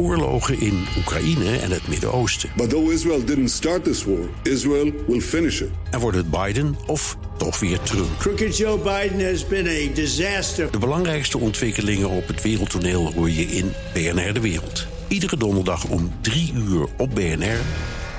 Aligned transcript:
oorlogen 0.00 0.60
in 0.60 0.86
Oekraïne 0.98 1.58
en 1.58 1.70
het 1.70 1.88
Midden-Oosten. 1.88 2.50
But 2.56 2.70
though 2.70 2.92
Israel 2.92 3.24
didn't 3.24 3.50
start 3.50 3.84
this 3.84 4.04
war, 4.04 4.28
Israel 4.42 4.92
will 5.06 5.20
finish 5.20 5.60
it. 5.60 5.68
En 5.90 6.00
wordt 6.00 6.16
het 6.16 6.30
Biden 6.30 6.76
of 6.86 7.16
toch 7.36 7.60
weer 7.60 7.80
Trump? 7.80 8.18
Crooked 8.18 8.56
Joe 8.56 8.78
Biden 8.78 9.30
has 9.30 9.46
been 9.46 9.66
a 9.66 9.94
disaster. 9.94 10.70
De 10.70 10.78
belangrijkste 10.78 11.38
ontwikkelingen 11.38 12.08
op 12.08 12.26
het 12.26 12.42
wereldtoneel 12.42 13.12
hoor 13.12 13.30
je 13.30 13.42
in 13.42 13.72
BNR 13.94 14.32
De 14.32 14.40
Wereld. 14.40 14.86
Iedere 15.08 15.36
donderdag 15.36 15.84
om 15.88 16.12
3 16.20 16.52
uur 16.54 16.86
op 16.98 17.14
BNR 17.14 17.60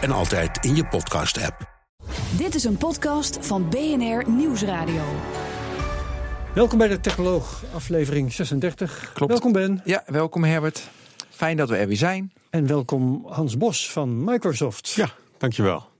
en 0.01 0.11
altijd 0.11 0.65
in 0.65 0.75
je 0.75 0.85
podcast-app. 0.85 1.69
Dit 2.37 2.55
is 2.55 2.63
een 2.63 2.77
podcast 2.77 3.37
van 3.41 3.69
BNR 3.69 4.23
Nieuwsradio. 4.29 5.03
Welkom 6.53 6.77
bij 6.77 6.87
de 6.87 6.99
Technoloog, 6.99 7.63
aflevering 7.73 8.33
36. 8.33 9.11
Klopt. 9.13 9.31
Welkom 9.31 9.51
Ben. 9.51 9.81
Ja, 9.85 10.03
welkom 10.05 10.43
Herbert. 10.43 10.89
Fijn 11.41 11.57
dat 11.57 11.69
we 11.69 11.75
er 11.75 11.87
weer 11.87 11.97
zijn. 11.97 12.31
En 12.49 12.67
welkom 12.67 13.25
Hans 13.29 13.57
Bos 13.57 13.91
van 13.91 14.23
Microsoft. 14.23 14.89
Ja, 14.89 15.09
dankjewel. 15.37 15.90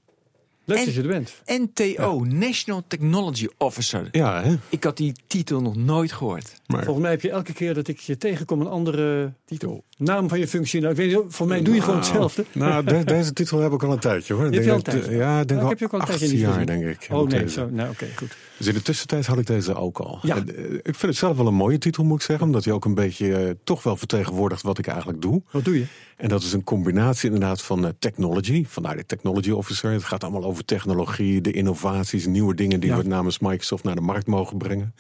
Leuk 0.66 0.78
En- 0.78 0.86
dat 0.86 0.94
je 0.94 1.02
er 1.02 1.08
bent. 1.08 1.34
NTO, 1.46 2.24
National 2.30 2.84
Technology 2.88 3.48
Officer. 3.58 4.08
Ja, 4.12 4.44
hè? 4.44 4.56
Ik 4.70 4.84
had 4.84 4.98
die 4.98 5.14
titel 5.28 5.62
nog 5.62 5.76
nooit 5.76 6.12
gehoord. 6.12 6.54
Maar, 6.68 6.84
Volgens 6.84 7.02
mij 7.04 7.12
heb 7.12 7.22
je 7.22 7.30
elke 7.30 7.54
keer 7.54 7.74
dat 7.74 7.88
ik 7.88 8.00
je 8.00 8.18
tegenkom 8.18 8.62
een 8.62 8.68
andere 8.68 9.34
titel. 9.46 9.84
Naam 9.98 10.30
van 10.30 10.40
je 10.40 10.48
functie. 10.48 10.80
Nou, 10.80 10.92
ik 10.92 10.98
weet 10.98 11.08
niet, 11.08 11.16
volgens 11.18 11.48
mij 11.48 11.62
doe 11.62 11.76
je 11.76 11.82
gewoon 11.82 11.96
hetzelfde. 11.96 12.46
Nou, 12.52 12.84
de- 12.84 13.04
deze 13.16 13.34
titel 13.34 13.60
heb 13.60 13.72
ik 13.72 13.84
al 13.84 13.92
een 13.92 14.00
tijdje 14.00 14.34
hoor. 14.34 14.46
Ik 14.46 14.54
heb 14.54 14.64
denk 14.64 14.66
je 14.66 14.78
al 14.78 14.84
dat- 14.84 14.94
een 14.94 15.00
tijdje? 15.02 15.18
Ja, 15.18 15.40
ik 15.40 15.48
denk 15.48 15.50
Oh, 15.50 15.56
ik 15.58 15.64
al 15.64 15.70
heb 15.70 15.80
je 15.80 15.86
ook 15.86 15.92
al 15.94 16.00
een 16.00 16.06
acht 16.06 16.18
tijdje 16.18 16.36
niet 16.38 16.46
jaar, 16.46 16.66
denk 16.66 16.84
ik. 16.86 17.08
Oh 17.12 17.28
nee, 17.28 17.40
deze. 17.42 17.54
zo. 17.54 17.70
Nou, 17.70 17.90
oké, 17.90 18.06
goed. 18.16 18.36
Dus 18.58 18.68
in 18.68 18.74
de 18.74 18.82
tussentijd 18.82 19.26
had 19.26 19.38
ik 19.38 19.48
deze 19.48 19.76
ook 19.76 20.00
al. 20.00 20.20
Ja. 20.22 20.36
En, 20.36 20.56
eh, 20.56 20.74
ik 20.74 20.82
vind 20.84 21.02
het 21.02 21.16
zelf 21.16 21.38
wel 21.38 21.48
een 21.48 21.54
mooie 21.54 21.78
titel, 21.78 22.04
moet 22.04 22.20
ik 22.20 22.26
zeggen. 22.26 22.46
Omdat 22.46 22.64
hij 22.66 22.74
ook 22.74 22.86
een 22.86 22.94
beetje 22.94 23.36
eh, 23.36 23.50
toch 23.64 23.84
wel 23.84 23.98
vertegenwoordigt 23.98 24.62
wat 24.62 24.78
ik 24.78 24.88
eigenlijk 24.88 25.22
doe. 25.22 25.42
Wat 25.52 25.66
doe 25.66 25.78
je? 25.78 25.86
En 26.22 26.30
dat 26.30 26.42
is 26.44 26.54
een 26.54 26.64
combinatie 26.64 27.32
inderdaad 27.32 27.62
van 27.62 27.86
eh, 27.86 27.92
technology. 28.00 28.66
Vandaar 28.68 28.96
de 28.96 29.06
technology 29.06 29.52
officer. 29.52 29.92
Het 29.92 30.04
gaat 30.04 30.24
allemaal 30.24 30.44
over 30.44 30.66
technologie, 30.66 31.42
de 31.42 31.52
innovaties, 31.52 32.26
nieuwe 32.26 32.56
dingen 32.56 32.80
die 32.80 32.90
Ja. 32.90 32.98
we 32.98 33.04
namens 33.04 33.40
Microsoft 33.40 33.84
naar 33.84 33.96
de 33.96 34.02
markt 34.02 34.28
mogen 34.28 34.58
brengen. 34.58 34.96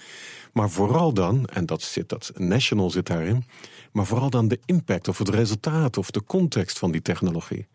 Maar 0.53 0.69
vooral 0.69 1.13
dan, 1.13 1.45
en 1.45 1.65
dat 1.65 1.81
zit 1.81 2.09
dat 2.09 2.31
national 2.35 2.89
zit 2.89 3.05
daarin. 3.05 3.43
Maar 3.91 4.05
vooral 4.05 4.29
dan 4.29 4.47
de 4.47 4.59
impact 4.65 5.07
of 5.07 5.17
het 5.17 5.29
resultaat 5.29 5.97
of 5.97 6.11
de 6.11 6.23
context 6.23 6.79
van 6.79 6.91
die 6.91 7.01
technologie. 7.01 7.67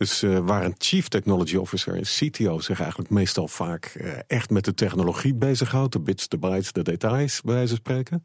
Dus 0.00 0.22
eh, 0.22 0.38
waar 0.38 0.64
een 0.64 0.74
Chief 0.78 1.08
Technology 1.08 1.56
Officer, 1.56 1.96
een 1.96 2.30
CTO, 2.30 2.58
zich 2.58 2.80
eigenlijk 2.80 3.10
meestal 3.10 3.48
vaak 3.48 3.84
eh, 3.84 4.12
echt 4.26 4.50
met 4.50 4.64
de 4.64 4.74
technologie 4.74 5.34
bezighoudt, 5.34 5.92
de 5.92 6.00
bits, 6.00 6.28
de 6.28 6.38
bytes, 6.38 6.72
de 6.72 6.82
details, 6.82 7.40
bij 7.40 7.54
wijze 7.54 7.68
van 7.68 7.76
spreken, 7.76 8.24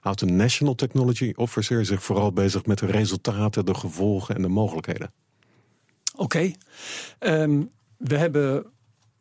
houdt 0.00 0.20
een 0.20 0.36
National 0.36 0.74
Technology 0.74 1.32
Officer 1.36 1.84
zich 1.84 2.02
vooral 2.02 2.32
bezig 2.32 2.66
met 2.66 2.78
de 2.78 2.86
resultaten, 2.86 3.64
de 3.64 3.74
gevolgen 3.74 4.34
en 4.34 4.42
de 4.42 4.48
mogelijkheden. 4.48 5.12
Oké. 6.16 6.52
Ehm, 7.18 7.62
we 7.96 8.16
hebben 8.16 8.66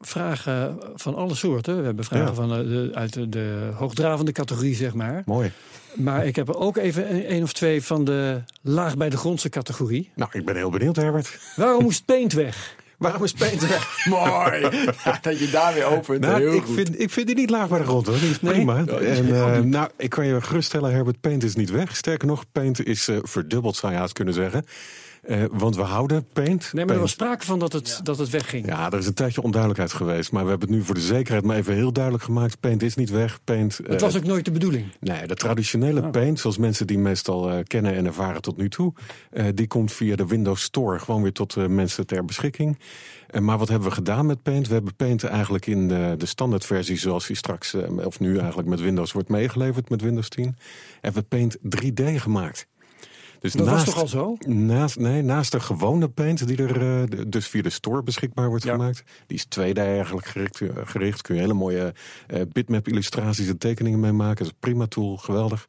vragen 0.08 0.80
van 0.96 1.16
alle 1.16 1.36
soorten. 1.36 1.78
We 1.80 1.86
hebben 1.86 2.06
vragen 2.06 2.26
Ja. 2.28 2.34
van 2.34 2.52
eh, 2.52 2.58
de, 2.58 2.92
uit 2.94 3.14
de, 3.14 3.30
de 3.30 3.70
hoogdravende 3.76 4.32
categorie, 4.32 4.76
zeg 4.76 4.94
maar. 4.94 5.24
Mooi. 5.26 5.52
Maar 5.96 6.26
ik 6.26 6.36
heb 6.36 6.48
er 6.48 6.58
ook 6.58 6.78
even 6.78 7.14
een, 7.16 7.34
een 7.34 7.44
of 7.44 7.54
twee 7.54 7.84
van 7.84 8.04
de 8.04 8.42
laag 8.62 8.98
bij 8.98 9.10
de 9.10 9.18
grondse 9.18 9.50
categorie. 9.50 10.12
Nou, 10.16 10.30
ik 10.34 10.46
ben 10.46 10.56
heel 10.56 10.70
benieuwd, 10.70 10.96
Herbert. 10.96 11.40
Waarom 11.56 11.84
moest 11.84 12.06
Paint 12.06 12.34
weg? 12.34 12.76
Waarom 12.98 13.24
is 13.24 13.32
Paint 13.34 13.68
weg? 13.68 13.98
Mooi. 14.10 14.60
Ja, 15.04 15.20
dat 15.22 15.40
je 15.40 15.50
daar 15.52 15.74
weer 15.74 15.86
opent. 15.86 16.20
Nou, 16.22 16.40
Heel 16.40 16.54
ik, 16.54 16.64
goed. 16.64 16.76
vind, 16.76 17.00
ik 17.00 17.10
vind 17.10 17.28
die 17.28 17.36
niet 17.36 17.50
laag 17.50 17.68
bij 17.70 17.78
de 17.80 17.84
grond 17.86 18.08
hoor. 18.08 18.20
Die 18.20 18.30
is 18.30 18.42
Nee? 18.42 18.54
prima. 18.54 18.78
en, 18.86 19.36
eh, 19.36 19.60
nou, 19.60 19.90
ik 19.98 20.10
kan 20.10 20.26
je 20.26 20.42
geruststellen, 20.42 20.92
Herbert, 20.92 21.22
Paint 21.22 21.44
is 21.44 21.56
niet 21.56 21.70
weg. 21.72 21.96
Sterker 21.96 22.28
nog, 22.28 22.44
Paint 22.52 22.86
is 22.86 23.08
eh, 23.08 23.18
verdubbeld, 23.22 23.76
zou 23.76 23.94
je 23.94 23.98
haast 24.00 24.14
kunnen 24.14 24.34
zeggen. 24.34 24.66
Eh, 25.28 25.44
want 25.52 25.76
we 25.76 25.82
houden 25.82 26.26
Paint. 26.34 26.74
Nee, 26.74 26.86
maar 26.86 26.96
er 26.96 27.02
was 27.02 27.12
sprake 27.12 27.46
van 27.46 27.60
dat 27.60 27.74
het, 27.74 28.00
dat 28.04 28.18
het 28.18 28.30
wegging. 28.30 28.66
Ja, 28.66 28.92
er 28.92 28.98
is 28.98 29.08
een 29.08 29.14
tijdje 29.14 29.42
onduidelijkheid 29.42 29.94
geweest. 29.94 30.32
Maar 30.32 30.44
we 30.44 30.50
hebben 30.50 30.68
het 30.68 30.78
nu 30.78 30.84
voor 30.84 30.96
de 30.96 31.02
zekerheid 31.02 31.44
maar 31.46 31.56
even 31.58 31.74
heel 31.74 31.92
duidelijk 31.94 32.24
gemaakt. 32.24 32.60
Paint 32.60 32.84
is 32.84 32.96
niet 32.96 33.10
weg. 33.10 33.40
Paint, 33.44 33.78
Het 33.78 33.88
eh, 33.88 34.00
was 34.00 34.18
ook 34.18 34.24
nooit 34.24 34.46
de 34.46 34.52
bedoeling. 34.52 34.86
Nee, 35.00 35.28
de 35.28 35.36
traditionele 35.36 36.02
Oh. 36.02 36.12
Paint, 36.12 36.40
zoals 36.40 36.58
mensen 36.58 36.88
die 36.88 36.98
meestal 37.00 37.50
eh, 37.52 37.58
kennen 37.64 37.94
en 37.96 38.06
ervaren 38.06 38.42
tot 38.42 38.58
nu 38.58 38.70
toe, 38.70 38.94
eh, 39.32 39.46
die 39.54 39.68
komt 39.68 39.92
via 39.92 40.16
de 40.16 40.28
Windows 40.28 40.62
Store 40.62 41.00
gewoon 41.00 41.22
weer 41.22 41.32
tot 41.34 41.56
eh, 41.56 41.66
mensen 41.66 42.06
ter 42.08 42.26
beschikking. 42.26 42.78
Eh, 43.28 43.42
maar 43.42 43.58
wat 43.58 43.70
hebben 43.70 43.88
we 43.90 43.94
gedaan 43.96 44.26
met 44.26 44.42
Paint? 44.44 44.68
We 44.68 44.74
hebben 44.74 44.96
Paint 44.96 45.24
eigenlijk 45.24 45.66
in 45.66 45.88
de, 45.88 46.16
de 46.18 46.26
standaardversie, 46.26 46.98
zoals 46.98 47.28
die 47.28 47.36
straks, 47.36 47.74
eh, 47.74 48.06
of 48.06 48.20
nu 48.20 48.38
eigenlijk 48.38 48.68
met 48.68 48.82
Windows 48.82 49.12
wordt 49.12 49.30
meegeleverd 49.30 49.90
met 49.90 50.02
Windows 50.02 50.30
10, 50.30 50.56
hebben 51.02 51.22
we 51.22 51.28
Paint 51.28 51.58
3D 51.62 52.22
gemaakt. 52.22 52.68
Dus 53.46 53.54
Dat 53.54 53.68
was 53.68 53.84
toch 53.84 53.98
al 53.98 54.08
zo? 54.08 54.38
Naast, 54.48 55.00
nee, 55.00 55.22
naast 55.22 55.52
de 55.52 55.60
gewone 55.60 56.08
paint 56.10 56.48
die 56.48 56.58
er 56.58 57.02
eh, 57.12 57.22
dus 57.28 57.48
via 57.48 57.62
de 57.62 57.70
store 57.70 58.04
beschikbaar 58.04 58.48
wordt 58.50 58.64
Ja. 58.64 58.72
gemaakt. 58.72 59.04
Die 59.28 59.38
is 59.38 59.46
2D 59.46 59.78
eigenlijk 59.78 60.26
gericht. 60.28 60.62
eh, 60.62 60.70
gericht. 60.84 61.22
Kun 61.22 61.36
je 61.36 61.42
hele 61.42 61.54
mooie 61.54 61.94
eh, 62.28 62.42
bitmap 62.52 62.88
illustraties 62.88 63.48
en 63.48 63.58
tekeningen 63.58 64.00
mee 64.00 64.12
maken. 64.12 64.36
Dat 64.38 64.46
is 64.46 64.52
een 64.54 64.60
prima 64.60 64.86
tool, 64.88 65.18
geweldig. 65.18 65.68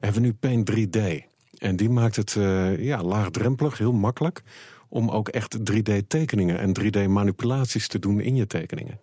Hebben 0.00 0.20
we 0.22 0.26
nu 0.26 0.32
Paint 0.34 0.70
3D. 0.70 0.98
En 1.58 1.76
die 1.76 1.90
maakt 1.90 2.16
het 2.16 2.36
eh, 2.36 2.78
ja, 2.84 3.02
laagdrempelig, 3.02 3.78
heel 3.78 3.92
makkelijk. 3.92 4.42
Om 4.88 5.08
ook 5.10 5.28
echt 5.28 5.56
3D 5.72 6.06
tekeningen 6.08 6.58
en 6.58 6.72
3D 6.80 7.08
manipulaties 7.08 7.88
te 7.88 7.98
doen 7.98 8.20
in 8.20 8.36
je 8.36 8.46
tekeningen. 8.46 9.00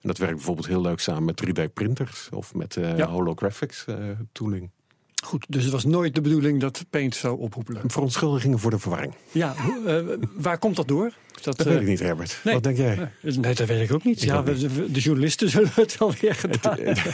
En 0.00 0.08
dat 0.12 0.18
werkt 0.18 0.34
bijvoorbeeld 0.34 0.66
heel 0.66 0.80
leuk 0.80 1.00
samen 1.00 1.24
met 1.24 1.42
3D 1.46 1.72
printers 1.72 2.28
of 2.30 2.54
met 2.54 2.76
eh, 2.76 2.96
Ja. 2.96 3.06
holographics 3.08 3.84
eh, 3.84 3.96
tooling. 4.32 4.70
Goed, 5.26 5.46
dus 5.48 5.62
het 5.62 5.72
was 5.72 5.84
nooit 5.84 6.14
de 6.14 6.20
bedoeling 6.20 6.60
dat 6.60 6.84
Paint 6.90 7.14
zou 7.14 7.38
ophoepelen. 7.38 7.82
Verontschuldigingen 7.86 8.58
voor 8.58 8.70
de 8.70 8.78
verwarring. 8.78 9.14
Ja, 9.32 9.54
hoe- 9.56 9.84
eh, 9.86 10.26
waar 10.36 10.58
komt 10.58 10.76
dat 10.76 10.88
door? 10.88 11.12
Dat, 11.42 11.56
Dat 11.56 11.66
eh, 11.66 11.72
weet 11.72 11.80
ik 11.82 11.86
niet, 11.88 12.00
Herbert. 12.00 12.40
nee. 12.44 12.54
Wat 12.54 12.62
denk 12.62 12.76
jij? 12.76 13.10
Nee, 13.22 13.54
dat 13.54 13.66
weet 13.68 13.88
ik 13.88 13.92
ook 13.94 14.04
niet. 14.04 14.22
Ik 14.22 14.28
ja, 14.28 14.40
niet. 14.40 14.60
De 14.94 15.00
journalisten 15.00 15.50
zullen 15.56 15.70
het 15.74 15.96
alweer 15.98 16.34
gedaan 16.44 16.76
hebben. 16.80 17.12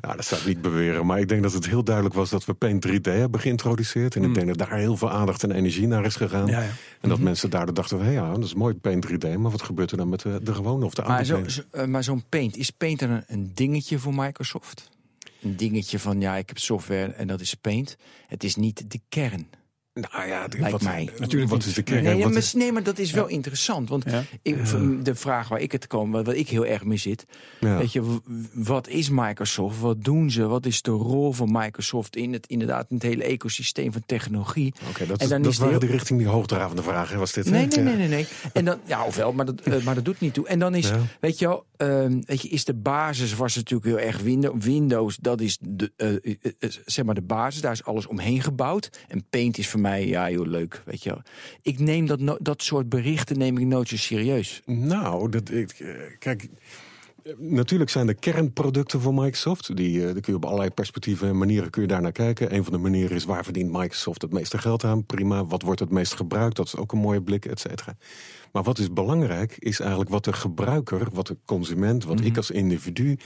nou, 0.00 0.16
dat 0.16 0.24
zou 0.24 0.40
ik 0.40 0.46
niet 0.46 0.62
beweren. 0.62 1.06
Maar 1.06 1.18
ik 1.18 1.28
denk 1.28 1.42
dat 1.42 1.52
het 1.52 1.66
heel 1.66 1.84
duidelijk 1.84 2.14
was 2.14 2.30
dat 2.30 2.44
we 2.44 2.54
Paint 2.54 2.86
3D 2.88 3.00
hebben 3.02 3.40
geïntroduceerd. 3.40 4.16
En 4.16 4.22
ik 4.24 4.34
denk 4.34 4.46
dat 4.46 4.58
daar 4.58 4.76
heel 4.78 4.96
veel 4.96 5.10
aandacht 5.10 5.42
en 5.42 5.50
energie 5.52 5.86
naar 5.86 6.04
is 6.04 6.16
gegaan. 6.16 6.42
Mm. 6.44 6.48
Ja, 6.50 6.60
ja. 6.60 6.70
En 7.00 7.08
dat 7.08 7.18
mensen 7.18 7.50
daardoor 7.50 7.74
dachten 7.74 7.96
van, 7.98 8.06
hé 8.06 8.12
ja, 8.12 8.32
dat 8.34 8.44
is 8.44 8.54
mooi 8.54 8.74
Paint 8.74 9.06
3D. 9.10 9.28
Maar 9.38 9.50
wat 9.50 9.62
gebeurt 9.62 9.90
er 9.90 9.96
dan 9.96 10.08
met 10.08 10.20
de, 10.20 10.40
de 10.42 10.54
gewone 10.54 10.84
of 10.84 10.94
de 10.94 11.02
oude 11.02 11.16
Maar 11.16 11.24
zo- 11.24 11.34
Paint? 11.34 11.52
zo- 11.52 11.62
eh, 11.70 11.86
maar 11.86 12.04
zo'n 12.04 12.24
Paint, 12.28 12.56
is 12.56 12.70
Paint 12.70 12.98
dan 12.98 13.10
een, 13.10 13.24
een 13.26 13.50
dingetje 13.54 13.98
voor 13.98 14.14
Microsoft? 14.14 14.88
Een 15.40 15.56
dingetje 15.56 15.98
van, 15.98 16.20
ja, 16.20 16.36
ik 16.36 16.48
heb 16.48 16.58
software 16.58 17.12
en 17.12 17.26
dat 17.26 17.40
is 17.40 17.54
Paint. 17.54 17.96
Het 18.26 18.44
is 18.44 18.56
niet 18.56 18.90
de 18.90 19.00
kern. 19.08 19.48
Nou 19.94 20.26
ja, 20.28 20.48
de- 20.48 20.56
Lijkt 20.58 20.72
wat, 20.72 20.82
mij. 20.82 21.08
Natuurlijk 21.18 21.50
wat 21.50 21.64
is 21.64 21.74
de 21.74 21.82
kern? 21.82 22.02
Nee, 22.02 22.16
ja, 22.16 22.28
maar, 22.28 22.36
is- 22.36 22.52
nee, 22.52 22.72
maar 22.72 22.82
dat 22.82 22.98
is 22.98 23.10
wel 23.12 23.26
interessant. 23.26 23.88
Want 23.88 24.04
Ja. 24.10 24.22
ik, 24.42 24.56
de 25.04 25.14
vraag 25.14 25.48
waar 25.48 25.60
ik 25.60 25.72
het 25.72 25.86
kom, 25.86 26.10
wat, 26.10 26.26
wat 26.26 26.34
ik 26.34 26.48
heel 26.48 26.66
erg 26.66 26.84
mee 26.84 26.96
zit. 26.96 27.24
Ja. 27.60 27.76
Weet 27.78 27.92
je, 27.92 28.18
wat 28.54 28.88
is 28.88 29.08
Microsoft? 29.10 29.80
Wat 29.80 30.04
doen 30.04 30.30
ze? 30.30 30.46
Wat 30.46 30.66
is 30.66 30.82
de 30.82 30.90
rol 30.90 31.32
van 31.32 31.48
Microsoft 31.52 32.16
in 32.16 32.32
het, 32.32 32.46
inderdaad, 32.46 32.86
in 32.88 32.94
het 32.96 33.04
hele 33.04 33.24
ecosysteem 33.24 33.92
van 33.92 34.02
technologie? 34.06 34.74
Oké, 34.88 35.06
dat, 35.06 35.18
En 35.18 35.24
is, 35.24 35.30
dan 35.30 35.42
dat 35.42 35.50
is 35.50 35.56
de 35.58 35.62
waren 35.64 35.78
heel- 35.78 35.88
die 35.88 35.96
richting 35.96 36.18
die 36.18 36.28
hoogdravende 36.28 36.82
vragen, 36.82 37.18
was 37.18 37.32
dit? 37.32 37.44
Nee, 37.50 37.66
nee, 37.66 37.78
Ja. 37.78 37.84
nee, 37.84 37.96
nee, 37.96 38.08
nee. 38.08 38.26
En 38.52 38.64
dan, 38.64 38.78
ja, 38.84 39.04
ofwel, 39.04 39.32
maar 39.32 39.46
dat, 39.46 39.60
eh, 39.60 39.82
maar 39.82 39.94
dat 39.94 40.04
doet 40.04 40.20
niet 40.20 40.34
toe. 40.34 40.46
En 40.48 40.58
dan 40.58 40.74
is, 40.74 40.88
Ja. 40.88 40.98
weet 41.20 41.38
je 41.38 41.46
wel, 41.46 41.64
ehm, 41.76 42.20
weet 42.24 42.42
je, 42.42 42.48
is 42.48 42.64
de 42.64 42.74
basis 42.74 43.34
was 43.34 43.54
natuurlijk 43.56 43.84
heel 43.96 44.06
erg 44.06 44.20
Windows. 44.20 44.64
Windows, 44.64 45.16
dat 45.16 45.40
is 45.40 45.58
de, 45.60 45.92
eh, 45.96 46.08
eh, 46.14 46.34
eh, 46.58 46.70
zeg 46.84 47.04
maar 47.04 47.14
de 47.14 47.22
basis. 47.22 47.60
Daar 47.60 47.72
is 47.72 47.84
alles 47.84 48.06
omheen 48.06 48.42
gebouwd. 48.42 48.90
En 49.08 49.24
Paint 49.30 49.58
is 49.58 49.68
voor 49.68 49.80
mij, 49.80 49.89
ja, 49.94 50.24
heel 50.24 50.46
leuk, 50.46 50.82
weet 50.84 51.02
je 51.02 51.10
wel. 51.10 51.22
Ik 51.62 51.78
neem 51.78 52.06
dat, 52.06 52.20
no- 52.20 52.38
dat 52.40 52.62
soort 52.62 52.88
berichten 52.88 53.38
neem 53.38 53.58
ik 53.58 53.66
nooit 53.66 53.88
zo 53.88 53.96
serieus. 53.96 54.62
Nou, 54.66 55.28
dat, 55.30 55.50
ik, 55.50 55.70
eh, 55.70 55.88
kijk, 56.18 56.48
eh, 57.22 57.32
natuurlijk 57.38 57.90
zijn 57.90 58.08
er 58.08 58.14
kernproducten 58.14 59.00
van 59.00 59.14
Microsoft. 59.14 59.76
Die, 59.76 59.98
eh, 59.98 60.04
daar 60.04 60.20
kun 60.20 60.32
je 60.32 60.36
op 60.38 60.44
allerlei 60.44 60.70
perspectieven 60.70 61.28
en 61.28 61.38
manieren 61.38 61.70
kun 61.70 61.82
je 61.82 61.88
daar 61.88 62.02
naar 62.02 62.12
kijken. 62.12 62.54
Een 62.54 62.64
van 62.64 62.72
de 62.72 62.78
manieren 62.78 63.16
is 63.16 63.24
waar 63.24 63.44
verdient 63.44 63.72
Microsoft 63.72 64.22
het 64.22 64.32
meeste 64.32 64.58
geld 64.58 64.84
aan? 64.84 65.04
Prima. 65.04 65.44
Wat 65.46 65.62
wordt 65.62 65.80
het 65.80 65.90
meest 65.90 66.14
gebruikt? 66.14 66.56
Dat 66.56 66.66
is 66.66 66.76
ook 66.76 66.92
een 66.92 66.98
mooie 66.98 67.22
blik, 67.22 67.44
et 67.44 67.60
cetera. 67.60 67.96
Maar 68.52 68.62
wat 68.62 68.78
is 68.78 68.92
belangrijk, 68.92 69.56
is 69.58 69.80
eigenlijk 69.80 70.10
wat 70.10 70.24
de 70.24 70.32
gebruiker, 70.32 71.08
wat 71.12 71.26
de 71.26 71.36
consument, 71.44 72.04
wat 72.04 72.20
ik 72.20 72.36
als 72.36 72.50
individu, 72.50 73.18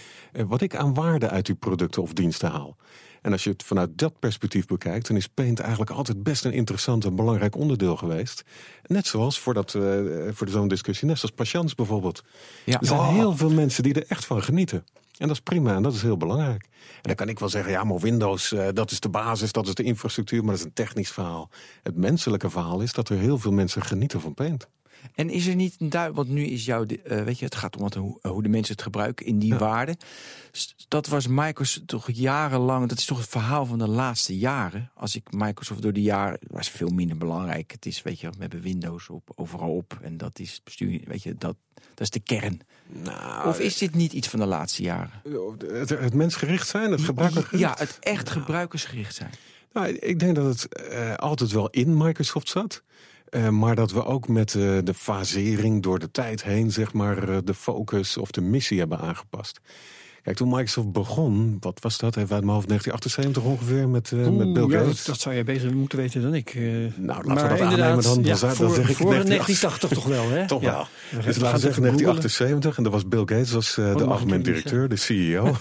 wat 0.46 0.60
ik 0.60 0.76
aan 0.76 0.94
waarde 0.94 1.28
uit 1.28 1.46
die 1.46 1.54
producten 1.54 2.02
of 2.02 2.12
diensten 2.12 2.50
haal. 2.50 2.76
En 3.24 3.32
als 3.32 3.44
je 3.44 3.50
het 3.50 3.62
vanuit 3.62 3.98
dat 3.98 4.18
perspectief 4.18 4.66
bekijkt, 4.66 5.06
dan 5.06 5.16
is 5.16 5.28
Paint 5.28 5.60
eigenlijk 5.60 5.90
altijd 5.90 6.22
best 6.22 6.44
een 6.44 6.52
interessant 6.52 7.04
en 7.04 7.16
belangrijk 7.16 7.56
onderdeel 7.56 7.96
geweest. 7.96 8.44
Net 8.86 9.06
zoals 9.06 9.38
voor, 9.38 9.54
dat, 9.54 9.74
eh, 9.74 9.82
voor 10.30 10.48
zo'n 10.48 10.68
discussie, 10.68 11.08
net 11.08 11.18
zoals 11.18 11.34
patiënts 11.34 11.74
bijvoorbeeld. 11.74 12.24
Ja. 12.64 12.80
Er 12.80 12.86
zijn 12.86 13.00
heel 13.00 13.36
veel 13.36 13.50
mensen 13.50 13.82
die 13.82 13.94
er 13.94 14.04
echt 14.08 14.24
van 14.24 14.42
genieten. 14.42 14.84
En 15.18 15.26
dat 15.26 15.36
is 15.36 15.42
prima 15.42 15.74
en 15.74 15.82
dat 15.82 15.94
is 15.94 16.02
heel 16.02 16.16
belangrijk. 16.16 16.62
En 16.62 17.02
dan 17.02 17.14
kan 17.14 17.28
ik 17.28 17.38
wel 17.38 17.48
zeggen, 17.48 17.72
ja, 17.72 17.84
maar 17.84 17.98
Windows, 17.98 18.52
eh, 18.52 18.68
dat 18.72 18.90
is 18.90 19.00
de 19.00 19.08
basis, 19.08 19.52
dat 19.52 19.66
is 19.66 19.74
de 19.74 19.82
infrastructuur, 19.82 20.40
maar 20.40 20.50
dat 20.50 20.58
is 20.58 20.64
een 20.64 20.72
technisch 20.72 21.10
verhaal. 21.10 21.50
Het 21.82 21.96
menselijke 21.96 22.50
verhaal 22.50 22.80
is 22.80 22.92
dat 22.92 23.08
er 23.08 23.18
heel 23.18 23.38
veel 23.38 23.52
mensen 23.52 23.82
genieten 23.82 24.20
van 24.20 24.34
Paint. 24.34 24.68
En 25.14 25.30
is 25.30 25.46
er 25.46 25.54
niet 25.54 25.76
een 25.78 25.88
duidelijk, 25.90 26.22
want 26.26 26.38
nu 26.38 26.44
is 26.44 26.64
jouw, 26.64 26.84
eh, 26.84 27.22
weet 27.22 27.38
je, 27.38 27.44
het 27.44 27.54
gaat 27.54 27.76
om 27.76 27.82
wat, 27.82 27.94
hoe, 27.94 28.18
hoe 28.22 28.42
de 28.42 28.48
mensen 28.48 28.72
het 28.74 28.82
gebruiken 28.82 29.26
in 29.26 29.38
die 29.38 29.54
waarden. 29.54 29.96
S- 30.52 30.74
Dat 30.88 31.06
was 31.06 31.26
Microsoft 31.26 31.88
toch 31.88 32.10
jarenlang, 32.12 32.88
dat 32.88 32.98
is 32.98 33.04
toch 33.04 33.18
het 33.18 33.28
verhaal 33.28 33.66
van 33.66 33.78
de 33.78 33.88
laatste 33.88 34.38
jaren. 34.38 34.90
Als 34.94 35.16
ik 35.16 35.32
Microsoft 35.32 35.82
door 35.82 35.92
de 35.92 36.02
jaren, 36.02 36.38
was 36.46 36.68
veel 36.70 36.88
minder 36.88 37.16
belangrijk. 37.16 37.72
Het 37.72 37.86
is, 37.86 38.02
weet 38.02 38.20
je, 38.20 38.30
we 38.30 38.36
hebben 38.38 38.60
Windows 38.60 39.08
op, 39.08 39.30
overal 39.34 39.70
op. 39.76 39.98
En 40.02 40.16
dat 40.16 40.38
is 40.38 40.60
bestuur, 40.64 41.00
weet 41.04 41.22
je, 41.22 41.34
dat, 41.38 41.56
dat 41.74 42.00
is 42.00 42.10
de 42.10 42.20
kern. 42.20 42.60
Nou, 42.86 43.48
Of 43.48 43.60
is 43.60 43.78
dit 43.78 43.94
niet 43.94 44.12
iets 44.12 44.28
van 44.28 44.38
de 44.38 44.46
laatste 44.46 44.82
jaren? 44.82 45.22
het, 45.72 45.88
het 45.88 46.14
mensgericht 46.14 46.68
zijn, 46.68 46.90
het 46.90 47.00
gebruikergericht? 47.00 47.62
Ja, 47.62 47.74
het 47.78 47.96
echt 48.00 48.30
gebruikersgericht 48.30 49.14
zijn. 49.14 49.30
Nou, 49.72 49.86
ik 49.88 50.18
denk 50.18 50.34
dat 50.36 50.44
het 50.60 50.74
eh, 50.74 51.14
altijd 51.14 51.50
wel 51.50 51.70
in 51.70 51.96
Microsoft 51.96 52.48
zat. 52.48 52.82
Eh, 53.34 53.48
maar 53.48 53.74
dat 53.74 53.90
we 53.90 54.04
ook 54.04 54.28
met 54.28 54.54
eh, 54.54 54.78
de 54.84 54.94
fasering 54.94 55.82
door 55.82 55.98
de 55.98 56.10
tijd 56.10 56.42
heen, 56.42 56.70
zeg 56.70 56.92
maar, 56.92 57.28
eh, 57.28 57.38
de 57.44 57.54
focus 57.54 58.16
of 58.16 58.30
de 58.30 58.40
missie 58.40 58.78
hebben 58.78 58.98
aangepast. 58.98 59.60
Kijk, 60.24 60.36
toen 60.36 60.48
Microsoft 60.48 60.92
begon, 60.92 61.56
wat 61.60 61.78
was 61.82 61.98
dat? 61.98 62.16
Even 62.16 62.34
uit 62.34 62.44
mijn 62.44 62.54
hoofd 62.56 62.68
1978 62.68 63.42
ongeveer 63.42 63.88
met, 63.88 64.12
eh, 64.12 64.18
met 64.18 64.52
Bill 64.52 64.62
Oeh, 64.62 64.72
ja, 64.72 64.78
Gates. 64.78 64.96
dat, 64.96 65.06
dat 65.06 65.20
zou 65.20 65.34
je 65.34 65.44
beter 65.44 65.76
moeten 65.76 65.98
weten 65.98 66.22
dan 66.22 66.34
ik. 66.34 66.54
eh. 66.54 66.62
laten 66.98 67.22
we 67.28 67.34
dat 67.34 67.60
aannemen 67.60 68.02
dan. 68.02 68.02
Dan 68.02 68.24
ja, 68.24 68.34
zou- 68.34 68.56
dan 68.56 68.66
voor, 68.66 68.74
zeg 68.74 68.88
ik 68.90 68.96
voor 68.96 69.10
1980 69.10 69.90
1980 69.90 69.90
toch 69.90 70.04
wel, 70.06 70.30
hè? 70.30 70.46
Toch 70.54 70.62
Ja. 70.62 70.72
wel. 70.72 70.86
We 71.10 71.26
Dus 71.26 71.36
laten 71.36 71.54
we 71.54 71.60
zeggen 71.60 71.82
het 71.82 71.92
googlen. 71.92 72.06
1978 72.06 72.76
en 72.76 72.82
dat 72.82 72.92
was 72.92 73.08
Bill 73.08 73.20
Gates 73.36 73.54
als 73.54 73.78
eh, 73.78 73.96
de 73.96 74.04
algemeen 74.04 74.42
directeur, 74.42 74.88
de 74.88 74.96
CEO. 74.96 75.46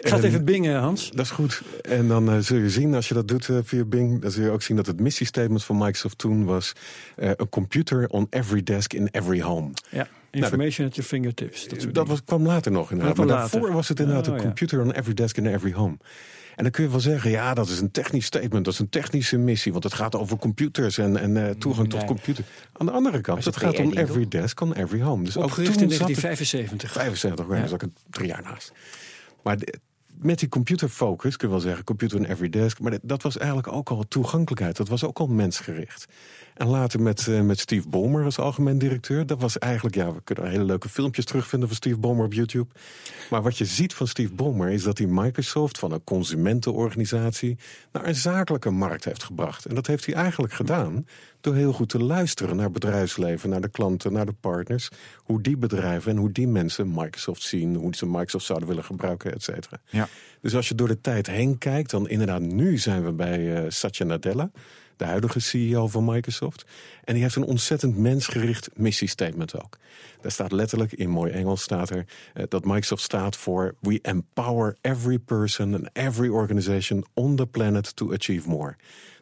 Ik 0.00 0.08
ga 0.08 0.16
het 0.16 0.24
even 0.24 0.44
bingen, 0.44 0.80
Hans. 0.80 1.10
Dat 1.10 1.24
is 1.24 1.30
goed. 1.30 1.62
En 1.82 2.08
dan 2.08 2.42
zul 2.42 2.56
je 2.58 2.70
zien, 2.70 2.94
als 2.94 3.08
je 3.08 3.14
dat 3.14 3.28
doet 3.28 3.48
via 3.64 3.84
Bing, 3.84 4.22
dan 4.22 4.30
zul 4.30 4.44
je 4.44 4.50
ook 4.50 4.62
zien 4.62 4.76
dat 4.76 4.86
het 4.86 5.00
missiestatement 5.00 5.64
van 5.64 5.76
Microsoft 5.78 6.18
toen 6.18 6.44
was: 6.44 6.72
A 7.22 7.34
computer 7.50 8.08
on 8.08 8.26
every 8.30 8.62
desk 8.62 8.92
in 8.92 9.08
every 9.10 9.40
home. 9.42 9.70
Ja, 9.90 10.06
information 10.30 10.86
at 10.86 10.94
your 10.94 11.08
fingertips. 11.10 11.68
Dat, 11.68 11.94
Dat 11.94 12.08
was, 12.08 12.24
kwam 12.24 12.46
later 12.46 12.72
nog 12.72 12.90
inderdaad. 12.90 13.16
Dat 13.16 13.26
Maar 13.26 13.36
daarvoor 13.36 13.72
was 13.72 13.88
het 13.88 14.00
inderdaad 14.00 14.28
Oh, 14.28 14.34
een 14.34 14.40
computer 14.40 14.80
on 14.80 14.92
every 14.92 15.14
desk 15.14 15.36
in 15.36 15.46
every 15.46 15.72
home. 15.72 15.96
En 16.56 16.62
dan 16.66 16.70
kun 16.74 16.84
je 16.84 16.90
wel 16.90 17.00
zeggen, 17.00 17.30
ja, 17.30 17.54
dat 17.54 17.68
is 17.68 17.80
een 17.80 17.90
technisch 17.90 18.24
statement, 18.24 18.64
dat 18.64 18.74
is 18.74 18.80
een 18.80 18.88
technische 18.88 19.38
missie, 19.38 19.72
want 19.72 19.84
het 19.84 19.94
gaat 19.94 20.14
over 20.16 20.36
computers 20.38 20.98
en, 20.98 21.16
en 21.16 21.46
eh, 21.48 21.54
toegang 21.54 21.88
tot 21.90 22.04
computer. 22.04 22.44
Aan 22.72 22.86
de 22.86 22.92
andere 22.92 23.20
kant, 23.20 23.44
het 23.44 23.56
gaat 23.56 23.78
om 23.78 23.92
every 23.92 24.28
desk 24.28 24.60
on 24.60 24.72
every 24.74 25.02
home. 25.02 25.24
Dus 25.24 25.36
ook 25.36 25.44
Opgericht 25.44 25.72
toen 25.72 25.82
in 25.82 25.90
zat 25.90 26.08
het- 26.08 26.20
1975. 26.20 26.92
75, 26.92 27.46
ja. 27.48 27.66
zat 27.66 27.82
ik 27.82 27.88
er 27.88 27.94
drie 28.10 28.28
jaar 28.28 28.42
naast. 28.42 28.72
Maar 29.42 29.58
de- 29.58 29.78
met 30.20 30.38
die 30.38 30.48
computerfocus 30.48 31.36
kun 31.36 31.48
je 31.48 31.54
wel 31.54 31.62
zeggen, 31.62 31.84
computer 31.84 32.18
on 32.18 32.24
every 32.24 32.48
desk. 32.48 32.80
Maar 32.80 32.98
dat 33.02 33.22
was 33.22 33.36
eigenlijk 33.38 33.72
ook 33.72 33.88
al 33.90 34.04
toegankelijkheid. 34.08 34.76
Dat 34.76 34.88
was 34.88 35.04
ook 35.04 35.18
al 35.18 35.26
mensgericht. 35.26 36.06
En 36.60 36.68
later 36.68 37.00
met, 37.00 37.26
eh, 37.28 37.40
met 37.40 37.58
Steve 37.58 37.88
Ballmer 37.88 38.24
als 38.24 38.38
algemeen 38.38 38.78
directeur. 38.78 39.26
Dat 39.26 39.40
was 39.40 39.58
eigenlijk, 39.58 39.94
ja, 39.94 40.12
we 40.14 40.20
kunnen 40.24 40.50
hele 40.50 40.64
leuke 40.64 40.88
filmpjes 40.88 41.24
terugvinden 41.24 41.68
van 41.68 41.76
Steve 41.76 41.98
Ballmer 41.98 42.24
op 42.24 42.32
YouTube. 42.32 42.66
Maar 43.30 43.42
wat 43.42 43.58
je 43.58 43.64
ziet 43.64 43.94
van 43.94 44.06
Steve 44.06 44.34
Ballmer 44.34 44.70
is 44.70 44.82
dat 44.82 44.98
hij 44.98 45.06
Microsoft 45.06 45.78
van 45.78 45.92
een 45.92 46.04
consumentenorganisatie 46.04 47.58
naar 47.92 48.06
een 48.06 48.14
zakelijke 48.14 48.70
markt 48.70 49.04
heeft 49.04 49.22
gebracht. 49.22 49.66
En 49.66 49.74
dat 49.74 49.86
heeft 49.86 50.06
hij 50.06 50.14
eigenlijk 50.14 50.52
gedaan 50.52 51.06
door 51.40 51.54
heel 51.54 51.72
goed 51.72 51.88
te 51.88 52.02
luisteren 52.02 52.56
naar 52.56 52.70
bedrijfsleven, 52.70 53.50
naar 53.50 53.60
de 53.60 53.70
klanten, 53.70 54.12
naar 54.12 54.26
de 54.26 54.34
partners. 54.40 54.88
Hoe 55.16 55.40
die 55.42 55.56
bedrijven 55.56 56.12
en 56.12 56.18
hoe 56.18 56.32
die 56.32 56.48
mensen 56.48 56.92
Microsoft 56.94 57.42
zien, 57.42 57.74
hoe 57.74 57.94
ze 57.96 58.06
Microsoft 58.06 58.44
zouden 58.44 58.68
willen 58.68 58.84
gebruiken, 58.84 59.32
et 59.32 59.42
cetera. 59.42 59.80
Ja. 59.88 60.08
Dus 60.40 60.54
als 60.54 60.68
je 60.68 60.74
door 60.74 60.88
de 60.88 61.00
tijd 61.00 61.26
heen 61.26 61.58
kijkt, 61.58 61.90
dan 61.90 62.08
inderdaad, 62.08 62.40
nu 62.40 62.78
zijn 62.78 63.04
we 63.04 63.12
bij 63.12 63.54
eh, 63.54 63.64
Satya 63.68 64.06
Nadella, 64.06 64.50
de 65.00 65.06
huidige 65.06 65.40
CEO 65.40 65.88
van 65.88 66.04
Microsoft. 66.04 66.64
En 67.04 67.14
die 67.14 67.22
heeft 67.22 67.36
een 67.36 67.44
ontzettend 67.44 67.96
mensgericht 67.96 68.68
missiestatement 68.74 69.62
ook. 69.62 69.78
Daar 70.20 70.30
staat 70.30 70.52
letterlijk, 70.52 70.92
in 70.92 71.10
mooi 71.10 71.32
Engels 71.32 71.62
staat 71.62 71.90
er, 71.90 72.04
eh, 72.34 72.44
dat 72.48 72.64
Microsoft 72.64 73.02
staat 73.02 73.36
voor 73.36 73.74
We 73.80 73.98
empower 74.02 74.76
every 74.80 75.18
person 75.18 75.74
and 75.74 75.88
every 75.92 76.28
organization 76.28 77.04
on 77.14 77.36
the 77.36 77.46
planet 77.46 77.96
to 77.96 78.12
achieve 78.12 78.48
more. 78.48 78.76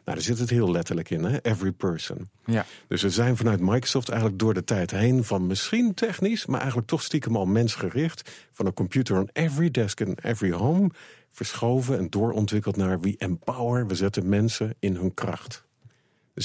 Nou, 0.05 0.17
daar 0.17 0.21
zit 0.21 0.39
het 0.39 0.49
heel 0.49 0.71
letterlijk 0.71 1.09
in, 1.09 1.23
hè? 1.23 1.41
every 1.41 1.71
person. 1.71 2.29
Ja. 2.45 2.65
Dus 2.87 3.01
we 3.01 3.09
zijn 3.09 3.37
vanuit 3.37 3.59
Microsoft 3.59 4.09
eigenlijk 4.09 4.39
door 4.39 4.53
de 4.53 4.63
tijd 4.63 4.91
heen 4.91 5.23
van 5.23 5.47
misschien 5.47 5.93
technisch, 5.93 6.45
maar 6.45 6.59
eigenlijk 6.59 6.89
toch 6.89 7.03
stiekem 7.03 7.35
al 7.35 7.45
mensgericht. 7.45 8.47
Van 8.51 8.65
een 8.65 8.73
computer 8.73 9.17
on 9.17 9.29
every 9.33 9.71
desk 9.71 10.01
and 10.01 10.23
every 10.23 10.51
home. 10.51 10.89
Verschoven 11.31 11.97
en 11.97 12.09
doorontwikkeld 12.09 12.75
naar 12.75 12.99
we 12.99 13.15
empower. 13.17 13.87
We 13.87 13.95
zetten 13.95 14.29
mensen 14.29 14.75
in 14.79 14.95
hun 14.95 15.13
kracht. 15.13 15.67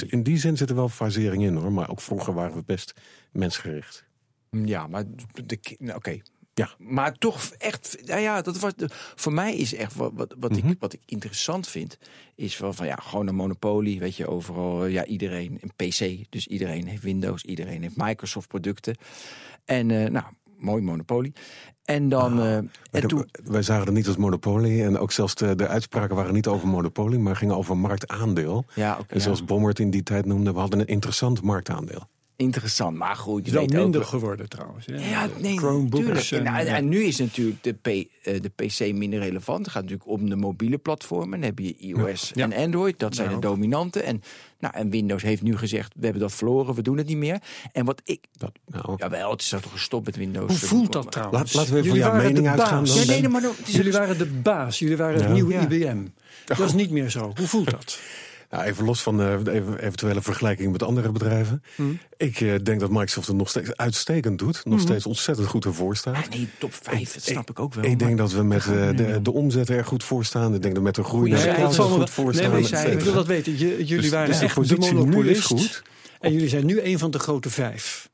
Dus 0.00 0.02
in 0.02 0.23
die 0.23 0.37
zin 0.38 0.56
zit 0.56 0.69
er 0.70 0.75
wel 0.76 0.88
fasering 0.88 1.43
in 1.43 1.55
hoor. 1.55 1.73
Maar 1.73 1.91
ook 1.91 2.00
vroeger 2.00 2.35
waren 2.35 2.55
we 2.56 2.62
best 2.67 2.94
mensgericht. 3.32 4.05
Ja, 4.50 4.87
maar 4.87 5.05
de, 5.46 5.58
nou, 5.79 5.96
oké. 5.96 6.20
Ja. 6.55 6.70
Maar 6.79 7.12
toch 7.12 7.50
echt, 7.58 7.99
nou 8.05 8.20
ja, 8.20 8.43
dat 8.43 8.58
was 8.58 8.75
de, 8.75 8.87
voor 9.14 9.32
mij 9.32 9.55
is 9.56 9.75
echt 9.75 9.94
wat, 9.94 10.12
wat, 10.14 10.35
wat, 10.38 10.50
Mhm. 10.50 10.69
ik, 10.69 10.76
wat 10.81 10.93
ik 10.93 11.00
interessant 11.06 11.69
vind, 11.69 11.99
is 12.35 12.58
wel 12.58 12.73
van 12.73 12.87
ja, 12.87 12.96
gewoon 12.96 13.26
een 13.26 13.35
monopolie, 13.35 13.99
weet 14.00 14.17
je, 14.17 14.29
overal, 14.29 14.85
ja, 14.85 15.05
iedereen 15.05 15.58
een 15.61 15.73
PC, 15.76 16.31
dus 16.31 16.46
iedereen 16.46 16.87
heeft 16.87 17.02
Windows, 17.02 17.44
iedereen 17.44 17.82
heeft 17.82 17.96
Microsoft 17.96 18.49
producten. 18.49 18.96
En 19.64 19.91
eh, 19.91 20.11
nou, 20.11 20.25
mooi 20.59 20.83
monopolie. 20.83 21.33
En 21.85 22.09
dan, 22.09 22.41
eh, 22.41 22.56
en 22.56 22.71
toen, 23.06 23.19
de- 23.33 23.41
wij 23.45 23.62
zagen 23.62 23.85
het 23.85 23.95
niet 23.95 24.06
als 24.06 24.17
monopolie. 24.17 24.83
En 24.85 24.99
ook 24.99 25.12
zelfs 25.12 25.35
de, 25.35 25.55
de 25.55 25.69
uitspraken 25.69 26.17
waren 26.17 26.35
niet 26.35 26.47
over 26.47 26.69
monopolie, 26.69 27.19
maar 27.19 27.37
gingen 27.37 27.56
over 27.56 27.77
marktaandeel. 27.77 28.65
ja, 28.75 28.99
En 29.09 29.21
zoals 29.21 29.45
Bommer 29.45 29.69
het 29.69 29.79
in 29.79 29.91
die 29.91 30.03
tijd 30.03 30.27
noemde, 30.27 30.53
we 30.53 30.59
hadden 30.59 30.81
een 30.81 30.87
interessant 30.87 31.43
marktaandeel. 31.43 32.09
Interessant, 32.36 32.96
maar 32.96 33.16
goed, 33.16 33.40
je 33.40 33.46
is 33.46 33.52
wel 33.52 33.60
weet 33.66 33.75
ook 33.76 33.82
minder 33.82 34.00
wel- 34.00 34.08
geworden 34.08 34.48
trouwens. 34.48 34.86
hè. 34.86 35.10
Ja, 35.10 35.28
nee, 35.40 35.56
Chromebooks. 35.58 36.28
tuurlijk. 36.28 36.48
En, 36.66 36.88
nu 36.88 37.02
is 37.04 37.19
natuurlijk 37.19 37.62
de, 37.62 37.72
P, 37.72 37.86
eh, 37.86 38.40
de 38.40 38.48
PC 38.48 38.92
minder 38.92 39.19
relevant. 39.20 39.58
Het 39.58 39.69
gaat 39.69 39.82
natuurlijk 39.82 40.08
om 40.10 40.28
de 40.28 40.36
mobiele 40.36 40.78
platformen. 40.78 41.31
Dan 41.40 41.48
heb 41.48 41.58
je 41.58 41.76
iOS 41.76 42.31
Ja. 42.34 42.44
en 42.50 42.52
Android. 42.64 42.98
Dat 42.98 43.14
zijn 43.14 43.28
de 43.28 43.34
Daarop. 43.34 43.56
dominanten. 43.58 44.04
En, 44.04 44.22
nou, 44.58 44.75
en 44.75 44.90
Windows 44.90 45.22
heeft 45.22 45.42
nu 45.42 45.56
gezegd, 45.56 45.92
we 45.96 46.04
hebben 46.04 46.22
dat 46.22 46.32
verloren. 46.32 46.75
We 46.75 46.82
doen 46.82 46.96
het 46.96 47.06
niet 47.06 47.16
meer. 47.16 47.38
En 47.72 47.84
wat 47.84 48.00
ik... 48.04 48.25
Dat, 48.36 48.52
nou, 48.66 48.94
Jawel, 48.96 49.31
het 49.31 49.40
is 49.40 49.48
toch 49.48 49.70
gestopt 49.72 50.06
met 50.06 50.16
Windows. 50.16 50.48
Hoe 50.60 50.69
voelt 50.69 50.92
dat 50.92 51.12
trouwens? 51.12 51.42
Laat- 51.42 51.54
laten 51.54 51.72
we 51.72 51.78
even 51.78 51.90
Jullie 51.92 52.02
van 52.02 52.10
jouw 52.10 52.20
waren 52.20 52.34
de 52.34 52.40
mening 52.42 52.60
uitgaan 52.60 52.81
baas. 52.84 52.94
dan. 52.94 53.04
Ja, 53.04 53.10
nee, 53.10 53.20
nee, 53.20 53.28
maar 53.31 53.42
het 53.42 53.72
Jullie 53.72 53.92
waren 53.92 54.19
de 54.19 54.26
baas. 54.26 54.78
Jullie 54.78 54.96
waren 54.96 55.22
het 55.22 55.32
nieuwe 55.32 55.52
Ja. 55.52 55.60
IBM. 55.60 55.98
Dat 56.44 56.58
is 56.58 56.72
niet 56.72 56.90
meer 56.90 57.10
zo. 57.10 57.32
Hoe 57.36 57.46
voelt 57.46 57.70
dat? 57.70 57.98
Nou, 58.55 58.67
even 58.67 58.85
los 58.85 59.03
van 59.03 59.17
de 59.17 59.41
even- 59.53 59.79
eventuele 59.79 60.23
vergelijking 60.23 60.73
met 60.73 60.83
andere 60.83 61.12
bedrijven. 61.12 61.62
Hmm. 61.75 61.99
Ik 62.17 62.41
eh, 62.41 62.55
denk 62.62 62.81
dat 62.81 62.91
Microsoft 62.91 63.27
het 63.27 63.37
nog 63.37 63.49
steeds 63.49 63.77
uitstekend 63.77 64.39
doet. 64.39 64.65
Nog 64.65 64.81
steeds 64.81 65.06
ontzettend 65.06 65.47
goed 65.49 65.65
ervoor 65.65 65.97
staat. 65.97 66.29
Nee, 66.31 66.49
top 66.59 66.75
5, 66.83 67.12
dat 67.15 67.23
snap 67.23 67.51
ik 67.51 67.59
ook 67.59 67.75
wel. 67.75 67.85
Ik 67.85 67.99
denk 67.99 68.19
dat 68.19 68.33
we 68.33 68.43
met 68.43 68.61
eh, 68.67 68.97
de, 68.97 69.19
de 69.23 69.33
omzet 69.33 69.69
er 69.69 69.85
goed 69.85 70.05
voor 70.05 70.25
staan. 70.25 70.55
Ik 70.55 70.62
denk 70.62 70.75
dat 70.75 70.77
we 70.77 70.81
met 70.83 70.95
de 70.95 71.05
groei 71.05 71.31
naar 71.31 71.67
de 71.69 71.73
zal 71.73 71.89
goed 71.89 72.11
voor 72.11 72.25
nee, 72.35 72.65
staan. 72.65 72.85
et 72.85 72.93
ik- 72.93 73.01
wil 73.01 73.12
dat 73.12 73.27
weten. 73.27 73.53
Je- 73.59 73.59
jullie 73.85 74.01
Dus- 74.01 74.09
waren 74.11 74.29
dus 74.29 74.39
de 74.39 74.45
echt 74.45 74.55
de 74.69 74.77
is 74.77 74.93
monopolist. 74.93 75.47
goed. 75.47 75.83
En 76.21 76.33
jullie 76.33 76.49
zijn 76.49 76.67
nu 76.67 76.81
een 76.83 76.99
van 76.99 77.11
de 77.11 77.19
grote 77.19 77.51
vijf. 77.51 78.08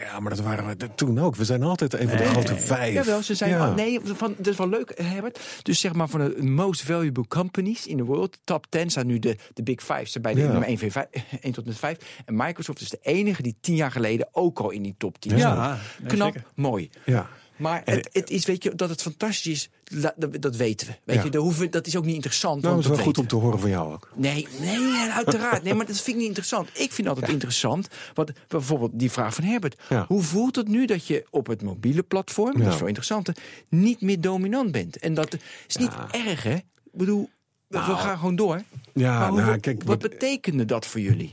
Ja, 0.00 0.20
maar 0.20 0.30
dat 0.30 0.40
waren 0.40 0.66
we 0.66 0.94
toen 0.94 1.18
ook. 1.20 1.36
We 1.36 1.44
zijn 1.44 1.62
altijd 1.62 1.92
een 1.94 2.08
van 2.08 2.16
de 2.18 2.24
grote 2.24 2.56
vijf. 2.56 2.94
Jawel, 2.94 3.22
ze 3.22 3.34
zijn. 3.34 3.50
Ja. 3.50 3.66
al- 3.66 3.74
nee, 3.74 4.00
van, 4.04 4.34
dat 4.36 4.46
is 4.46 4.56
wel 4.56 4.68
leuk, 4.68 4.92
Herbert. 5.02 5.40
Dus 5.62 5.80
zeg 5.80 5.92
maar 5.92 6.08
van 6.08 6.20
de 6.20 6.42
most 6.42 6.82
valuable 6.82 7.26
companies 7.28 7.86
in 7.86 7.96
the 7.96 8.04
world. 8.04 8.38
Top 8.44 8.66
10 8.68 8.90
staan 8.90 9.06
nu 9.06 9.18
de, 9.18 9.36
de 9.54 9.62
Big 9.62 9.80
Five. 9.82 10.04
Zijn 10.04 10.22
bij 10.22 10.34
de 10.34 10.40
Ja. 10.40 10.46
nummer 10.46 10.68
1, 10.68 10.78
1 10.80 10.92
tot 11.52 11.56
en 11.56 11.68
met 11.68 11.78
5. 11.78 11.96
En 12.24 12.36
Microsoft 12.36 12.80
is 12.80 12.88
de 12.88 12.98
enige 13.02 13.42
die 13.42 13.56
tien 13.60 13.74
jaar 13.76 13.90
geleden 13.90 14.28
ook 14.32 14.58
al 14.60 14.70
in 14.70 14.82
die 14.82 14.94
top 14.98 15.20
10 15.20 15.36
Ja, 15.36 15.76
stond. 15.76 15.98
nee, 16.00 16.32
Knap, 16.32 16.52
mooi. 16.54 16.90
Ja. 17.04 17.28
Maar 17.60 17.82
het, 17.84 18.08
het 18.12 18.30
is, 18.30 18.46
weet 18.46 18.62
je, 18.62 18.74
dat 18.74 18.88
het 18.88 19.02
fantastisch 19.02 19.68
is, 19.84 20.00
dat, 20.16 20.42
dat 20.42 20.56
weten 20.56 20.86
we. 20.86 20.92
Weet 21.04 21.16
Ja. 21.16 21.22
je, 21.24 21.30
dat, 21.30 21.42
hoeven, 21.42 21.70
dat 21.70 21.86
is 21.86 21.96
ook 21.96 22.04
niet 22.04 22.14
interessant. 22.14 22.62
Nou, 22.62 22.74
dat 22.74 22.84
is 22.84 22.90
wel 22.90 22.98
goed 22.98 23.18
om 23.18 23.26
te 23.26 23.36
horen 23.36 23.58
van 23.60 23.70
jou 23.70 23.92
ook. 23.92 24.10
Nee, 24.14 24.46
nee, 24.60 25.10
uiteraard. 25.10 25.62
Nee, 25.62 25.74
maar 25.74 25.86
dat 25.86 25.96
vind 25.96 26.08
ik 26.08 26.16
niet 26.16 26.26
interessant. 26.26 26.68
Ik 26.74 26.92
vind 26.92 27.08
altijd 27.08 27.28
interessant. 27.30 27.88
Wat, 28.14 28.32
bijvoorbeeld 28.48 28.90
die 28.94 29.10
vraag 29.10 29.34
van 29.34 29.44
Herbert. 29.44 29.80
Ja. 29.88 30.04
Hoe 30.08 30.22
voelt 30.22 30.56
het 30.56 30.68
nu 30.68 30.86
dat 30.86 31.06
je 31.06 31.26
op 31.30 31.46
het 31.46 31.62
mobiele 31.62 32.02
platform, 32.02 32.58
dat 32.58 32.72
is 32.72 32.78
veel 32.78 32.86
interessanter, 32.86 33.36
niet 33.68 34.00
meer 34.00 34.20
dominant 34.20 34.72
bent? 34.72 34.98
En 34.98 35.14
dat 35.14 35.36
is 35.68 35.76
niet 35.76 35.92
erg, 36.10 36.42
hè? 36.42 36.54
Ik 36.54 36.64
bedoel, 36.92 37.30
we- 37.66 37.78
we 37.78 37.82
gaan 37.96 38.18
gewoon 38.18 38.36
door. 38.36 38.62
Ja, 38.94 39.28
hoe- 39.30 39.40
nou, 39.40 39.58
kijk, 39.58 39.82
wat 39.82 40.02
wat- 40.02 40.10
betekende 40.10 40.64
dat 40.64 40.86
voor 40.86 41.00
jullie? 41.00 41.30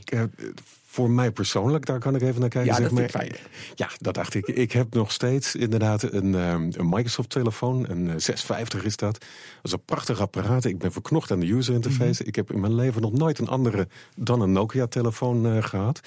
Eh, 0.98 1.04
voor 1.04 1.10
mij 1.10 1.30
persoonlijk, 1.30 1.86
daar 1.86 1.98
kan 1.98 2.14
ik 2.14 2.22
even 2.22 2.40
naar 2.40 2.48
kijken. 2.48 2.70
Ja, 2.70 2.76
zeg 2.76 2.88
dat 2.90 3.12
maar. 3.12 3.24
ik. 3.24 3.42
Ja, 3.74 3.90
dat 3.98 4.14
dacht 4.14 4.34
ik. 4.34 4.46
Ik 4.46 4.72
heb 4.72 4.94
nog 4.94 5.12
steeds 5.12 5.54
inderdaad 5.54 6.02
een, 6.02 6.34
ehm, 6.34 6.70
een 6.72 6.88
Microsoft-telefoon. 6.88 7.88
Een 7.88 8.10
eh, 8.10 8.14
650 8.16 8.84
is 8.84 8.96
dat. 8.96 9.12
Dat 9.12 9.24
is 9.62 9.72
een 9.72 9.84
prachtig 9.84 10.20
apparaat. 10.20 10.64
Ik 10.64 10.78
ben 10.78 10.92
verknocht 10.92 11.30
aan 11.30 11.40
de 11.40 11.52
user 11.52 11.74
interface. 11.74 12.20
Mhm. 12.20 12.28
Ik 12.28 12.34
heb 12.34 12.52
in 12.52 12.60
mijn 12.60 12.74
leven 12.74 13.02
nog 13.02 13.12
nooit 13.12 13.38
een 13.38 13.48
andere 13.48 13.88
dan 14.16 14.40
een 14.40 14.52
Nokia-telefoon 14.52 15.46
eh, 15.46 15.62
gehad. 15.62 16.00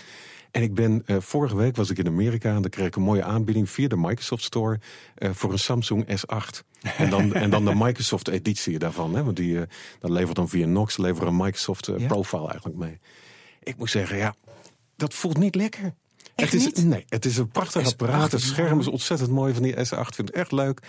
En 0.51 0.61
ik 0.61 0.73
ben, 0.73 1.03
eh, 1.05 1.15
vorige 1.19 1.55
week 1.55 1.75
was 1.75 1.89
ik 1.89 1.97
in 1.97 2.07
Amerika 2.07 2.55
en 2.55 2.61
dan 2.61 2.69
kreeg 2.69 2.87
ik 2.87 2.95
een 2.95 3.01
mooie 3.01 3.23
aanbieding 3.23 3.69
via 3.69 3.87
de 3.87 3.97
Microsoft 3.97 4.43
Store 4.43 4.79
eh, 5.15 5.29
voor 5.33 5.51
een 5.51 5.59
Samsung 5.59 6.05
S8. 6.07 6.63
En 6.97 7.09
dan, 7.09 7.33
en 7.33 7.49
dan 7.49 7.65
de 7.65 7.75
Microsoft-editie 7.85 8.79
daarvan. 8.79 9.15
Hè, 9.15 9.23
want 9.23 9.35
die, 9.35 9.59
eh, 9.59 9.67
dat 9.99 10.11
levert 10.11 10.35
dan 10.35 10.49
via 10.49 10.65
Nox, 10.65 10.97
leveren 10.97 11.27
een 11.27 11.35
Microsoft 11.35 11.87
eh. 11.87 12.07
Profile 12.07 12.47
eigenlijk 12.47 12.77
mee. 12.77 12.99
Ik 13.63 13.77
moet 13.77 13.89
zeggen, 13.89 14.17
ja, 14.17 14.35
dat 15.01 15.13
voelt 15.13 15.37
niet 15.37 15.55
lekker. 15.55 15.93
Echt 16.35 16.51
het 16.51 16.61
is, 16.61 16.65
niet? 16.65 16.85
Nee, 16.85 17.05
het 17.07 17.25
is 17.25 17.37
een 17.37 17.47
prachtig 17.49 17.81
S8 17.83 17.85
apparaat. 17.85 18.31
Het 18.31 18.41
scherm 18.41 18.79
is 18.79 18.87
ontzettend 18.87 19.29
mooi 19.29 19.53
van 19.53 19.63
die 19.63 19.73
S8. 19.73 19.77
Ik 19.79 20.13
vind 20.15 20.27
het 20.27 20.31
echt 20.31 20.51
leuk. 20.51 20.79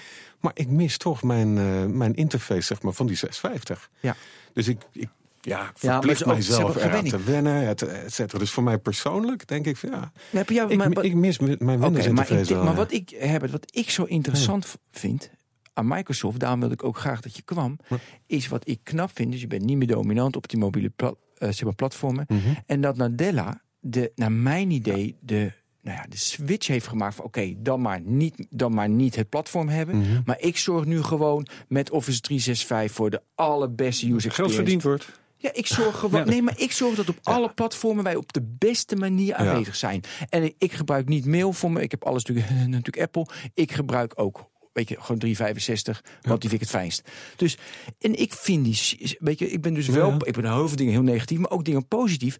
Maar 0.40 0.52
ik 0.54 0.68
mis 0.68 0.96
toch 0.96 1.22
mijn, 1.22 1.58
eh, 1.58 1.84
mijn 1.86 2.14
interface 2.14 2.60
zeg 2.60 2.82
maar, 2.82 2.92
van 2.92 3.06
die 3.06 3.16
650. 3.16 3.90
Ja. 4.00 4.16
Dus 4.52 4.68
ik, 4.68 4.78
ik 4.92 5.08
ja, 5.40 5.58
maar 5.58 5.72
verplicht 5.74 6.24
ook- 6.24 6.32
mijzelf 6.32 6.76
eraan 6.76 7.04
te 7.04 7.22
wennen, 7.22 7.66
et, 7.68 7.82
et 7.82 8.12
cetera. 8.12 8.38
Dus 8.38 8.50
voor 8.50 8.62
mij 8.62 8.78
persoonlijk 8.78 9.46
denk 9.48 9.66
ik 9.66 9.76
van 9.76 9.90
ja, 9.90 10.12
heb 10.30 10.48
je, 10.48 10.60
ik, 10.68 10.76
maar, 10.76 10.90
maar- 10.90 11.04
ik 11.04 11.14
mis 11.14 11.38
mijn 11.38 11.58
Windows 11.58 11.90
maar, 11.90 12.04
interface 12.04 12.40
ik, 12.42 12.48
wel. 12.48 12.58
maar 12.62 12.72
ja. 12.72 12.78
wat 12.78 12.92
ik 12.92 13.10
heb, 13.18 13.46
wat 13.50 13.76
ik 13.76 13.90
zo 13.90 14.04
interessant 14.04 14.74
vind 14.90 15.30
aan 15.74 15.86
Microsoft, 15.88 16.38
daarom 16.38 16.58
wilde 16.60 16.74
ik 16.74 16.84
ook 16.84 16.98
graag 16.98 17.20
dat 17.20 17.36
je 17.36 17.42
kwam, 17.42 17.78
Ja. 17.88 17.96
is 18.26 18.48
wat 18.48 18.68
ik 18.68 18.80
knap 18.82 19.10
vind. 19.14 19.32
Dus 19.32 19.40
je 19.40 19.46
bent 19.46 19.64
niet 19.64 19.76
meer 19.76 19.86
dominant 19.86 20.36
op 20.36 20.48
die 20.48 20.58
mobiele 20.58 20.92
eh, 20.98 21.12
zeg 21.38 21.62
maar 21.64 21.74
platformen. 21.74 22.24
Mhm. 22.28 22.38
En 22.66 22.80
dat 22.80 22.96
Nadella, 22.96 23.62
de, 23.82 24.12
naar 24.14 24.32
mijn 24.32 24.70
idee, 24.70 25.16
de, 25.20 25.52
nou 25.82 25.96
ja, 25.96 26.06
de 26.08 26.16
switch 26.16 26.66
heeft 26.66 26.86
gemaakt 26.86 27.14
van 27.14 27.24
oké, 27.24 27.54
dan, 27.56 27.80
maar 27.80 28.00
niet, 28.00 28.46
dan 28.50 28.74
maar 28.74 28.88
niet 28.88 29.16
het 29.16 29.28
platform 29.28 29.68
hebben. 29.68 29.98
Mhm. 29.98 30.20
Maar 30.24 30.40
ik 30.40 30.56
zorg 30.56 30.84
nu 30.84 31.02
gewoon 31.02 31.46
met 31.68 31.90
Office 31.90 32.20
365 32.20 32.96
voor 32.96 33.10
de 33.10 33.22
allerbeste 33.34 34.06
user 34.06 34.30
Geld 34.30 34.48
experience. 34.48 34.56
verdiend 34.56 34.82
wordt. 34.82 35.20
Ja, 35.36 35.50
ik 35.52 35.66
zorg 35.66 35.98
gewoon. 35.98 36.20
Ja. 36.20 36.30
Nee, 36.30 36.42
maar 36.42 36.60
ik 36.60 36.72
zorg 36.72 36.94
dat 36.94 37.08
op 37.08 37.18
alle 37.22 37.52
platformen 37.52 38.04
wij 38.04 38.16
op 38.16 38.32
de 38.32 38.42
beste 38.58 38.96
manier 38.96 39.34
aanwezig 39.34 39.76
zijn. 39.76 40.02
En 40.28 40.42
ik, 40.42 40.54
ik 40.58 40.72
gebruik 40.72 41.08
niet 41.08 41.26
mail 41.26 41.52
voor 41.52 41.70
me. 41.70 41.82
Ik 41.82 41.90
heb 41.90 42.04
alles 42.04 42.24
natuurlijk, 42.24 42.58
natuurlijk 42.76 43.00
Apple. 43.00 43.26
Ik 43.54 43.72
gebruik 43.72 44.12
ook. 44.16 44.50
Weet 44.72 44.88
je, 44.88 44.94
gewoon 45.00 45.18
365, 45.18 46.04
want 46.22 46.40
die 46.40 46.50
vind 46.50 46.62
ik 46.62 46.68
het 46.68 46.78
fijnst. 46.78 47.10
Dus, 47.36 47.58
en 47.98 48.20
ik 48.20 48.32
vind 48.32 48.64
die, 48.64 49.16
weet 49.18 49.38
je, 49.38 49.50
ik 49.50 49.60
ben 49.60 49.74
dus 49.74 49.86
wel, 49.86 50.26
ik 50.26 50.32
ben 50.32 50.52
heel 50.52 50.68
veel 50.68 50.76
dingen 50.76 50.92
heel 50.92 51.02
negatief, 51.02 51.38
maar 51.38 51.50
ook 51.50 51.64
dingen 51.64 51.88
positief. 51.88 52.38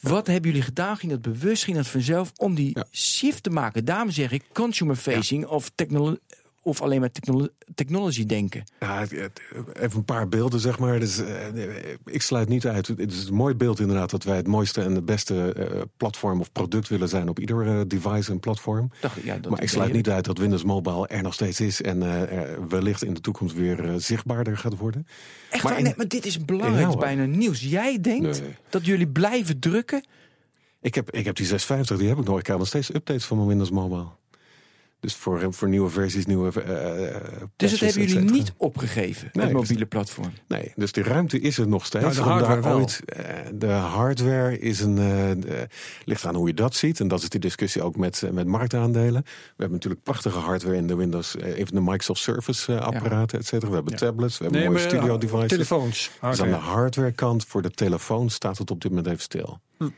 Wat 0.00 0.26
hebben 0.26 0.50
jullie 0.50 0.64
gedaan? 0.66 0.96
Ging 0.96 1.12
dat 1.12 1.22
bewust? 1.22 1.64
Ging 1.64 1.76
dat 1.76 1.86
vanzelf? 1.86 2.32
Om 2.36 2.54
die 2.54 2.76
shift 2.92 3.42
te 3.42 3.50
maken. 3.50 3.84
Daarom 3.84 4.10
zeg 4.10 4.30
ik 4.30 4.44
consumer 4.52 4.96
facing 4.96 5.46
of, 5.46 5.70
technolo- 5.74 6.16
of 6.64 6.82
alleen 6.82 7.00
maar 7.00 7.10
technolo- 7.12 7.48
technology 7.74 8.26
denken. 8.26 8.64
Ja, 8.80 9.02
even 9.02 9.32
een 9.96 10.04
paar 10.04 10.28
beelden, 10.28 10.60
zeg 10.60 10.78
maar. 10.78 11.00
Dus, 11.00 11.18
eh, 11.18 11.46
ik 12.04 12.22
sluit 12.22 12.48
niet 12.48 12.66
uit. 12.66 12.86
Het 12.86 13.12
is 13.12 13.26
een 13.28 13.34
mooi 13.34 13.54
beeld 13.54 13.80
inderdaad 13.80 14.10
dat 14.10 14.24
wij 14.24 14.36
het 14.36 14.46
mooiste 14.46 14.82
en 14.82 14.94
het 14.94 15.04
beste 15.04 15.52
eh, 15.52 15.80
platform 15.96 16.40
of 16.40 16.52
product 16.52 16.88
willen 16.88 17.08
zijn 17.08 17.28
op 17.28 17.38
ieder 17.38 17.66
eh, 17.66 17.80
device 17.86 18.30
en 18.30 18.40
platform. 18.40 18.90
Dacht, 19.00 19.22
ja, 19.22 19.36
dat 19.38 19.50
maar 19.50 19.62
ik 19.62 19.68
sluit 19.68 19.92
niet 19.92 20.08
uit 20.08 20.24
dat 20.24 20.38
Windows 20.38 20.64
Mobile 20.64 21.06
er 21.06 21.22
nog 21.22 21.34
steeds 21.34 21.60
is 21.60 21.82
en 21.82 21.98
wellicht 22.68 23.04
in 23.04 23.14
de 23.14 23.20
toekomst 23.20 23.54
weer 23.54 23.94
zichtbaarder 23.96 24.56
gaat 24.56 24.76
worden. 24.76 25.06
Echt 25.50 25.62
Maar 25.62 25.72
waar? 25.72 25.80
in- 25.80 25.86
nee, 25.86 25.94
maar 25.96 26.08
dit 26.08 26.26
is 26.26 26.44
belangrijk, 26.44 26.86
hoor. 26.86 26.96
bijna 26.98 27.24
nieuws. 27.24 27.60
Jij 27.60 28.00
denkt 28.00 28.40
Nee. 28.40 28.56
dat 28.68 28.86
jullie 28.86 29.08
blijven 29.08 29.58
drukken? 29.58 30.04
Ik 30.80 30.94
heb, 30.94 31.10
ik 31.10 31.24
heb 31.24 31.36
die 31.36 31.46
650, 31.46 31.98
die 31.98 32.08
heb 32.08 32.18
ik 32.18 32.24
nog. 32.24 32.36
Ik 32.38 32.42
krijg 32.44 32.58
nog 32.58 32.68
steeds 32.68 32.94
updates 32.94 33.24
van 33.24 33.36
mijn 33.36 33.48
Windows 33.48 33.70
Mobile. 33.70 34.06
Dus 35.02 35.14
voor, 35.14 35.46
voor 35.54 35.68
nieuwe 35.68 35.90
versies, 35.90 36.26
nieuwe 36.26 36.62
eh, 36.62 37.08
eh, 37.08 37.14
Dus 37.56 37.70
dat 37.70 37.80
hebben 37.80 38.02
jullie 38.08 38.30
niet 38.30 38.52
opgegeven, 38.56 39.28
Nee, 39.32 39.44
het 39.44 39.54
dus- 39.54 39.62
mobiele 39.62 39.86
platform. 39.86 40.32
Nee, 40.48 40.72
dus 40.76 40.92
de 40.92 41.02
ruimte 41.02 41.40
is 41.40 41.58
er 41.58 41.68
nog 41.68 41.86
steeds. 41.86 42.04
Nou, 42.04 42.16
de 42.16 42.22
hardware 42.22 42.60
daar 42.60 42.74
ooit, 42.74 43.00
eh, 43.04 43.24
de 43.54 43.66
hardware 43.66 44.58
is 44.58 44.80
een, 44.80 44.98
eh, 44.98 45.04
de- 45.42 45.66
ligt 46.04 46.24
aan 46.26 46.34
hoe 46.34 46.46
je 46.48 46.54
dat 46.54 46.74
ziet. 46.74 47.00
En 47.00 47.08
dat 47.08 47.22
is 47.22 47.28
de 47.28 47.38
discussie 47.38 47.82
ook 47.82 47.96
met, 47.96 48.22
met 48.32 48.46
marktaandelen. 48.46 49.22
We 49.22 49.30
hebben 49.56 49.72
natuurlijk 49.76 50.02
prachtige 50.02 50.38
hardware 50.38 50.76
in 50.76 50.86
de 50.86 50.94
Windows, 50.96 51.36
even 51.36 51.74
de 51.74 51.80
Microsoft 51.80 52.20
Surface 52.20 52.74
eh, 52.74 52.80
apparaten, 52.80 53.38
et 53.38 53.46
cetera. 53.46 53.68
We 53.70 53.74
hebben 53.76 53.96
tablets, 53.96 54.38
we 54.38 54.44
hebben 54.44 54.60
Nee, 54.62 54.70
mooie 54.70 54.82
maar, 54.84 54.92
studio 54.94 55.18
devices. 55.18 55.48
Telefoons. 55.48 56.10
Dus 56.20 56.20
aan 56.20 56.30
de 56.30 56.36
hardware. 56.38 56.60
hardware 56.74 57.12
kant 57.12 57.44
voor 57.44 57.62
de 57.62 57.70
telefoon 57.70 58.30
staat 58.30 58.58
het 58.58 58.70
op 58.70 58.80
dit 58.80 58.90
moment 58.90 59.08
even 59.08 59.22
stil. 59.22 59.60
Hm. 59.78 59.88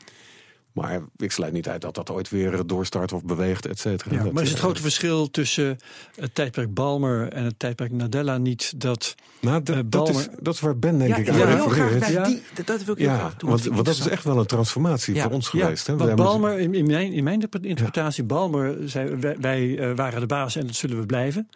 Maar 0.75 1.00
ik 1.16 1.33
sluit 1.33 1.52
niet 1.52 1.69
uit 1.69 1.81
dat 1.81 1.95
dat 1.95 2.11
ooit 2.11 2.28
weer 2.28 2.66
doorstart 2.66 3.12
of 3.12 3.25
beweegt, 3.25 3.66
et 3.66 3.78
cetera. 3.78 4.14
Ja, 4.14 4.33
maar 4.33 4.43
is 4.43 4.49
het 4.49 4.59
eh, 4.59 4.64
grote 4.64 4.83
verschil 4.83 5.31
tussen 5.31 5.76
het 6.14 6.35
tijdperk 6.35 6.75
Balmer 6.75 7.33
en 7.33 7.45
het 7.45 7.59
tijdperk 7.59 7.93
Nadella 7.93 8.38
niet 8.38 8.81
dat 8.81 9.14
Nou, 9.40 9.62
dat, 9.62 9.76
eh, 9.76 9.83
dat, 9.87 10.09
is, 10.09 10.28
dat 10.40 10.54
is 10.54 10.61
waar 10.61 10.78
Ben 10.78 10.99
denk 10.99 11.11
Ja, 11.11 11.16
ik 11.16 11.28
aan 11.28 11.49
heel 11.49 11.69
graag 11.69 12.11
Ja. 12.11 12.25
die, 12.25 12.43
dat, 12.54 12.66
dat 12.66 12.85
wil 12.85 12.95
ik 12.95 13.00
Ja, 13.00 13.16
graag 13.16 13.37
doen. 13.37 13.50
want, 13.50 13.76
dat 13.76 13.88
is 13.88 14.09
echt 14.09 14.25
wel 14.25 14.38
een 14.38 14.47
transformatie 14.47 15.14
Ja. 15.14 15.23
voor 15.23 15.33
ons 15.33 15.50
Ja, 15.50 15.62
geweest. 15.64 15.87
Hè? 15.87 15.97
want 15.97 16.14
Balmer, 16.14 16.59
in, 16.59 16.75
in 16.75 16.87
mijn, 16.87 17.12
in 17.12 17.25
mijn 17.25 17.40
interpretatie, 17.61 18.25
Balmer 18.25 18.76
zei 18.88 19.16
wij, 19.16 19.37
wij 19.40 19.78
eh, 19.78 19.97
waren 19.97 20.21
de 20.21 20.26
baas 20.26 20.57
en 20.57 20.66
dat 20.66 20.76
zullen 20.76 21.00
we 21.00 21.07
blijven. 21.07 21.49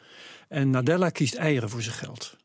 En 0.48 0.70
Nadella 0.70 1.10
kiest 1.10 1.34
eieren 1.34 1.70
voor 1.70 1.82
zijn 1.82 1.94
geld. 1.94 2.36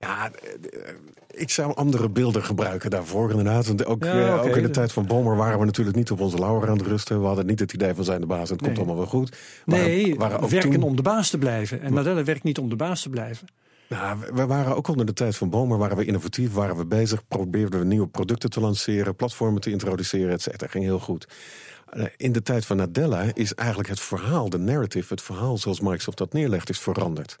Ja, 0.00 0.30
eh, 0.32 0.88
eh, 0.88 0.94
ik 1.30 1.50
zou 1.50 1.74
andere 1.74 2.08
beelden 2.08 2.44
gebruiken 2.44 2.90
daarvoor 2.90 3.30
inderdaad. 3.30 3.66
Want 3.66 3.86
ook, 3.86 4.04
Ja, 4.04 4.26
eh, 4.36 4.44
ook 4.44 4.56
in 4.56 4.62
de 4.62 4.70
tijd 4.70 4.92
van 4.92 5.06
Balmer 5.06 5.36
waren 5.36 5.58
we 5.58 5.64
natuurlijk 5.64 5.96
niet 5.96 6.10
op 6.10 6.20
onze 6.20 6.38
lauwer 6.38 6.68
aan 6.68 6.76
het 6.78 6.86
rusten. 6.86 7.20
We 7.20 7.26
hadden 7.26 7.46
niet 7.46 7.60
het 7.60 7.72
idee 7.72 7.94
van 7.94 8.04
zijn 8.04 8.20
de 8.20 8.26
baas, 8.26 8.50
het 8.50 8.62
komt 8.62 8.76
allemaal 8.76 8.96
wel 8.96 9.06
goed. 9.06 9.36
Waren- 9.64 9.84
Nee, 9.86 10.14
waren 10.16 10.40
ook 10.40 10.50
werken 10.50 10.70
toen- 10.70 10.82
om 10.82 10.96
de 10.96 11.02
baas 11.02 11.30
te 11.30 11.38
blijven. 11.38 11.80
En 11.82 11.92
Nadella 11.94 12.24
werkt 12.24 12.42
niet 12.42 12.58
om 12.58 12.68
de 12.68 12.76
baas 12.76 13.02
te 13.02 13.10
blijven. 13.10 13.46
Nou, 13.88 14.18
we- 14.34 14.46
waren 14.46 14.76
ook 14.76 14.88
onder 14.88 15.06
de 15.06 15.12
tijd 15.12 15.36
van 15.36 15.50
Balmer, 15.50 15.78
waren 15.78 15.96
we 15.96 16.04
innovatief, 16.04 16.52
waren 16.52 16.76
we 16.76 16.86
bezig, 16.86 17.28
probeerden 17.28 17.80
we 17.80 17.86
nieuwe 17.86 18.06
producten 18.06 18.50
te 18.50 18.60
lanceren, 18.60 19.16
platformen 19.16 19.60
te 19.60 19.70
introduceren, 19.70 20.32
et 20.32 20.42
cetera. 20.42 20.70
Ging 20.70 20.84
heel 20.84 20.98
goed. 20.98 21.28
Eh, 21.90 22.04
In 22.16 22.32
de 22.32 22.42
tijd 22.42 22.66
van 22.66 22.76
Nadella 22.76 23.24
is 23.34 23.54
eigenlijk 23.54 23.88
het 23.88 24.00
verhaal, 24.00 24.48
de 24.50 24.58
narrative, 24.58 25.14
het 25.14 25.22
verhaal 25.22 25.58
zoals 25.58 25.80
Microsoft 25.80 26.18
dat 26.18 26.32
neerlegt, 26.32 26.68
is 26.68 26.78
veranderd. 26.78 27.38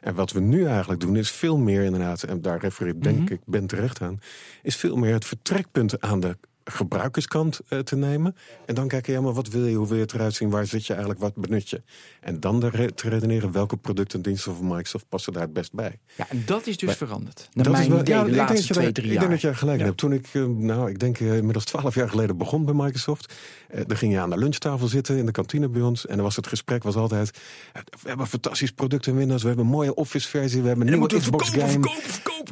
En 0.00 0.14
wat 0.14 0.32
we 0.32 0.40
nu 0.40 0.66
eigenlijk 0.66 1.00
doen 1.00 1.16
is 1.16 1.30
veel 1.30 1.56
meer 1.56 1.82
inderdaad, 1.82 2.22
en 2.22 2.42
daar 2.42 2.60
refereert 2.60 3.02
denk 3.02 3.30
ik 3.30 3.40
Ben 3.46 3.66
terecht 3.66 4.00
aan, 4.00 4.20
is 4.62 4.76
veel 4.76 4.96
meer 4.96 5.12
het 5.12 5.24
vertrekpunt 5.24 6.00
aan 6.00 6.20
de 6.20 6.36
gebruikerskant 6.64 7.60
eh, 7.68 7.78
te 7.78 7.96
nemen. 7.96 8.36
En 8.66 8.74
dan 8.74 8.88
kijken, 8.88 9.12
ja, 9.12 9.20
maar 9.20 9.32
wat 9.32 9.48
wil 9.48 9.66
je, 9.66 9.76
hoe 9.76 9.86
wil 9.86 9.96
je 9.96 10.02
het 10.02 10.12
eruit 10.12 10.34
zien, 10.34 10.50
waar 10.50 10.66
zit 10.66 10.86
je 10.86 10.92
eigenlijk, 10.92 11.22
wat 11.22 11.34
benut 11.34 11.70
je? 11.70 11.82
En 12.22 12.40
dan 12.40 12.60
de 12.60 12.92
te 12.94 13.08
redeneren 13.08 13.52
welke 13.52 13.76
producten 13.76 14.16
en 14.16 14.22
diensten 14.24 14.54
van 14.56 14.66
Microsoft 14.66 15.04
passen 15.08 15.32
daar 15.32 15.42
het 15.42 15.52
best 15.52 15.72
bij. 15.72 15.98
Ja, 16.16 16.26
en 16.28 16.42
dat 16.46 16.66
is 16.66 16.76
dus 16.76 16.94
veranderd. 16.94 17.48
Naar 17.52 17.64
Dat 17.64 17.72
mijn 17.72 17.84
is 17.84 17.90
wel- 17.92 18.00
idee 18.00 18.14
ja, 18.14 18.22
de 18.22 18.28
ik 18.28 18.34
denk 18.34 18.48
laatste 18.48 18.66
dat 18.66 18.66
je 18.66 18.72
twee, 18.72 18.84
daar- 18.84 18.92
drie 18.92 19.06
Ik 19.06 19.12
jaar. 19.12 19.20
denk 19.20 19.32
dat 19.32 19.40
jij 19.40 19.54
gelijk 19.54 19.78
Ja. 19.78 19.84
hebt. 19.84 19.96
Toen 19.98 20.12
ik, 20.12 20.26
eh, 20.32 20.44
nou, 20.44 20.90
ik 20.90 20.98
denk 20.98 21.18
eh, 21.20 21.36
inmiddels 21.36 21.64
twaalf 21.64 21.94
jaar 21.94 22.08
geleden 22.08 22.36
begon 22.36 22.64
bij 22.64 22.74
Microsoft. 22.74 23.32
eh, 23.68 23.80
dan 23.86 23.96
ging 23.96 24.12
je 24.12 24.18
aan 24.18 24.30
de 24.30 24.38
lunchtafel 24.38 24.86
zitten 24.88 25.16
in 25.16 25.26
de 25.26 25.32
kantine 25.32 25.68
bij 25.68 25.82
ons. 25.82 26.06
En 26.06 26.14
dan 26.14 26.24
was 26.24 26.36
het 26.36 26.46
gesprek 26.46 26.82
was 26.82 26.94
altijd... 26.94 27.30
eh, 27.72 27.82
we 28.02 28.08
hebben 28.08 28.26
fantastisch 28.26 28.70
product 28.70 29.06
in 29.06 29.16
Windows. 29.16 29.40
We 29.42 29.48
hebben 29.48 29.64
een 29.64 29.70
mooie 29.70 29.94
Office-versie. 29.94 30.60
We 30.62 30.68
hebben 30.68 30.86
een 30.88 30.98
nieuwe 30.98 31.18
Xbox 31.18 31.48
game. 31.50 31.90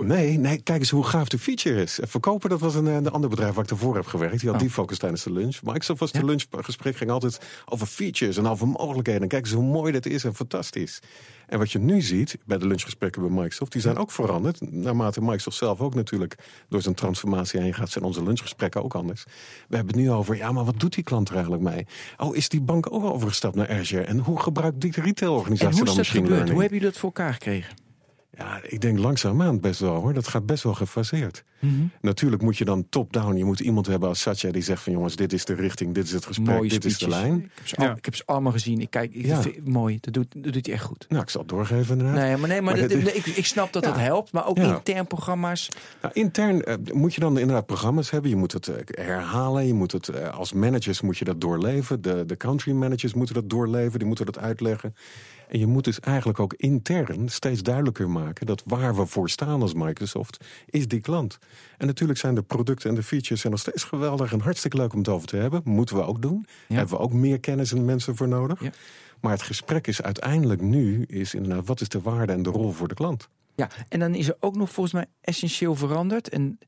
Nee, 0.02 0.38
nee, 0.38 0.60
kijk 0.62 0.78
eens 0.78 0.90
hoe 0.90 1.04
gaaf 1.04 1.28
de 1.28 1.38
feature 1.38 1.82
is. 1.82 2.00
En 2.00 2.08
verkopen, 2.08 2.50
dat 2.50 2.60
was 2.60 2.74
een, 2.74 2.86
een 2.86 3.10
ander 3.10 3.30
bedrijf 3.30 3.54
waar 3.54 3.62
ik 3.64 3.68
daarvoor 3.70 3.94
heb 3.94 4.06
gewerkt. 4.06 4.40
Die 4.40 4.46
had 4.48 4.54
Oh. 4.54 4.60
die 4.62 4.70
focus 4.70 4.98
tijdens 4.98 5.22
de 5.22 5.32
lunch. 5.32 5.56
Microsoft 5.62 6.00
was 6.00 6.12
de 6.12 6.24
lunchgesprek 6.24 6.96
ging 6.96 7.10
altijd 7.10 7.40
over 7.64 7.86
features 7.86 8.36
en 8.36 8.46
over 8.46 8.68
mogelijkheden. 8.68 9.22
En 9.22 9.28
kijk 9.28 9.44
eens 9.46 9.54
hoe 9.60 9.72
mooi 9.72 9.92
dat 9.92 10.06
is 10.06 10.24
en 10.24 10.34
fantastisch. 10.34 11.00
En 11.46 11.58
wat 11.58 11.72
je 11.72 11.78
nu 11.78 12.00
ziet 12.00 12.38
bij 12.44 12.58
de 12.58 12.66
lunchgesprekken 12.66 13.22
bij 13.22 13.30
Microsoft, 13.30 13.72
die 13.72 13.80
zijn 13.80 13.96
ook 13.96 14.10
veranderd. 14.10 14.72
Naarmate 14.72 15.20
Microsoft 15.20 15.56
zelf 15.56 15.80
ook 15.80 15.94
natuurlijk 15.94 16.34
door 16.68 16.82
zijn 16.82 16.94
transformatie 16.94 17.60
heen 17.60 17.74
gaat, 17.74 17.90
zijn 17.90 18.04
onze 18.04 18.22
lunchgesprekken 18.22 18.82
ook 18.82 18.94
anders. 18.94 19.24
We 19.68 19.76
hebben 19.76 19.94
het 19.94 20.04
nu 20.04 20.10
over, 20.10 20.36
ja, 20.36 20.52
maar 20.52 20.64
wat 20.64 20.80
doet 20.80 20.94
die 20.94 21.04
klant 21.04 21.28
er 21.28 21.34
eigenlijk 21.34 21.64
mee? 21.64 21.86
Oh, 22.16 22.36
is 22.36 22.48
die 22.48 22.60
bank 22.60 22.92
ook 22.92 23.04
overgestapt 23.04 23.54
naar 23.54 23.68
Azure? 23.68 24.04
En 24.04 24.18
hoe 24.18 24.40
gebruikt 24.40 24.80
die 24.80 24.92
retailorganisatie 25.00 25.78
hoe 25.78 25.82
is 25.82 25.86
dan 25.86 25.96
dat 25.96 25.96
machine 25.96 26.22
gebeurd? 26.22 26.30
learning? 26.30 26.52
Hoe 26.52 26.60
hebben 26.60 26.78
jullie 26.78 26.92
dat 26.92 27.00
voor 27.00 27.12
elkaar 27.14 27.32
gekregen? 27.32 27.89
Ja, 28.40 28.60
ik 28.62 28.80
denk 28.80 28.98
langzaamaan 28.98 29.60
best 29.60 29.80
wel 29.80 29.94
hoor. 29.94 30.12
Dat 30.14 30.28
gaat 30.28 30.46
best 30.46 30.62
wel 30.62 30.74
gefaseerd. 30.74 31.44
Natuurlijk 32.00 32.42
moet 32.42 32.56
je 32.58 32.64
dan 32.64 32.86
top-down. 32.88 33.36
Je 33.36 33.44
moet 33.44 33.60
iemand 33.60 33.86
hebben 33.86 34.08
als 34.08 34.20
Satya 34.20 34.50
die 34.52 34.62
zegt 34.62 34.82
van 34.82 34.92
jongens, 34.92 35.16
dit 35.16 35.32
is 35.32 35.44
de 35.44 35.54
richting, 35.54 35.94
dit 35.94 36.04
is 36.04 36.12
het 36.12 36.26
gesprek, 36.26 36.56
Mooie 36.56 36.68
dit 36.68 36.84
is 36.84 36.98
de 36.98 37.08
lijn. 37.08 37.34
Ik 37.34 37.50
heb, 37.54 37.66
ze 37.68 37.76
al- 37.76 37.84
Ja. 37.84 37.94
ik 37.96 38.04
heb 38.04 38.14
ze 38.14 38.22
allemaal 38.26 38.52
gezien. 38.52 38.80
Ik 38.80 38.90
kijk, 38.90 39.14
ik 39.14 39.26
Ja. 39.26 39.42
vind- 39.42 39.68
mooi. 39.68 39.98
Dat 40.00 40.12
doet, 40.14 40.26
dat 40.36 40.52
doet 40.52 40.66
hij 40.66 40.74
echt 40.74 40.84
goed. 40.84 41.06
Nou, 41.08 41.22
ik 41.22 41.30
zal 41.30 41.40
het 41.40 41.50
doorgeven 41.50 41.98
inderdaad. 41.98 42.22
Nee, 42.24 42.36
maar, 42.36 42.48
nee, 42.48 42.60
maar, 42.62 42.76
Maar 42.78 42.88
dit- 42.88 43.04
dit- 43.04 43.16
ik, 43.16 43.26
ik 43.26 43.46
snap 43.46 43.72
dat 43.72 43.84
Ja. 43.84 43.90
dat 43.90 43.98
helpt. 44.00 44.32
Maar 44.32 44.46
ook 44.46 44.56
Ja. 44.56 44.74
intern 44.76 45.06
programma's. 45.06 45.68
Nou, 46.02 46.14
intern 46.14 46.64
eh, 46.64 46.74
moet 46.92 47.14
je 47.14 47.20
dan 47.20 47.38
inderdaad 47.38 47.66
programma's 47.66 48.10
hebben. 48.10 48.30
Je 48.30 48.36
moet 48.36 48.52
het 48.52 48.68
eh, 48.68 49.04
herhalen. 49.04 49.66
Je 49.66 49.74
moet 49.74 49.92
het, 49.92 50.08
eh, 50.08 50.28
als 50.38 50.52
managers 50.52 51.00
moet 51.00 51.18
je 51.18 51.24
dat 51.24 51.40
doorleven. 51.40 52.02
De, 52.02 52.24
de 52.26 52.36
country 52.36 52.72
managers 52.72 53.14
moeten 53.14 53.34
dat 53.34 53.50
doorleven. 53.50 53.98
Die 53.98 54.08
moeten 54.08 54.26
dat 54.26 54.38
uitleggen. 54.38 54.94
En 55.50 55.58
je 55.58 55.66
moet 55.66 55.84
dus 55.84 56.00
eigenlijk 56.00 56.40
ook 56.40 56.54
intern 56.54 57.28
steeds 57.28 57.62
duidelijker 57.62 58.10
maken... 58.10 58.46
dat 58.46 58.62
waar 58.66 58.96
we 58.96 59.06
voor 59.06 59.30
staan 59.30 59.62
als 59.62 59.74
Microsoft, 59.74 60.44
is 60.66 60.88
die 60.88 61.00
klant. 61.00 61.38
En 61.78 61.86
natuurlijk 61.86 62.18
zijn 62.18 62.34
de 62.34 62.42
producten 62.42 62.88
en 62.88 62.94
de 62.94 63.02
features 63.02 63.40
zijn 63.40 63.52
nog 63.52 63.62
steeds 63.62 63.84
geweldig... 63.84 64.32
en 64.32 64.40
hartstikke 64.40 64.76
leuk 64.76 64.92
om 64.92 64.98
het 64.98 65.08
over 65.08 65.28
te 65.28 65.36
hebben. 65.36 65.60
Moeten 65.64 65.96
we 65.96 66.02
ook 66.02 66.22
doen. 66.22 66.46
Ja. 66.68 66.74
Hebben 66.76 66.96
we 66.96 67.02
ook 67.02 67.12
meer 67.12 67.40
kennis 67.40 67.72
en 67.72 67.84
mensen 67.84 68.16
voor 68.16 68.28
nodig. 68.28 68.62
Ja. 68.62 68.70
Maar 69.20 69.32
het 69.32 69.42
gesprek 69.42 69.86
is 69.86 70.02
uiteindelijk 70.02 70.60
nu... 70.60 71.04
is 71.06 71.34
inderdaad 71.34 71.66
wat 71.66 71.80
is 71.80 71.88
de 71.88 72.00
waarde 72.00 72.32
en 72.32 72.42
de 72.42 72.50
rol 72.50 72.70
voor 72.70 72.88
de 72.88 72.94
klant. 72.94 73.28
Ja, 73.54 73.68
en 73.88 74.00
dan 74.00 74.14
is 74.14 74.28
er 74.28 74.36
ook 74.40 74.56
nog 74.56 74.70
volgens 74.70 74.94
mij 74.94 75.06
essentieel 75.20 75.74
veranderd. 75.74 76.28
En 76.28 76.58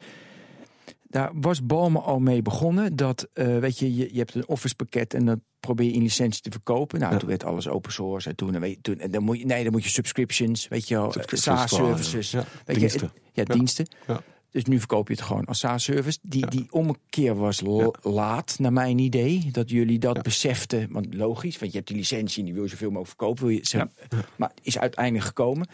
daar 1.13 1.31
was 1.35 1.67
Balmer 1.67 2.03
al 2.03 2.19
mee 2.19 2.43
begonnen. 2.43 2.97
Dat, 2.97 3.29
eh, 3.33 3.59
weet 3.59 3.79
je, 3.79 3.95
je, 3.97 4.09
je 4.13 4.19
hebt 4.19 4.35
een 4.35 4.49
Office 4.49 4.75
pakket 4.75 5.15
en 5.15 5.25
dat 5.25 5.39
probeer 5.61 5.87
je 5.87 5.93
in 5.93 6.03
licentie 6.03 6.43
te 6.43 6.51
verkopen. 6.51 7.01
Nou, 7.01 7.13
Ja. 7.13 7.19
toen 7.19 7.29
werd 7.29 7.45
alles 7.45 7.69
open 7.69 7.93
source. 7.93 8.29
En 8.29 8.37
toen, 8.37 8.55
en 8.55 8.61
weet, 8.61 8.79
toen 8.83 8.99
en 8.99 9.11
dan 9.11 9.23
moet 9.23 9.39
je, 9.39 9.47
nee, 9.47 9.63
dan 9.63 9.73
moet 9.73 9.85
je 9.85 9.89
subscriptions, 9.89 10.69
weet 10.69 10.89
je 10.89 10.95
wel, 10.95 11.13
Subscriptions 11.13 11.61
SaaS 11.61 11.71
vooral, 11.71 11.89
ja. 11.89 12.45
weet 12.65 12.79
diensten. 12.79 13.11
Je, 13.15 13.31
ja, 13.33 13.55
diensten. 13.55 13.87
Ja. 14.07 14.23
Dus 14.51 14.65
nu 14.65 14.79
verkoop 14.79 15.09
je 15.09 15.15
het 15.15 15.23
gewoon 15.23 15.45
als 15.45 15.59
SaaS-service. 15.59 16.19
Die, 16.23 16.47
die 16.47 16.67
omkeer 16.71 17.35
was 17.35 17.63
laat, 18.03 18.59
naar 18.59 18.73
mijn 18.73 18.99
idee. 18.99 19.49
Dat 19.53 19.71
jullie 19.71 19.99
dat 19.99 20.23
beseften. 20.23 20.89
Want 20.91 21.15
logisch, 21.15 21.59
want 21.59 21.71
je 21.71 21.77
hebt 21.77 21.89
die 21.89 21.99
licentie 21.99 22.39
en 22.39 22.45
die 22.45 22.55
wil 22.55 22.63
je 22.63 22.69
zoveel 22.69 22.91
mogelijk 22.91 23.09
verkopen. 23.19 23.47
Wil 23.47 23.55
je, 23.57 23.89
Maar 24.37 24.53
is 24.63 24.79
uiteindelijk 24.79 25.25
gekomen. 25.25 25.69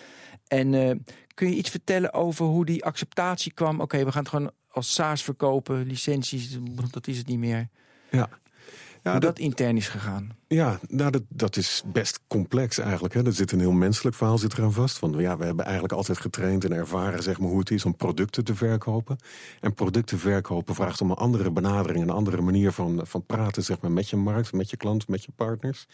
En 0.49 0.75
eh, 0.75 0.97
kun 1.35 1.49
je 1.49 1.57
iets 1.57 1.71
vertellen 1.71 2.12
over 2.12 2.47
hoe 2.47 2.64
die 2.64 2.85
acceptatie 2.85 3.52
kwam? 3.52 3.80
Oké, 3.80 4.04
we 4.04 4.12
gaan 4.12 4.23
het 4.23 4.28
gewoon 4.28 4.50
als 4.71 4.95
SaaS 4.95 5.23
verkopen. 5.23 5.87
Licenties, 5.87 6.59
dat 6.91 7.07
is 7.07 7.19
het 7.19 7.27
niet 7.27 7.39
meer. 7.39 7.69
Ja. 8.11 8.29
Ja, 9.03 9.11
hoe 9.11 9.21
dat, 9.21 9.37
dat 9.37 9.45
intern 9.45 9.77
is 9.77 9.89
gegaan. 9.89 10.37
ja 10.47 10.79
nou, 10.89 11.11
dat, 11.11 11.23
dat 11.29 11.57
is 11.57 11.83
best 11.87 12.21
complex 12.27 12.79
eigenlijk. 12.79 13.15
Hè. 13.15 13.25
Er 13.25 13.33
zit 13.33 13.53
een 13.53 13.61
heel 13.61 13.73
menselijk 13.73 14.17
verhaal 14.17 14.39
zit 14.39 14.53
eraan 14.53 14.73
vast. 14.73 14.99
Van, 14.99 15.13
ja, 15.19 15.37
we 15.37 15.45
hebben 15.45 15.65
eigenlijk 15.65 15.95
altijd 15.95 16.19
getraind 16.19 16.65
en 16.65 16.73
ervaren 16.73 17.23
zeg 17.23 17.39
maar, 17.39 17.49
hoe 17.49 17.59
het 17.59 17.71
is 17.71 17.85
om 17.85 17.97
producten 17.97 18.45
te 18.45 18.55
verkopen. 18.55 19.17
En 19.61 19.75
producten 19.75 20.19
verkopen 20.19 20.75
vraagt 20.75 21.01
om 21.01 21.11
een 21.11 21.17
andere 21.17 21.51
benadering, 21.51 22.03
een 22.03 22.11
andere 22.11 22.41
manier 22.41 22.73
van, 22.73 23.01
van 23.03 23.27
praten 23.27 23.63
zeg 23.63 23.81
maar, 23.81 23.93
met 23.93 24.11
je 24.11 24.17
markt, 24.17 24.53
met 24.53 24.71
je 24.71 24.77
klant, 24.77 25.09
met 25.09 25.25
je 25.25 25.33
partners. 25.37 25.87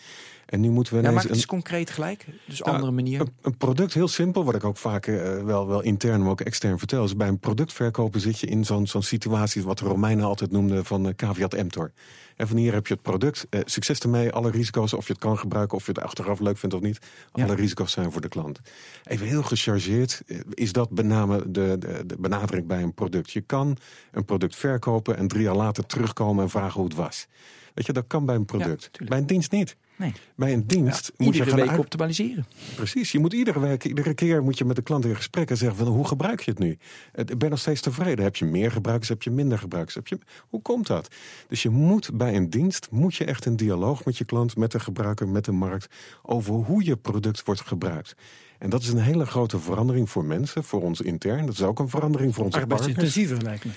En 0.46 0.60
nu 0.60 0.70
moeten 0.70 0.94
we 0.96 1.02
Ja, 1.02 1.10
maak 1.10 1.22
het 1.22 1.36
een- 1.36 1.46
concreet 1.46 1.90
gelijk. 1.90 2.26
Dus 2.46 2.58
Nou, 2.60 2.72
andere 2.72 2.92
manier. 2.92 3.20
Een, 3.42 3.56
product, 3.56 3.94
heel 3.94 4.08
simpel, 4.08 4.44
wat 4.44 4.54
ik 4.54 4.64
ook 4.64 4.76
vaak 4.76 5.06
eh, 5.06 5.42
wel, 5.44 5.66
wel 5.66 5.80
intern, 5.82 6.20
maar 6.22 6.30
ook 6.30 6.40
extern 6.40 6.78
vertel. 6.78 7.04
Is 7.04 7.16
bij 7.16 7.28
een 7.28 7.38
product 7.38 7.72
verkopen 7.72 8.20
zit 8.20 8.38
je 8.38 8.46
in 8.46 8.64
zo'n 8.64 8.86
zo'n 8.86 9.02
situatie, 9.02 9.62
wat 9.62 9.78
de 9.78 9.84
Romeinen 9.84 10.24
altijd 10.24 10.50
noemden 10.50 10.84
van 10.84 11.06
eh, 11.08 11.14
caveat 11.14 11.54
emptor. 11.54 11.92
En 12.36 12.48
van 12.48 12.56
hier 12.56 12.72
heb 12.72 12.86
je 12.86 12.94
het 12.94 13.02
product, 13.02 13.46
eh, 13.50 13.60
succes 13.64 13.98
ermee, 14.00 14.30
alle 14.32 14.50
risico's, 14.50 14.92
of 14.92 15.06
je 15.06 15.12
het 15.12 15.22
kan 15.22 15.38
gebruiken, 15.38 15.76
of 15.76 15.86
je 15.86 15.92
het 15.92 16.00
achteraf 16.00 16.40
leuk 16.40 16.58
vindt 16.58 16.74
of 16.74 16.80
niet. 16.80 16.98
Alle 17.32 17.46
Ja. 17.46 17.54
risico's 17.54 17.92
zijn 17.92 18.12
voor 18.12 18.20
de 18.20 18.28
klant. 18.28 18.60
Even 19.04 19.26
heel 19.26 19.42
gechargeerd, 19.42 20.22
is 20.50 20.72
dat 20.72 20.90
met 20.90 21.06
name 21.06 21.50
de, 21.50 21.76
de, 21.78 22.02
de 22.06 22.16
benadering 22.18 22.66
bij 22.66 22.82
een 22.82 22.94
product. 22.94 23.30
Je 23.32 23.40
kan 23.40 23.76
een 24.12 24.24
product 24.24 24.56
verkopen 24.56 25.16
en 25.16 25.28
drie 25.28 25.42
jaar 25.42 25.56
later 25.56 25.86
terugkomen 25.86 26.44
en 26.44 26.50
vragen 26.50 26.72
hoe 26.80 26.84
het 26.88 26.94
was. 26.98 27.26
Weet 27.74 27.86
je, 27.86 27.92
dat 27.92 28.04
kan 28.06 28.26
bij 28.26 28.34
een 28.34 28.44
product. 28.44 28.90
bij 29.08 29.18
een 29.18 29.26
dienst 29.26 29.50
niet. 29.52 29.76
Nee. 29.96 30.12
Bij 30.36 30.52
een 30.52 30.66
dienst 30.66 31.12
moet 31.16 31.26
je 31.26 31.32
Iedere 31.32 31.50
gaan 31.50 31.58
week 31.60 31.68
uit- 31.68 31.78
optimaliseren. 31.78 32.46
Precies, 32.76 33.12
je 33.12 33.18
moet 33.18 33.32
iedere 33.32 33.60
week, 33.60 33.84
iedere 33.84 34.14
keer 34.14 34.42
moet 34.42 34.58
je 34.58 34.64
met 34.64 34.76
de 34.76 34.82
klant 34.82 35.04
in 35.04 35.16
gesprek 35.16 35.50
en 35.50 35.56
zeggen 35.56 35.76
van 35.78 35.86
hoe 35.86 36.06
gebruik 36.06 36.40
je 36.40 36.50
het 36.50 36.60
nu? 36.60 36.78
Ik 37.14 37.38
ben 37.38 37.50
nog 37.50 37.58
steeds 37.58 37.80
tevreden. 37.80 38.24
Heb 38.24 38.36
je 38.36 38.44
meer 38.44 38.70
gebruikers, 38.70 39.08
heb 39.08 39.22
je 39.22 39.30
minder 39.30 39.58
gebruikers? 39.58 39.94
Heb 39.94 40.06
je, 40.06 40.18
hoe 40.48 40.62
komt 40.62 40.86
dat? 40.86 41.08
Dus 41.48 41.62
je 41.62 41.68
moet 41.70 42.10
bij 42.14 42.34
een 42.36 42.50
dienst, 42.50 42.88
moet 42.90 43.14
je 43.14 43.24
echt 43.24 43.44
een 43.44 43.56
dialoog 43.56 44.04
met 44.04 44.18
je 44.18 44.24
klant, 44.24 44.56
met 44.56 44.72
de 44.72 44.80
gebruiker, 44.80 45.28
met 45.28 45.44
de 45.44 45.52
markt, 45.52 45.86
over 46.22 46.54
hoe 46.54 46.84
je 46.84 46.96
product 46.96 47.44
wordt 47.44 47.60
gebruikt. 47.60 48.14
En 48.58 48.70
dat 48.70 48.82
is 48.82 48.88
een 48.88 48.98
hele 48.98 49.26
grote 49.26 49.58
verandering 49.58 50.10
voor 50.10 50.24
mensen, 50.24 50.64
voor 50.64 50.82
ons 50.82 51.00
intern. 51.00 51.46
Dat 51.46 51.54
is 51.54 51.62
ook 51.62 51.78
een 51.78 51.88
verandering 51.88 52.34
voor 52.34 52.44
onze 52.44 52.58
partners. 52.58 52.80
Arbeidsintensiever 52.80 53.42
lijkt 53.44 53.64
me. 53.64 53.70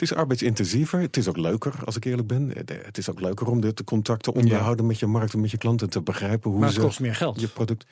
Het 0.00 0.10
is 0.10 0.16
arbeidsintensiever. 0.16 1.00
Het 1.00 1.16
is 1.16 1.28
ook 1.28 1.36
leuker, 1.36 1.74
als 1.84 1.96
ik 1.96 2.04
eerlijk 2.04 2.28
ben. 2.28 2.54
Eh, 2.54 2.76
Het 2.84 2.98
is 2.98 3.10
ook 3.10 3.20
leuker 3.20 3.46
om 3.46 3.60
de 3.60 3.74
de 3.74 3.84
contacten 3.84 4.32
onderhouden 4.34 4.86
met 4.86 4.98
je 4.98 5.06
markt 5.06 5.32
en 5.32 5.40
met 5.40 5.50
je 5.50 5.58
klanten 5.58 5.90
te 5.90 6.00
begrijpen 6.02 6.50
hoe 6.50 6.58
Maar 6.58 6.68
het 6.68 6.78
ze 6.78 6.84
kost 6.84 7.00
meer 7.00 7.14
geld. 7.14 7.40
je 7.40 7.48
product. 7.48 7.86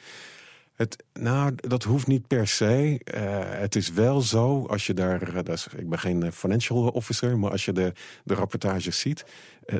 Het, 0.74 1.04
nou, 1.12 1.52
dat 1.54 1.82
hoeft 1.82 2.06
niet 2.06 2.26
per 2.26 2.46
se. 2.46 3.00
Eh, 3.04 3.60
het 3.60 3.76
is 3.76 3.92
wel 3.92 4.20
zo, 4.20 4.66
als 4.66 4.86
je 4.86 4.94
daar, 4.94 5.22
eh, 5.22 5.34
dat 5.34 5.48
is, 5.48 5.66
ik 5.76 5.88
ben 5.88 5.98
geen 5.98 6.32
financial 6.32 6.88
officer, 6.88 7.38
maar 7.38 7.50
als 7.50 7.64
je 7.64 7.72
de, 7.72 7.92
de 8.24 8.34
rapportages 8.34 8.98
ziet, 8.98 9.24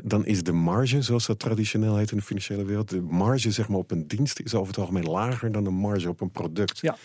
dan 0.03 0.25
is 0.25 0.43
de 0.43 0.51
marge, 0.51 1.01
zoals 1.01 1.25
dat 1.25 1.39
traditioneel 1.39 1.97
heet 1.97 2.11
in 2.11 2.17
de 2.17 2.23
financiële 2.23 2.65
wereld, 2.65 2.89
de 2.89 3.01
marge 3.01 3.51
zeg 3.51 3.67
maar, 3.67 3.77
op 3.77 3.91
een 3.91 4.07
dienst 4.07 4.39
is 4.39 4.53
over 4.53 4.67
het 4.67 4.77
algemeen 4.77 5.05
lager 5.05 5.51
dan 5.51 5.63
de 5.63 5.69
marge 5.69 6.09
op 6.09 6.21
een 6.21 6.31
product. 6.31 6.79
Ja. 6.79 6.97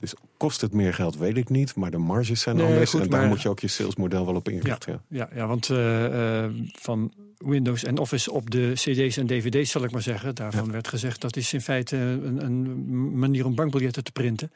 Dus 0.00 0.14
kost 0.36 0.60
het 0.60 0.72
meer 0.72 0.94
geld, 0.94 1.16
weet 1.16 1.36
ik 1.36 1.48
niet, 1.48 1.74
maar 1.74 1.90
de 1.90 1.98
marges 1.98 2.40
zijn 2.40 2.56
Nee, 2.56 2.66
anders 2.66 2.90
goed, 2.90 3.00
en 3.00 3.08
daar 3.08 3.20
maar- 3.20 3.28
moet 3.28 3.42
je 3.42 3.48
ook 3.48 3.60
je 3.60 3.68
salesmodel 3.68 4.26
wel 4.26 4.34
op 4.34 4.48
inrichten. 4.48 5.02
Ja. 5.08 5.28
Ja, 5.30 5.36
ja 5.36 5.46
want 5.46 5.70
eh, 5.70 6.44
eh, 6.44 6.50
van 6.72 7.12
Windows 7.38 7.84
en 7.84 7.98
Office 7.98 8.32
op 8.32 8.50
de 8.50 8.72
CD's 8.74 9.16
en 9.16 9.26
DVD's, 9.26 9.70
zal 9.70 9.84
ik 9.84 9.90
maar 9.90 10.02
zeggen. 10.02 10.34
Daarvan 10.34 10.72
werd 10.72 10.88
gezegd 10.88 11.20
dat 11.20 11.36
is 11.36 11.52
in 11.52 11.60
feite 11.60 11.96
een, 11.96 12.44
een 12.44 13.18
manier 13.18 13.46
om 13.46 13.54
bankbiljetten 13.54 14.04
te 14.04 14.12
printen. 14.12 14.50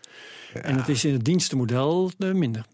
En 0.52 0.76
het 0.76 0.88
is 0.88 1.04
in 1.04 1.12
het 1.12 1.24
dienstenmodel 1.24 2.10
eh, 2.18 2.32
minder. 2.32 2.64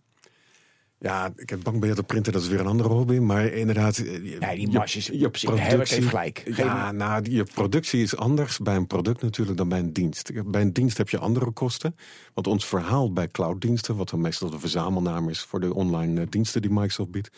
Ja, 1.03 1.33
ik 1.37 1.51
heb 1.51 1.63
bankbiljetten 1.63 2.05
printen, 2.07 2.33
dat 2.33 2.43
is 2.43 2.49
weer 2.49 2.61
een 2.61 2.67
andere 2.67 2.89
hobby. 2.89 3.19
Maar 3.19 3.45
inderdaad... 3.47 3.99
eh, 3.99 4.05
je- 4.15 4.37
Ja, 4.41 4.51
die 4.51 4.61
je- 4.61 4.73
marges 4.79 5.07
je 5.07 5.29
zich, 5.33 5.51
Herbert 5.59 5.91
heeft 5.91 6.07
gelijk. 6.09 6.43
Ja, 6.57 6.93
nou, 6.93 7.31
je 7.31 7.43
productie 7.55 8.03
is 8.03 8.17
anders 8.17 8.59
bij 8.59 8.77
een 8.77 8.87
product 8.87 9.23
natuurlijk 9.23 9.59
dan 9.59 9.69
bij 9.69 9.79
een 9.79 9.93
dienst. 9.93 10.31
Bij 10.51 10.61
een 10.61 10.73
dienst 10.73 10.97
heb 10.99 11.09
je 11.09 11.19
andere 11.19 11.51
kosten. 11.51 11.97
Want 12.35 12.47
ons 12.47 12.67
verhaal 12.67 13.13
bij 13.13 13.29
clouddiensten, 13.29 13.97
wat 13.97 14.09
dan 14.11 14.21
meestal 14.21 14.51
de 14.51 14.59
verzamelnaam 14.59 15.29
is 15.29 15.41
voor 15.41 15.61
de 15.61 15.75
online 15.75 16.21
eh, 16.21 16.27
diensten 16.31 16.63
die 16.63 16.71
Microsoft 16.71 17.11
biedt. 17.11 17.31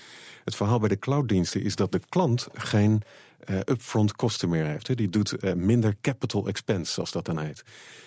Het 0.45 0.55
verhaal 0.57 0.79
bij 0.79 0.89
de 0.89 0.99
clouddiensten 0.99 1.63
is 1.63 1.77
dat 1.77 1.93
de 1.93 2.01
klant 2.09 2.47
geen 2.53 3.03
eh, 3.45 3.57
upfront 3.57 4.13
kosten 4.13 4.49
meer 4.49 4.65
heeft. 4.65 4.89
Hè. 4.89 4.95
Die 4.95 5.09
doet 5.09 5.33
eh, 5.33 5.53
minder 5.53 5.97
capital 6.01 6.47
expense, 6.49 6.93
zoals 6.93 7.13
dat 7.13 7.25
dan 7.25 7.39
heet. 7.39 7.65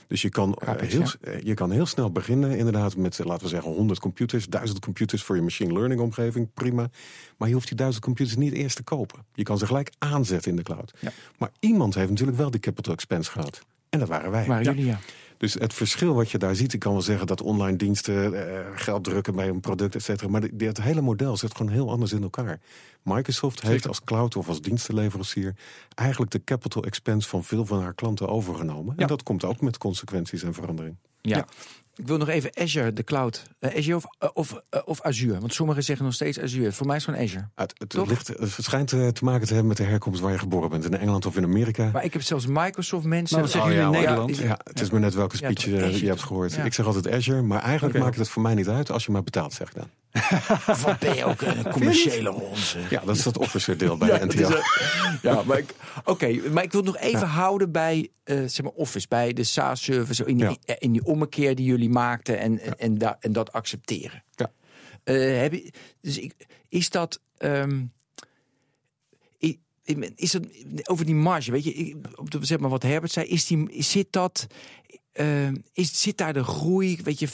Dus 0.07 0.21
je 0.21 0.29
kan, 0.29 0.53
eh, 0.53 0.75
heel, 0.75 1.01
ja. 1.01 1.31
je 1.43 1.53
kan 1.53 1.71
heel 1.71 1.85
snel 1.85 2.11
beginnen, 2.11 2.57
inderdaad, 2.57 2.95
met 2.95 3.19
laten 3.23 3.43
we 3.43 3.49
zeggen 3.49 3.71
100 3.71 3.99
computers, 3.99 4.47
1000 4.47 4.79
computers 4.79 5.23
voor 5.23 5.35
je 5.35 5.41
machine 5.41 5.73
learning 5.73 6.01
omgeving, 6.01 6.49
prima. 6.53 6.89
Maar 7.37 7.47
je 7.47 7.53
hoeft 7.53 7.67
die 7.67 7.77
1000 7.77 8.03
computers 8.03 8.37
niet 8.37 8.53
eerst 8.53 8.75
te 8.75 8.83
kopen. 8.83 9.25
Je 9.33 9.43
kan 9.43 9.57
ze 9.57 9.65
gelijk 9.65 9.91
aanzetten 9.97 10.51
in 10.51 10.57
de 10.57 10.63
cloud. 10.63 10.93
Ja. 10.99 11.11
Maar 11.37 11.49
iemand 11.59 11.95
heeft 11.95 12.09
natuurlijk 12.09 12.37
wel 12.37 12.51
die 12.51 12.59
capital 12.59 12.93
expense 12.93 13.31
gehad. 13.31 13.61
En 13.89 13.99
dat 13.99 14.07
waren 14.07 14.31
wij. 14.31 14.45
Waren 14.45 14.63
jullie 14.63 14.85
ja. 14.85 14.99
Dus 15.37 15.53
het 15.53 15.73
verschil 15.73 16.13
wat 16.13 16.31
je 16.31 16.37
daar 16.37 16.55
ziet, 16.55 16.73
ik 16.73 16.79
kan 16.79 16.91
wel 16.91 17.01
zeggen 17.01 17.27
dat 17.27 17.41
online 17.41 17.77
diensten 17.77 18.33
eh, 18.49 18.65
geld 18.75 19.03
drukken 19.03 19.35
bij 19.35 19.49
een 19.49 19.59
product, 19.59 19.95
et 19.95 20.03
cetera. 20.03 20.29
Maar 20.29 20.41
dit- 20.41 20.61
het 20.61 20.81
hele 20.81 21.01
model 21.01 21.37
zit 21.37 21.55
gewoon 21.55 21.71
heel 21.71 21.89
anders 21.89 22.11
in 22.11 22.23
elkaar. 22.23 22.59
Microsoft 23.03 23.61
heeft 23.61 23.87
als 23.87 24.03
cloud 24.03 24.35
of 24.35 24.47
als 24.47 24.61
dienstenleverancier 24.61 25.55
eigenlijk 25.95 26.31
de 26.31 26.43
capital 26.43 26.83
expense 26.83 27.29
van 27.29 27.43
veel 27.43 27.65
van 27.65 27.81
haar 27.81 27.93
klanten 27.93 28.27
overgenomen. 28.27 28.93
Ja. 28.95 29.01
En 29.01 29.07
dat 29.07 29.23
komt 29.23 29.43
ook 29.43 29.61
met 29.61 29.77
consequenties 29.77 30.43
en 30.43 30.53
verandering. 30.53 30.95
Ja. 31.21 31.37
Ja. 31.37 31.45
Ik 31.95 32.07
wil 32.07 32.17
nog 32.17 32.27
even 32.27 32.51
Azure, 32.53 32.93
de 32.93 33.03
cloud. 33.03 33.43
Eh, 33.59 33.77
Azure 33.77 33.95
of, 33.95 34.05
eh, 34.19 34.29
of, 34.33 34.61
eh, 34.69 34.81
of 34.85 35.01
Azure. 35.01 35.39
Want 35.39 35.53
sommigen 35.53 35.83
zeggen 35.83 36.05
nog 36.05 36.13
steeds 36.13 36.39
Azure. 36.39 36.71
Voor 36.71 36.85
mij 36.85 36.95
is 36.95 37.05
het 37.05 37.15
gewoon 37.15 37.29
Azure. 37.29 37.49
Het, 37.55 37.73
het, 37.77 38.07
ligt, 38.07 38.27
het 38.27 38.53
schijnt 38.57 38.87
te 38.87 39.13
maken 39.21 39.47
te 39.47 39.53
hebben 39.53 39.67
met 39.67 39.77
de 39.77 39.83
herkomst 39.83 40.21
waar 40.21 40.31
je 40.31 40.37
geboren 40.37 40.69
bent. 40.69 40.85
In 40.85 40.97
Engeland 40.97 41.25
of 41.25 41.37
in 41.37 41.43
Amerika. 41.43 41.89
Maar 41.93 42.03
ik 42.03 42.13
heb 42.13 42.21
zelfs 42.21 42.45
Microsoft 42.45 43.05
mensen. 43.05 43.35
Maar 43.35 43.45
wat 43.45 43.53
zeggen 43.53 43.71
Oh, 43.71 43.77
jullie 43.77 43.97
in 43.97 44.01
Nederland? 44.01 44.37
ja, 44.37 44.43
Ja, 44.43 44.59
het 44.63 44.81
is 44.81 44.89
maar 44.89 44.99
net 44.99 45.13
welke 45.13 45.35
speech 45.35 45.63
je, 45.63 46.07
hebt 46.07 46.23
gehoord. 46.23 46.53
Ja. 46.53 46.63
Ik 46.63 46.73
zeg 46.73 46.85
altijd 46.85 47.09
Azure, 47.09 47.41
maar 47.41 47.61
eigenlijk 47.61 47.99
maakt 47.99 48.17
het 48.17 48.29
voor 48.29 48.41
mij 48.41 48.53
niet 48.53 48.69
uit 48.69 48.91
als 48.91 49.05
je 49.05 49.11
maar 49.11 49.23
betaalt, 49.23 49.53
zeg 49.53 49.67
ik 49.67 49.75
dan. 49.75 49.89
Wat 50.85 50.99
ben 50.99 51.15
je 51.15 51.25
ook 51.25 51.41
een 51.41 51.71
commerciële 51.71 52.29
ronze. 52.29 52.79
Ja, 52.89 53.01
dat 53.05 53.15
is 53.15 53.23
dat 53.23 53.37
officer 53.37 53.77
deel 53.77 53.97
bij 53.97 54.27
de 54.27 54.43
eh, 54.45 54.63
ja, 55.21 55.43
maar 55.43 55.57
ik, 55.57 55.73
oké, 56.03 56.49
maar 56.51 56.63
ik 56.63 56.71
wil 56.71 56.81
het 56.83 56.93
nog 56.93 57.01
even 57.01 57.27
houden 57.27 57.71
bij 57.71 58.09
eh, 58.23 58.37
zeg 58.45 58.61
maar 58.61 58.71
Office, 58.73 59.07
bij 59.09 59.33
de 59.33 59.43
SaaS-service, 59.43 60.25
in, 60.25 60.37
die- 60.37 60.57
Ja. 60.65 60.75
in 60.79 60.91
die 60.91 61.05
ommekeer 61.05 61.55
die 61.55 61.65
jullie 61.65 61.89
maakten 61.89 62.39
en, 62.39 62.59
en, 62.59 62.77
en, 62.79 62.97
da- 62.97 63.17
en 63.19 63.33
dat 63.33 63.51
accepteren. 63.51 64.23
Ja. 64.35 64.51
Eh, 65.03 65.39
heb 65.41 65.53
je, 65.53 65.71
dus 66.01 66.17
ik, 66.17 66.33
is 66.69 66.89
dat. 66.89 67.21
i- 69.43 69.59
is 70.15 70.31
dat 70.31 70.43
over 70.83 71.05
die 71.05 71.15
marge, 71.15 71.51
weet 71.51 71.63
je, 71.63 71.95
op 72.15 72.31
de, 72.31 72.45
zeg 72.45 72.59
maar 72.59 72.69
wat 72.69 72.83
Herbert 72.83 73.11
zei, 73.11 73.25
is 73.27 73.45
die, 73.45 73.83
zit 73.83 74.07
dat, 74.09 74.47
eh, 75.15 75.47
is, 75.73 76.01
zit 76.01 76.17
daar 76.17 76.33
de 76.33 76.43
groei, 76.43 76.99
weet 77.03 77.19
je, 77.19 77.27
500.000, 77.27 77.33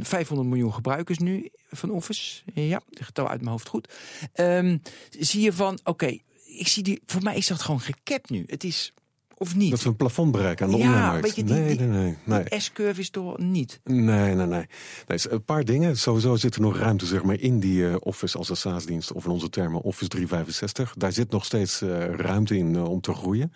500 0.00 0.48
miljoen 0.48 0.72
gebruikers 0.74 1.18
nu 1.18 1.48
van 1.70 1.90
Office? 1.90 2.42
Ja, 2.54 2.80
getal 2.90 3.28
uit 3.28 3.38
mijn 3.40 3.50
hoofd 3.50 3.68
goed. 3.68 3.94
Ehm, 4.32 4.78
zie 5.18 5.40
je 5.40 5.52
van, 5.52 5.78
oké, 5.84 6.18
ik 6.44 6.68
zie 6.68 6.82
die, 6.82 7.02
voor 7.06 7.22
mij 7.22 7.36
is 7.36 7.46
dat 7.46 7.60
gewoon 7.62 7.80
gekapt 7.80 8.30
nu. 8.30 8.44
Het 8.46 8.64
is, 8.64 8.92
of 9.34 9.54
niet? 9.56 9.70
Dat 9.70 9.82
we 9.82 9.88
een 9.88 9.96
plafond 9.96 10.32
bereiken 10.32 10.66
aan 10.66 10.72
de 10.72 10.78
Ja, 10.78 11.20
die- 11.20 11.44
nee, 11.44 11.76
die- 11.76 11.86
nee, 11.86 12.16
nee, 12.24 12.42
nee. 12.48 12.60
S-curve 12.60 13.00
is 13.00 13.10
toch 13.10 13.38
niet? 13.38 13.80
Nee, 13.84 14.34
nee, 14.34 14.46
nee. 14.46 14.66
nee 15.06 15.18
een 15.30 15.44
paar 15.44 15.64
dingen. 15.64 15.96
Sowieso 15.98 16.36
zit 16.36 16.54
er 16.54 16.60
nog 16.60 16.76
ruimte 16.78 17.06
zeg 17.06 17.22
maar, 17.22 17.40
in 17.40 17.60
die 17.60 17.88
eh, 17.88 17.94
Office 17.98 18.38
als 18.38 18.48
een 18.48 18.56
SaaS-dienst. 18.56 19.12
Of 19.12 19.24
in 19.24 19.30
onze 19.30 19.48
termen 19.50 19.80
Office 19.80 20.08
365. 20.08 20.94
Daar 20.96 21.12
zit 21.12 21.30
nog 21.30 21.44
steeds 21.44 21.80
eh, 21.82 21.88
ruimte 22.14 22.56
in 22.56 22.74
eh, 22.76 22.84
om 22.84 23.00
te 23.00 23.12
groeien. 23.14 23.52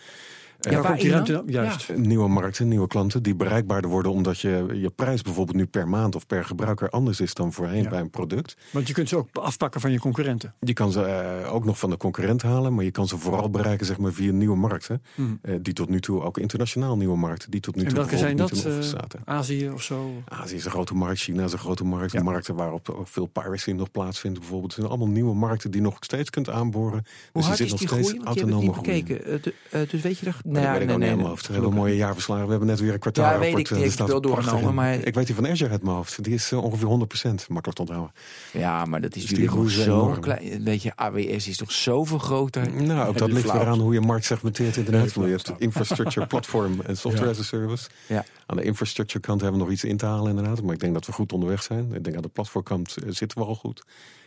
Ja, 0.71 0.81
Waar 0.81 0.87
komt 0.91 1.01
die 1.01 1.11
ruimte 1.11 1.33
dan? 1.33 1.43
Juist. 1.47 1.97
Nieuwe 1.97 2.29
markten, 2.29 2.69
nieuwe 2.69 2.87
klanten 2.87 3.23
die 3.23 3.35
bereikbaarder 3.35 3.91
worden 3.91 4.13
omdat 4.13 4.41
je, 4.41 4.67
je 4.73 4.91
prijs 4.91 5.23
bijvoorbeeld 5.23 5.57
nu 5.57 5.67
per 5.67 5.89
maand 5.89 6.15
of 6.15 6.27
per 6.27 6.45
gebruiker 6.45 6.91
anders 6.91 7.21
is 7.21 7.35
dan 7.35 7.53
voorheen 7.53 7.83
Ja. 7.83 7.89
bij 7.89 8.01
een 8.01 8.11
product. 8.11 8.57
Want 8.71 8.87
je 8.89 8.95
kunt 8.95 9.09
ze 9.09 9.17
ook 9.17 9.29
afpakken 9.33 9.81
van 9.81 9.93
je 9.93 9.99
concurrenten. 9.99 10.55
Je 10.61 10.73
kan 10.73 10.93
ze 10.93 11.03
eh, 11.05 11.55
ook 11.55 11.65
nog 11.65 11.79
van 11.79 11.91
de 11.91 11.97
concurrent 11.97 12.43
halen, 12.43 12.75
maar 12.75 12.85
je 12.85 12.91
kan 12.91 13.09
ze 13.09 13.19
vooral 13.19 13.51
bereiken 13.51 13.87
zeg 13.87 13.99
maar, 13.99 14.13
via 14.13 14.33
nieuwe 14.33 14.57
markten. 14.57 15.03
Mhm. 15.15 15.31
Eh, 15.43 15.55
die 15.63 15.73
tot 15.75 15.89
nu 15.89 16.01
toe 16.01 16.23
ook 16.23 16.39
internationaal 16.39 16.97
nieuwe 16.97 17.17
markten, 17.17 17.51
die 17.51 17.61
tot 17.61 17.75
nu 17.77 17.83
En 17.83 17.89
toe 17.89 17.97
welke 17.97 18.17
zijn 18.19 18.37
dat? 18.37 18.65
eh. 18.65 18.81
Azië 19.25 19.71
of 19.71 19.83
zo? 19.83 20.11
Azië 20.29 20.55
is 20.55 20.65
een 20.65 20.71
grote 20.71 20.95
markt, 20.95 21.21
China 21.21 21.45
is 21.45 21.53
een 21.53 21.59
grote 21.59 21.85
markt. 21.85 22.13
Ja. 22.13 22.23
Markten 22.23 22.55
waarop 22.55 22.89
ook 22.89 23.09
veel 23.09 23.27
piracy 23.27 23.71
nog 23.73 23.91
plaatsvindt 23.91 24.39
bijvoorbeeld. 24.39 24.71
Het 24.73 24.81
zijn 24.81 24.93
allemaal 24.97 25.15
nieuwe 25.15 25.35
markten 25.35 25.71
die 25.71 25.81
nog 25.81 25.97
steeds 26.01 26.31
kunt 26.31 26.51
aanboren. 26.51 26.91
Hoe 26.93 27.03
dus 27.33 27.45
hard 27.47 27.59
er 27.59 27.65
is 27.65 27.71
zit 27.71 27.79
die 27.79 27.89
nog 27.89 27.99
steeds 27.99 28.09
groei? 28.09 28.25
Want 28.25 28.35
je 28.39 28.45
hebt 28.45 28.55
het 28.55 28.63
niet 28.63 28.83
bekeken. 28.83 29.43
De- 29.43 29.87
dus 29.91 30.01
weet 30.03 30.19
je 30.19 30.25
dat? 30.25 30.35
Nou 30.53 30.65
dat 30.65 30.73
ja, 30.75 30.79
weet 30.79 30.81
ik 30.81 30.87
nee, 30.87 30.97
ook 30.97 31.03
niet 31.03 31.09
nee, 31.09 31.09
uit 31.09 31.17
mijn 31.17 31.19
nee, 31.19 31.27
hoofd. 31.29 31.47
We 31.47 31.53
hebben 31.53 31.73
mooie 31.73 31.97
jaarverslagen. 31.97 32.45
We 32.45 32.51
hebben 32.51 32.69
net 32.69 32.81
weer 32.81 32.93
een 32.93 32.99
kwartaal. 32.99 33.33
Ja, 33.33 33.39
weet 33.39 33.59
ik, 33.59 33.69
die 33.69 34.07
wel 34.07 34.21
doorgenomen, 34.21 34.75
maar- 34.75 34.95
Ik 34.95 35.15
weet 35.15 35.27
die 35.27 35.35
van 35.35 35.49
Azure 35.49 35.71
uit 35.71 35.83
mijn 35.83 35.97
hoofd. 35.97 36.25
Die 36.25 36.35
is 36.35 36.53
eh, 36.53 36.65
ongeveer 36.65 36.89
100%. 36.89 37.49
Makkelijk 37.49 37.75
te 37.75 37.81
onthouden. 37.81 38.13
Ja, 38.53 38.85
maar 38.85 39.01
dat 39.01 39.17
is 39.17 39.21
Dus 39.21 39.31
jullie 39.31 39.51
die 39.51 39.65
is 39.67 39.83
zo 39.83 40.17
klein. 40.21 40.65
Weet 40.65 40.83
je, 40.83 40.97
AWS 40.97 41.49
is 41.49 41.57
toch 41.57 41.73
zoveel 41.73 42.19
groter? 42.19 42.73
Nou, 42.73 43.09
ook 43.09 43.19
dat 43.19 43.29
ligt 43.29 43.43
weer 43.43 43.53
cloud. 43.53 43.67
aan 43.67 43.79
hoe 43.81 43.93
je 43.93 44.01
markt 44.01 44.25
segmenteert. 44.25 44.75
Ja, 44.75 44.83
je 44.83 45.41
hebt 45.47 45.53
infrastructure, 45.59 46.27
platform 46.35 46.81
en 46.87 46.97
software 46.97 47.31
as 47.31 47.39
a 47.39 47.43
service. 47.43 47.89
Ja. 48.07 48.25
Aan 48.47 48.57
de 48.57 48.63
infrastructure 48.63 49.21
kant 49.21 49.41
hebben 49.41 49.59
we 49.61 49.65
nog 49.67 49.75
iets 49.75 49.85
in 49.85 49.97
te 49.97 50.07
halen 50.07 50.29
inderdaad. 50.29 50.63
Maar 50.63 50.75
ik 50.75 50.81
denk 50.81 50.95
dat 50.95 51.07
we 51.07 51.13
goed 51.13 51.33
onderweg 51.33 51.63
zijn. 51.63 51.95
Ik 51.95 52.05
denk 52.05 52.17
aan 52.17 52.23
de 52.23 52.29
platformkant 52.29 52.97
eh, 52.97 53.05
zitten 53.11 53.39
we 53.39 53.45
al 53.45 53.55
goed. 53.55 53.83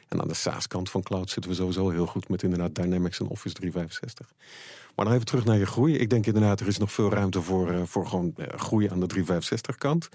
En 0.08 0.22
aan 0.22 0.28
de 0.28 0.34
SaaS-kant 0.34 0.90
van 0.90 1.04
cloud 1.04 1.30
zitten 1.30 1.52
we 1.52 1.58
sowieso 1.58 1.90
heel 1.90 2.06
goed 2.06 2.30
met 2.30 2.44
inderdaad 2.44 2.76
Dynamics 2.76 3.20
en 3.20 3.28
Office 3.28 3.54
365. 3.54 4.34
Maar 4.96 5.06
dan 5.06 5.14
even 5.14 5.26
terug 5.26 5.46
naar 5.46 5.58
je 5.58 5.66
groei. 5.66 5.98
Ik 5.98 6.10
denk 6.10 6.26
inderdaad, 6.26 6.60
er 6.60 6.68
is 6.68 6.78
nog 6.78 6.92
veel 6.92 7.10
ruimte 7.10 7.42
voor, 7.42 7.72
eh, 7.72 7.82
voor 7.86 8.08
gewoon 8.08 8.34
eh, 8.38 8.58
groei 8.58 8.90
aan 8.90 9.00
de 9.00 9.08
365-kant. 9.08 10.10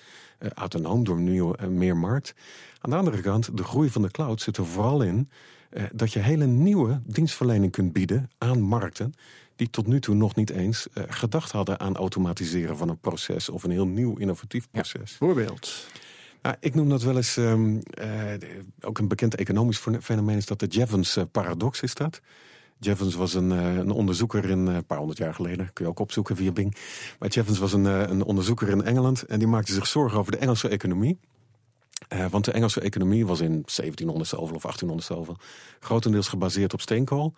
autonoom 0.54 1.04
door 1.04 1.20
nieuwe 1.20 1.56
en 1.56 1.74
meer 1.74 1.96
markt. 1.96 2.34
Aan 2.80 2.90
de 2.90 2.96
andere 2.96 3.20
kant, 3.20 3.56
de 3.56 3.64
groei 3.64 3.90
van 3.90 4.02
de 4.02 4.10
cloud 4.10 4.40
zit 4.40 4.56
er 4.56 4.66
vooral 4.66 5.02
in 5.02 5.28
eh, 5.70 5.84
dat 5.92 6.12
je 6.12 6.18
hele 6.18 6.46
nieuwe 6.46 7.00
dienstverlening 7.04 7.72
kunt 7.72 7.92
bieden 7.92 8.30
aan 8.38 8.60
markten 8.60 9.14
die 9.56 9.70
tot 9.70 9.86
nu 9.86 10.00
toe 10.00 10.14
nog 10.14 10.34
niet 10.34 10.50
eens 10.50 10.88
eh, 10.92 11.04
gedacht 11.08 11.52
hadden 11.52 11.80
aan 11.80 11.96
automatiseren 11.96 12.76
van 12.76 12.88
een 12.88 12.98
proces 12.98 13.48
of 13.48 13.64
een 13.64 13.70
heel 13.70 13.86
nieuw 13.86 14.16
innovatief 14.16 14.70
proces. 14.70 15.12
Voorbeeld. 15.12 15.86
Nou, 16.42 16.56
ik 16.60 16.74
noem 16.74 16.88
dat 16.88 17.02
wel 17.02 17.16
eens, 17.16 17.36
ehm, 17.36 17.78
eh, 17.78 18.08
ook 18.80 18.98
een 18.98 19.08
bekend 19.08 19.34
economisch 19.34 19.82
fenomeen 20.00 20.36
is 20.36 20.46
dat 20.46 20.58
de 20.58 20.66
Jevons-paradox 20.66 21.80
is 21.80 21.94
dat. 21.94 22.20
Jevons 22.80 23.14
was 23.14 23.34
een, 23.34 23.52
eh, 23.52 23.76
een 23.76 23.90
onderzoeker 23.90 24.50
in 24.50 24.68
eh, 24.68 24.74
een 24.74 24.84
paar 24.84 24.98
honderd 24.98 25.18
jaar 25.18 25.34
geleden. 25.34 25.70
Kun 25.72 25.84
je 25.84 25.90
ook 25.90 25.98
opzoeken 25.98 26.36
via 26.36 26.52
Bing. 26.52 26.76
Maar 27.18 27.28
Jevons 27.28 27.58
was 27.58 27.72
een, 27.72 27.86
eh, 27.86 28.00
een 28.00 28.22
onderzoeker 28.22 28.68
in 28.68 28.84
Engeland. 28.84 29.22
En 29.22 29.38
die 29.38 29.48
maakte 29.48 29.72
zich 29.72 29.86
zorgen 29.86 30.18
over 30.18 30.32
de 30.32 30.38
Engelse 30.38 30.68
economie. 30.68 31.18
Eh, 32.08 32.26
want 32.26 32.44
de 32.44 32.52
Engelse 32.52 32.80
economie 32.80 33.26
was 33.26 33.40
in 33.40 33.62
1700 33.66 34.28
zoveel 34.28 34.56
of 34.56 34.64
1800 34.64 35.08
zoveel. 35.08 35.36
Grotendeels 35.80 36.28
gebaseerd 36.28 36.72
op 36.72 36.80
steenkool. 36.80 37.34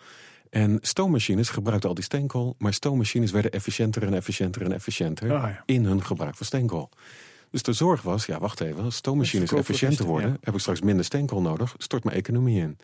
En 0.51 0.79
stoommachines 0.81 1.49
gebruikten 1.49 1.89
al 1.89 1.95
die 1.95 2.05
steenkool. 2.05 2.55
Maar 2.59 2.73
stoommachines 2.73 3.31
werden 3.31 3.51
efficiënter 3.51 4.03
en 4.03 4.15
efficiënter 4.15 4.63
en 4.63 4.73
efficiënter. 4.73 5.33
Ah, 5.33 5.43
ja. 5.43 5.63
in 5.67 5.85
hun 5.85 6.05
gebruik 6.05 6.37
van 6.37 6.47
steenkool. 6.47 6.91
Dus 7.53 7.63
de 7.63 7.73
zorg 7.73 8.03
was, 8.03 8.27
ja 8.27 8.39
wacht 8.39 8.61
even, 8.61 8.85
als 8.85 8.97
stoommachines 8.97 9.53
efficiënter 9.53 10.05
worden, 10.05 10.39
heb 10.41 10.55
ik 10.55 10.61
straks 10.61 10.81
minder 10.81 11.05
steenkool 11.05 11.41
nodig, 11.41 11.75
stort 11.79 12.05
mijn 12.05 12.17
economie 12.17 12.61
in. 12.61 12.79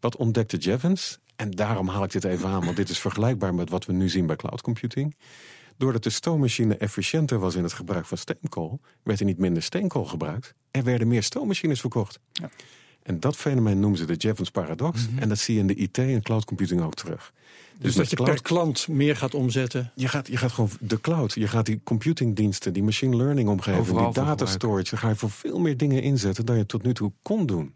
Wat 0.00 0.16
ontdekte 0.16 0.56
Jevons, 0.56 1.18
en 1.36 1.50
daarom 1.50 1.88
haal 1.88 2.04
ik 2.04 2.10
dit 2.12 2.24
even 2.24 2.48
aan, 2.48 2.64
want 2.64 2.76
dit 2.76 2.88
is 2.88 2.98
vergelijkbaar 2.98 3.54
met 3.54 3.70
wat 3.70 3.86
we 3.86 3.92
nu 3.92 4.08
zien 4.08 4.26
bij 4.26 4.36
cloud 4.36 4.60
computing. 4.60 5.16
Doordat 5.76 6.02
de 6.02 6.10
stoommachine 6.10 6.76
efficiënter 6.76 7.38
was 7.38 7.54
in 7.54 7.62
het 7.62 7.72
gebruik 7.72 8.06
van 8.06 8.18
steenkool, 8.18 8.80
werd 9.02 9.20
er 9.20 9.26
niet 9.26 9.38
minder 9.38 9.62
steenkool 9.62 10.04
gebruikt. 10.04 10.54
Er 10.70 10.84
werden 10.84 11.08
meer 11.08 11.22
stoommachines 11.22 11.80
verkocht. 11.80 12.20
En 13.06 13.20
dat 13.20 13.36
fenomeen 13.36 13.80
noemen 13.80 13.98
ze 13.98 14.04
de 14.04 14.14
Jevons 14.14 14.50
paradox. 14.50 15.06
En 15.18 15.28
dat 15.28 15.38
zie 15.38 15.54
je 15.54 15.60
in 15.60 15.66
de 15.66 15.74
IT 15.74 15.98
en 15.98 16.22
cloud 16.22 16.44
computing 16.44 16.82
ook 16.82 16.94
terug. 16.94 17.32
Dus, 17.78 17.84
met 17.84 17.96
dat 17.96 18.10
je 18.10 18.16
cloud- 18.16 18.30
per 18.30 18.42
klant 18.42 18.88
meer 18.88 19.16
gaat 19.16 19.34
omzetten. 19.34 19.92
je 19.94 20.08
gaat, 20.08 20.26
je 20.26 20.36
gaat 20.36 20.52
gewoon 20.52 20.70
de 20.80 21.00
cloud, 21.00 21.34
je 21.34 21.48
gaat 21.48 21.66
die 21.66 21.80
computingdiensten, 21.84 22.72
die 22.72 22.82
machine 22.82 23.16
learning 23.16 23.48
omgeving, 23.48 23.98
die 23.98 24.12
data 24.12 24.46
storage, 24.46 24.90
daar 24.90 25.00
ga 25.00 25.08
je 25.08 25.14
voor 25.14 25.30
veel 25.30 25.58
meer 25.58 25.76
dingen 25.76 26.02
inzetten 26.02 26.46
dan 26.46 26.56
je 26.56 26.66
tot 26.66 26.82
nu 26.82 26.94
toe 26.94 27.12
kon 27.22 27.46
doen. 27.46 27.74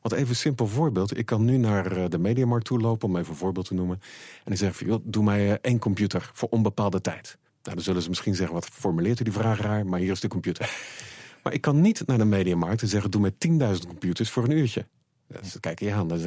Want 0.00 0.14
even 0.14 0.28
een 0.28 0.36
simpel 0.36 0.66
voorbeeld. 0.66 1.18
Ik 1.18 1.26
kan 1.26 1.44
nu 1.44 1.56
naar 1.56 1.96
eh, 1.96 2.04
de 2.08 2.18
mediamarkt 2.18 2.64
toe 2.64 2.80
lopen, 2.80 3.08
om 3.08 3.16
even 3.16 3.30
een 3.30 3.36
voorbeeld 3.36 3.66
te 3.66 3.74
noemen. 3.74 4.00
En 4.44 4.52
ik 4.52 4.58
zeg 4.58 4.76
van, 4.76 4.86
joh, 4.86 5.00
doe 5.04 5.24
mij 5.24 5.50
eh, 5.50 5.56
één 5.60 5.78
computer 5.78 6.30
voor 6.32 6.48
onbepaalde 6.48 7.00
tijd. 7.00 7.36
Nou, 7.62 7.74
dan 7.76 7.84
zullen 7.84 8.02
ze 8.02 8.08
misschien 8.08 8.34
zeggen, 8.34 8.54
wat 8.54 8.66
formuleert 8.72 9.20
u 9.20 9.24
die 9.24 9.32
vraag 9.32 9.60
raar, 9.60 9.86
maar 9.86 10.00
hier 10.00 10.12
is 10.12 10.20
de 10.20 10.28
computer. 10.28 10.70
Maar 11.48 11.56
ik 11.56 11.62
kan 11.62 11.80
niet 11.80 12.06
naar 12.06 12.18
de 12.18 12.24
mediamarkt 12.24 12.82
en 12.82 12.88
zeggen, 12.88 13.10
doe 13.10 13.20
mij 13.20 13.32
10.000 13.76 13.86
computers 13.86 14.30
voor 14.30 14.44
een 14.44 14.50
uurtje. 14.50 14.86
Ja, 15.26 15.44
Ze 15.44 15.60
kijken 15.60 15.86
je 15.86 15.92
aan, 15.92 16.08
dat, 16.08 16.20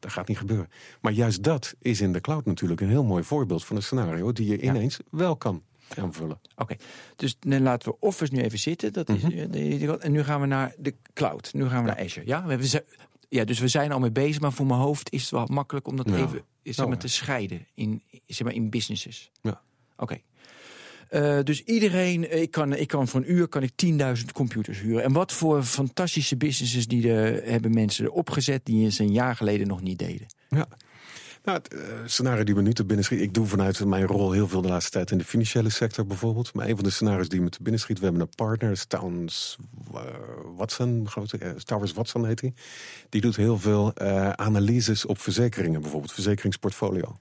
dat 0.00 0.12
gaat 0.12 0.28
niet 0.28 0.38
gebeuren. 0.38 0.68
Maar 1.00 1.12
juist 1.12 1.42
dat 1.42 1.74
is 1.78 2.00
in 2.00 2.12
de 2.12 2.20
cloud 2.20 2.44
natuurlijk 2.44 2.80
een 2.80 2.88
heel 2.88 3.04
mooi 3.04 3.22
voorbeeld 3.22 3.64
van 3.64 3.76
een 3.76 3.82
scenario 3.82 4.32
die 4.32 4.46
je 4.46 4.60
ineens 4.62 4.98
wel 5.10 5.36
kan 5.36 5.62
aanvullen. 5.96 6.40
Oké, 6.56 6.76
dus 7.16 7.36
dan 7.40 7.62
laten 7.62 7.88
we 7.90 7.96
Office 8.00 8.32
nu 8.34 8.40
even 8.42 8.58
zitten. 8.58 8.92
Dat 8.92 9.08
is, 9.08 9.22
Mhm. 9.22 9.32
eh, 9.54 10.04
en 10.04 10.12
nu 10.12 10.22
gaan 10.22 10.40
we 10.40 10.46
naar 10.46 10.74
de 10.78 10.94
cloud. 11.12 11.52
Nu 11.54 11.68
gaan 11.68 11.82
we 11.84 11.88
naar 11.90 11.98
Azure. 12.04 12.26
Ja, 12.26 12.42
we 12.44 12.50
hebben, 12.50 12.68
ja, 13.28 13.44
dus 13.44 13.58
we 13.58 13.68
zijn 13.68 13.92
al 13.92 13.98
mee 14.00 14.12
bezig, 14.12 14.40
maar 14.40 14.52
voor 14.52 14.66
mijn 14.66 14.80
hoofd 14.80 15.12
is 15.12 15.22
het 15.22 15.30
wel 15.30 15.46
makkelijk 15.46 15.86
om 15.88 15.96
dat 15.96 16.08
Ja. 16.08 16.16
even 16.16 16.42
zeg 16.62 16.86
maar, 16.86 16.98
te 16.98 17.08
scheiden 17.08 17.66
in, 17.74 18.02
zeg 18.26 18.42
maar, 18.46 18.54
in 18.54 18.70
businesses. 18.70 19.30
Ja. 19.42 19.60
Oké. 19.96 20.18
Eh, 21.08 21.38
dus 21.42 21.62
iedereen, 21.62 22.28
eh, 22.28 22.42
ik 22.42 22.50
kan, 22.50 22.74
ik 22.74 22.88
kan 22.88 23.08
voor 23.08 23.20
een 23.20 23.32
uur 23.32 23.48
kan 23.48 23.62
ik 23.62 23.70
10.000 23.76 24.32
computers 24.32 24.80
huren. 24.80 25.02
En 25.02 25.12
wat 25.12 25.32
voor 25.32 25.62
fantastische 25.62 26.36
businesses 26.36 26.86
die 26.86 27.10
hebben 27.10 27.74
mensen 27.74 28.12
opgezet 28.12 28.60
die 28.64 28.90
ze 28.90 29.02
een 29.02 29.12
jaar 29.12 29.36
geleden 29.36 29.66
nog 29.66 29.80
niet 29.80 29.98
deden. 29.98 30.26
Ja. 30.48 30.68
Nou, 31.44 31.58
het 31.58 31.74
eh, 31.74 31.80
scenario 32.06 32.44
die 32.44 32.54
me 32.54 32.62
nu 32.62 32.72
te 32.72 32.84
binnen 32.84 33.04
schiet. 33.04 33.20
Ik 33.20 33.34
doe 33.34 33.46
vanuit 33.46 33.84
mijn 33.84 34.06
rol 34.06 34.32
heel 34.32 34.48
veel 34.48 34.62
de 34.62 34.68
laatste 34.68 34.90
tijd 34.90 35.10
in 35.10 35.18
de 35.18 35.24
financiële 35.24 35.70
sector 35.70 36.06
bijvoorbeeld. 36.06 36.54
Maar 36.54 36.68
een 36.68 36.74
van 36.74 36.84
de 36.84 36.90
scenario's 36.90 37.28
die 37.28 37.40
me 37.40 37.48
te 37.48 37.62
binnen 37.62 37.80
schiet. 37.80 37.98
We 37.98 38.04
hebben 38.04 38.22
een 38.22 38.34
partner, 38.36 38.86
Towns 38.86 39.56
Watson, 40.56 41.08
eh, 41.38 41.50
Towers 41.50 41.92
Watson 41.92 42.26
heet 42.26 42.40
hij. 42.40 42.54
Die 43.08 43.20
doet 43.20 43.36
heel 43.36 43.58
veel 43.58 43.98
analyses 44.36 45.06
op 45.06 45.20
verzekeringen, 45.20 45.80
bijvoorbeeld 45.80 46.12
verzekeringsportfolio. 46.12 47.18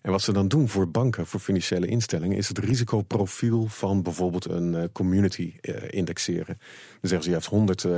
En 0.00 0.10
wat 0.10 0.22
ze 0.22 0.32
dan 0.32 0.48
doen 0.48 0.68
voor 0.68 0.90
banken, 0.90 1.26
voor 1.26 1.40
financiële 1.40 1.86
instellingen, 1.86 2.36
is 2.36 2.48
het 2.48 2.58
risicoprofiel 2.58 3.66
van 3.66 4.02
bijvoorbeeld 4.02 4.44
een 4.44 4.74
eh, 4.74 4.84
community 4.92 5.52
eh, 5.60 5.74
indexeren. 5.90 6.58
Dan 7.00 7.10
zeggen 7.10 7.22
ze, 7.22 7.28
je 7.28 7.34
hebt 7.34 7.46
100 7.46 7.84
eh, 7.84 7.90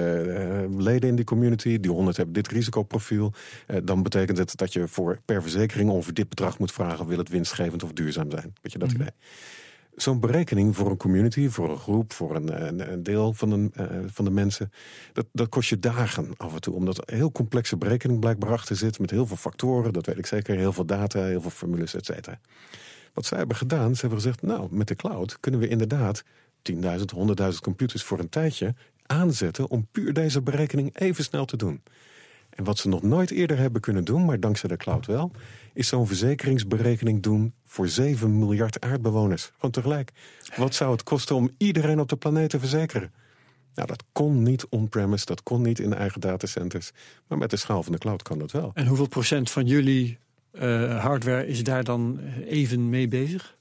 leden 0.76 1.08
in 1.08 1.16
die 1.16 1.24
community, 1.24 1.80
die 1.80 1.90
100 1.90 2.16
hebben 2.16 2.34
dit 2.34 2.48
risicoprofiel. 2.48 3.32
Dan 3.84 4.02
betekent 4.02 4.38
het 4.38 4.56
dat 4.56 4.72
je 4.72 4.88
voor 4.88 5.20
per 5.24 5.42
verzekering 5.42 5.90
ongeveer 5.90 6.14
dit 6.14 6.28
bedrag 6.28 6.58
moet 6.58 6.72
vragen, 6.72 7.06
wil 7.06 7.18
het 7.18 7.28
winstgevend 7.28 7.82
of 7.82 7.92
duurzaam 7.92 8.30
zijn. 8.30 8.54
Weet 8.62 8.72
je 8.72 8.78
dat 8.78 8.92
idee? 8.92 9.10
Zo'n 9.96 10.20
berekening 10.20 10.76
voor 10.76 10.90
een 10.90 10.96
community, 10.96 11.48
voor 11.48 11.70
een 11.70 11.78
groep, 11.78 12.12
voor 12.12 12.36
een, 12.36 12.90
een 12.92 13.02
deel 13.02 13.32
van, 13.32 13.50
een, 13.50 13.70
eh, 13.74 13.86
van 14.06 14.24
de 14.24 14.30
mensen, 14.30 14.72
dat, 15.12 15.26
dat 15.32 15.48
kost 15.48 15.68
je 15.68 15.78
dagen 15.78 16.34
af 16.36 16.54
en 16.54 16.60
toe. 16.60 16.74
Omdat 16.74 17.10
een 17.10 17.16
heel 17.16 17.32
complexe 17.32 17.76
berekening 17.76 18.20
blijkbaar 18.20 18.50
achter 18.50 18.76
zit, 18.76 18.98
met 18.98 19.10
heel 19.10 19.26
veel 19.26 19.36
factoren, 19.36 19.92
dat 19.92 20.06
weet 20.06 20.18
ik 20.18 20.26
zeker, 20.26 20.56
heel 20.56 20.72
veel 20.72 20.86
data, 20.86 21.24
heel 21.24 21.40
veel 21.40 21.50
formules, 21.50 21.94
et 21.94 22.04
cetera. 22.04 22.40
Wat 23.12 23.26
zij 23.26 23.38
hebben 23.38 23.56
gedaan, 23.56 23.94
ze 23.94 24.00
hebben 24.00 24.20
gezegd, 24.20 24.42
nou, 24.42 24.68
met 24.70 24.88
de 24.88 24.94
cloud 24.94 25.40
kunnen 25.40 25.60
we 25.60 25.68
inderdaad 25.68 26.24
10.000, 26.72 26.78
100.000 26.80 27.60
computers 27.60 28.02
voor 28.02 28.18
een 28.18 28.28
tijdje 28.28 28.74
aanzetten 29.06 29.70
om 29.70 29.86
puur 29.92 30.12
deze 30.12 30.42
berekening 30.42 30.98
even 30.98 31.24
snel 31.24 31.44
te 31.44 31.56
doen. 31.56 31.82
En 32.54 32.64
wat 32.64 32.78
ze 32.78 32.88
nog 32.88 33.02
nooit 33.02 33.30
eerder 33.30 33.58
hebben 33.58 33.80
kunnen 33.80 34.04
doen, 34.04 34.24
maar 34.24 34.40
dankzij 34.40 34.68
de 34.68 34.76
cloud 34.76 35.06
wel, 35.06 35.30
is 35.74 35.88
zo'n 35.88 36.06
verzekeringsberekening 36.06 37.22
doen 37.22 37.54
voor 37.66 37.88
7 37.88 38.38
miljard 38.38 38.80
aardbewoners. 38.80 39.50
Gewoon 39.54 39.70
tegelijk. 39.70 40.12
Wat 40.56 40.74
zou 40.74 40.92
het 40.92 41.02
kosten 41.02 41.36
om 41.36 41.50
iedereen 41.56 42.00
op 42.00 42.08
de 42.08 42.16
planeet 42.16 42.50
te 42.50 42.58
verzekeren? 42.58 43.12
Nou, 43.74 43.88
dat 43.88 44.04
kon 44.12 44.42
niet 44.42 44.66
on-premise, 44.68 45.26
dat 45.26 45.42
kon 45.42 45.62
niet 45.62 45.78
in 45.78 45.94
eigen 45.94 46.20
datacenters. 46.20 46.90
Maar 47.26 47.38
met 47.38 47.50
de 47.50 47.56
schaal 47.56 47.82
van 47.82 47.92
de 47.92 47.98
cloud 47.98 48.22
kan 48.22 48.38
dat 48.38 48.50
wel. 48.50 48.70
En 48.74 48.86
hoeveel 48.86 49.08
procent 49.08 49.50
van 49.50 49.66
jullie 49.66 50.18
eh, 50.50 51.04
hardware 51.04 51.46
is 51.46 51.64
daar 51.64 51.84
dan 51.84 52.20
even 52.46 52.88
mee 52.88 53.08
bezig? 53.08 53.56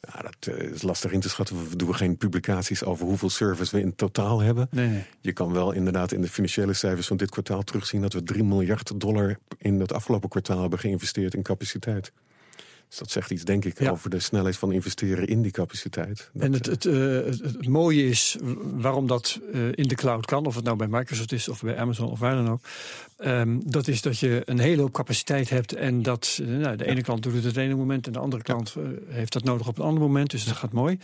Ja, 0.00 0.22
dat 0.22 0.54
eh, 0.54 0.70
is 0.70 0.82
lastig 0.82 1.12
in 1.12 1.20
te 1.20 1.28
schatten. 1.28 1.68
We 1.68 1.76
doen 1.76 1.94
geen 1.94 2.16
publicaties 2.16 2.84
over 2.84 3.06
hoeveel 3.06 3.30
servers 3.30 3.70
we 3.70 3.80
in 3.80 3.94
totaal 3.94 4.40
hebben. 4.40 4.68
Nee, 4.70 4.88
nee. 4.88 5.04
Je 5.20 5.32
kan 5.32 5.52
wel 5.52 5.72
inderdaad 5.72 6.12
in 6.12 6.20
de 6.20 6.28
financiële 6.28 6.72
cijfers 6.72 7.06
van 7.06 7.16
dit 7.16 7.30
kwartaal 7.30 7.62
terugzien 7.62 8.00
dat 8.00 8.12
we 8.12 8.22
3 8.22 8.44
miljard 8.44 9.00
dollar 9.00 9.38
in 9.58 9.80
het 9.80 9.92
afgelopen 9.92 10.28
kwartaal 10.28 10.60
hebben 10.60 10.78
geïnvesteerd 10.78 11.34
in 11.34 11.42
capaciteit. 11.42 12.12
Dus 12.90 12.98
dat 12.98 13.10
zegt 13.10 13.30
iets, 13.30 13.44
denk 13.44 13.64
ik, 13.64 13.78
Ja. 13.80 13.90
over 13.90 14.10
de 14.10 14.18
snelheid 14.20 14.56
van 14.56 14.72
investeren 14.72 15.26
in 15.26 15.42
die 15.42 15.52
capaciteit. 15.52 16.30
Dat, 16.32 16.42
En 16.42 16.52
het, 16.52 16.66
eh, 16.66 16.72
het, 16.72 16.86
eh, 16.86 16.94
het, 17.24 17.40
het 17.56 17.68
mooie 17.68 18.06
is 18.08 18.36
waarom 18.62 19.06
dat 19.06 19.40
eh, 19.52 19.66
in 19.66 19.88
de 19.88 19.94
cloud 19.94 20.26
kan, 20.26 20.46
of 20.46 20.54
het 20.54 20.64
nou 20.64 20.76
bij 20.76 20.86
Microsoft 20.88 21.32
is 21.32 21.48
of 21.48 21.62
bij 21.62 21.76
Amazon 21.78 22.10
of 22.10 22.18
waar 22.18 22.34
dan 22.34 22.48
ook. 22.50 22.60
ehm, 23.16 23.58
dat 23.64 23.88
is 23.88 24.02
dat 24.02 24.18
je 24.18 24.42
een 24.44 24.58
hele 24.58 24.80
hoop 24.82 24.92
capaciteit 24.92 25.50
hebt 25.50 25.72
en 25.72 26.02
dat 26.02 26.40
nou, 26.44 26.76
de 26.76 26.86
ene 26.86 27.02
klant 27.02 27.22
doet 27.22 27.34
het 27.34 27.44
het 27.44 27.56
ene 27.56 27.74
moment 27.74 28.06
en 28.06 28.12
de 28.12 28.18
andere 28.18 28.42
klant 28.42 28.74
heeft 29.08 29.32
dat 29.32 29.44
nodig 29.44 29.68
op 29.68 29.78
een 29.78 29.84
ander 29.84 30.02
moment. 30.02 30.30
Dus 30.30 30.44
dat 30.44 30.56
gaat 30.56 30.72
mooi. 30.72 30.98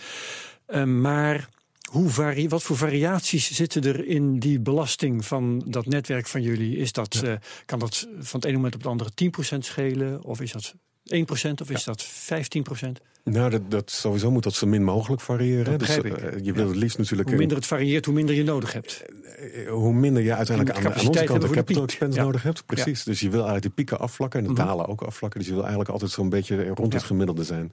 Ehm, 0.66 1.01
maar 1.01 1.49
hoe 1.90 2.09
vari 2.11 2.49
wat 2.49 2.62
voor 2.62 2.77
variaties 2.77 3.51
zitten 3.53 3.83
er 3.83 4.07
in 4.07 4.38
die 4.38 4.61
belasting 4.61 5.25
van 5.25 5.62
dat 5.66 5.87
netwerk 5.87 6.27
van 6.27 6.42
jullie? 6.42 6.77
Is 6.77 6.92
dat, 6.92 7.22
kan 7.66 7.79
dat 7.79 8.09
van 8.18 8.40
het 8.40 8.44
ene 8.44 8.57
moment 8.57 8.75
op 8.75 8.81
het 8.81 8.90
andere 8.90 9.11
10% 9.14 9.59
schelen? 9.64 10.22
Of 10.25 10.40
is 10.40 10.53
dat 10.53 10.75
1% 11.14 11.61
of 11.62 11.71
is 11.71 11.85
dat 11.85 12.05
15%? 12.05 12.09
Nou, 13.25 13.51
dat, 13.51 13.71
dat 13.71 13.90
sowieso 13.90 14.31
moet 14.31 14.42
dat 14.42 14.55
zo 14.55 14.66
min 14.66 14.85
mogelijk 14.85 15.23
variëren. 15.23 15.79
Dus, 15.79 15.88
eh, 15.99 16.12
je 16.42 16.53
wil 16.53 16.66
het 16.69 16.77
liefst 16.77 16.99
natuurlijk... 16.99 17.29
Hoe 17.29 17.38
minder 17.38 17.57
het 17.57 17.66
varieert, 17.66 18.05
hoe 18.05 18.14
minder 18.14 18.35
je 18.35 18.45
nodig 18.45 18.73
hebt. 18.73 19.05
eh, 19.55 19.69
hoe 19.71 19.92
minder 19.92 20.23
je 20.23 20.35
uiteindelijk 20.35 20.77
aan, 20.77 20.85
aan 20.95 21.07
onze 21.09 21.25
kant 21.25 21.40
de 21.40 21.49
de 21.49 21.55
capital 21.55 21.83
expense 21.83 22.19
Ja. 22.19 22.25
nodig 22.25 22.42
hebt. 22.42 22.66
Precies. 22.66 23.05
Dus 23.05 23.21
je 23.21 23.27
wil 23.29 23.35
eigenlijk 23.47 23.62
die 23.62 23.73
pieken 23.75 23.99
afvlakken 23.99 24.40
en 24.40 24.47
de 24.47 24.53
Mhm. 24.53 24.66
dalen 24.66 24.87
ook 24.87 25.03
afvlakken. 25.03 25.38
Dus 25.38 25.49
je 25.49 25.55
wil 25.55 25.62
eigenlijk 25.62 25.92
altijd 25.92 26.11
zo'n 26.11 26.29
beetje 26.29 26.66
rond 26.69 26.92
het 26.92 27.03
gemiddelde 27.03 27.45
zijn. 27.45 27.73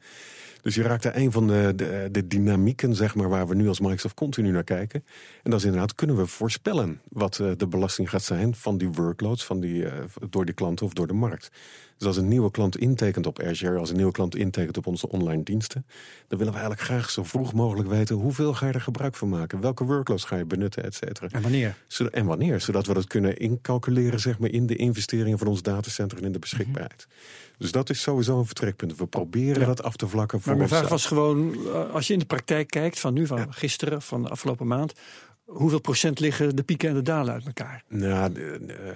Dus 0.64 0.76
je 0.76 0.82
raakt 0.82 1.04
daar 1.04 1.16
een 1.16 1.32
van 1.32 1.48
de, 1.48 1.74
de, 1.76 2.08
de 2.12 2.28
dynamieken, 2.28 2.96
zeg 2.96 3.16
maar, 3.16 3.30
waar 3.30 3.48
we 3.48 3.56
nu 3.56 3.68
als 3.68 3.80
Microsoft 3.80 4.16
continu 4.16 4.52
naar 4.52 4.64
kijken. 4.64 5.04
En 5.44 5.52
dat 5.52 5.60
is 5.60 5.66
inderdaad, 5.66 5.96
kunnen 5.96 6.16
we 6.16 6.28
voorspellen 6.28 7.02
wat 7.10 7.40
eh, 7.40 7.52
de 7.58 7.68
belasting 7.68 8.10
gaat 8.10 8.24
zijn 8.24 8.56
van 8.56 8.78
die 8.78 8.90
workloads, 8.90 9.46
van 9.46 9.60
die, 9.60 9.86
eh, 9.86 10.04
door 10.30 10.46
die 10.46 10.54
klanten 10.54 10.86
of 10.86 10.94
door 10.94 11.08
de 11.08 11.14
markt. 11.14 11.52
Dus 11.98 12.08
als 12.08 12.18
een 12.18 12.28
nieuwe 12.28 12.52
klant 12.52 12.78
intekent 12.78 13.26
op 13.28 13.40
Azure, 13.42 13.78
als 13.78 13.90
een 13.90 13.96
nieuwe 13.96 14.12
klant 14.12 14.36
intekent 14.36 14.78
op 14.78 14.88
onze 14.88 15.10
online 15.10 15.44
diensten, 15.44 15.86
dan 16.28 16.38
willen 16.38 16.54
we 16.54 16.60
eigenlijk 16.60 16.82
graag 16.90 17.10
zo 17.10 17.24
vroeg 17.24 17.54
mogelijk 17.54 17.90
weten 17.90 18.16
hoeveel 18.16 18.54
ga 18.54 18.68
je 18.68 18.74
er 18.74 18.82
gebruik 18.82 19.16
van 19.16 19.30
maken, 19.30 19.62
welke 19.62 19.84
workloads 19.84 20.24
ga 20.24 20.36
je 20.36 20.46
benutten, 20.46 20.84
et 20.84 20.96
cetera. 20.96 21.28
En 21.32 21.42
wanneer? 21.42 21.76
Zodat- 21.88 22.14
En 22.14 22.26
wanneer, 22.26 22.62
zodat 22.62 22.88
we 22.88 22.94
dat 22.94 23.08
kunnen 23.08 23.38
incalculeren 23.38 24.20
zeg 24.20 24.40
maar, 24.40 24.50
in 24.50 24.66
de 24.66 24.76
investeringen 24.76 25.38
van 25.38 25.48
ons 25.48 25.62
datacenter 25.62 26.18
en 26.18 26.24
in 26.24 26.32
de 26.32 26.40
beschikbaarheid. 26.40 27.08
Dus 27.58 27.72
dat 27.72 27.90
is 27.90 28.02
sowieso 28.02 28.40
een 28.40 28.46
vertrekpunt. 28.46 28.96
We 28.98 29.06
proberen 29.06 29.60
Ja. 29.62 29.66
dat 29.68 29.84
af 29.84 29.96
te 29.96 30.08
vlakken 30.08 30.40
voor 30.42 30.48
Maar 30.48 30.58
mijn 30.58 30.70
vraag 30.70 30.90
was 30.90 31.06
gewoon, 31.06 31.56
eh, 31.74 31.94
als 31.94 32.08
je 32.08 32.14
in 32.14 32.20
de 32.20 32.26
praktijk 32.26 32.68
kijkt, 32.68 33.00
van 33.00 33.14
nu, 33.14 33.28
van 33.28 33.54
gisteren, 33.54 34.02
van 34.02 34.22
de 34.24 34.30
afgelopen 34.30 34.68
maand. 34.68 34.94
Hoeveel 35.46 35.80
procent 35.82 36.20
liggen 36.20 36.56
de 36.56 36.64
pieken 36.64 36.90
en 36.90 36.96
de 36.96 37.02
dalen 37.02 37.34
uit 37.34 37.46
elkaar? 37.46 37.84
Nou, 37.90 38.32
de- 38.34 38.96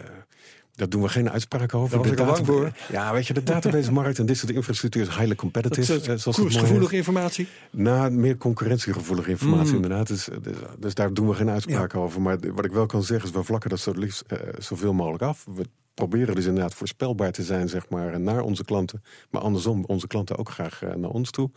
daar 0.75 0.89
doen 0.89 1.01
we 1.01 1.09
geen 1.09 1.29
uitspraken 1.31 1.79
over. 1.79 1.89
Daar 1.89 1.99
was 1.99 2.07
De 2.07 2.11
ik 2.21 2.27
database- 2.27 2.51
voor. 2.51 2.71
Ja, 2.91 3.13
weet 3.13 3.27
je, 3.27 3.33
de 3.33 3.43
databasemarkt 3.43 4.19
en 4.19 4.25
dit 4.25 4.37
soort 4.37 4.51
infrastructuur 4.51 5.01
is 5.01 5.07
highly 5.07 5.27
Dat 5.27 5.37
competitive. 5.37 5.93
is 5.93 6.01
eh, 6.01 6.07
mooi 6.07 6.37
koersgevoelige 6.37 6.95
informatie. 6.95 7.47
Nou, 7.71 8.11
meer 8.11 8.37
concurrentiegevoelige 8.37 9.29
informatie 9.29 9.69
Mm. 9.69 9.75
inderdaad. 9.75 10.07
Dus, 10.07 10.27
dus, 10.41 10.55
dus 10.79 10.93
daar 10.93 11.13
doen 11.13 11.27
we 11.27 11.33
geen 11.33 11.49
uitspraken 11.49 11.99
over. 11.99 12.21
Maar 12.21 12.37
wat 12.53 12.65
ik 12.65 12.71
wel 12.71 12.85
kan 12.85 13.03
zeggen 13.03 13.29
is, 13.29 13.35
we 13.35 13.43
vlakken 13.43 13.69
dat 13.69 13.79
zo 13.79 13.91
liefst 13.95 14.21
eh, 14.27 14.37
zoveel 14.57 14.93
mogelijk 14.93 15.23
af. 15.23 15.45
We 15.55 15.65
proberen 15.97 16.35
dus 16.35 16.45
inderdaad 16.45 16.73
voorspelbaar 16.73 17.31
te 17.31 17.43
zijn, 17.43 17.69
zeg 17.69 17.89
maar, 17.89 18.19
naar 18.19 18.41
onze 18.41 18.63
klanten. 18.63 19.03
Maar 19.29 19.41
andersom, 19.41 19.83
onze 19.85 20.07
klanten 20.07 20.37
ook 20.37 20.49
graag 20.49 20.83
eh, 20.83 20.93
naar 20.93 21.09
ons 21.09 21.31
toe. 21.31 21.49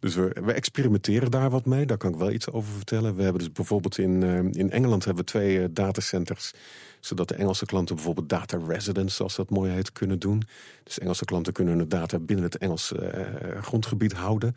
Dus 0.00 0.14
we, 0.14 0.36
we 0.44 0.52
experimenteren 0.52 1.30
daar 1.30 1.50
wat 1.50 1.64
mee. 1.64 1.86
Daar 1.86 1.96
kan 1.96 2.12
ik 2.12 2.18
wel 2.18 2.30
iets 2.30 2.50
over 2.50 2.72
vertellen. 2.72 3.16
We 3.16 3.22
hebben 3.22 3.42
dus 3.42 3.52
bijvoorbeeld 3.52 3.98
in, 3.98 4.22
eh, 4.22 4.60
in 4.60 4.70
Engeland 4.70 5.04
hebben 5.04 5.24
we 5.24 5.30
twee 5.30 5.62
eh, 5.62 5.68
datacenters. 5.70 6.52
Zodat 7.00 7.28
de 7.28 7.34
Engelse 7.34 7.66
klanten 7.66 7.94
bijvoorbeeld 7.94 8.28
data 8.28 8.58
residence, 8.66 9.16
zoals 9.16 9.36
dat 9.36 9.50
mooi 9.50 9.72
heet, 9.72 9.92
kunnen 9.92 10.18
doen. 10.18 10.42
Dus 10.82 10.98
Engelse 10.98 11.24
klanten 11.24 11.52
kunnen 11.52 11.78
hun 11.78 11.88
data 11.88 12.18
binnen 12.18 12.44
het 12.44 12.58
Engels 12.58 12.92
eh, 12.92 13.20
grondgebied 13.60 14.12
houden. 14.12 14.56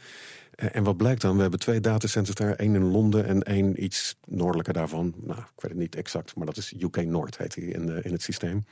En 0.56 0.84
wat 0.84 0.98
blijkt 0.98 1.22
dan? 1.22 1.36
We 1.36 1.42
hebben 1.42 1.60
twee 1.60 1.80
datacenters 1.80 2.36
daar. 2.36 2.56
één 2.56 2.76
in 2.76 2.92
Londen 2.92 3.26
en 3.26 3.44
één 3.44 3.84
iets 3.84 4.16
noordelijker 4.26 4.74
daarvan. 4.74 5.14
Nou, 5.18 5.40
ik 5.40 5.62
weet 5.62 5.72
het 5.72 5.80
niet 5.80 5.96
exact, 5.96 6.36
maar 6.36 6.46
dat 6.46 6.58
is 6.58 6.74
UK 6.80 7.06
Noord 7.06 7.38
heet 7.38 7.54
die 7.54 7.72
in, 7.72 8.04
in 8.04 8.12
het 8.12 8.22
systeem. 8.22 8.66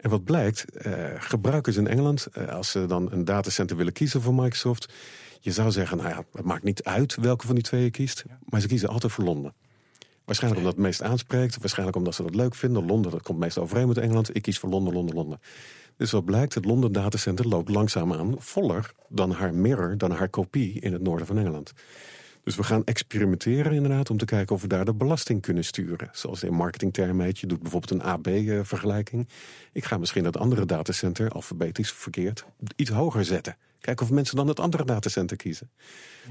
En 0.00 0.10
wat 0.10 0.24
blijkt, 0.24 0.64
eh, 0.70 0.92
gebruikers 1.18 1.76
in 1.76 1.86
Engeland, 1.86 2.26
eh, 2.26 2.48
als 2.48 2.70
ze 2.70 2.86
dan 2.86 3.12
een 3.12 3.24
datacenter 3.24 3.76
willen 3.76 3.92
kiezen 3.92 4.22
voor 4.22 4.34
Microsoft, 4.34 4.92
je 5.40 5.52
zou 5.52 5.70
zeggen, 5.70 5.96
nou 5.96 6.08
ja, 6.08 6.24
het 6.32 6.44
maakt 6.44 6.62
niet 6.62 6.84
uit 6.84 7.14
welke 7.14 7.46
van 7.46 7.54
die 7.54 7.64
twee 7.64 7.82
je 7.82 7.90
kiest, 7.90 8.24
maar 8.44 8.60
ze 8.60 8.66
kiezen 8.66 8.88
altijd 8.88 9.12
voor 9.12 9.24
Londen. 9.24 9.54
Waarschijnlijk 10.24 10.64
omdat 10.64 10.76
het 10.76 10.86
meest 10.86 11.02
aanspreekt, 11.02 11.58
waarschijnlijk 11.58 11.96
omdat 11.96 12.14
ze 12.14 12.22
dat 12.22 12.34
leuk 12.34 12.54
vinden. 12.54 12.86
Londen, 12.86 13.10
dat 13.10 13.22
komt 13.22 13.38
meest 13.38 13.58
overeen 13.58 13.88
met 13.88 13.98
Engeland. 13.98 14.34
Ik 14.34 14.42
kies 14.42 14.58
voor 14.58 14.68
Londen, 14.68 14.92
Londen, 14.92 15.14
Londen. 15.14 15.40
Dus 15.96 16.10
wat 16.10 16.24
blijkt, 16.24 16.54
het 16.54 16.64
Londen 16.64 16.92
datacenter 16.92 17.48
loopt 17.48 17.68
langzaamaan 17.68 18.34
voller 18.38 18.92
dan 19.08 19.30
haar 19.32 19.54
mirror, 19.54 19.98
dan 19.98 20.10
haar 20.10 20.28
kopie 20.28 20.80
in 20.80 20.92
het 20.92 21.02
noorden 21.02 21.26
van 21.26 21.38
Engeland. 21.38 21.72
Dus 22.44 22.56
we 22.56 22.62
gaan 22.62 22.84
experimenteren 22.84 23.72
inderdaad 23.72 24.10
om 24.10 24.16
te 24.16 24.24
kijken 24.24 24.54
of 24.54 24.62
we 24.62 24.68
daar 24.68 24.84
de 24.84 24.94
belasting 24.94 25.42
kunnen 25.42 25.64
sturen. 25.64 26.08
Zoals 26.12 26.42
in 26.42 26.52
marketingtermen 26.52 27.24
heet, 27.24 27.38
je 27.38 27.46
doet 27.46 27.62
bijvoorbeeld 27.62 28.00
een 28.00 28.06
AB-vergelijking. 28.06 29.28
Ik 29.72 29.84
ga 29.84 29.98
misschien 29.98 30.24
dat 30.24 30.36
andere 30.36 30.66
datacenter, 30.66 31.30
alfabetisch 31.30 31.92
verkeerd, 31.92 32.44
iets 32.76 32.90
hoger 32.90 33.24
zetten. 33.24 33.56
Kijken 33.80 34.04
of 34.06 34.12
mensen 34.12 34.36
dan 34.36 34.48
het 34.48 34.60
andere 34.60 34.84
datacenter 34.84 35.36
kiezen. 35.36 35.70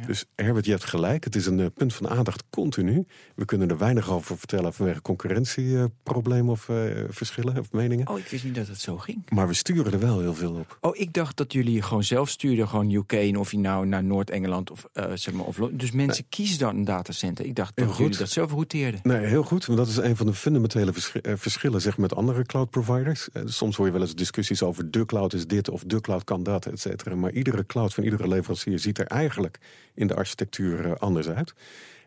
Dus 0.08 0.26
Herbert, 0.36 0.66
je 0.66 0.72
hebt 0.72 0.84
gelijk. 0.84 1.24
Het 1.24 1.36
is 1.36 1.46
een 1.46 1.60
eh, 1.60 1.66
punt 1.74 1.94
van 1.94 2.10
aandacht 2.10 2.44
continu. 2.50 3.06
We 3.36 3.46
kunnen 3.46 3.70
er 3.70 3.78
weinig 3.78 4.10
over 4.12 4.38
vertellen 4.38 4.74
vanwege 4.74 5.02
concurrentieproblemen 5.02 6.52
of 6.52 6.70
eh, 6.70 6.76
verschillen 7.10 7.58
of 7.58 7.72
meningen. 7.72 8.08
Oh, 8.08 8.20
ik 8.20 8.28
wist 8.28 8.44
niet 8.44 8.56
dat 8.56 8.68
het 8.68 8.82
zo 8.82 8.98
ging. 8.98 9.30
Maar 9.30 9.48
we 9.48 9.54
sturen 9.54 9.94
er 9.94 10.00
wel 10.00 10.20
heel 10.20 10.34
veel 10.34 10.52
op. 10.54 10.78
Oh, 10.82 10.98
ik 10.98 11.14
dacht 11.14 11.38
dat 11.38 11.54
jullie 11.54 11.82
gewoon 11.82 12.04
zelf 12.04 12.30
stuurden, 12.30 12.68
gewoon 12.68 12.92
UK, 12.92 13.12
en 13.14 13.38
of 13.38 13.52
je 13.52 13.58
nou 13.60 13.86
naar 13.86 14.04
Noord-Engeland 14.04 14.72
of 14.72 14.88
eh, 14.94 15.12
zeg 15.14 15.34
maar, 15.34 15.46
of 15.46 15.56
Dus 15.72 15.92
mensen 15.92 16.26
kiezen 16.30 16.60
dan 16.60 16.76
een 16.76 16.86
datacenter. 16.86 17.46
Ik 17.46 17.56
dacht 17.56 17.72
Heel 17.76 17.86
dat 17.86 17.96
goed. 17.96 18.04
jullie 18.04 18.20
dat 18.20 18.30
zelf 18.30 18.52
routeerden. 18.52 19.00
Nee, 19.04 19.26
heel 19.26 19.44
goed. 19.44 19.66
Want 19.66 19.78
dat 19.80 19.88
is 19.88 19.98
een 19.98 20.16
van 20.16 20.26
de 20.26 20.34
fundamentele 20.34 20.94
verschi- 20.94 21.20
verschillen 21.24 21.82
zeg, 21.82 21.98
met 21.98 22.16
andere 22.16 22.44
cloud 22.46 22.70
providers. 22.70 23.28
Soms 23.46 23.76
hoor 23.76 23.86
je 23.86 23.92
wel 23.92 24.02
eens 24.02 24.16
discussies 24.16 24.64
over 24.64 24.92
de 24.92 25.06
cloud 25.06 25.34
is 25.34 25.48
dit 25.48 25.70
of 25.70 25.84
de 25.84 26.02
cloud 26.02 26.24
kan 26.24 26.44
dat, 26.44 26.66
et 26.66 26.80
cetera. 26.80 27.16
Maar 27.16 27.32
iedere 27.40 27.66
cloud 27.66 27.94
van 27.94 28.04
iedere 28.04 28.28
leverancier 28.28 28.80
ziet 28.80 28.98
er 28.98 29.08
eigenlijk 29.08 29.60
in 29.94 30.08
de 30.08 30.16
architectuur 30.16 30.86
eh, 30.86 30.92
anders 30.92 31.30
uit. 31.30 31.54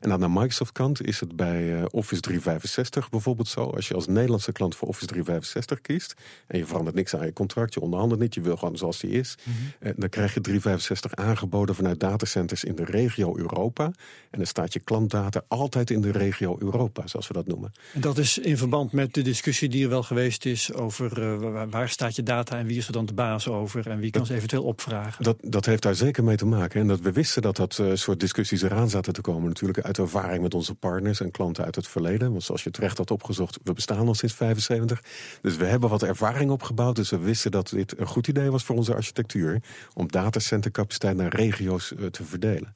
En 0.02 0.12
aan 0.12 0.20
de 0.20 0.28
Microsoft 0.28 0.72
kant 0.72 1.06
is 1.06 1.20
het 1.20 1.36
bij 1.36 1.76
eh, 1.76 1.84
Office 1.90 2.20
365 2.20 3.10
bijvoorbeeld 3.10 3.48
zo. 3.48 3.60
Als 3.60 3.88
je 3.88 3.94
als 3.94 4.06
Nederlandse 4.06 4.52
klant 4.52 4.76
voor 4.76 4.88
Office 4.88 5.06
365 5.06 5.80
kiest... 5.80 6.14
en 6.46 6.58
je 6.58 6.66
verandert 6.66 6.96
niks 6.96 7.16
aan 7.16 7.26
je 7.26 7.32
contract, 7.32 7.74
je 7.74 7.80
onderhandelt 7.80 8.20
niet... 8.20 8.34
je 8.34 8.40
wil 8.40 8.56
gewoon 8.56 8.76
zoals 8.76 9.00
die 9.00 9.10
is... 9.10 9.34
eh, 9.78 9.92
dan 9.96 10.08
krijg 10.08 10.34
je 10.34 10.40
365 10.40 11.14
aangeboden 11.14 11.74
vanuit 11.74 12.00
datacenters 12.00 12.64
in 12.64 12.74
de 12.74 12.84
regio 12.84 13.38
Europa. 13.38 13.84
En 14.30 14.38
dan 14.38 14.46
staat 14.46 14.72
je 14.72 14.80
klantdata 14.80 15.44
altijd 15.48 15.90
in 15.90 16.00
de 16.00 16.10
regio 16.10 16.56
Europa, 16.58 17.06
zoals 17.06 17.28
we 17.28 17.34
dat 17.34 17.46
noemen. 17.46 17.72
En 17.92 18.00
dat 18.00 18.18
is 18.18 18.38
in 18.38 18.56
verband 18.56 18.92
met 18.92 19.14
de 19.14 19.22
discussie 19.22 19.68
die 19.68 19.82
er 19.84 19.88
wel 19.88 20.02
geweest 20.02 20.46
is 20.46 20.72
over 20.72 21.22
eh, 21.22 21.64
waar, 21.70 21.88
staat 21.88 22.16
je 22.16 22.22
data 22.22 22.58
en 22.58 22.66
wie 22.66 22.76
is 22.76 22.86
er 22.86 22.92
dan 22.92 23.06
de 23.06 23.14
baas 23.14 23.48
over 23.48 23.90
en 23.90 23.98
wie 23.98 24.10
kan 24.10 24.26
ze 24.26 24.34
eventueel 24.34 24.64
opvragen. 24.64 25.24
Dat, 25.24 25.36
dat 25.40 25.66
heeft 25.66 25.82
daar 25.82 25.94
zeker 25.94 26.24
mee 26.24 26.36
te 26.36 26.46
maken. 26.46 26.80
En 26.80 26.86
dat 26.86 27.00
we 27.00 27.12
wisten 27.12 27.42
dat 27.42 27.56
dat 27.56 27.82
soort 27.94 28.20
discussies 28.20 28.62
eraan 28.62 28.90
zaten 28.90 29.12
te 29.12 29.20
komen. 29.20 29.48
Natuurlijk 29.48 29.78
uit 29.98 30.10
ervaring 30.10 30.42
met 30.42 30.54
onze 30.54 30.74
partners 30.74 31.20
en 31.20 31.30
klanten 31.30 31.64
uit 31.64 31.74
het 31.74 31.88
verleden. 31.88 32.30
Want 32.30 32.42
zoals 32.42 32.64
je 32.64 32.70
terecht 32.70 32.98
had 32.98 33.10
opgezocht, 33.10 33.58
we 33.62 33.72
bestaan 33.72 34.06
al 34.06 34.14
sinds 34.14 34.34
75. 34.34 35.02
Dus 35.40 35.56
we 35.56 35.64
hebben 35.64 35.88
wat 35.88 36.02
ervaring 36.02 36.50
opgebouwd. 36.50 36.96
Dus 36.96 37.10
we 37.10 37.18
wisten 37.18 37.50
dat 37.50 37.68
dit 37.68 37.98
een 37.98 38.06
goed 38.06 38.28
idee 38.28 38.50
was 38.50 38.64
voor 38.64 38.76
onze 38.76 38.94
architectuur. 38.94 39.62
Om 39.94 40.10
datacentercapaciteit 40.10 41.16
naar 41.16 41.34
regio's 41.34 41.94
eh, 41.94 42.06
te 42.06 42.24
verdelen. 42.24 42.74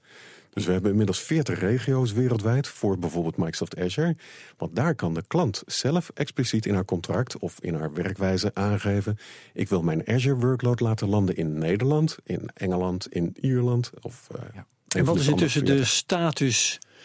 Dus 0.51 0.65
we 0.65 0.73
hebben 0.73 0.91
inmiddels 0.91 1.21
40 1.21 1.59
regio's 1.61 2.13
wereldwijd 2.13 2.69
voor 2.69 2.99
bijvoorbeeld 2.99 3.37
Microsoft 3.37 3.79
Azure. 3.79 4.17
Want 4.57 4.77
daar 4.77 4.95
kan 4.95 5.15
de 5.15 5.25
klant 5.27 5.63
zelf 5.67 6.11
expliciet 6.15 6.67
in 6.67 6.75
haar 6.75 6.85
contract 6.85 7.39
of 7.39 7.57
in 7.61 7.75
haar 7.75 7.93
werkwijze 7.93 8.51
aangeven: 8.55 9.19
ik 9.53 9.69
wil 9.69 9.83
mijn 9.83 10.09
Azure 10.09 10.37
workload 10.37 10.81
laten 10.81 11.09
landen 11.09 11.37
in 11.37 11.59
Nederland, 11.59 12.17
in 12.25 12.51
Engeland, 12.55 13.07
in 13.13 13.37
Ierland 13.41 13.91
of. 14.01 14.29
eh, 14.35 14.41
een 14.87 15.01
En 15.01 15.05
wat 15.05 15.15
de 15.15 15.21
is 15.21 15.29
intussen 15.29 15.65
de 15.65 15.73
40. 15.73 15.89
status 15.89 16.79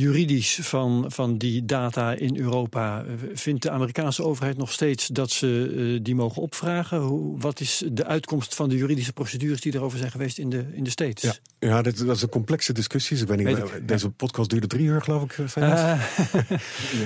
juridisch 0.00 0.58
van, 0.62 1.04
van 1.08 1.38
die 1.38 1.64
data 1.64 2.12
in 2.12 2.36
Europa? 2.36 3.04
Eh, 3.04 3.12
Vindt 3.34 3.62
de 3.62 3.70
Amerikaanse 3.70 4.24
overheid 4.24 4.56
nog 4.56 4.72
steeds 4.72 5.06
dat 5.06 5.30
ze 5.30 5.74
eh, 5.96 6.04
die 6.04 6.14
mogen 6.14 6.42
opvragen? 6.42 6.98
Hoe, 6.98 7.38
wat 7.40 7.60
is 7.60 7.82
de 7.92 8.06
uitkomst 8.06 8.54
van 8.54 8.68
de 8.68 8.76
juridische 8.76 9.12
procedures 9.12 9.60
die 9.60 9.74
erover 9.74 9.98
zijn 9.98 10.10
geweest 10.10 10.38
in 10.38 10.50
de, 10.50 10.64
in 10.72 10.84
de 10.84 10.90
States? 10.90 11.22
Ja, 11.22 11.68
ja 11.68 11.82
dit, 11.82 12.06
dat 12.06 12.16
is 12.16 12.22
een 12.22 12.28
complexe 12.28 12.72
discussie. 12.72 13.16
Ik 13.18 13.28
weet 13.28 13.36
niet, 13.36 13.46
Weet 13.46 13.56
ik, 13.58 13.88
deze 13.88 14.10
podcast 14.10 14.50
duurde 14.50 14.66
drie 14.66 14.84
uur, 14.86 15.02
geloof 15.02 15.22
ik. 15.22 15.32
eh, 15.38 15.46
Zijn 15.46 15.72
Eh, 15.72 16.00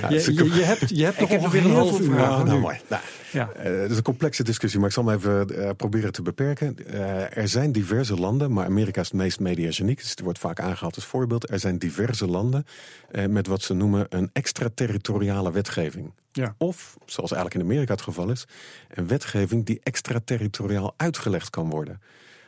je, 0.25 0.33
je, 0.33 0.43
je 0.55 0.63
hebt, 0.63 0.89
je 0.97 1.03
hebt 1.03 1.19
nog 1.29 1.29
ongeveer 1.31 1.65
een 1.65 1.71
half 1.71 1.99
uur. 1.99 2.05
vragen. 2.13 2.37
Ja, 2.37 2.43
nu. 2.43 2.49
nou, 2.49 2.59
mooi. 2.59 2.77
Nou, 2.89 3.01
Ja. 3.31 3.49
Eh, 3.51 3.81
het 3.81 3.91
is 3.91 3.97
een 3.97 4.03
complexe 4.03 4.43
discussie, 4.43 4.79
maar 4.79 4.87
ik 4.89 4.93
zal 4.95 5.05
hem 5.05 5.15
even 5.17 5.63
eh, 5.63 5.69
proberen 5.77 6.11
te 6.11 6.21
beperken. 6.21 6.75
Eh, 6.87 7.37
er 7.37 7.47
zijn 7.47 7.71
diverse 7.71 8.15
landen, 8.15 8.53
maar 8.53 8.65
Amerika 8.65 9.01
is 9.01 9.07
het 9.07 9.15
meest 9.15 9.39
mediageniek. 9.39 9.99
Dus 10.01 10.09
het 10.09 10.19
wordt 10.21 10.39
vaak 10.39 10.59
aangehaald 10.59 10.95
als 10.95 11.05
voorbeeld. 11.05 11.49
Er 11.51 11.59
zijn 11.59 11.77
diverse 11.77 12.27
landen 12.27 12.65
eh, 13.11 13.25
met 13.25 13.47
wat 13.47 13.61
ze 13.61 13.73
noemen 13.73 14.05
een 14.09 14.29
extraterritoriale 14.33 15.51
wetgeving. 15.51 16.13
Ja. 16.31 16.55
Of, 16.57 16.97
zoals 17.05 17.31
eigenlijk 17.31 17.63
in 17.63 17.71
Amerika 17.71 17.93
het 17.93 18.01
geval 18.01 18.29
is, 18.29 18.45
een 18.89 19.07
wetgeving 19.07 19.65
die 19.65 19.79
extraterritoriaal 19.83 20.93
uitgelegd 20.97 21.49
kan 21.49 21.69
worden. 21.69 22.01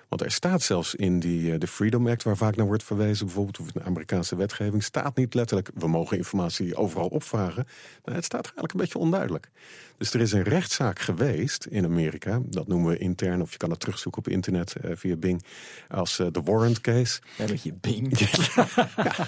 Want 0.09 0.21
er 0.21 0.31
staat 0.31 0.61
zelfs 0.61 0.95
in 0.95 1.19
die, 1.19 1.51
eh, 1.53 1.59
de 1.59 1.67
Freedom 1.67 2.07
Act, 2.07 2.23
waar 2.23 2.37
vaak 2.37 2.55
naar 2.55 2.65
wordt 2.65 2.83
verwezen, 2.83 3.25
bijvoorbeeld, 3.25 3.59
of 3.59 3.65
in 3.65 3.71
de 3.73 3.83
Amerikaanse 3.83 4.35
wetgeving, 4.35 4.83
staat 4.83 5.15
niet 5.15 5.33
letterlijk, 5.33 5.69
we 5.73 5.87
mogen 5.87 6.17
informatie 6.17 6.75
overal 6.75 7.07
opvragen. 7.07 7.67
Nou, 8.03 8.15
het 8.15 8.25
staat 8.25 8.43
eigenlijk 8.43 8.73
een 8.73 8.79
beetje 8.79 8.97
onduidelijk. 8.97 9.49
Dus 9.97 10.13
er 10.13 10.21
is 10.21 10.31
een 10.31 10.43
rechtszaak 10.43 10.99
geweest 10.99 11.65
in 11.65 11.85
Amerika, 11.85 12.39
dat 12.45 12.67
noemen 12.67 12.91
we 12.91 12.97
intern, 12.97 13.41
of 13.41 13.51
je 13.51 13.57
kan 13.57 13.69
het 13.69 13.79
terugzoeken 13.79 14.21
op 14.25 14.27
internet 14.27 14.75
eh, 14.75 14.91
via 14.95 15.15
Bing, 15.15 15.43
als 15.89 16.19
eh, 16.19 16.27
de 16.31 16.41
Warrant 16.41 16.81
Case. 16.81 17.19
Ja, 17.37 17.45
met 17.49 17.63
je 17.63 17.73
bing. 17.81 18.17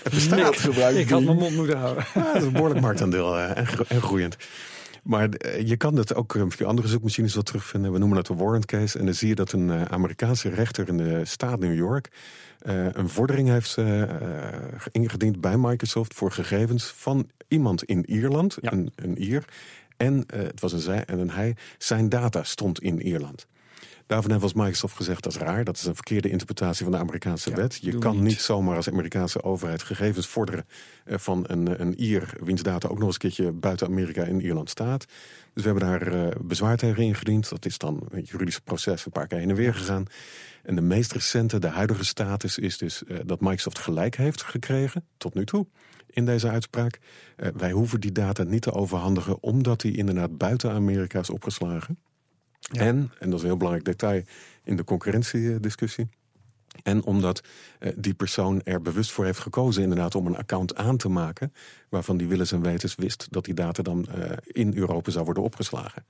Het 0.03 0.13
bestaat. 0.13 0.65
Ik 0.95 1.09
had 1.09 1.23
mijn 1.23 1.37
mond 1.37 1.55
moeten 1.55 1.77
houden. 1.77 2.05
Ja, 2.13 2.23
dat 2.23 2.35
is 2.35 2.43
een 2.43 2.51
behoorlijk 2.51 2.81
marktaandeel 2.81 3.37
eh, 3.37 3.57
en, 3.57 3.67
gro- 3.67 3.85
en 3.87 4.01
groeiend. 4.01 4.37
Maar 5.03 5.29
eh, 5.29 5.67
je 5.67 5.77
kan 5.77 5.95
het 5.95 6.15
ook 6.15 6.35
eh, 6.35 6.43
via 6.47 6.67
andere 6.67 6.88
zoekmachines 6.88 7.33
wel 7.33 7.43
terugvinden. 7.43 7.91
We 7.91 7.97
noemen 7.97 8.17
het 8.17 8.27
de 8.27 8.33
warrant 8.35 8.65
case. 8.65 8.99
En 8.99 9.05
dan 9.05 9.13
zie 9.13 9.27
je 9.27 9.35
dat 9.35 9.51
een 9.51 9.69
eh, 9.71 9.81
Amerikaanse 9.81 10.49
rechter 10.49 10.88
in 10.88 10.97
de 10.97 11.25
staat 11.25 11.59
New 11.59 11.75
York... 11.75 12.09
eh, 12.59 12.93
een 12.93 13.09
vordering 13.09 13.47
heeft 13.49 13.77
eh, 13.77 14.01
eh, 14.01 14.62
ingediend 14.91 15.41
bij 15.41 15.57
Microsoft... 15.57 16.13
voor 16.13 16.31
gegevens 16.31 16.85
van 16.85 17.29
iemand 17.47 17.83
in 17.83 18.05
Ierland, 18.09 18.57
Ja. 18.62 18.71
een, 18.71 18.91
een 18.95 19.21
Ier... 19.23 19.45
en 19.97 20.23
eh, 20.27 20.39
het 20.41 20.59
was 20.62 20.73
een 20.73 20.79
zij 20.79 21.05
en 21.05 21.19
een 21.19 21.31
hij, 21.31 21.55
zijn 21.77 22.09
data 22.09 22.43
stond 22.43 22.81
in 22.81 23.01
Ierland. 23.01 23.47
Daarvan 24.10 24.32
heeft 24.32 24.43
als 24.43 24.54
Microsoft 24.54 24.95
gezegd, 24.95 25.24
dat 25.24 25.32
is 25.32 25.39
raar. 25.39 25.63
Dat 25.63 25.78
is 25.78 25.86
een 25.86 25.95
verkeerde 25.95 26.30
interpretatie 26.30 26.84
van 26.84 26.91
de 26.91 27.00
Amerikaanse 27.00 27.50
Ja, 27.50 27.56
wet. 27.56 27.80
Je 27.82 27.98
kan 27.98 28.15
niet. 28.15 28.24
niet 28.24 28.41
zomaar 28.41 28.76
als 28.76 28.89
Amerikaanse 28.89 29.43
overheid 29.43 29.84
gegevens 29.84 30.28
vorderen 30.28 30.65
eh, 31.06 31.17
van 31.17 31.43
een, 31.48 31.82
een 31.82 32.04
Ier, 32.04 32.34
wiens 32.43 32.62
data 32.63 32.88
ook 32.88 32.98
nog 32.98 33.06
eens 33.06 33.13
een 33.13 33.19
keertje 33.19 33.52
buiten 33.52 33.88
Amerika 33.88 34.24
in 34.24 34.41
Ierland 34.41 34.69
staat. 34.69 35.06
Dus 35.54 35.63
we 35.63 35.69
hebben 35.69 35.88
daar 35.89 36.08
eh, 36.08 36.36
bezwaar 36.41 36.78
tegen 36.78 37.04
ingediend. 37.04 37.50
Dat 37.50 37.65
is 37.65 37.78
dan 37.78 38.08
een 38.12 38.22
juridisch 38.22 38.60
proces 38.60 39.06
een 39.06 39.12
paar 39.12 39.28
keer 39.28 39.38
heen 39.38 39.50
en 39.50 39.56
weer 39.56 39.74
gegaan. 39.74 40.06
En 40.63 40.76
de 40.76 40.82
meest 40.82 41.12
recente, 41.12 41.60
de 41.60 41.67
huidige 41.67 42.06
status, 42.06 42.58
is 42.58 42.78
dus 42.78 43.04
eh, 43.04 43.17
dat 43.26 43.39
Microsoft 43.39 43.80
gelijk 43.80 44.15
heeft 44.15 44.43
gekregen, 44.43 45.06
tot 45.17 45.34
nu 45.34 45.45
toe, 45.45 45.67
in 46.10 46.26
deze 46.26 46.50
uitspraak. 46.50 47.00
Wij 47.54 47.72
hoeven 47.72 48.00
die 48.00 48.12
data 48.12 48.43
niet 48.43 48.62
te 48.62 48.74
overhandigen, 48.74 49.43
omdat 49.43 49.82
die 49.82 49.98
inderdaad 49.98 50.38
buiten 50.38 50.72
Amerika 50.72 51.19
is 51.19 51.30
opgeslagen. 51.30 51.98
En, 52.71 53.12
en 53.19 53.29
dat 53.29 53.34
is 53.34 53.41
een 53.41 53.47
heel 53.47 53.58
belangrijk 53.58 53.86
detail 53.88 54.21
in 54.63 54.75
de 54.75 54.84
concurrentiediscussie. 54.84 56.08
En 56.84 57.03
omdat 57.03 57.41
eh, 57.79 57.91
die 57.95 58.13
persoon 58.13 58.62
er 58.63 58.82
bewust 58.82 59.12
voor 59.12 59.25
heeft 59.25 59.39
gekozen, 59.39 59.82
inderdaad, 59.84 60.15
om 60.15 60.25
een 60.27 60.38
account 60.38 60.75
aan 60.75 60.97
te 60.97 61.10
maken. 61.10 61.53
waarvan 61.89 62.17
die 62.17 62.27
willens 62.27 62.51
en 62.51 62.62
wetens 62.62 62.95
wist 62.95 63.27
dat 63.29 63.45
die 63.45 63.53
data 63.53 63.84
dan 63.84 64.08
eh, 64.08 64.32
in 64.43 64.73
Europa 64.77 65.12
zou 65.12 65.25
worden 65.25 65.43
opgeslagen. 65.43 66.05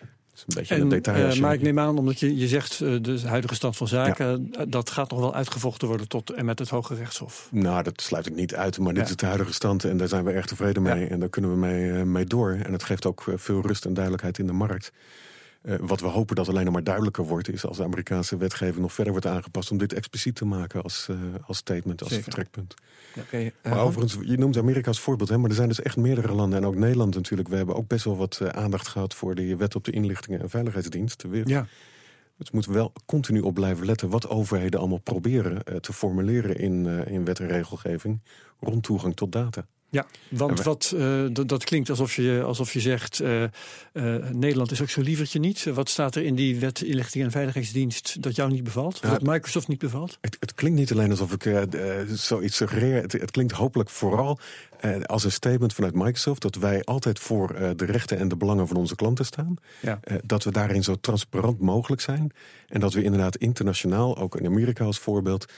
Dat 0.00 0.08
is 0.34 0.40
een 0.46 0.54
beetje 0.54 0.74
een 0.74 0.80
En, 0.80 0.88
detail. 0.88 1.30
eh, 1.30 1.38
maar 1.40 1.54
ik 1.54 1.62
neem 1.62 1.78
aan, 1.78 1.98
omdat 1.98 2.20
je, 2.20 2.36
je 2.36 2.48
zegt 2.48 2.78
de 2.78 3.20
huidige 3.24 3.54
stand 3.54 3.76
van 3.76 3.88
zaken, 3.88 4.52
dat 4.68 4.90
gaat 4.90 5.10
nog 5.10 5.18
wel 5.20 5.34
uitgevochten 5.34 5.88
worden 5.88 6.08
tot 6.08 6.30
en 6.30 6.44
met 6.44 6.58
het 6.58 6.68
Hoge 6.68 6.94
Rechtshof. 6.94 7.48
Nou, 7.52 7.82
dat 7.82 8.00
sluit 8.00 8.26
ik 8.26 8.34
niet 8.34 8.54
uit, 8.54 8.78
maar 8.78 8.94
dit 8.94 9.02
Ja. 9.04 9.08
is 9.10 9.16
de 9.16 9.26
huidige 9.26 9.52
stand 9.52 9.84
en 9.84 9.96
daar 9.96 10.08
zijn 10.08 10.24
we 10.24 10.32
erg 10.32 10.46
tevreden 10.46 10.82
mee. 10.82 11.06
En 11.06 11.20
daar 11.20 11.28
kunnen 11.28 11.50
we 11.50 11.56
mee, 11.56 12.04
mee 12.04 12.24
door. 12.24 12.50
En 12.52 12.72
het 12.72 12.82
geeft 12.82 13.06
ook 13.06 13.24
veel 13.34 13.60
rust 13.60 13.84
en 13.84 13.92
duidelijkheid 13.94 14.38
in 14.38 14.46
de 14.46 14.52
markt. 14.52 14.92
Eh, 15.66 15.74
wat 15.80 16.00
we 16.00 16.06
hopen 16.06 16.36
dat 16.36 16.48
alleen 16.48 16.64
nog 16.64 16.72
maar 16.72 16.84
duidelijker 16.84 17.24
wordt, 17.24 17.52
is 17.52 17.66
als 17.66 17.76
de 17.76 17.82
Amerikaanse 17.82 18.36
wetgeving 18.36 18.78
nog 18.78 18.92
verder 18.92 19.12
wordt 19.12 19.26
aangepast 19.26 19.70
om 19.70 19.78
dit 19.78 19.92
expliciet 19.92 20.34
te 20.34 20.44
maken 20.44 20.82
als, 20.82 21.06
eh, 21.10 21.16
als 21.46 21.56
statement, 21.56 22.00
als 22.00 22.08
Zeker. 22.08 22.24
vertrekpunt. 22.24 22.74
Oké, 23.18 23.36
eh, 23.36 23.50
Maar 23.62 23.80
overigens, 23.80 24.28
je 24.28 24.38
noemt 24.38 24.56
Amerika 24.56 24.88
als 24.88 25.00
voorbeeld, 25.00 25.28
hè, 25.28 25.38
maar 25.38 25.50
er 25.50 25.56
zijn 25.56 25.68
dus 25.68 25.82
echt 25.82 25.96
meerdere 25.96 26.32
landen 26.32 26.58
en 26.58 26.66
ook 26.66 26.74
Nederland 26.74 27.14
natuurlijk. 27.14 27.48
We 27.48 27.56
hebben 27.56 27.74
ook 27.74 27.88
best 27.88 28.04
wel 28.04 28.16
wat 28.16 28.40
aandacht 28.52 28.88
gehad 28.88 29.14
voor 29.14 29.34
de 29.34 29.56
wet 29.56 29.74
op 29.74 29.84
de 29.84 29.90
inlichtingen 29.90 30.40
en 30.40 30.50
veiligheidsdienst. 30.50 31.20
De 31.20 31.28
WIF. 31.28 31.48
Ja. 31.48 31.66
Dus 32.36 32.48
we 32.48 32.54
moeten 32.54 32.72
wel 32.72 32.92
continu 33.06 33.40
op 33.40 33.54
blijven 33.54 33.86
letten 33.86 34.08
wat 34.08 34.28
overheden 34.28 34.80
allemaal 34.80 34.98
proberen 34.98 35.80
te 35.80 35.92
formuleren 35.92 36.56
in, 36.56 36.86
in 37.06 37.24
wet 37.24 37.40
en 37.40 37.46
regelgeving 37.46 38.20
rond 38.60 38.82
toegang 38.82 39.16
tot 39.16 39.32
data. 39.32 39.66
Ja, 39.90 40.06
want 40.28 40.62
wat, 40.62 40.94
eh, 40.96 41.24
dat, 41.32 41.64
klinkt 41.64 41.90
alsof 41.90 42.14
je, 42.14 42.42
alsof 42.44 42.72
je 42.72 42.80
zegt, 42.80 43.20
eh, 43.20 43.42
eh, 43.42 43.50
Nederland 44.32 44.70
is 44.70 44.82
ook 44.82 44.90
zo 44.90 45.00
lievertje 45.00 45.38
niet. 45.38 45.64
Wat 45.64 45.88
staat 45.88 46.14
er 46.14 46.22
in 46.22 46.34
die 46.34 46.58
wet 46.60 46.82
inlichting 46.82 47.24
en 47.24 47.30
veiligheidsdienst 47.30 48.22
dat 48.22 48.36
jou 48.36 48.50
niet 48.50 48.64
bevalt? 48.64 48.98
Ja. 49.02 49.10
dat 49.10 49.22
Microsoft 49.22 49.68
niet 49.68 49.78
bevalt? 49.78 50.18
Het, 50.20 50.36
het 50.40 50.54
klinkt 50.54 50.78
niet 50.78 50.92
alleen 50.92 51.10
alsof 51.10 51.32
ik 51.32 51.66
zoiets 52.08 52.56
suggereer. 52.56 53.02
Het, 53.02 53.12
het 53.12 53.30
klinkt 53.30 53.52
hopelijk 53.52 53.90
vooral 53.90 54.38
als 55.02 55.24
een 55.24 55.32
statement 55.32 55.72
vanuit 55.72 55.94
Microsoft 55.94 56.42
dat 56.42 56.54
wij 56.54 56.84
altijd 56.84 57.18
voor 57.18 57.74
de 57.76 57.84
rechten 57.84 58.18
en 58.18 58.28
de 58.28 58.36
belangen 58.36 58.68
van 58.68 58.76
onze 58.76 58.96
klanten 58.96 59.24
staan. 59.24 59.56
Ja. 59.80 60.00
Dat 60.24 60.44
we 60.44 60.50
daarin 60.50 60.84
zo 60.84 60.94
transparant 61.00 61.60
mogelijk 61.60 62.02
zijn. 62.02 62.32
En 62.68 62.80
dat 62.80 62.92
we 62.92 63.02
inderdaad 63.02 63.36
internationaal, 63.36 64.16
ook 64.16 64.36
in 64.36 64.46
Amerika 64.46 64.84
als 64.84 64.98
voorbeeld, 64.98 65.52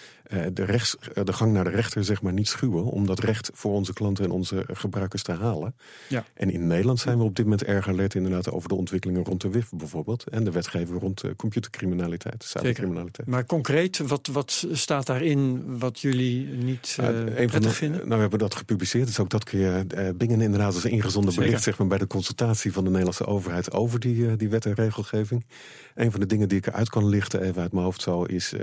de, 0.53 0.65
rechts, 0.65 0.97
de 1.25 1.33
gang 1.33 1.53
naar 1.53 1.65
de 1.65 1.71
rechter 1.71 2.05
zeg 2.05 2.23
maar 2.23 2.33
niet 2.33 2.49
schuwen. 2.49 2.85
Om 2.85 3.07
dat 3.07 3.19
recht 3.19 3.51
voor 3.55 3.73
onze 3.73 3.93
klanten 3.93 4.18
en 4.25 4.31
onze 4.31 4.65
gebruikers 4.73 5.23
te 5.23 5.33
halen. 5.33 5.75
Ja. 6.09 6.25
En 6.35 6.51
in 6.51 6.67
Nederland 6.67 7.01
zijn 7.01 7.19
we 7.19 7.25
op 7.25 7.37
dit 7.37 7.45
moment 7.45 7.65
erg 7.65 7.89
alert 7.89 8.15
inderdaad 8.15 8.51
over 8.51 8.69
de 8.69 8.75
ontwikkelingen 8.75 9.25
rond 9.25 9.41
de 9.41 9.51
WIF 9.51 9.71
bijvoorbeeld. 9.71 10.25
En 10.29 10.45
de 10.45 10.51
wetgeving 10.51 11.01
rond 11.01 11.23
eh, 11.23 11.31
computercriminaliteit, 11.37 12.45
cybercriminaliteit. 12.45 13.29
Maar 13.29 13.47
concreet, 13.47 13.99
wat, 13.99 14.27
wat 14.27 14.67
staat 14.73 15.07
daarin 15.07 15.65
wat 15.79 16.01
jullie 16.01 16.47
niet 16.47 16.89
van 16.89 17.25
prettig 17.25 17.61
de- 17.63 17.71
vinden? 17.71 17.99
Nou, 17.99 18.15
we 18.15 18.21
hebben 18.21 18.39
dat 18.39 18.55
gepubliceerd. 18.55 19.07
Dus 19.07 19.19
ook 19.19 19.31
dat 19.31 19.45
kun 19.45 19.59
je 19.59 20.15
bingen 20.17 20.41
inderdaad 20.41 20.75
als 20.75 20.85
een 20.85 20.91
ingezonden 20.91 21.33
Zeker. 21.33 21.47
bericht 21.47 21.65
zeg 21.65 21.79
maar, 21.79 21.87
bij 21.87 21.99
de 21.99 22.07
consultatie 22.07 22.73
van 22.73 22.83
de 22.83 22.89
Nederlandse 22.91 23.27
overheid 23.27 23.73
over 23.73 24.01
die, 24.01 24.37
die 24.37 24.49
wet 24.49 24.67
en 24.67 24.75
regelgeving. 24.75 25.47
Een 25.95 26.11
van 26.11 26.21
de 26.21 26.27
dingen 26.27 26.49
die 26.49 26.59
ik 26.59 26.67
eruit 26.67 26.91
kan 26.91 27.09
lichten, 27.09 27.43
even 27.43 27.63
uit 27.63 27.73
mijn 27.73 27.85
hoofd 27.85 28.01
zo, 28.03 28.23
is 28.23 28.55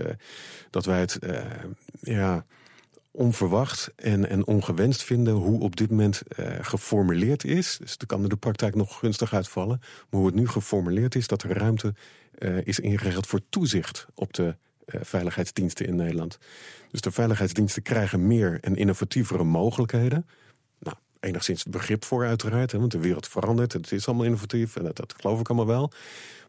dat 0.70 0.86
wij 0.86 1.00
het 1.00 1.20
ja, 2.02 2.46
onverwacht 3.16 3.92
en, 3.96 4.30
en 4.30 4.48
ongewenst 4.48 5.04
vinden 5.04 5.34
hoe 5.34 5.60
op 5.60 5.76
dit 5.76 5.90
moment 5.90 6.22
eh, 6.22 6.56
geformuleerd 6.62 7.44
is. 7.44 7.78
Dus 7.78 7.98
dan 7.98 8.08
kan 8.08 8.24
er 8.24 8.30
de 8.30 8.36
praktijk 8.36 8.76
nog 8.76 9.00
gunstig 9.00 9.34
uitvallen. 9.34 9.80
Maar 9.80 10.20
hoe 10.20 10.26
het 10.26 10.36
nu 10.36 10.48
geformuleerd 10.48 11.16
is, 11.16 11.28
dat 11.28 11.44
er 11.44 11.58
ruimte 11.58 11.94
eh, 12.38 12.66
is 12.66 12.80
ingeregeld 12.80 13.28
voor 13.28 13.42
toezicht 13.50 14.06
op 14.14 14.34
de 14.34 14.56
eh, 14.86 15.02
veiligheidsdiensten 15.04 15.86
in 15.86 15.96
Nederland. 15.96 16.38
Dus 16.92 17.02
de 17.02 17.12
veiligheidsdiensten 17.12 17.82
krijgen 17.82 18.28
meer 18.28 18.58
en 18.62 18.76
innovatievere 18.76 19.44
mogelijkheden. 19.44 20.28
Nou, 20.80 20.98
enigszins 21.20 21.64
begrip 21.64 22.06
voor 22.06 22.26
uiteraard, 22.26 22.72
want 22.72 22.92
de 22.92 23.00
wereld 23.00 23.28
verandert. 23.28 23.74
Het 23.74 23.92
is 23.92 24.08
allemaal 24.08 24.26
innovatief 24.26 24.76
en 24.76 24.84
dat, 24.84 24.96
dat 24.96 25.14
geloof 25.18 25.40
ik 25.40 25.48
allemaal 25.48 25.68
wel. 25.68 25.92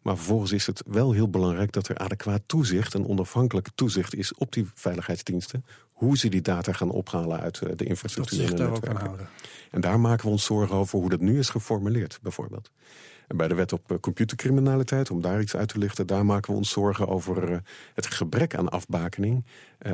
Maar 0.02 0.16
vervolgens 0.16 0.52
is 0.52 0.66
het 0.66 0.82
wel 0.86 1.12
heel 1.12 1.30
belangrijk 1.30 1.72
dat 1.72 1.88
er 1.88 1.98
adequaat 1.98 2.42
toezicht 2.46 2.94
en 2.94 3.06
onafhankelijk 3.06 3.68
toezicht 3.74 4.14
is 4.14 4.34
op 4.34 4.52
die 4.52 4.66
veiligheidsdiensten. 4.74 5.64
Hoe 5.96 6.18
ze 6.18 6.28
die 6.28 6.40
data 6.42 6.72
gaan 6.72 6.90
ophalen 6.90 7.40
uit 7.40 7.54
eh, 7.60 7.68
de 7.68 7.74
Dat 7.76 7.86
infrastructuur 7.86 8.38
zich 8.38 8.52
ook 8.52 8.58
aan 8.60 8.70
netwerken. 8.70 9.04
houden. 9.06 9.28
En 9.70 9.80
daar 9.80 10.00
maken 10.00 10.24
we 10.24 10.30
ons 10.30 10.44
zorgen 10.44 10.76
over 10.76 10.98
hoe 10.98 11.08
dat 11.10 11.20
nu 11.20 11.38
is 11.38 11.48
geformuleerd, 11.48 12.18
bijvoorbeeld. 12.22 12.70
En 13.26 13.36
bij 13.36 13.48
de 13.48 13.54
wet 13.54 13.72
op 13.72 13.90
eh, 13.90 13.98
computercriminaliteit, 13.98 15.10
om 15.10 15.20
daar 15.20 15.40
iets 15.40 15.56
uit 15.56 15.68
te 15.68 15.78
lichten, 15.78 16.06
daar 16.06 16.26
maken 16.26 16.50
we 16.52 16.56
ons 16.58 16.70
zorgen 16.70 17.08
over 17.08 17.52
eh, 17.52 17.58
het 17.94 18.06
gebrek 18.06 18.54
aan 18.54 18.68
afbakening 18.68 19.44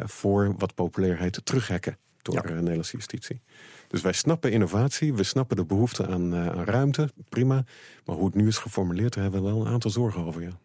voor 0.04 0.54
wat 0.58 0.74
populair 0.74 1.18
heet 1.18 1.40
terughekken 1.44 1.98
door 2.22 2.34
Ja. 2.48 2.54
Nederlandse 2.54 2.96
justitie. 2.96 3.40
Dus 3.88 4.00
wij 4.00 4.12
snappen 4.12 4.52
innovatie, 4.52 5.14
we 5.14 5.22
snappen 5.22 5.56
de 5.56 5.64
behoefte 5.64 6.06
aan, 6.06 6.34
aan 6.34 6.64
ruimte, 6.64 7.10
prima. 7.28 7.64
Maar 8.04 8.16
hoe 8.16 8.26
het 8.26 8.34
nu 8.34 8.46
is 8.46 8.58
geformuleerd, 8.58 9.12
daar 9.14 9.22
hebben 9.22 9.42
we 9.42 9.48
wel 9.48 9.60
een 9.66 9.72
aantal 9.72 9.90
zorgen 9.90 10.24
over. 10.24 10.42
Ja. 10.42 10.58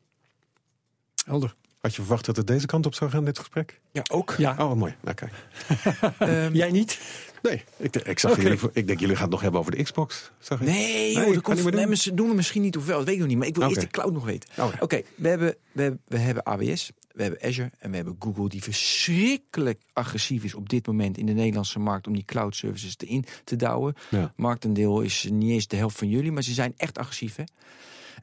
Helder. 1.25 1.55
Had 1.81 1.95
je 1.95 2.01
verwacht 2.01 2.25
dat 2.25 2.35
het 2.35 2.47
deze 2.47 2.65
kant 2.65 2.85
op 2.85 2.93
zou 2.95 3.09
gaan, 3.11 3.25
dit 3.25 3.39
gesprek? 3.39 3.79
ja, 3.91 4.01
ook. 4.11 4.35
Ja, 4.37 4.55
Oh, 4.59 4.73
mooi. 4.73 4.95
Nou, 5.01 5.15
kijk. 5.15 5.33
Ehm, 6.19 6.53
jij 6.53 6.71
niet? 6.71 6.99
Nee, 7.41 7.63
ik, 7.77 7.95
ik, 7.95 8.19
zag 8.19 8.31
Oké. 8.31 8.41
jullie, 8.41 8.59
ik 8.73 8.87
denk 8.87 8.99
jullie 8.99 9.15
gaan 9.15 9.23
het 9.23 9.31
nog 9.31 9.41
hebben 9.41 9.59
over 9.59 9.71
de 9.75 9.83
Xbox. 9.83 10.31
Zag 10.39 10.61
ik? 10.61 10.67
Nee, 10.67 11.13
joh, 11.13 11.33
dat 11.33 11.41
komt, 11.41 11.63
nee, 11.63 11.85
doen? 11.85 12.15
doen 12.15 12.29
we 12.29 12.35
misschien 12.35 12.61
niet 12.61 12.77
of 12.77 12.85
wel. 12.85 12.97
Dat 12.97 13.05
weet 13.05 13.13
ik 13.13 13.19
nog 13.19 13.29
niet. 13.29 13.37
Maar 13.37 13.47
ik 13.47 13.55
wil 13.55 13.63
Oké. 13.63 13.73
eerst 13.73 13.87
de 13.87 13.93
cloud 13.93 14.13
nog 14.13 14.25
weten. 14.25 14.49
Oh, 14.57 14.71
ja. 14.71 14.77
Oké, 14.79 15.01
we, 15.15 15.27
hebben, 15.27 15.55
we, 15.71 15.81
hebben, 15.81 16.01
we 16.07 16.17
hebben 16.17 16.43
AWS, 16.43 16.91
we 17.11 17.21
hebben 17.21 17.41
Azure 17.41 17.71
en 17.79 17.89
we 17.89 17.95
hebben 17.95 18.15
Google... 18.19 18.49
die 18.49 18.63
verschrikkelijk 18.63 19.81
agressief 19.93 20.43
is 20.43 20.55
op 20.55 20.69
dit 20.69 20.87
moment 20.87 21.17
in 21.17 21.25
de 21.25 21.33
Nederlandse 21.33 21.79
markt... 21.79 22.07
om 22.07 22.13
die 22.13 22.25
cloud 22.25 22.55
services 22.55 22.95
te 22.95 23.05
in 23.05 23.25
te 23.43 23.55
douwen. 23.55 23.95
Ja. 24.09 24.33
Marktendeel 24.35 25.01
is 25.01 25.27
niet 25.31 25.51
eens 25.51 25.67
de 25.67 25.75
helft 25.75 25.97
van 25.97 26.09
jullie, 26.09 26.31
maar 26.31 26.43
ze 26.43 26.53
zijn 26.53 26.73
echt 26.77 26.97
agressief. 26.97 27.35
Hè? 27.35 27.43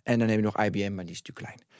En 0.02 0.18
dan 0.18 0.28
heb 0.28 0.38
je 0.38 0.44
nog 0.44 0.64
IBM, 0.64 0.94
maar 0.94 1.04
die 1.04 1.14
is 1.14 1.22
natuurlijk 1.22 1.46
klein. 1.46 1.72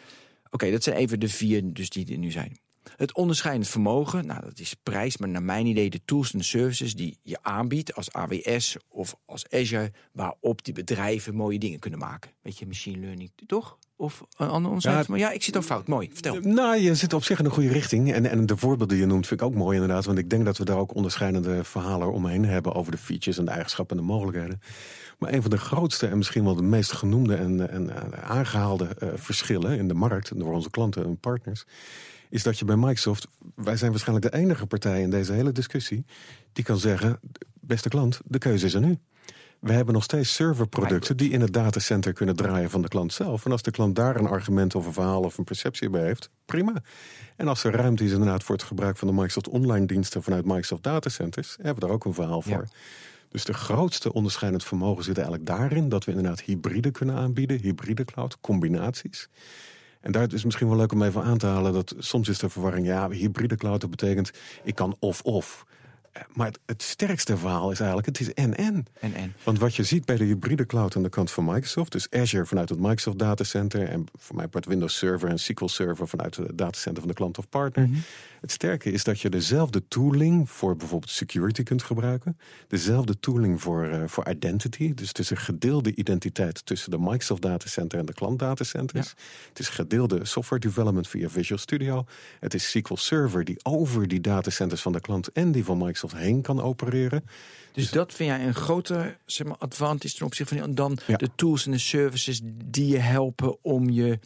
Oké, 0.54 0.70
dat 0.70 0.82
zijn 0.82 0.96
even 0.96 1.20
de 1.20 1.28
vier 1.28 1.72
dus 1.72 1.90
die 1.90 2.12
er 2.12 2.18
nu 2.18 2.30
zijn. 2.30 2.58
Het 2.96 3.14
onderscheidend 3.14 3.68
vermogen, 3.68 4.26
nou 4.26 4.40
dat 4.40 4.58
is 4.58 4.74
prijs, 4.82 5.16
maar 5.16 5.28
naar 5.28 5.42
mijn 5.42 5.66
idee 5.66 5.90
de 5.90 6.00
tools 6.04 6.32
en 6.32 6.44
services 6.44 6.94
die 6.94 7.18
je 7.22 7.38
aanbiedt 7.42 7.94
als 7.94 8.12
AWS 8.12 8.76
of 8.88 9.16
als 9.26 9.50
Azure, 9.50 9.92
waarop 10.12 10.64
die 10.64 10.74
bedrijven 10.74 11.34
mooie 11.34 11.58
dingen 11.58 11.78
kunnen 11.78 11.98
maken. 11.98 12.30
Weet 12.42 12.58
je, 12.58 12.66
machine 12.66 12.98
learning, 12.98 13.30
toch? 13.46 13.78
Of 13.96 14.24
een 14.36 14.48
ander 14.48 14.68
onderscheid? 14.68 15.06
Ja, 15.06 15.10
maar 15.10 15.18
ja, 15.18 15.30
ik 15.30 15.42
zit 15.42 15.56
al 15.56 15.62
fout. 15.62 15.88
Mooi, 15.88 16.10
vertel. 16.12 16.40
Nou, 16.40 16.76
je 16.76 16.94
zit 16.94 17.12
op 17.12 17.24
zich 17.24 17.38
in 17.38 17.44
de 17.44 17.50
goede 17.50 17.72
richting. 17.72 18.12
En, 18.12 18.30
en 18.30 18.46
de 18.46 18.56
voorbeelden 18.56 18.88
die 18.88 18.98
je 18.98 19.06
noemt 19.06 19.26
vind 19.26 19.40
ik 19.40 19.46
ook 19.46 19.54
mooi 19.54 19.74
inderdaad. 19.74 20.04
Want 20.04 20.18
ik 20.18 20.30
denk 20.30 20.44
dat 20.44 20.58
we 20.58 20.64
daar 20.64 20.78
ook 20.78 20.94
onderscheidende 20.94 21.64
verhalen 21.64 22.12
omheen 22.12 22.44
hebben... 22.44 22.74
over 22.74 22.92
de 22.92 22.98
features 22.98 23.38
en 23.38 23.44
de 23.44 23.50
eigenschappen 23.50 23.96
en 23.96 24.02
de 24.02 24.08
mogelijkheden. 24.08 24.60
Maar 25.24 25.32
een 25.32 25.42
van 25.42 25.50
de 25.50 25.58
grootste 25.58 26.06
en 26.06 26.16
misschien 26.16 26.44
wel 26.44 26.54
de 26.54 26.62
meest 26.62 26.92
genoemde... 26.92 27.34
en, 27.34 27.70
en 27.70 27.90
eh, 27.90 28.30
aangehaalde 28.30 28.88
eh, 28.98 29.08
verschillen 29.14 29.78
in 29.78 29.88
de 29.88 29.94
markt... 29.94 30.38
door 30.38 30.52
onze 30.52 30.70
klanten 30.70 31.04
en 31.04 31.18
partners... 31.18 31.64
is 32.30 32.42
dat 32.42 32.58
je 32.58 32.64
bij 32.64 32.76
Microsoft... 32.76 33.28
wij 33.54 33.76
zijn 33.76 33.90
waarschijnlijk 33.90 34.32
de 34.32 34.38
enige 34.38 34.66
partij 34.66 35.02
in 35.02 35.10
deze 35.10 35.32
hele 35.32 35.52
discussie... 35.52 36.04
die 36.52 36.64
kan 36.64 36.78
zeggen, 36.78 37.20
beste 37.60 37.88
klant, 37.88 38.20
de 38.24 38.38
keuze 38.38 38.66
is 38.66 38.74
er 38.74 38.80
nu. 38.80 38.98
We 39.58 39.72
hebben 39.72 39.94
nog 39.94 40.02
steeds 40.02 40.34
serverproducten 40.34 41.16
die 41.16 41.30
in 41.30 41.40
het 41.40 41.52
datacenter 41.52 42.12
kunnen 42.12 42.37
draaien 42.37 42.70
van 42.70 42.82
de 42.82 42.88
klant 42.88 43.12
zelf. 43.12 43.44
En 43.44 43.52
als 43.52 43.62
de 43.62 43.70
klant 43.70 43.96
daar 43.96 44.16
een 44.16 44.26
argument 44.26 44.74
of 44.74 44.87
een 44.87 44.92
verhaal 44.92 45.22
of 45.22 45.38
een 45.38 45.44
perceptie 45.44 45.90
bij 45.90 46.04
heeft, 46.04 46.30
prima. 46.44 46.82
En 47.37 47.48
als 47.48 47.64
er 47.64 47.72
ruimte 47.72 48.04
is 48.04 48.12
inderdaad 48.12 48.42
voor 48.42 48.54
het 48.54 48.64
gebruik 48.64 48.96
van 48.96 49.08
de 49.08 49.14
Microsoft 49.14 49.48
online 49.48 49.87
diensten 49.87 50.22
vanuit 50.22 50.44
Microsoft 50.44 50.82
datacenters, 50.82 51.56
hebben 51.56 51.74
we 51.74 51.80
daar 51.80 51.90
ook 51.90 52.04
een 52.04 52.14
verhaal 52.14 52.42
voor. 52.42 52.66
Dus 53.34 53.44
de 53.44 53.52
grootste 53.52 54.12
onderscheidend 54.12 54.64
vermogen 54.64 55.04
zit 55.04 55.16
eigenlijk 55.16 55.46
daarin 55.46 55.88
dat 55.88 56.04
we 56.04 56.10
inderdaad 56.10 56.40
hybride 56.40 56.90
kunnen 56.90 57.14
aanbieden, 57.14 57.60
hybride 57.60 58.04
cloud, 58.04 58.40
combinaties. 58.40 59.28
En 60.00 60.12
daar 60.12 60.32
is 60.32 60.44
misschien 60.44 60.68
wel 60.68 60.76
leuk 60.76 60.92
om 60.92 61.02
even 61.02 61.22
aan 61.22 61.38
te 61.38 61.46
halen 61.46 61.72
dat 61.72 61.94
soms 61.98 62.28
is 62.28 62.38
de 62.38 62.48
verwarring, 62.48 62.87
ja, 62.87 63.10
hybride 63.10 63.56
cloud 63.56 63.80
dat 63.80 63.90
betekent 63.90 64.30
ik 64.62 64.74
kan 64.74 64.96
of-of. 64.98 65.66
Maar 66.32 66.46
het, 66.46 66.58
het 66.66 66.82
sterkste 66.82 67.37
verhaal 67.37 67.70
is 67.70 67.78
eigenlijk, 67.78 68.08
het 68.08 68.20
is 68.20 68.35
en-en. 68.35 68.87
En, 69.00 69.14
en. 69.14 69.35
Want 69.44 69.58
wat 69.58 69.74
je 69.76 69.85
ziet 69.85 70.04
bij 70.04 70.16
de 70.16 70.24
hybride 70.24 70.66
cloud 70.66 70.96
aan 70.96 71.02
de 71.02 71.08
kant 71.08 71.30
van 71.30 71.44
Microsoft, 71.44 71.92
dus 71.92 72.10
Azure 72.10 72.46
vanuit 72.46 72.68
het 72.68 72.78
Microsoft 72.78 73.18
datacenter 73.18 73.88
en 73.88 74.04
voor 74.18 74.37
mij 74.37 74.48
part 74.48 74.66
Windows 74.66 74.98
Server 74.98 75.28
en 75.28 75.38
SQL 75.38 75.66
Server 75.66 76.08
vanuit 76.08 76.37
het 76.37 76.58
datacenter 76.58 77.02
van 77.02 77.10
de 77.10 77.16
klant 77.16 77.38
of 77.38 77.48
partner. 77.48 77.88
Het 78.44 78.52
sterke 78.52 78.90
is 78.92 79.04
dat 79.04 79.20
je 79.20 79.28
dezelfde 79.28 79.88
tooling 79.88 80.50
voor 80.50 80.76
bijvoorbeeld 80.76 81.10
security 81.10 81.62
kunt 81.62 81.82
gebruiken, 81.82 82.38
dezelfde 82.68 83.20
tooling 83.20 83.62
voor, 83.62 83.84
eh, 83.88 84.02
voor 84.06 84.28
identity, 84.28 84.94
dus 84.94 85.08
het 85.08 85.18
is 85.18 85.30
een 85.30 85.36
gedeelde 85.36 85.94
identiteit 85.94 86.66
tussen 86.66 86.90
de 86.90 86.98
Microsoft 86.98 87.42
datacenter 87.42 87.98
en 87.98 88.06
de 88.06 88.12
klant 88.12 88.38
datacenters. 88.38 89.14
Het 89.48 89.58
is 89.58 89.68
gedeelde 89.68 90.24
software 90.24 90.60
development 90.60 91.08
via 91.08 91.28
Visual 91.28 91.60
Studio. 91.60 92.04
Het 92.40 92.54
is 92.54 92.70
SQL 92.70 92.94
Server 92.96 93.44
die 93.44 93.56
over 93.62 94.08
die 94.08 94.20
datacenters 94.20 94.82
van 94.82 94.92
de 94.92 95.00
klant 95.00 95.32
en 95.32 95.52
die 95.52 95.64
van 95.64 95.78
Microsoft 95.78 96.16
heen 96.16 96.42
kan 96.42 96.60
opereren. 96.60 97.24
Dus 97.72 97.90
dat 97.90 98.12
vind 98.12 98.30
jij 98.30 98.46
een 98.46 98.54
groter 98.54 99.16
zeg 99.26 99.46
maar, 99.46 99.56
advantage 99.58 100.16
ten 100.16 100.26
opzichte 100.26 100.58
van 100.58 100.74
dan 100.74 100.98
Ja. 101.06 101.16
de 101.16 101.30
tools 101.34 101.66
en 101.66 101.72
de 101.72 101.78
services 101.78 102.40
die 102.64 102.86
je 102.86 102.98
helpen 102.98 103.56
om 103.62 103.90
je 103.90 104.18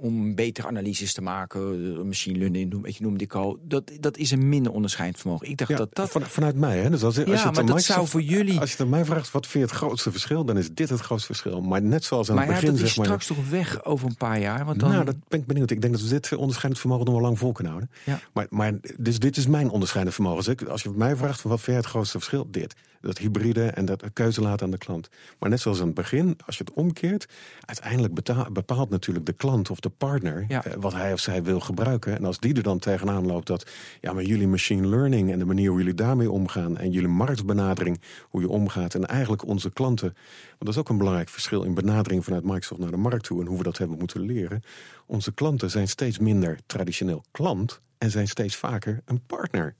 om 0.00 0.34
betere 0.34 0.66
analyses 0.68 1.12
te 1.12 1.22
maken, 1.22 1.94
eh, 1.98 2.02
machine 2.04 2.38
learning, 2.38 2.70
noem, 2.72 2.82
weet 2.82 2.96
je, 2.96 3.02
noemde 3.02 3.24
ik 3.24 3.34
al. 3.34 3.58
Dat, 3.62 3.90
dat 4.00 4.16
is 4.16 4.30
een 4.30 4.48
minder 4.48 4.72
onderscheidend 4.72 5.20
vermogen. 5.20 5.48
Ik 5.48 5.56
dacht 5.56 5.70
Ja, 5.70 5.76
dat 5.76 5.94
dat. 5.94 6.10
van- 6.10 6.22
vanuit 6.22 6.56
mij. 6.56 6.78
Hè? 6.78 6.90
Dus 6.90 7.02
als, 7.02 7.16
als 7.16 7.24
je 7.26 7.30
ja, 7.30 7.36
het 7.36 7.44
maar 7.44 7.52
dat 7.54 7.64
Microsoft- 7.64 7.92
zou 7.94 8.06
voor 8.08 8.22
jullie. 8.22 8.60
Als 8.60 8.70
je 8.70 8.76
het 8.76 8.84
aan 8.84 8.88
mij 8.88 9.04
vraagt, 9.04 9.30
wat 9.30 9.46
vind 9.46 9.64
je 9.64 9.70
het 9.70 9.78
grootste 9.78 10.10
verschil? 10.10 10.44
Dan 10.44 10.58
is 10.58 10.70
dit 10.74 10.88
het 10.88 11.00
grootste 11.00 11.26
verschil. 11.26 11.60
Maar 11.60 11.82
net 11.82 12.04
zoals 12.04 12.28
aan 12.30 12.34
Maar 12.34 12.44
het 12.44 12.54
ja, 12.54 12.60
begin 12.60 12.74
dat 12.76 12.84
is 12.86 12.94
zeg 12.94 12.96
maar... 12.96 13.18
straks 13.20 13.26
toch 13.40 13.50
weg 13.50 13.84
over 13.84 14.08
een 14.08 14.16
paar 14.16 14.40
jaar. 14.40 14.64
Want 14.64 14.80
dan, 14.80 14.90
Nou, 14.90 15.04
dat 15.04 15.16
ben 15.28 15.40
ik 15.40 15.46
benieuwd. 15.46 15.70
Ik 15.70 15.80
denk 15.80 15.92
dat 15.92 16.02
we 16.02 16.08
dit 16.08 16.34
onderscheidend 16.36 16.80
vermogen 16.80 17.04
nog 17.04 17.14
wel 17.14 17.24
lang 17.24 17.38
vol 17.38 17.52
kunnen 17.52 17.72
houden. 17.72 17.94
Ja. 18.04 18.20
Maar, 18.32 18.46
maar 18.50 18.72
dus 18.96 19.18
dit 19.18 19.36
is 19.36 19.46
mijn 19.46 19.70
onderscheidend 19.70 20.14
vermogen. 20.14 20.56
Dus 20.56 20.68
als 20.68 20.82
je 20.82 20.90
mij 20.90 21.16
vraagt, 21.16 21.42
wat 21.42 21.52
vind 21.60 21.66
jij 21.66 21.76
het 21.76 21.86
grootste 21.86 22.18
verschil? 22.18 22.46
Dit. 22.50 22.74
Dat 23.04 23.18
hybride 23.18 23.66
en 23.66 23.84
dat 23.84 24.04
keuze 24.12 24.40
laten 24.40 24.64
aan 24.64 24.70
de 24.70 24.78
klant. 24.78 25.08
Maar 25.38 25.50
net 25.50 25.60
zoals 25.60 25.80
aan 25.80 25.86
het 25.86 25.94
begin, 25.94 26.38
als 26.46 26.58
je 26.58 26.64
het 26.64 26.72
omkeert... 26.72 27.28
uiteindelijk 27.60 28.14
bepaalt 28.52 28.90
natuurlijk 28.90 29.26
de 29.26 29.32
klant 29.32 29.70
of 29.70 29.80
de 29.80 29.88
partner... 29.88 30.44
Ja. 30.48 30.64
eh, 30.64 30.72
wat 30.78 30.92
hij 30.92 31.12
of 31.12 31.20
zij 31.20 31.42
wil 31.42 31.60
gebruiken. 31.60 32.16
En 32.16 32.24
als 32.24 32.38
die 32.38 32.54
er 32.54 32.62
dan 32.62 32.78
tegenaan 32.78 33.26
loopt 33.26 33.46
dat... 33.46 33.70
ja, 34.00 34.12
maar 34.12 34.22
jullie 34.22 34.48
machine 34.48 34.86
learning 34.86 35.32
en 35.32 35.38
de 35.38 35.44
manier 35.44 35.68
hoe 35.68 35.78
jullie 35.78 35.94
daarmee 35.94 36.30
omgaan... 36.30 36.78
en 36.78 36.90
jullie 36.90 37.08
marktbenadering, 37.08 38.00
hoe 38.28 38.40
je 38.40 38.48
omgaat... 38.48 38.94
en 38.94 39.06
eigenlijk 39.06 39.46
onze 39.46 39.70
klanten... 39.70 40.12
want 40.48 40.58
dat 40.58 40.68
is 40.68 40.78
ook 40.78 40.88
een 40.88 40.98
belangrijk 40.98 41.28
verschil 41.28 41.62
in 41.62 41.74
benadering 41.74 42.24
vanuit 42.24 42.44
Microsoft 42.44 42.80
naar 42.80 42.90
de 42.90 42.96
markt 42.96 43.24
toe... 43.24 43.40
en 43.40 43.46
hoe 43.46 43.58
we 43.58 43.64
dat 43.64 43.78
hebben 43.78 43.98
moeten 43.98 44.20
leren. 44.20 44.62
Onze 45.06 45.32
klanten 45.32 45.70
zijn 45.70 45.88
steeds 45.88 46.18
minder 46.18 46.58
traditioneel 46.66 47.24
klant... 47.30 47.80
en 47.98 48.10
zijn 48.10 48.28
steeds 48.28 48.56
vaker 48.56 49.02
een 49.04 49.20
partner. 49.26 49.74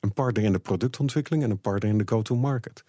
Een 0.00 0.12
partner 0.12 0.44
in 0.44 0.52
de 0.52 0.58
productontwikkeling 0.58 1.42
en 1.42 1.50
een 1.50 1.60
partner 1.60 1.90
in 1.90 1.98
de 1.98 2.04
go-to-market. 2.06 2.84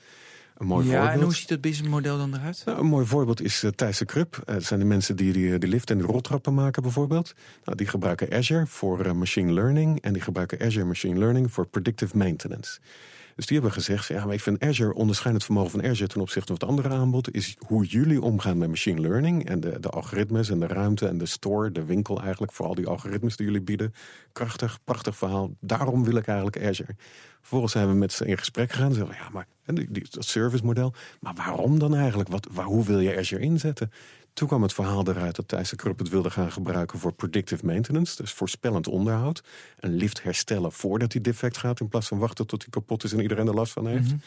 Een 0.58 0.68
mooi 0.68 0.86
ja, 0.86 0.92
voorbeeld. 0.92 1.18
en 1.18 1.24
hoe 1.24 1.36
ziet 1.36 1.48
dat 1.48 1.62
businessmodel 1.62 2.18
dan 2.18 2.36
eruit? 2.36 2.62
Nou, 2.66 2.80
een 2.80 2.86
mooi 2.86 3.06
voorbeeld 3.06 3.42
is 3.42 3.64
uh, 3.64 3.72
Thijs 3.72 3.98
de 3.98 4.06
Krupp. 4.06 4.36
Uh, 4.36 4.54
dat 4.54 4.64
zijn 4.64 4.80
de 4.80 4.86
mensen 4.86 5.16
die 5.16 5.34
die, 5.34 5.58
die 5.58 5.70
lift 5.70 5.90
en 5.90 5.98
de 5.98 6.04
roltrappen 6.04 6.54
maken 6.54 6.82
bijvoorbeeld. 6.82 7.34
Nou, 7.64 7.78
die 7.78 7.88
gebruiken 7.88 8.32
Azure 8.32 8.68
voor 8.68 9.06
uh, 9.06 9.12
machine 9.12 9.52
learning. 9.52 10.02
En 10.02 10.14
die 10.14 10.22
gebruiken 10.22 10.62
Azure 10.62 10.86
Machine 10.86 11.20
Learning 11.20 11.52
voor 11.52 11.68
predictive 11.68 12.18
maintenance. 12.18 12.80
Dus 13.42 13.50
die 13.50 13.60
hebben 13.60 13.78
gezegd, 13.78 14.08
ja, 14.08 14.26
maar 14.26 14.34
ik 14.34 14.42
vind 14.42 14.64
Azure, 14.64 14.94
onderscheidend 14.94 15.46
vermogen 15.46 15.72
van 15.72 15.84
Azure 15.90 16.08
ten 16.08 16.22
opzichte 16.22 16.48
van 16.48 16.56
het 16.56 16.64
andere 16.64 16.90
aanbod, 16.90 17.34
is 17.34 17.56
hoe 17.68 17.86
jullie 17.86 18.22
omgaan 18.22 18.58
met 18.58 18.70
machine 18.70 19.02
learning 19.02 19.46
en 19.46 19.60
de, 19.60 19.80
de 19.80 19.90
algoritmes 19.90 20.50
en 20.50 20.60
de 20.60 20.68
ruimte 20.68 21.08
en 21.08 21.18
de 21.18 21.26
store, 21.26 21.72
de 21.72 21.86
winkel 21.86 22.22
eigenlijk, 22.22 22.52
voor 22.52 22.66
al 22.66 22.76
die 22.76 22.88
algoritmes 22.88 23.36
die 23.36 23.46
jullie 23.46 23.62
bieden. 23.62 23.94
Krachtig, 24.32 24.80
prachtig 24.84 25.16
verhaal. 25.16 25.52
Daarom 25.60 26.04
wil 26.04 26.16
ik 26.16 26.28
eigenlijk 26.28 26.66
Azure. 26.66 26.96
Vervolgens 27.40 27.72
zijn 27.72 27.88
we 27.88 27.94
met 27.94 28.14
ze 28.14 28.26
in 28.26 28.38
gesprek 28.38 28.72
gegaan. 28.72 28.94
Zeggen, 28.94 29.16
ja, 29.16 29.30
maar 29.30 29.48
dat 30.10 30.26
service 30.26 30.66
model. 30.66 30.94
Maar 31.20 31.34
waarom 31.34 31.80
dan 31.80 31.96
eigenlijk? 31.96 32.30
Wat, 32.30 32.48
waar, 32.52 32.66
hoe 32.66 32.86
wil 32.86 33.00
je 33.00 33.18
Azure 33.18 33.42
inzetten? 33.42 33.92
Toen 34.34 34.48
kwam 34.48 34.62
het 34.62 34.74
verhaal 34.74 35.08
eruit 35.08 35.36
dat 35.36 35.48
Thijs 35.48 35.70
de 35.70 35.76
Krupp 35.76 36.00
het 36.00 36.10
wilde 36.10 36.30
gaan 36.30 36.52
gebruiken 36.52 37.00
voor 37.00 37.14
predictive 37.14 37.66
maintenance. 37.66 38.16
Dus 38.22 38.32
voorspellend 38.32 38.88
onderhoud. 38.88 39.44
Een 39.80 39.96
lift 39.96 40.24
herstellen 40.24 40.72
voordat 40.72 41.12
die 41.12 41.22
defect 41.22 41.58
gaat. 41.58 41.80
In 41.80 41.88
plaats 41.88 42.08
van 42.08 42.18
wachten 42.18 42.48
tot 42.48 42.60
die 42.60 42.70
kapot 42.70 43.04
is 43.04 43.14
en 43.14 43.22
iedereen 43.22 43.48
er 43.48 43.54
last 43.54 43.74
van 43.74 43.88
heeft. 43.88 44.10
-hmm. 44.10 44.22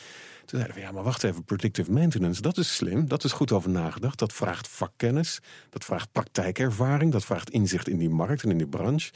Toen 0.46 0.58
zeiden 0.58 0.74
we, 0.74 0.80
ja, 0.80 0.92
maar 0.92 1.02
wacht 1.02 1.24
even, 1.24 1.44
predictive 1.44 1.92
maintenance, 1.92 2.42
dat 2.42 2.58
is 2.58 2.74
slim. 2.74 3.08
Dat 3.08 3.24
is 3.24 3.32
goed 3.32 3.52
over 3.52 3.70
nagedacht. 3.70 4.18
Dat 4.18 4.32
vraagt 4.32 4.68
vakkennis. 4.68 5.40
Dat 5.70 5.84
vraagt 5.84 6.12
praktijkervaring. 6.12 7.12
Dat 7.12 7.24
vraagt 7.24 7.50
inzicht 7.50 7.88
in 7.88 7.98
die 7.98 8.08
markt 8.08 8.42
en 8.42 8.50
in 8.50 8.58
die 8.58 8.66
branche. 8.66 9.12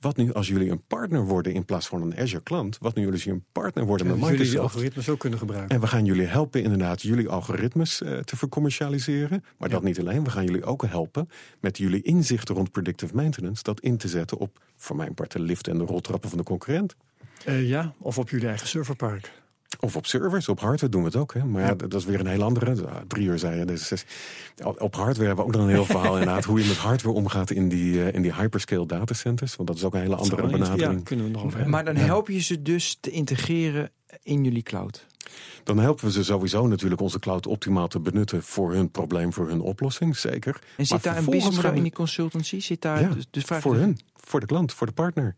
Wat 0.00 0.16
nu 0.16 0.32
als 0.32 0.48
jullie 0.48 0.70
een 0.70 0.82
partner 0.86 1.24
worden 1.24 1.52
in 1.52 1.64
plaats 1.64 1.86
van 1.86 2.02
een 2.02 2.18
Azure 2.18 2.42
klant? 2.42 2.78
Wat 2.80 2.94
nu 2.94 3.10
als 3.10 3.24
jullie 3.24 3.38
een 3.38 3.46
partner 3.52 3.84
worden 3.84 4.06
ja, 4.06 4.12
met 4.12 4.20
Microsoft? 4.20 4.50
Jullie 4.50 4.62
die 4.62 4.72
algoritmes 4.72 5.08
ook 5.08 5.18
kunnen 5.18 5.38
gebruiken. 5.38 5.74
En 5.74 5.80
we 5.80 5.86
gaan 5.86 6.04
jullie 6.04 6.26
helpen 6.26 6.62
inderdaad 6.62 7.02
jullie 7.02 7.28
algoritmes 7.28 8.00
uh, 8.00 8.18
te 8.18 8.36
vercommercialiseren. 8.36 9.44
Maar 9.58 9.68
ja. 9.68 9.74
dat 9.74 9.84
niet 9.84 10.00
alleen. 10.00 10.24
We 10.24 10.30
gaan 10.30 10.44
jullie 10.44 10.64
ook 10.64 10.86
helpen 10.86 11.28
met 11.60 11.78
jullie 11.78 12.02
inzichten 12.02 12.54
rond 12.54 12.70
predictive 12.70 13.14
maintenance. 13.14 13.62
Dat 13.62 13.80
in 13.80 13.96
te 13.96 14.08
zetten 14.08 14.38
op, 14.38 14.58
voor 14.76 14.96
mijn 14.96 15.14
part, 15.14 15.32
de 15.32 15.40
lift 15.40 15.68
en 15.68 15.78
de 15.78 15.84
roltrappen 15.84 16.28
van 16.28 16.38
de 16.38 16.44
concurrent. 16.44 16.96
Uh, 17.46 17.68
ja, 17.68 17.94
of 17.98 18.18
op 18.18 18.30
jullie 18.30 18.48
eigen 18.48 18.66
serverpark. 18.68 19.32
Of 19.80 19.96
op 19.96 20.06
servers, 20.06 20.48
op 20.48 20.60
hardware 20.60 20.92
doen 20.92 21.00
we 21.00 21.06
het 21.06 21.16
ook. 21.16 21.34
Hè? 21.34 21.44
Maar 21.44 21.62
ja, 21.62 21.74
dat 21.74 21.94
is 21.94 22.04
weer 22.04 22.20
een 22.20 22.26
heel 22.26 22.42
andere. 22.42 22.74
Drie 23.06 23.26
uur 23.26 23.38
zei 23.38 23.58
je. 23.58 23.64
Dus 23.64 24.04
op 24.64 24.94
hardware 24.94 25.26
hebben 25.26 25.36
we 25.36 25.42
ook 25.42 25.52
nog 25.52 25.62
een 25.62 25.68
heel 25.68 25.84
verhaal 25.84 26.12
inderdaad. 26.18 26.44
Hoe 26.44 26.60
je 26.60 26.68
met 26.68 26.76
hardware 26.76 27.16
omgaat 27.16 27.50
in 27.50 27.68
die, 27.68 27.94
uh, 27.94 28.12
in 28.12 28.22
die 28.22 28.34
hyperscale 28.34 28.86
datacenters. 28.86 29.56
Want 29.56 29.68
dat 29.68 29.76
is 29.76 29.84
ook 29.84 29.94
een 29.94 30.00
hele 30.00 30.16
andere 30.16 30.46
benadering. 30.46 30.98
Ja, 30.98 31.04
kunnen 31.04 31.24
we 31.24 31.30
nog 31.30 31.42
over 31.42 31.54
hebben. 31.54 31.70
Maar 31.70 31.84
dan 31.84 31.96
help 31.96 32.28
je 32.28 32.40
ze 32.40 32.62
dus 32.62 32.98
te 33.00 33.10
integreren 33.10 33.90
in 34.22 34.44
jullie 34.44 34.62
cloud. 34.62 35.06
Dan 35.64 35.78
helpen 35.78 36.04
we 36.04 36.12
ze 36.12 36.24
sowieso 36.24 36.66
natuurlijk 36.66 37.00
onze 37.00 37.18
cloud 37.18 37.46
optimaal 37.46 37.88
te 37.88 38.00
benutten 38.00 38.42
voor 38.42 38.72
hun 38.72 38.90
probleem, 38.90 39.32
voor 39.32 39.48
hun 39.48 39.60
oplossing. 39.60 40.16
Zeker. 40.16 40.60
En 40.76 40.86
zit 40.86 41.04
maar 41.04 41.14
daar 41.14 41.22
een 41.22 41.30
business 41.30 41.62
in 41.62 41.82
die 41.82 41.92
consultancy? 41.92 42.60
Zit 42.60 42.82
daar 42.82 43.00
ja, 43.00 43.08
dus, 43.08 43.26
dus 43.30 43.44
voor 43.44 43.74
hun, 43.74 43.98
voor 44.14 44.40
de 44.40 44.46
klant, 44.46 44.72
voor 44.72 44.86
de 44.86 44.92
partner. 44.92 45.36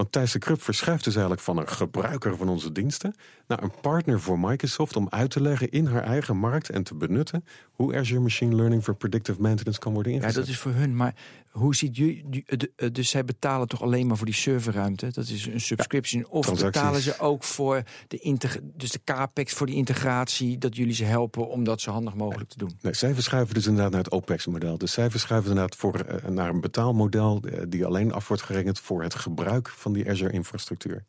Want 0.00 0.12
Thijs 0.12 0.32
de 0.32 0.38
Krupp 0.38 0.62
verschuift 0.62 1.04
dus 1.04 1.12
eigenlijk 1.12 1.44
van 1.44 1.58
een 1.58 1.68
gebruiker 1.68 2.36
van 2.36 2.48
onze 2.48 2.72
diensten 2.72 3.14
naar 3.46 3.62
een 3.62 3.72
partner 3.80 4.20
voor 4.20 4.38
Microsoft 4.38 4.96
om 4.96 5.06
uit 5.10 5.30
te 5.30 5.42
leggen 5.42 5.70
in 5.70 5.86
haar 5.86 6.02
eigen 6.02 6.36
markt 6.36 6.70
en 6.70 6.82
te 6.82 6.94
benutten 6.94 7.44
hoe 7.72 7.96
Azure 7.96 8.20
Machine 8.20 8.54
Learning 8.54 8.84
voor 8.84 8.94
predictive 8.94 9.40
maintenance 9.40 9.80
kan 9.80 9.92
worden 9.92 10.12
ingezet. 10.12 10.34
Ja, 10.34 10.40
dat 10.40 10.48
is 10.48 10.58
voor 10.58 10.72
hun. 10.72 10.96
Maar 10.96 11.14
hoe 11.50 11.74
ziet 11.74 11.96
jullie. 11.96 12.44
Dus 12.92 13.08
zij 13.08 13.24
betalen 13.24 13.68
toch 13.68 13.82
alleen 13.82 14.06
maar 14.06 14.16
voor 14.16 14.26
die 14.26 14.34
serverruimte? 14.34 15.12
Dat 15.12 15.28
is 15.28 15.46
een 15.46 15.60
subscription. 15.60 16.20
Ja, 16.22 16.28
of 16.28 16.62
betalen 16.62 17.00
ze 17.00 17.18
ook 17.18 17.44
voor 17.44 17.82
de, 18.08 18.36
dus 18.74 18.90
de 18.90 19.00
capex 19.04 19.52
voor 19.52 19.66
die 19.66 19.76
integratie, 19.76 20.58
dat 20.58 20.76
jullie 20.76 20.94
ze 20.94 21.04
helpen 21.04 21.48
om 21.48 21.64
dat 21.64 21.80
zo 21.80 21.90
handig 21.90 22.14
mogelijk 22.14 22.50
te 22.50 22.58
doen? 22.58 22.78
Nee, 22.80 22.94
zij 22.94 23.14
verschuiven 23.14 23.54
dus 23.54 23.66
inderdaad 23.66 23.92
naar 23.92 24.02
het 24.02 24.12
OPEX-model. 24.12 24.78
Dus 24.78 24.92
zij 24.92 25.10
verschuiven 25.10 25.50
inderdaad 25.50 25.76
voor, 25.76 26.06
uh, 26.08 26.30
naar 26.30 26.48
een 26.48 26.60
betaalmodel 26.60 27.42
die 27.68 27.86
alleen 27.86 28.12
af 28.12 28.28
wordt 28.28 28.42
gerekend 28.42 28.80
voor 28.80 29.02
het 29.02 29.14
gebruik 29.14 29.68
van 29.68 29.92
die 29.92 30.10
Azure-infrastructuur. 30.10 31.04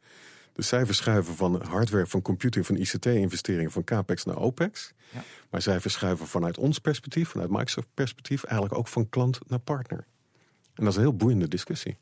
Dus 0.54 0.68
zij 0.68 0.86
verschuiven 0.86 1.36
van 1.36 1.66
hardware, 1.66 2.08
van 2.08 2.22
computing, 2.22 2.66
van 2.66 2.76
ICT-investeringen, 2.76 3.72
van 3.72 3.84
CAPEX 3.84 4.24
naar 4.24 4.38
OPEX. 4.38 4.94
Ja. 5.14 5.24
Maar 5.50 5.62
zij 5.62 5.80
verschuiven 5.80 6.28
vanuit 6.28 6.58
ons 6.58 6.80
perspectief, 6.80 7.30
vanuit 7.30 7.50
Microsoft 7.50 7.88
perspectief, 7.94 8.44
eigenlijk 8.44 8.80
ook 8.80 8.88
van 8.88 9.10
klant 9.10 9.40
naar 9.48 9.60
partner. 9.60 10.08
En 10.76 10.84
dat 10.84 10.88
is 10.88 10.96
een 10.96 11.02
heel 11.02 11.16
boeiende 11.16 11.48
discussie. 11.48 11.98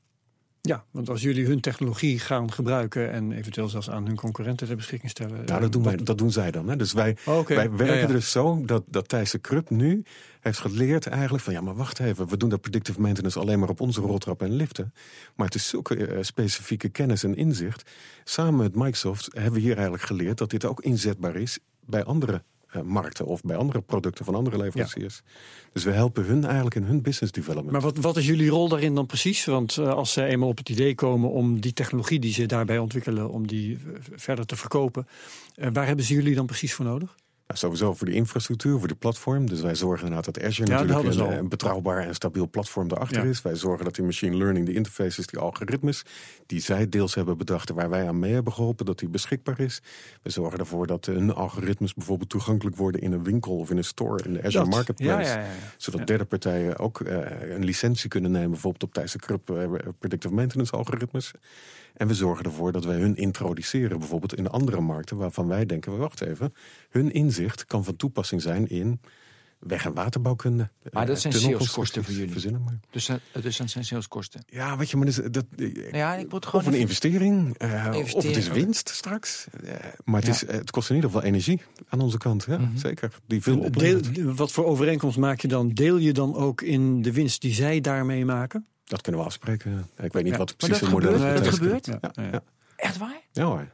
Ja, 0.62 0.86
want 0.92 1.10
als 1.10 1.22
jullie 1.22 1.46
hun 1.46 1.60
technologie 1.60 2.20
gaan 2.20 2.52
gebruiken 2.52 3.12
en 3.12 3.32
eventueel 3.32 3.70
zelfs 3.70 3.90
aan 3.90 4.06
hun 4.06 4.16
concurrenten 4.16 4.68
ter 4.68 4.76
beschikking 4.76 5.12
stellen. 5.12 5.46
Nou, 5.46 5.62
dat 5.62 5.72
doen, 5.72 5.84
wij, 5.84 5.96
dat 5.96 6.18
doen 6.18 6.32
zij 6.32 6.52
dan. 6.52 6.70
Hè? 6.70 6.76
Dus 6.76 6.94
wij, 6.94 7.18
oh, 7.26 7.38
okay. 7.38 7.56
wij 7.56 7.70
werken 7.70 7.96
ja, 7.96 8.02
ja. 8.02 8.08
dus 8.08 8.32
zo 8.32 8.66
dat, 8.66 8.84
dat 8.88 9.08
Thijs 9.08 9.32
de 9.32 9.40
Krupp 9.40 9.70
nu 9.70 10.04
heeft 10.40 10.60
geleerd 10.60 11.08
eigenlijk 11.08 11.44
van 11.44 11.54
ja, 11.54 11.62
maar 11.62 11.76
wacht 11.76 12.00
even, 12.00 12.28
we 12.28 12.38
doen 12.38 12.50
dat 12.50 12.62
predictive 12.62 13.02
maintenance 13.02 13.40
alleen 13.40 13.60
maar 13.60 13.70
op 13.70 13.82
onze 13.82 14.02
roltrap 14.02 14.42
en 14.42 14.52
liften. 14.52 14.94
Maar 15.36 15.46
het 15.46 15.56
is 15.56 15.68
zulke 15.68 15.98
uh, 15.98 16.18
specifieke 16.22 16.90
kennis 16.90 17.24
en 17.24 17.36
inzicht. 17.36 17.92
Samen 18.24 18.56
met 18.56 18.76
Microsoft 18.76 19.30
hebben 19.34 19.54
we 19.54 19.60
hier 19.60 19.74
eigenlijk 19.74 20.04
geleerd 20.04 20.38
dat 20.38 20.50
dit 20.50 20.66
ook 20.66 20.82
inzetbaar 20.82 21.36
is 21.36 21.60
bij 21.86 22.04
andere 22.04 22.44
markten 22.84 23.26
of 23.26 23.42
bij 23.42 23.56
andere 23.56 23.82
producten 23.82 24.26
van 24.26 24.36
andere 24.36 24.58
leveranciers. 24.58 25.22
Ja. 25.26 25.32
Dus 25.74 25.84
we 25.84 25.92
helpen 25.92 26.26
hun 26.26 26.44
eigenlijk 26.44 26.76
in 26.76 26.84
hun 26.84 27.02
business 27.02 27.32
development. 27.32 27.72
Maar 27.72 27.82
wat, 27.82 27.98
wat 27.98 28.18
is 28.18 28.26
jullie 28.26 28.50
rol 28.50 28.70
daarin 28.70 28.96
dan 28.96 29.06
precies? 29.06 29.46
Want 29.46 29.78
uh, 29.78 29.94
als 29.94 30.14
ze 30.14 30.24
eenmaal 30.24 30.50
op 30.50 30.58
het 30.58 30.70
idee 30.70 30.96
komen 30.96 31.30
om 31.30 31.62
die 31.62 31.74
technologie 31.74 32.20
die 32.20 32.34
ze 32.34 32.46
daarbij 32.46 32.78
ontwikkelen, 32.78 33.30
om 33.30 33.48
die 33.48 33.72
uh, 33.72 33.94
verder 34.16 34.46
te 34.46 34.56
verkopen, 34.56 35.08
waar 35.56 35.86
hebben 35.86 36.06
ze 36.06 36.14
jullie 36.14 36.36
dan 36.36 36.46
precies 36.46 36.74
voor 36.74 36.86
nodig? 36.86 37.16
Nou, 37.50 37.62
sowieso 37.62 37.94
voor 37.94 38.08
de 38.08 38.14
infrastructuur, 38.14 38.80
voor 38.80 38.88
de 38.88 38.96
platform. 38.96 39.50
Dus 39.50 39.62
wij 39.62 39.76
zorgen 39.76 40.08
inderdaad 40.08 40.34
dat 40.34 40.44
Azure 40.44 40.72
Ja, 40.72 40.84
natuurlijk 40.84 41.14
ze 41.14 41.24
een, 41.24 41.50
betrouwbaar 41.50 42.08
en 42.08 42.16
stabiel 42.16 42.50
platform 42.50 42.88
erachter 42.92 43.24
Ja. 43.24 43.30
is. 43.30 43.42
Wij 43.42 43.56
zorgen 43.56 43.86
dat 43.86 43.96
die 43.96 44.04
machine 44.06 44.38
learning, 44.38 44.66
die 44.66 44.76
interfaces, 44.76 45.28
die 45.28 45.40
algoritmes, 45.40 46.04
die 46.46 46.60
zij 46.60 46.90
deels 46.90 47.16
hebben 47.16 47.38
bedacht 47.38 47.70
en 47.70 47.76
waar 47.76 47.90
wij 47.90 48.08
aan 48.08 48.20
mee 48.20 48.34
hebben 48.34 48.54
geholpen, 48.54 48.86
dat 48.86 49.00
die 49.00 49.10
beschikbaar 49.10 49.60
is. 49.60 49.82
We 50.22 50.30
zorgen 50.30 50.60
ervoor 50.60 50.88
dat 50.88 51.06
hun 51.06 51.34
algoritmes 51.34 51.94
bijvoorbeeld 51.94 52.30
toegankelijk 52.30 52.76
worden 52.76 53.02
in 53.02 53.12
een 53.12 53.24
winkel 53.24 53.58
of 53.58 53.70
in 53.70 53.78
een 53.78 53.84
store 53.84 54.24
in 54.24 54.34
de 54.34 54.40
Azure 54.40 54.64
Dat. 54.64 54.74
Marketplace. 54.74 55.30
Ja. 55.30 55.46
Zodat 55.78 56.08
derde 56.08 56.26
partijen 56.26 56.78
ook 56.80 57.02
eh, 57.02 57.52
een 57.52 57.64
licentie 57.66 58.10
kunnen 58.10 58.32
nemen, 58.32 58.50
bijvoorbeeld 58.50 58.84
op 58.84 58.94
ThijssenKrupp 58.94 59.50
eh, 59.50 59.70
predictive 60.00 60.34
maintenance 60.34 60.72
algoritmes. 60.72 61.32
En 62.00 62.08
we 62.08 62.14
zorgen 62.14 62.46
ervoor 62.46 62.72
dat 62.72 62.86
wij 62.86 62.98
hun 63.00 63.16
introduceren, 63.16 64.00
bijvoorbeeld 64.00 64.36
in 64.36 64.48
andere 64.48 64.82
markten, 64.82 65.18
waarvan 65.18 65.48
wij 65.48 65.66
denken, 65.66 65.98
wacht 65.98 66.22
even, 66.22 66.54
hun 66.90 67.12
inzicht 67.12 67.66
kan 67.66 67.84
van 67.84 67.96
toepassing 67.96 68.42
zijn 68.42 68.68
in 68.68 69.02
weg- 69.60 69.86
en 69.86 69.94
waterbouwkunde. 69.94 70.70
Maar 70.92 71.06
dat 71.06 71.16
eh, 71.16 71.22
zijn 71.22 71.34
saleskosten 71.34 72.04
voor 72.04 72.14
jullie. 72.14 72.32
Verzinnen 72.32 72.64
maar. 72.64 72.80
Dus, 72.90 73.06
dat- 73.06 73.20
dus 73.42 73.58
dat 73.58 73.70
zijn 73.70 73.86
saleskosten. 73.86 74.42
Ja, 74.48 74.78
weet 74.78 74.90
je, 74.90 74.98
maar 74.98 75.06
dat, 75.06 75.18
is- 75.20 75.32
dat, 75.32 75.46
Ja, 75.92 76.16
ik 76.16 76.30
word 76.30 76.44
of 76.44 76.50
gewoon 76.50 76.66
een 76.66 76.72
even- 76.72 76.82
investering, 76.82 77.58
eh, 77.58 77.90
of 77.96 78.14
het 78.24 78.36
is 78.38 78.48
winst 78.48 78.90
straks. 78.90 79.48
Eh, 79.64 79.74
maar 80.04 80.16
het, 80.22 80.26
Ja. 80.26 80.32
is, 80.32 80.46
eh, 80.46 80.56
het 80.58 80.72
kost 80.72 80.90
in 80.90 80.96
ieder 80.96 81.10
geval 81.10 81.26
energie 81.26 81.62
aan 81.90 82.00
onze 82.00 82.18
kant, 82.18 82.46
ja, 82.48 82.58
Mhm. 82.58 82.78
zeker. 82.78 83.12
Die 83.28 83.42
veel 83.42 83.60
oplevert. 83.60 84.18
wat 84.36 84.52
voor 84.52 84.66
overeenkomst 84.66 85.18
maak 85.18 85.40
je 85.42 85.48
dan? 85.48 85.70
Deel 85.70 85.98
je 85.98 86.14
dan 86.14 86.36
ook 86.36 86.62
in 86.62 87.02
de 87.02 87.12
winst 87.14 87.42
die 87.42 87.54
zij 87.54 87.82
daarmee 87.82 88.26
maken? 88.26 88.66
Dat 88.90 89.02
kunnen 89.02 89.22
we 89.22 89.28
afspreken. 89.28 89.90
Ik 89.98 90.14
weet 90.14 90.24
niet 90.24 90.38
wat 90.38 90.58
precies 90.58 90.80
het 90.80 90.90
model 90.90 91.14
is. 91.14 91.48
gebeurt? 91.48 91.86
Dat. 91.86 92.20
Echt 92.76 92.98
waar? 92.98 93.22
ja 93.32 93.46
hoor. 93.46 93.68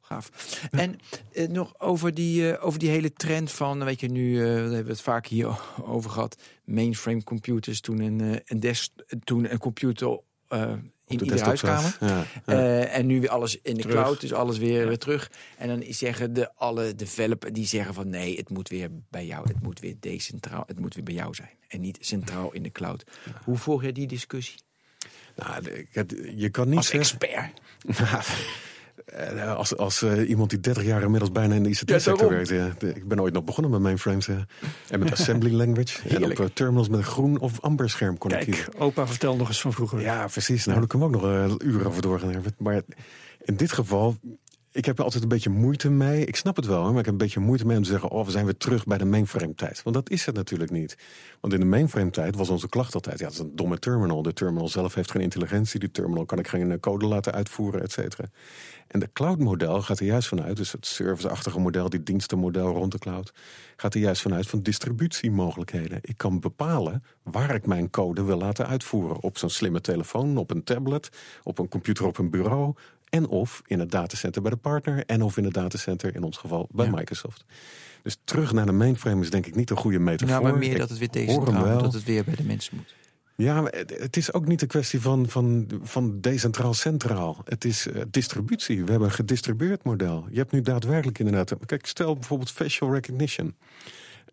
Gaaf. 0.00 0.58
En 0.70 0.98
eh, 1.32 1.48
nog 1.48 1.80
over 1.80 2.14
die, 2.14 2.52
eh, 2.52 2.66
over 2.66 2.78
die 2.78 2.88
hele 2.88 3.12
trend 3.12 3.52
van, 3.52 3.84
weet 3.84 4.00
je, 4.00 4.08
nu 4.08 4.36
eh, 4.36 4.42
we 4.42 4.48
hebben 4.48 4.84
we 4.84 4.90
het 4.90 5.00
vaak 5.00 5.26
hier 5.26 5.60
over 5.82 6.10
gehad. 6.10 6.42
Mainframe 6.64 7.24
computers, 7.24 7.80
toen 7.80 8.00
een, 8.00 8.40
een, 8.44 8.60
desk, 8.60 8.92
toen 9.24 9.52
een 9.52 9.58
computer 9.58 10.20
in 11.06 11.18
de 11.18 11.24
iedere 11.24 11.44
huiskamer. 11.44 11.96
Ja, 12.00 12.06
ja. 12.06 12.24
Eh, 12.44 12.96
en 12.96 13.06
nu 13.06 13.20
weer 13.20 13.30
alles 13.30 13.60
in 13.62 13.74
de 13.74 13.80
Terug. 13.80 13.96
cloud, 13.96 14.20
dus 14.20 14.32
alles 14.32 14.58
weer, 14.58 14.88
weer 14.88 14.98
terug. 14.98 15.30
En 15.58 15.68
dan 15.68 15.84
zeggen 15.88 16.32
de 16.32 16.54
alle 16.54 16.94
developers 16.94 17.52
die 17.52 17.66
zeggen 17.66 17.94
van 17.94 18.08
nee, 18.08 18.36
het 18.36 18.50
moet 18.50 18.68
weer 18.68 18.88
bij 19.10 19.26
jou, 19.26 19.48
het 19.48 19.62
moet 19.62 19.80
weer 19.80 19.94
decentraal, 20.00 20.64
het 20.66 20.80
moet 20.80 20.94
weer 20.94 21.04
bij 21.04 21.14
jou 21.14 21.34
zijn 21.34 21.50
en 21.68 21.80
niet 21.80 21.98
centraal 22.00 22.52
in 22.52 22.62
de 22.62 22.70
cloud. 22.70 23.04
Hoe 23.44 23.56
volg 23.56 23.82
jij 23.82 23.92
die 23.92 24.06
discussie 24.06 24.58
Nou, 25.36 25.86
je 26.36 26.50
kan 26.50 26.68
niet 26.68 26.76
als 26.76 26.86
zeggen... 26.86 27.18
expert? 27.18 27.60
Eh, 29.06 29.54
Als, 29.56 29.76
als 29.76 30.02
eh, 30.02 30.28
iemand 30.28 30.50
die 30.50 30.60
30 30.60 30.84
jaar 30.84 31.02
inmiddels 31.02 31.32
bijna 31.32 31.54
in 31.54 31.62
de 31.62 31.68
ICT-sector 31.68 32.16
daarom. 32.16 32.28
werkt. 32.28 32.48
Ja. 32.48 32.88
Ik 32.88 33.08
ben 33.08 33.20
ooit 33.20 33.32
nog 33.32 33.44
begonnen 33.44 33.70
met 33.72 33.80
mainframes. 33.80 34.28
eh, 34.28 34.36
en 34.90 34.98
met 34.98 35.12
assembly 35.18 35.52
language. 35.52 36.08
en 36.08 36.24
op 36.24 36.40
eh, 36.40 36.46
terminals 36.52 36.88
met 36.88 36.98
een 36.98 37.04
groen 37.04 37.38
of 37.38 37.60
amber 37.60 37.90
scherm 37.90 38.18
kon 38.18 38.30
ik 38.30 38.36
Kijk, 38.38 38.68
opa, 38.78 39.06
vertel 39.06 39.36
nog 39.36 39.48
eens 39.48 39.60
van 39.60 39.72
vroeger. 39.72 40.00
Ja, 40.00 40.26
precies. 40.26 40.64
Nou, 40.64 40.78
daar 40.78 40.88
kunnen 40.88 41.10
we 41.10 41.16
ook 41.16 41.22
nog 41.48 41.62
uren 41.62 41.86
over 41.86 42.02
doorgaan. 42.02 42.42
Maar 42.58 42.82
in 43.44 43.56
dit 43.56 43.72
geval, 43.72 44.16
ik 44.76 44.84
heb 44.84 44.98
er 44.98 45.04
altijd 45.04 45.22
een 45.22 45.28
beetje 45.28 45.50
moeite 45.50 45.90
mee. 45.90 46.24
Ik 46.24 46.36
snap 46.36 46.56
het 46.56 46.66
wel, 46.66 46.82
maar 46.82 46.98
ik 46.98 47.04
heb 47.04 47.06
een 47.06 47.16
beetje 47.16 47.40
moeite 47.40 47.66
mee 47.66 47.76
om 47.76 47.82
te 47.82 47.90
zeggen... 47.90 48.10
oh, 48.10 48.24
we 48.24 48.30
zijn 48.30 48.44
weer 48.44 48.56
terug 48.56 48.84
bij 48.84 48.98
de 48.98 49.04
mainframe-tijd. 49.04 49.82
Want 49.82 49.96
dat 49.96 50.10
is 50.10 50.26
het 50.26 50.34
natuurlijk 50.34 50.70
niet. 50.70 50.98
Want 51.40 51.52
in 51.52 51.60
de 51.60 51.66
mainframe-tijd 51.66 52.36
was 52.36 52.50
onze 52.50 52.68
klacht 52.68 52.94
altijd... 52.94 53.18
ja, 53.18 53.24
dat 53.24 53.32
is 53.32 53.38
een 53.38 53.56
domme 53.56 53.78
terminal. 53.78 54.22
De 54.22 54.32
terminal 54.32 54.68
zelf 54.68 54.94
heeft 54.94 55.10
geen 55.10 55.22
intelligentie. 55.22 55.80
Die 55.80 55.90
terminal 55.90 56.24
kan 56.24 56.38
ik 56.38 56.48
geen 56.48 56.70
eh, 56.70 56.80
code 56.80 57.06
laten 57.06 57.32
uitvoeren, 57.32 57.82
et 57.82 57.92
cetera. 57.92 58.24
En 58.86 59.00
de 59.00 59.08
cloud-model 59.12 59.82
gaat 59.82 60.00
er 60.00 60.06
juist 60.06 60.28
vanuit... 60.28 60.56
dus 60.56 60.72
het 60.72 60.86
service-achtige 60.86 61.58
model, 61.58 61.88
die 61.88 62.02
dienstenmodel 62.02 62.72
rond 62.72 62.92
de 62.92 62.98
cloud... 62.98 63.32
gaat 63.76 63.94
er 63.94 64.00
juist 64.00 64.22
vanuit 64.22 64.46
van 64.46 64.62
distributiemogelijkheden. 64.62 65.98
Ik 66.02 66.16
kan 66.16 66.40
bepalen 66.40 67.04
waar 67.22 67.54
ik 67.54 67.66
mijn 67.66 67.90
code 67.90 68.22
wil 68.22 68.38
laten 68.38 68.66
uitvoeren. 68.66 69.22
Op 69.22 69.38
zo'n 69.38 69.50
slimme 69.50 69.80
telefoon, 69.80 70.36
op 70.36 70.50
een 70.50 70.64
tablet, 70.64 71.08
op 71.42 71.58
een 71.58 71.68
computer 71.68 72.06
op 72.06 72.18
een 72.18 72.30
bureau... 72.30 72.74
en 73.16 73.28
of 73.28 73.62
in 73.66 73.78
het 73.78 73.90
datacenter 73.90 74.42
bij 74.42 74.50
de 74.50 74.56
partner... 74.56 75.04
en 75.06 75.22
of 75.22 75.36
in 75.36 75.44
het 75.44 75.54
datacenter, 75.54 76.14
in 76.14 76.22
ons 76.22 76.36
geval, 76.36 76.68
bij 76.70 76.90
Microsoft. 76.90 77.44
Dus 78.02 78.18
terug 78.24 78.52
naar 78.52 78.66
de 78.66 78.72
mainframe 78.72 79.22
is 79.22 79.30
denk 79.30 79.46
ik 79.46 79.54
niet 79.54 79.70
een 79.70 79.76
goede 79.76 79.98
metafoor. 79.98 80.34
Nou, 80.34 80.42
maar 80.42 80.58
meer 80.58 80.72
Ik 80.72 80.78
dat 80.78 80.88
het 80.88 80.98
weer 80.98 81.10
decentraal 81.10 81.72
moet, 81.72 81.82
dat 81.82 81.92
het 81.92 82.04
weer 82.04 82.24
bij 82.24 82.34
de 82.34 82.44
mensen 82.44 82.76
moet. 82.76 82.94
Ja, 83.36 83.60
maar 83.60 83.72
het, 83.86 84.16
is 84.16 84.32
ook 84.32 84.46
niet 84.46 84.62
een 84.62 84.68
kwestie 84.68 85.00
van, 85.00 85.28
van, 85.28 85.68
van 85.82 86.20
decentraal-centraal. 86.20 87.40
Het 87.44 87.64
is 87.64 87.86
eh, 87.86 88.02
distributie. 88.10 88.84
We 88.84 88.90
hebben 88.90 89.08
een 89.08 89.14
gedistribueerd 89.14 89.84
model. 89.84 90.26
Je 90.30 90.38
hebt 90.38 90.52
nu 90.52 90.60
daadwerkelijk 90.60 91.18
inderdaad... 91.18 91.52
Kijk, 91.66 91.86
stel 91.86 92.14
bijvoorbeeld 92.14 92.50
facial 92.50 92.92
recognition. 92.92 93.54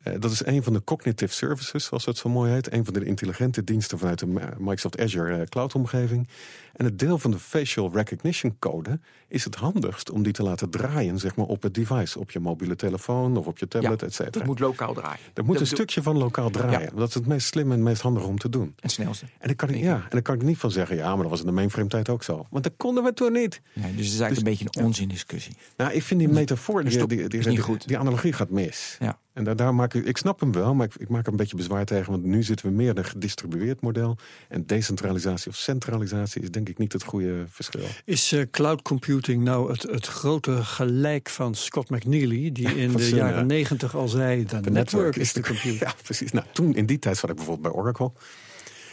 Eh, 0.03 0.13
dat 0.19 0.31
is 0.31 0.45
een 0.45 0.63
van 0.63 0.73
de 0.73 0.83
cognitive 0.83 1.33
services, 1.33 1.85
zoals 1.85 2.05
dat 2.05 2.17
zo 2.17 2.29
mooi 2.29 2.51
heet. 2.51 2.73
Een 2.73 2.85
van 2.85 2.93
de 2.93 3.05
intelligente 3.05 3.63
diensten 3.63 3.97
vanuit 3.97 4.19
de 4.19 4.27
Microsoft 4.57 4.99
Azure 4.99 5.35
eh, 5.35 5.45
cloud-omgeving. 5.45 6.27
En 6.73 6.85
het 6.85 6.99
deel 6.99 7.17
van 7.17 7.31
de 7.31 7.39
facial 7.39 7.91
recognition 7.93 8.55
code 8.59 8.99
is 9.27 9.43
het 9.43 9.55
handigst 9.55 10.09
om 10.09 10.23
die 10.23 10.33
te 10.33 10.43
laten 10.43 10.69
draaien 10.69 11.19
zeg 11.19 11.35
maar, 11.35 11.45
op 11.45 11.61
het 11.61 11.73
device. 11.73 12.19
Op 12.19 12.31
je 12.31 12.39
mobiele 12.39 12.75
telefoon 12.75 13.37
of 13.37 13.47
op 13.47 13.57
je 13.57 13.67
tablet, 13.67 14.03
et 14.03 14.13
cetera. 14.13 14.31
Dat 14.31 14.45
moet 14.45 14.59
lokaal 14.59 14.93
draaien. 14.93 15.19
Dat 15.33 15.45
moet 15.45 15.59
een 15.59 15.67
stukje 15.67 16.01
van 16.01 16.17
lokaal 16.17 16.49
draaien. 16.49 16.81
Ja. 16.81 16.89
Dat 16.95 17.07
is 17.07 17.13
het 17.13 17.27
meest 17.27 17.47
slim 17.47 17.65
en 17.65 17.71
het 17.71 17.79
meest 17.79 18.01
handig 18.01 18.25
om 18.25 18.37
te 18.37 18.49
doen. 18.49 18.65
En 18.65 18.73
het 18.75 18.91
snelste. 18.91 19.25
En 19.25 19.47
dan 19.47 19.55
kan 19.55 19.69
ik, 19.69 19.81
ja, 19.81 19.95
en 19.95 20.09
dan 20.09 20.21
kan 20.21 20.35
ik 20.35 20.41
niet 20.41 20.57
van 20.57 20.71
zeggen, 20.71 20.95
ja, 20.95 21.13
maar 21.13 21.21
dat 21.21 21.29
was 21.29 21.39
in 21.39 21.45
de 21.45 21.51
mainframe 21.51 21.89
tijd 21.89 22.09
ook 22.09 22.23
zo. 22.23 22.47
Want 22.49 22.63
dat 22.63 22.73
konden 22.77 23.03
we 23.03 23.13
toen 23.13 23.31
niet. 23.31 23.61
Nee, 23.73 23.95
dus 23.95 24.05
het 24.05 24.13
is 24.13 24.19
eigenlijk 24.19 24.37
een 24.37 24.43
beetje 24.43 24.79
een 24.79 24.85
onzindiscussie. 24.85 25.55
Nou, 25.77 25.91
ik 25.91 26.03
vind 26.03 26.19
die 26.19 26.29
metafoor, 26.29 26.83
Dus 26.83 26.89
die, 26.89 26.99
stop, 26.99 27.09
die, 27.09 27.27
die, 27.27 27.77
die 27.85 27.97
analogie 27.97 28.33
gaat 28.33 28.49
mis. 28.49 28.97
Ja. 28.99 29.17
En 29.33 29.43
daar, 29.43 29.55
daar 29.55 29.75
maak 29.75 29.93
ik, 29.93 30.05
ik 30.05 30.17
snap 30.17 30.39
hem 30.39 30.51
wel, 30.51 30.73
maar 30.73 30.85
ik, 30.85 30.95
ik 30.95 31.09
maak 31.09 31.25
er 31.25 31.31
een 31.31 31.37
beetje 31.37 31.55
bezwaar 31.55 31.85
tegen. 31.85 32.11
Want 32.11 32.23
nu 32.23 32.43
zitten 32.43 32.65
we 32.65 32.71
meer 32.71 32.89
in 32.89 32.97
een 32.97 33.05
gedistribueerd 33.05 33.81
model. 33.81 34.17
En 34.47 34.65
decentralisatie 34.65 35.51
of 35.51 35.57
centralisatie 35.57 36.41
is 36.41 36.51
denk 36.51 36.69
ik 36.69 36.77
niet 36.77 36.93
het 36.93 37.03
goede 37.03 37.43
verschil. 37.47 37.85
Is 38.05 38.31
eh, 38.31 38.41
cloud 38.51 38.81
computing 38.81 39.43
nou 39.43 39.71
het, 39.71 39.81
het 39.81 40.07
grote 40.07 40.63
gelijk 40.63 41.29
van 41.29 41.55
Scott 41.55 41.89
McNealy, 41.89 42.51
die 42.51 42.75
in 42.75 42.91
de 42.91 43.09
jaren 43.09 43.39
eh, 43.39 43.45
negentig 43.45 43.95
al 43.95 44.07
zei: 44.07 44.45
de 44.45 44.71
network 44.71 45.15
is 45.15 45.33
de 45.33 45.41
de 45.41 45.47
computer? 45.47 45.71
Ja, 45.87 45.93
precies. 46.03 46.31
Nou, 46.31 46.45
toen 46.51 46.75
in 46.75 46.85
die 46.85 46.99
tijd 46.99 47.17
zat 47.17 47.29
ik 47.29 47.35
bijvoorbeeld 47.35 47.73
bij 47.73 47.81
Oracle. 47.81 48.11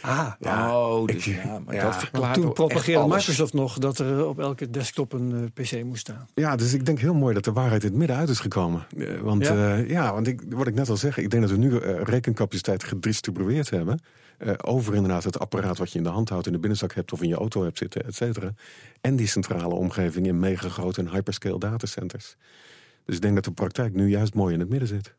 Ah, 0.01 0.31
oh, 0.41 1.05
dus 1.05 1.27
ik- 1.27 1.43
ja, 1.43 1.59
maar 1.59 1.75
ja. 1.75 1.83
dat 1.83 1.95
verklaart 1.97 2.33
toen 2.41 2.53
propageerde. 2.53 3.07
Microsoft 3.07 3.53
nog 3.53 3.77
dat 3.77 3.97
er 3.99 4.25
op 4.27 4.39
elke 4.39 4.69
desktop 4.69 5.13
een 5.13 5.51
eh, 5.55 5.63
PC 5.63 5.83
moest 5.83 6.01
staan. 6.01 6.27
Ja, 6.33 6.55
dus 6.55 6.73
ik 6.73 6.85
denk 6.85 6.99
heel 6.99 7.13
mooi 7.13 7.33
dat 7.33 7.43
de 7.43 7.51
waarheid 7.51 7.83
in 7.83 7.89
het 7.89 7.97
midden 7.97 8.15
uit 8.17 8.29
is 8.29 8.39
gekomen. 8.39 8.85
Eh, 8.97 9.19
Want 9.19 9.45
Ja? 9.47 9.53
ja, 9.75 9.75
ja 9.75 10.13
want 10.13 10.27
ik, 10.27 10.41
wat 10.49 10.67
ik 10.67 10.73
net 10.73 10.89
al 10.89 10.97
zeg, 10.97 11.17
ik 11.17 11.29
denk 11.29 11.41
dat 11.41 11.51
we 11.51 11.57
nu 11.57 11.77
eh, 11.77 12.01
rekencapaciteit 12.03 12.83
gedistribueerd 12.83 13.69
hebben. 13.69 13.99
eh, 14.37 14.53
over 14.61 14.95
inderdaad 14.95 15.23
het 15.23 15.39
apparaat 15.39 15.77
wat 15.77 15.91
je 15.91 15.97
in 15.97 16.03
de 16.03 16.09
hand 16.09 16.29
houdt, 16.29 16.45
in 16.45 16.51
de 16.53 16.59
binnenzak 16.59 16.93
hebt 16.93 17.11
of 17.13 17.21
in 17.21 17.27
je 17.29 17.35
auto 17.35 17.63
hebt 17.63 17.77
zitten, 17.77 18.05
et 18.05 18.15
cetera. 18.15 18.53
En 19.01 19.15
die 19.15 19.27
centrale 19.27 19.73
omgeving 19.75 20.27
in 20.27 20.39
megagrote 20.39 21.01
en 21.01 21.09
hyperscale 21.09 21.59
datacenters. 21.59 22.35
Dus 23.05 23.15
ik 23.15 23.21
denk 23.21 23.35
dat 23.35 23.43
de 23.43 23.51
praktijk 23.51 23.93
nu 23.93 24.09
juist 24.09 24.33
mooi 24.33 24.53
in 24.53 24.59
het 24.59 24.69
midden 24.69 24.87
zit. 24.87 25.13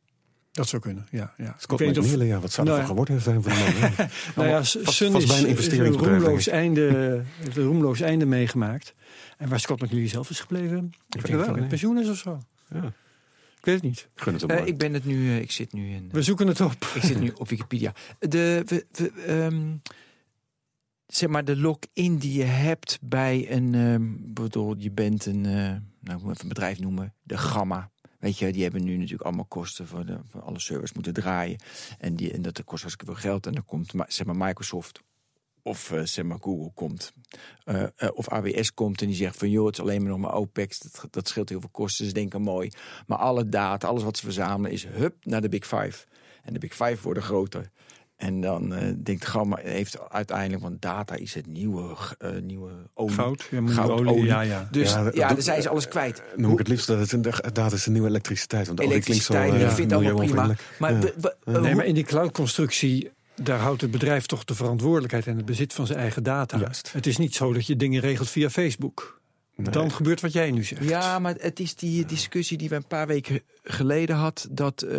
Dat 0.53 0.69
zou 0.69 0.83
kunnen, 0.83 1.07
ja. 1.11 1.35
ja. 1.37 1.55
Scott 1.59 1.81
Ik 1.81 1.87
weet 1.87 1.89
niet 1.97 1.99
of- 1.99 2.05
McNeely, 2.13 2.27
ja, 2.31 2.41
wat 2.41 2.53
zou 2.53 2.67
er 2.69 2.73
Nou 2.73 2.87
van 2.87 2.97
ja. 2.97 3.03
geworden 3.03 3.21
zijn 3.25 3.43
van 3.43 3.53
de 3.53 3.79
man? 3.81 3.91
Ja. 4.07 4.09
Nou 4.37 4.49
ja, 4.49 4.63
Sun 4.63 5.17
is, 5.17 5.31
een 5.31 5.47
is 5.57 5.67
een 5.79 5.87
roemloos 5.89 6.47
ik. 6.47 6.53
einde, 6.53 7.23
heeft 7.43 7.57
een 7.57 7.65
roemloos 7.65 8.01
einde 8.01 8.27
meegemaakt. 8.27 8.95
En 9.39 9.49
waar 9.49 9.61
Scott 9.61 9.83
McNeely 9.83 10.09
zelf 10.09 10.31
is 10.31 10.41
gebleven, 10.41 10.87
ik 10.87 10.93
het 11.09 11.27
denk 11.27 11.39
wel, 11.39 11.47
met 11.51 11.57
nee. 11.61 11.67
pensioen 11.69 11.99
is 11.99 12.09
of 12.09 12.17
zo. 12.17 12.39
Ja. 12.73 12.85
Ik 13.59 13.65
weet 13.69 13.75
het 13.75 13.85
niet. 13.85 14.09
Gun 14.15 14.33
het 14.33 14.43
Eh, 14.43 14.49
maar. 14.49 14.67
ik 14.67 14.79
ben 14.79 14.93
het 14.95 15.05
nu, 15.05 15.29
eh, 15.29 15.39
ik 15.41 15.51
zit 15.51 15.73
nu 15.73 15.91
in. 15.95 16.09
We 16.13 16.23
zoeken 16.23 16.47
het 16.47 16.61
op. 16.61 16.73
Ik 16.95 17.03
zit 17.03 17.21
nu 17.21 17.33
op 17.37 17.49
Wikipedia. 17.49 17.93
De, 18.19 18.63
we, 18.67 18.87
we, 18.93 19.11
ehm, 19.27 19.63
zeg 21.07 21.29
maar, 21.29 21.45
de 21.45 21.57
login 21.57 22.17
die 22.19 22.33
je 22.39 22.45
hebt 22.45 22.99
bij 23.03 23.47
een. 23.51 23.75
ehm 23.75 24.03
bedoel, 24.35 24.75
je 24.79 24.91
bent 24.91 25.27
een. 25.27 25.47
eh, 25.47 25.53
nou, 25.53 26.19
ik 26.19 26.23
moet 26.23 26.31
even 26.31 26.43
een 26.43 26.49
bedrijf 26.49 26.79
noemen. 26.81 27.15
De 27.23 27.39
Gamma. 27.39 27.91
Weet 28.23 28.39
je, 28.39 28.53
die 28.53 28.63
hebben 28.63 28.85
nu 28.85 28.97
natuurlijk 28.97 29.23
allemaal 29.23 29.45
kosten 29.45 29.87
voor, 29.87 30.07
de, 30.07 30.19
alle 30.41 30.59
servers 30.61 30.93
moeten 30.93 31.13
draaien. 31.13 31.59
En, 31.99 32.17
die, 32.17 32.33
en 32.33 32.43
dat 32.43 32.65
kost 32.65 32.83
hartstikke 32.83 33.13
veel 33.13 33.23
geld. 33.23 33.47
En 33.47 33.53
dan 33.53 33.65
komt 33.65 33.93
zeg 34.07 34.27
maar, 34.27 34.37
Microsoft 34.37 35.01
of 35.63 35.91
eh, 35.93 36.03
zeg 36.03 36.25
maar 36.25 36.39
Google 36.41 36.71
komt. 36.75 37.13
eh, 37.65 37.83
eh, 37.83 38.09
of 38.15 38.29
AWS 38.29 38.75
komt 38.75 39.01
en 39.01 39.07
die 39.07 39.17
zegt 39.17 39.37
van 39.37 39.51
joh, 39.51 39.67
het 39.67 39.75
is 39.75 39.81
alleen 39.81 40.01
maar 40.03 40.11
nog 40.11 40.21
maar 40.21 40.35
OPEX. 40.35 40.79
Dat, 40.79 41.07
dat 41.11 41.29
scheelt 41.29 41.49
heel 41.49 41.61
veel 41.61 41.69
kosten. 41.69 42.07
Ze 42.07 42.13
denken 42.13 42.43
mooi. 42.43 42.71
Maar 43.07 43.19
alle 43.19 43.49
data, 43.49 43.89
alles 43.89 44.03
wat 44.03 44.17
ze 44.17 44.25
verzamelen 44.25 44.71
is 44.71 44.87
hup 44.87 45.25
naar 45.25 45.41
de 45.41 45.49
Big 45.49 45.67
Five. 45.67 46.07
En 46.43 46.53
de 46.53 46.59
Big 46.59 46.75
Five 46.75 47.03
worden 47.03 47.23
groter. 47.23 47.71
En 48.23 48.41
dan 48.41 48.75
eh, 48.75 48.89
denkt 48.97 49.27
Gamma 49.27 49.59
heeft 49.63 50.11
uiteindelijk, 50.11 50.63
want 50.63 50.83
data 50.83 51.15
is 51.15 51.35
het 51.35 51.47
nieuwe, 51.47 51.97
eh, 52.19 52.31
nieuwe 52.43 52.71
olie. 52.95 53.15
Goud, 53.15 53.47
ja, 53.51 53.61
moet 53.61 53.71
Goud, 53.73 53.91
olie, 53.91 54.11
olie. 54.13 54.25
ja, 54.25 54.41
ja. 54.41 54.69
Dus 54.71 54.93
Ja, 54.93 55.11
ja, 55.15 55.29
dan 55.29 55.43
zijn 55.43 55.63
ze 55.63 55.69
alles 55.69 55.89
kwijt. 55.89 56.17
Dan 56.33 56.41
noem 56.41 56.53
ik 56.53 56.59
het 56.59 56.69
liefst 56.69 56.87
dat 56.87 56.99
het 56.99 57.13
een, 57.13 57.23
dat 57.53 57.73
is 57.73 57.87
een 57.87 57.93
nieuwe 57.93 58.09
elektriciteit. 58.09 58.67
Want 58.67 58.79
de 58.79 58.85
olie 58.85 59.01
klinkt 59.01 59.25
zo 59.25 59.33
Elektriciteit, 59.33 59.65
eh, 59.65 59.71
ik 59.71 59.77
vind 59.77 59.91
het 59.91 60.01
allemaal 60.01 60.27
prima. 60.27 60.55
Maar 60.79 60.93
Ja. 60.93 60.99
we- 61.01 61.35
we- 61.45 61.61
Nee, 61.61 61.75
maar 61.75 61.85
in 61.87 61.95
die 61.95 62.05
cloud-constructie, 62.05 63.11
daar 63.43 63.59
houdt 63.59 63.81
het 63.81 63.91
bedrijf 63.91 64.27
toch 64.27 64.45
de 64.45 64.55
verantwoordelijkheid 64.55 65.27
en 65.27 65.37
het 65.37 65.45
bezit 65.45 65.73
van 65.73 65.87
zijn 65.87 65.99
eigen 65.99 66.23
data. 66.23 66.59
Juist. 66.59 66.93
Het 66.93 67.07
is 67.07 67.17
niet 67.17 67.35
zo 67.35 67.53
dat 67.53 67.67
je 67.67 67.77
dingen 67.77 68.01
regelt 68.01 68.31
via 68.31 68.51
Facebook. 68.51 69.21
dan 69.57 69.91
gebeurt 69.93 70.21
wat 70.21 70.33
jij 70.33 70.51
nu 70.51 70.65
zegt. 70.65 70.85
Ja, 70.85 71.19
maar 71.19 71.35
het 71.39 71.61
is 71.61 71.75
die 71.75 72.05
discussie 72.05 72.59
die 72.59 72.69
we 72.69 72.75
een 72.75 72.87
paar 72.87 73.07
weken 73.07 73.41
geleden 73.63 74.17
had. 74.17 74.49
Dat, 74.51 74.83
eh, 74.83 74.99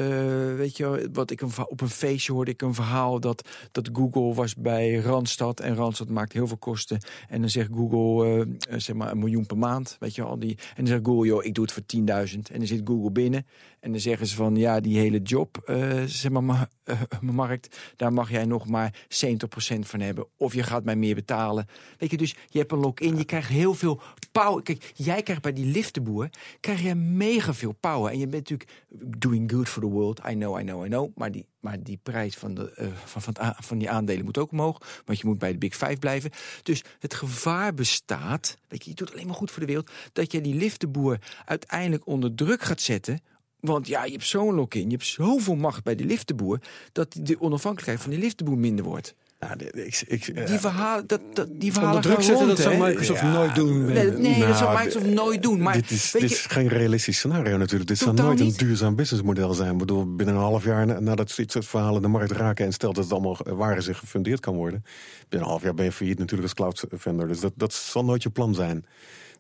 weet 0.56 0.78
je, 0.78 1.10
wat 1.14 1.32
ik 1.32 1.42
een, 1.42 1.52
op 1.68 1.82
een 1.82 1.90
feestje 1.90 2.34
hoorde 2.34 2.52
ik 2.52 2.62
een 2.62 2.74
verhaal 2.74 3.20
dat, 3.20 3.50
dat 3.72 3.90
Google 3.94 4.34
was 4.34 4.56
bij 4.56 4.96
Randstad. 4.96 5.60
En 5.60 5.76
Randstad 5.76 6.10
maakt 6.10 6.34
heel 6.34 6.48
veel 6.48 6.58
kosten. 6.58 7.00
En 7.30 7.40
dan 7.40 7.50
zegt 7.50 7.70
Google, 7.74 8.26
eh, 8.26 8.42
eh, 8.42 8.80
zeg 8.80 8.96
maar, 8.96 9.12
een 9.12 9.20
miljoen 9.20 9.46
per 9.46 9.58
maand. 9.58 9.98
Weet 10.00 10.16
je 10.16 10.24
al 10.24 10.40
die. 10.40 10.58
En 10.58 10.76
dan 10.76 10.88
zegt 10.88 11.06
Google, 11.06 11.28
joh, 11.28 11.44
ik 11.44 11.54
doe 11.54 11.64
het 11.64 11.74
voor 11.74 11.86
10.000. 11.86 12.50
En 12.50 12.58
dan 12.58 12.68
zit 12.68 12.82
Google 12.84 13.12
binnen. 13.12 13.46
En 13.80 13.92
dan 13.92 14.00
zeggen 14.00 14.28
ze 14.28 14.36
van, 14.36 14.56
ja, 14.56 14.80
die 14.80 14.98
hele 14.98 15.22
job, 15.22 15.74
zeg 16.06 16.32
maar, 16.32 16.44
ma- 16.44 16.70
markt, 17.22 17.78
daar 17.96 18.14
mag 18.14 18.30
jij 18.30 18.46
nog 18.46 18.68
maar 18.68 19.06
70% 19.08 19.80
van 19.80 20.00
hebben. 20.00 20.28
Of 20.38 20.54
je 20.54 20.64
gaat 20.64 20.84
mij 20.84 20.96
meer 20.96 21.16
betalen. 21.16 21.68
Weet 21.98 22.12
je, 22.12 22.18
dus 22.18 22.36
je 22.50 22.60
hebt 22.60 22.72
een 22.72 22.78
lock-in, 22.78 23.18
je 23.18 23.26
krijgt 23.26 23.50
heel 23.50 23.74
veel 23.74 24.02
power. 24.32 24.64
Kijk, 24.64 24.92
jij 24.96 25.22
krijgt 25.24 25.42
bij 25.42 25.54
die 25.54 25.66
liftenboer, 25.66 26.30
krijg 26.60 26.82
je 26.82 26.96
mega 26.96 27.54
veel 27.54 27.76
power. 27.80 28.12
En 28.12 28.20
je 28.20 28.28
bent 28.28 28.48
natuurlijk 28.60 29.20
doing 29.20 29.52
good 29.52 29.70
for 29.70 29.82
the 29.82 29.90
world. 29.90 30.20
I 30.30 30.34
know, 30.34 30.60
I 30.60 30.64
know, 30.64 30.86
I 30.86 30.88
know. 30.88 31.12
Maar 31.16 31.32
die, 31.32 31.46
maar 31.60 31.84
die 31.84 32.00
prijs 32.04 32.36
van, 32.36 32.54
de, 32.54 32.72
eh, 32.72 32.88
van, 33.06 33.22
van, 33.22 33.36
van 33.60 33.78
die 33.78 33.90
aandelen 33.90 34.26
moet 34.26 34.38
ook 34.38 34.52
omhoog. 34.52 35.02
Want 35.06 35.20
je 35.20 35.28
moet 35.28 35.38
bij 35.38 35.52
de 35.52 35.58
Big 35.58 35.76
Five 35.76 35.98
blijven. 35.98 36.32
Dus 36.64 36.84
het 37.00 37.14
gevaar 37.14 37.74
bestaat, 37.74 38.58
weet 38.68 38.84
je, 38.84 38.90
je 38.90 38.96
doet 38.96 39.12
alleen 39.12 39.28
maar 39.28 39.36
goed 39.36 39.52
voor 39.52 39.60
de 39.60 39.68
wereld, 39.68 39.92
dat 40.14 40.32
je 40.32 40.42
die 40.42 40.56
liftenboer 40.56 41.18
uiteindelijk 41.46 42.08
onder 42.08 42.36
druk 42.36 42.62
gaat 42.62 42.82
zetten. 42.82 43.20
Want 43.60 43.88
ja, 43.88 44.06
je 44.06 44.12
hebt 44.12 44.26
zo'n 44.26 44.54
lock-in, 44.54 44.84
je 44.84 44.96
hebt 44.96 45.06
zoveel 45.06 45.56
macht 45.56 45.84
bij 45.84 45.96
de 45.96 46.06
liftenboer, 46.06 46.60
dat 46.92 47.16
de 47.22 47.42
onafhankelijkheid 47.42 48.02
van 48.02 48.12
die 48.12 48.20
liftenboer 48.20 48.58
minder 48.58 48.86
wordt. 48.86 49.16
Nou, 49.48 49.86
ik, 49.86 50.04
ik, 50.08 50.28
eh, 50.28 50.46
Die 50.46 50.60
verhalen, 50.60 51.08
dat, 51.08 51.22
dat, 51.34 51.48
die 51.52 51.74
verhalen 51.74 52.02
druk 52.02 52.16
gaan 52.16 52.24
zetten, 52.24 52.48
dat 52.48 52.60
zou? 52.60 52.78
Microsoft 52.78 53.22
nooit 53.22 53.56
doen. 53.56 53.86
Nee, 53.86 54.12
nee 54.12 54.40
dat 54.40 54.58
zou 54.58 54.74
Nou, 54.74 54.86
Microsoft 54.86 55.14
nooit 55.14 55.44
doen. 55.44 55.62
Maar 55.62 55.74
dit 55.74 55.92
is, 55.92 56.12
dit 56.12 56.32
geen 56.32 56.68
realistisch 56.68 57.18
scenario 57.18 57.58
natuurlijk. 57.58 57.90
Dit 57.90 57.98
zou 57.98 58.14
nooit 58.16 58.40
een 58.40 58.54
duurzaam 58.58 58.96
businessmodel 58.96 59.54
zijn. 59.54 59.72
Ik 59.72 59.78
bedoel, 59.78 60.16
binnen 60.16 60.36
een 60.36 60.42
half 60.42 60.64
jaar 60.64 60.86
na- 60.86 61.00
nadat 61.00 61.34
dit 61.36 61.52
soort 61.52 61.66
verhalen 61.66 62.02
de 62.02 62.08
markt 62.08 62.32
raken... 62.32 62.66
en 62.66 62.74
stelt 62.74 62.96
dat 62.96 63.04
het 63.04 63.14
allemaal 63.14 63.38
waar 63.44 63.78
is 63.78 63.88
en 63.88 63.96
gefundeerd 63.96 64.40
kan 64.40 64.56
worden... 64.56 64.84
binnen 65.30 65.48
een 65.48 65.54
half 65.54 65.64
jaar 65.64 65.74
ben 65.74 65.86
je 65.86 65.92
failliet 65.92 66.20
natuurlijk 66.20 66.44
als 66.44 66.54
cloud 66.54 67.00
vendor. 67.02 67.28
Dus 67.28 67.40
dat, 67.40 67.54
dat 67.56 67.74
zal 67.74 68.06
nooit 68.06 68.24
je 68.24 68.30
plan 68.30 68.56
zijn. 68.56 68.86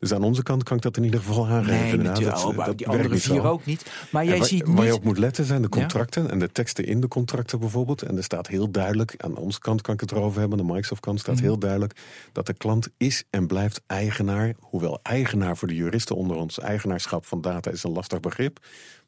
Dus 0.03 0.13
aan 0.13 0.23
onze 0.23 0.43
kant 0.43 0.63
kan 0.63 0.77
ik 0.77 0.83
dat 0.83 0.97
in 0.97 1.03
ieder 1.03 1.19
geval 1.19 1.47
aangeven. 1.47 1.97
nee, 1.97 2.07
natuurlijk. 2.07 2.35
Dat- 2.35 2.55
maar 2.55 2.65
dat 2.65 2.77
die 2.77 2.87
andere 2.87 3.09
niet 3.09 3.21
vier 3.21 3.43
ook 3.43 3.65
niet. 3.65 3.85
Maar 4.11 4.25
jij 4.25 4.37
waar, 4.37 4.47
ziet 4.47 4.63
waar 4.67 4.75
je 4.75 4.81
niet... 4.83 4.93
op 4.93 5.03
moet 5.03 5.17
letten 5.17 5.45
zijn 5.45 5.61
de 5.61 5.67
Ja? 5.71 5.79
contracten 5.79 6.29
en 6.29 6.39
de 6.39 6.51
teksten 6.51 6.85
in 6.85 7.01
de 7.01 7.07
contracten 7.07 7.59
bijvoorbeeld. 7.59 8.01
En 8.01 8.17
er 8.17 8.23
staat 8.23 8.47
heel 8.47 8.71
duidelijk, 8.71 9.13
aan 9.17 9.35
onze 9.35 9.59
kant 9.59 9.81
kan 9.81 9.93
ik 9.93 9.99
het 9.99 10.11
erover 10.11 10.39
hebben, 10.39 10.59
aan 10.59 10.65
de 10.65 10.71
Microsoft 10.71 11.01
kant 11.01 11.19
staat 11.19 11.35
Mhm. 11.35 11.43
heel 11.43 11.57
duidelijk 11.57 11.95
dat 12.31 12.45
de 12.45 12.53
klant 12.53 12.87
is 12.97 13.23
en 13.29 13.47
blijft 13.47 13.81
eigenaar. 13.87 14.53
Hoewel 14.59 14.99
eigenaar 15.03 15.57
voor 15.57 15.67
de 15.67 15.75
juristen 15.75 16.15
onder 16.15 16.37
ons, 16.37 16.59
eigenaarschap 16.59 17.25
van 17.25 17.41
data 17.41 17.71
is 17.71 17.83
een 17.83 17.91
lastig 17.91 18.19
begrip. 18.19 18.59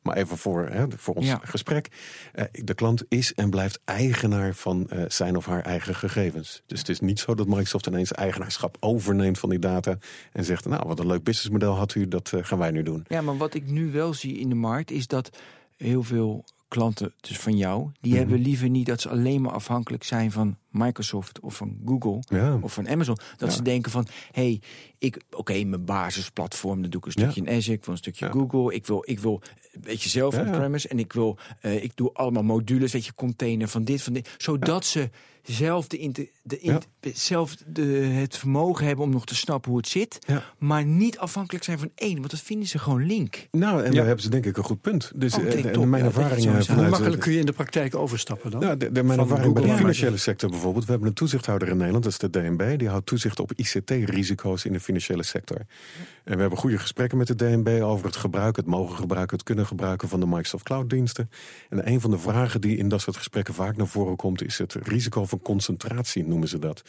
Maar 0.06 0.18
even 0.18 0.38
voor, 0.38 0.68
hè, 0.70 0.86
voor 0.98 1.14
ons 1.16 1.26
Ja. 1.26 1.40
gesprek. 1.44 1.88
Eh, 2.34 2.46
de 2.52 2.74
klant 2.74 3.04
is 3.08 3.34
en 3.34 3.50
blijft 3.50 3.80
eigenaar 3.86 4.54
van 4.54 4.90
eh, 4.90 5.04
zijn 5.08 5.36
of 5.36 5.46
haar 5.46 5.62
eigen 5.62 5.96
gegevens. 5.96 6.62
Dus 6.66 6.80
het 6.80 6.90
is 6.90 7.00
niet 7.00 7.20
zo 7.20 7.36
dat 7.36 7.48
Microsoft 7.48 7.88
ineens 7.88 8.12
eigenaarschap 8.12 8.78
overneemt 8.80 9.40
van 9.40 9.50
die 9.50 9.60
data. 9.60 9.98
En 10.32 10.44
zegt, 10.46 10.66
nou 10.66 10.88
wat 10.88 11.00
een 11.00 11.08
leuk 11.08 11.24
businessmodel 11.24 11.76
had 11.76 11.96
u, 11.96 12.08
dat 12.08 12.32
eh, 12.34 12.44
gaan 12.44 12.58
wij 12.60 12.72
nu 12.72 12.84
doen. 12.84 13.06
Ja, 13.08 13.22
maar 13.22 13.38
wat 13.38 13.54
ik 13.54 13.68
nu 13.70 13.92
wel 13.92 14.14
zie 14.14 14.38
in 14.40 14.50
de 14.50 14.56
markt 14.56 14.92
is 14.92 15.08
dat 15.08 15.30
heel 15.78 16.04
veel 16.04 16.46
klanten 16.68 17.14
dus 17.22 17.38
van 17.40 17.58
jou, 17.58 17.90
die 18.02 18.12
Mhm. 18.12 18.20
hebben 18.22 18.40
liever 18.40 18.70
niet 18.70 18.86
dat 18.86 19.02
ze 19.02 19.10
alleen 19.10 19.42
maar 19.42 19.52
afhankelijk 19.52 20.04
zijn 20.04 20.32
van 20.32 20.58
Microsoft 20.70 21.40
of 21.40 21.56
van 21.56 21.78
Google 21.86 22.20
Ja. 22.38 22.58
of 22.62 22.74
van 22.74 22.88
Amazon. 22.90 23.18
Dat 23.38 23.50
Ja. 23.50 23.56
ze 23.56 23.62
denken 23.62 23.92
van, 23.92 24.08
hey, 24.32 24.62
ik, 24.98 25.22
oké, 25.32 25.64
mijn 25.64 25.86
basisplatform, 25.86 26.82
dan 26.82 26.90
doe 26.90 27.00
ik 27.02 27.06
een 27.06 27.22
Ja. 27.22 27.30
stukje 27.32 27.50
in 27.52 27.58
Azure, 27.58 27.78
ik 27.78 27.84
wil 27.86 27.94
een 27.94 28.00
stukje. 28.00 28.30
Google, 28.30 28.74
ik 28.74 28.86
wil, 28.86 29.04
ik 29.06 29.20
wil, 29.20 29.42
weet 29.82 30.02
je 30.04 30.10
zelf, 30.10 30.38
on-premise 30.38 30.88
en 30.88 31.00
ik 31.00 31.14
wil, 31.14 31.38
eh, 31.62 31.84
ik 31.84 31.92
doe 31.96 32.14
allemaal 32.14 32.44
modules, 32.44 32.92
weet 32.92 33.06
je, 33.06 33.14
container 33.16 33.68
van 33.68 33.84
dit, 33.84 34.02
van 34.02 34.14
dit, 34.14 34.36
zodat 34.38 34.86
ze 34.86 35.10
zelf, 35.46 35.88
de, 35.88 35.98
inter- 35.98 36.28
de, 36.44 36.60
int- 36.60 36.88
zelf 37.14 37.56
de, 37.68 37.84
het 37.96 38.38
vermogen 38.38 38.86
hebben 38.86 39.06
om 39.06 39.12
nog 39.12 39.26
te 39.26 39.36
snappen 39.36 39.70
hoe 39.72 39.80
het 39.80 39.88
zit, 39.90 40.18
Ja. 40.28 40.44
maar 40.58 40.86
niet 40.86 41.18
afhankelijk 41.18 41.64
zijn 41.64 41.80
van 41.80 41.92
één, 41.96 42.16
want 42.18 42.32
dat 42.32 42.40
vinden 42.42 42.68
ze 42.68 42.80
gewoon 42.80 43.06
link. 43.06 43.48
Nou, 43.52 43.84
en 43.84 43.90
Ja. 43.92 43.96
daar 43.98 44.06
hebben 44.06 44.24
ze 44.24 44.30
denk 44.30 44.46
ik 44.46 44.58
een 44.58 44.64
goed 44.64 44.82
punt. 44.82 45.12
Dus 45.16 45.34
Oh, 45.38 45.44
eh, 45.46 45.66
en 45.76 45.90
mijn 45.90 46.04
ervaringen 46.06 46.42
zo 46.42 46.50
zegt. 46.52 46.66
Hoe 46.68 46.76
vanuit 46.76 46.92
makkelijk 46.92 47.22
kun 47.22 47.32
je 47.32 47.40
in 47.40 47.46
de 47.46 47.52
praktijk 47.52 47.96
overstappen 47.96 48.52
dan? 48.52 48.60
Nou, 48.60 48.78
de, 48.78 48.92
de, 48.92 49.04
mijn 49.04 49.20
Van 49.20 49.30
ervaring 49.30 49.54
bij 49.54 49.64
de 49.64 49.76
financiële 49.76 50.18
sector 50.18 50.50
bijvoorbeeld. 50.50 50.86
We 50.86 50.92
hebben 50.92 51.10
een 51.10 51.16
toezichthouder 51.16 51.68
in 51.68 51.78
Nederland, 51.78 52.04
dat 52.04 52.12
is 52.14 52.18
de 52.20 52.30
DNB. 52.30 52.78
Die 52.80 52.88
houdt 52.90 53.06
toezicht 53.06 53.40
op 53.40 53.52
ICT-risico's 53.56 54.66
in 54.66 54.72
de 54.74 54.80
financiële 54.80 55.24
sector. 55.24 55.58
En 56.24 56.36
we 56.36 56.42
hebben 56.42 56.60
goede 56.60 56.78
gesprekken 56.78 57.18
met 57.18 57.28
de 57.28 57.36
DNB 57.36 57.82
over 57.84 58.06
het 58.06 58.16
gebruik, 58.16 58.56
het 58.56 58.66
mogen 58.66 58.96
gebruiken, 58.98 59.36
het 59.38 59.46
kunnen 59.46 59.66
gebruiken 59.66 60.10
van 60.10 60.20
de 60.20 60.26
Microsoft 60.26 60.64
Cloud-diensten. 60.64 61.30
En 61.70 61.88
een 61.90 62.02
van 62.02 62.12
de 62.12 62.18
vragen 62.20 62.62
die 62.62 62.78
in 62.78 62.90
dat 62.90 63.02
soort 63.02 63.18
gesprekken 63.18 63.54
vaak 63.54 63.78
naar 63.78 63.88
voren 63.88 64.16
komt, 64.16 64.44
is 64.44 64.58
het 64.58 64.74
risico 64.74 65.26
van 65.36 65.46
concentratie, 65.54 66.26
noemen 66.26 66.48
ze 66.48 66.60
dat. 66.60 66.82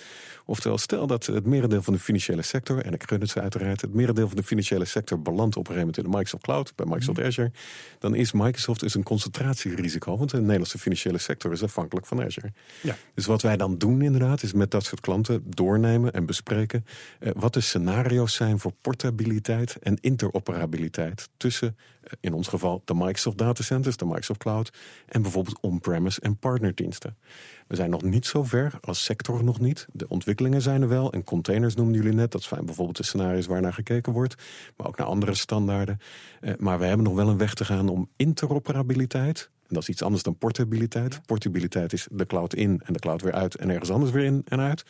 Oftewel, 0.44 0.78
stel 0.78 1.06
dat 1.06 1.26
het 1.26 1.46
merendeel 1.46 1.82
van 1.82 1.92
de 1.92 1.98
financiële 1.98 2.42
sector, 2.42 2.84
en 2.84 2.92
ik 2.92 3.02
gun 3.08 3.20
het 3.20 3.30
ze 3.30 3.40
uiteraard, 3.40 3.80
het 3.80 3.94
merendeel 3.94 4.26
van 4.26 4.36
de 4.36 4.42
financiële 4.42 4.84
sector 4.84 5.22
belandt 5.22 5.56
op 5.56 5.68
een 5.68 5.74
gegeven 5.74 5.78
moment 5.78 5.96
in 5.96 6.02
de 6.02 6.10
Microsoft 6.10 6.42
Cloud, 6.42 6.72
bij 6.74 6.86
Microsoft 6.86 7.20
Azure, 7.20 7.50
dan 7.98 8.14
is 8.14 8.32
Microsoft 8.32 8.80
dus 8.80 8.94
een 8.94 9.02
concentratierisico, 9.02 10.16
want 10.16 10.30
de 10.30 10.40
Nederlandse 10.40 10.78
financiële 10.78 11.18
sector 11.18 11.52
is 11.52 11.62
afhankelijk 11.62 12.06
van 12.06 12.24
Azure. 12.24 12.52
Ja. 12.82 12.96
Dus 13.14 13.26
wat 13.26 13.42
wij 13.42 13.56
dan 13.56 13.78
doen 13.78 14.02
inderdaad, 14.02 14.42
is 14.42 14.52
met 14.52 14.70
dat 14.70 14.84
soort 14.84 15.00
klanten 15.00 15.42
doornemen 15.46 16.12
en 16.12 16.26
bespreken 16.26 16.84
eh, 17.20 17.30
wat 17.36 17.54
de 17.54 17.60
scenario's 17.60 18.34
zijn 18.34 18.58
voor 18.58 18.72
portabiliteit 18.80 19.76
en 19.82 19.98
interoperabiliteit 20.00 21.28
tussen, 21.36 21.76
eh, 22.02 22.12
in 22.20 22.32
ons 22.32 22.48
geval, 22.48 22.82
de 22.84 22.94
Microsoft 22.94 23.38
datacenters, 23.38 23.96
de 23.96 24.04
Microsoft 24.04 24.40
Cloud 24.40 24.72
en 25.06 25.22
bijvoorbeeld 25.22 25.60
on-premise 25.60 26.20
en 26.20 26.36
partnerdiensten. 26.36 27.16
We 27.66 27.76
zijn 27.76 27.90
nog 27.90 28.02
niet 28.02 28.26
zo 28.26 28.44
ver, 28.44 28.78
als 28.80 29.04
sector 29.04 29.44
nog 29.44 29.60
niet. 29.60 29.86
De 29.92 30.08
ontwikkelingen 30.08 30.62
zijn 30.62 30.82
er 30.82 30.88
wel 30.88 31.12
en 31.12 31.24
containers 31.24 31.74
noemden 31.74 32.02
jullie 32.02 32.16
net. 32.16 32.32
Dat 32.32 32.42
zijn 32.42 32.64
bijvoorbeeld 32.64 32.96
de 32.96 33.02
scenario's 33.02 33.46
waar 33.46 33.60
naar 33.60 33.72
gekeken 33.72 34.12
wordt, 34.12 34.34
maar 34.76 34.86
ook 34.86 34.96
naar 34.96 35.06
andere 35.06 35.34
standaarden. 35.34 35.98
Eh, 36.40 36.52
maar 36.58 36.78
we 36.78 36.84
hebben 36.84 37.06
nog 37.06 37.14
wel 37.14 37.28
een 37.28 37.38
weg 37.38 37.54
te 37.54 37.64
gaan 37.64 37.88
om 37.88 38.08
interoperabiliteit 38.16 39.50
en 39.68 39.74
dat 39.74 39.82
is 39.82 39.88
iets 39.88 40.02
anders 40.02 40.22
dan 40.22 40.38
portabiliteit. 40.38 41.20
Portabiliteit 41.26 41.92
is 41.92 42.06
de 42.10 42.26
cloud 42.26 42.54
in 42.54 42.80
en 42.84 42.92
de 42.92 42.98
cloud 42.98 43.22
weer 43.22 43.32
uit 43.32 43.54
en 43.54 43.70
ergens 43.70 43.90
anders 43.90 44.10
weer 44.12 44.24
in 44.24 44.42
en 44.44 44.60
uit. 44.60 44.84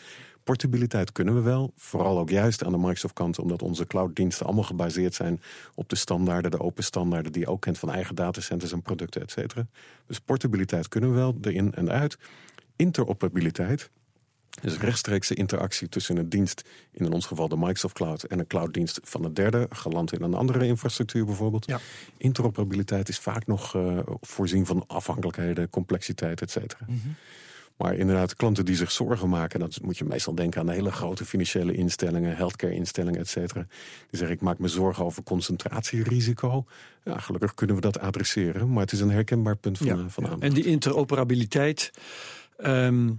Portabiliteit 0.45 1.13
kunnen 1.13 1.35
we 1.35 1.41
wel, 1.41 1.73
vooral 1.77 2.19
ook 2.19 2.31
juist 2.31 2.65
aan 2.65 2.73
de 2.73 2.79
Microsoft 2.79 3.15
kant, 3.15 3.39
omdat 3.39 3.63
onze 3.63 3.87
clouddiensten 3.87 4.47
allemaal 4.47 4.65
gebaseerd 4.65 5.15
zijn 5.15 5.41
op 5.75 5.89
de 5.89 5.97
standaarden, 5.97 6.51
de 6.51 6.61
open 6.61 6.85
standaarden 6.85 7.33
die 7.33 7.41
je 7.41 7.49
ook 7.49 7.61
kent 7.61 7.79
van 7.79 7.91
eigen 7.91 8.15
datacenters 8.15 8.73
en 8.73 8.83
producten, 8.83 9.23
et 9.23 9.31
cetera. 9.31 9.67
Dus 10.07 10.21
portabiliteit 10.21 10.89
kunnen 10.89 11.11
we 11.11 11.17
wel, 11.17 11.41
de 11.41 11.53
in 11.53 11.75
en 11.75 11.91
uit. 11.91 12.19
Interoperabiliteit, 12.77 13.91
dus 14.63 14.79
rechtstreekse 14.79 15.35
interactie 15.35 15.89
tussen 15.89 16.17
een 16.17 16.29
dienst, 16.29 16.63
in 16.93 17.13
ons 17.13 17.27
geval 17.27 17.49
de 17.49 17.57
Microsoft 17.57 17.95
Cloud, 17.95 18.23
en 18.23 18.39
een 18.39 18.47
clouddienst 18.47 19.01
van 19.03 19.25
een 19.25 19.35
derde, 19.35 19.67
geland 19.71 20.13
in 20.13 20.23
een 20.23 20.35
andere 20.35 20.67
infrastructuur 20.67 21.25
bijvoorbeeld. 21.25 21.67
Ja. 21.67 21.81
Interoperabiliteit 22.17 23.09
is 23.09 23.19
vaak 23.19 23.47
nog 23.47 23.75
eh, 23.75 23.99
voorzien 24.21 24.67
van 24.67 24.85
afhankelijkheden, 24.87 25.71
complexiteit, 25.71 26.41
et 26.41 26.51
cetera. 26.51 26.85
Mhm. 26.87 27.09
Maar 27.77 27.95
inderdaad, 27.95 28.37
klanten 28.37 28.65
die 28.65 28.77
zich 28.77 28.91
zorgen 28.91 29.29
maken, 29.29 29.61
dat 29.61 29.81
moet 29.83 29.99
je 29.99 30.05
meestal 30.05 30.35
denken 30.35 30.61
aan 30.61 30.69
hele 30.69 30.93
grote 30.93 31.25
financiële 31.25 31.75
instellingen, 31.75 32.37
healthcare 32.37 32.75
instellingen, 32.75 33.21
et 33.21 33.29
cetera. 33.29 33.67
Die 34.11 34.19
zeggen: 34.19 34.37
Ik 34.37 34.43
maak 34.43 34.59
me 34.59 34.69
zorgen 34.69 35.05
over 35.05 35.23
concentratierisico. 35.23 36.65
Ja, 37.05 37.19
gelukkig 37.19 37.55
kunnen 37.55 37.77
we 37.77 37.83
dat 37.83 37.99
adresseren, 37.99 38.73
maar 38.73 38.83
het 38.83 38.93
is 38.93 39.01
een 39.01 39.11
herkenbaar 39.11 39.57
punt 39.57 39.79
van, 39.79 39.87
Ja, 39.87 39.93
eh, 39.93 39.99
van 40.09 40.25
ja. 40.25 40.31
aandacht. 40.31 40.49
En 40.51 40.55
die 40.61 40.65
interoperabiliteit, 40.65 41.91
ehm, 42.57 43.13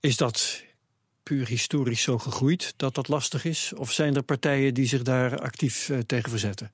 is 0.00 0.16
dat 0.16 0.62
puur 1.22 1.46
historisch 1.46 2.02
zo 2.02 2.18
gegroeid 2.18 2.74
dat 2.76 2.94
dat 2.94 3.08
lastig 3.08 3.44
is? 3.44 3.72
Of 3.76 3.92
zijn 3.92 4.16
er 4.16 4.22
partijen 4.22 4.74
die 4.74 4.86
zich 4.86 5.02
daar 5.02 5.40
actief 5.40 5.88
eh, 5.88 5.98
tegen 5.98 6.30
verzetten? 6.30 6.72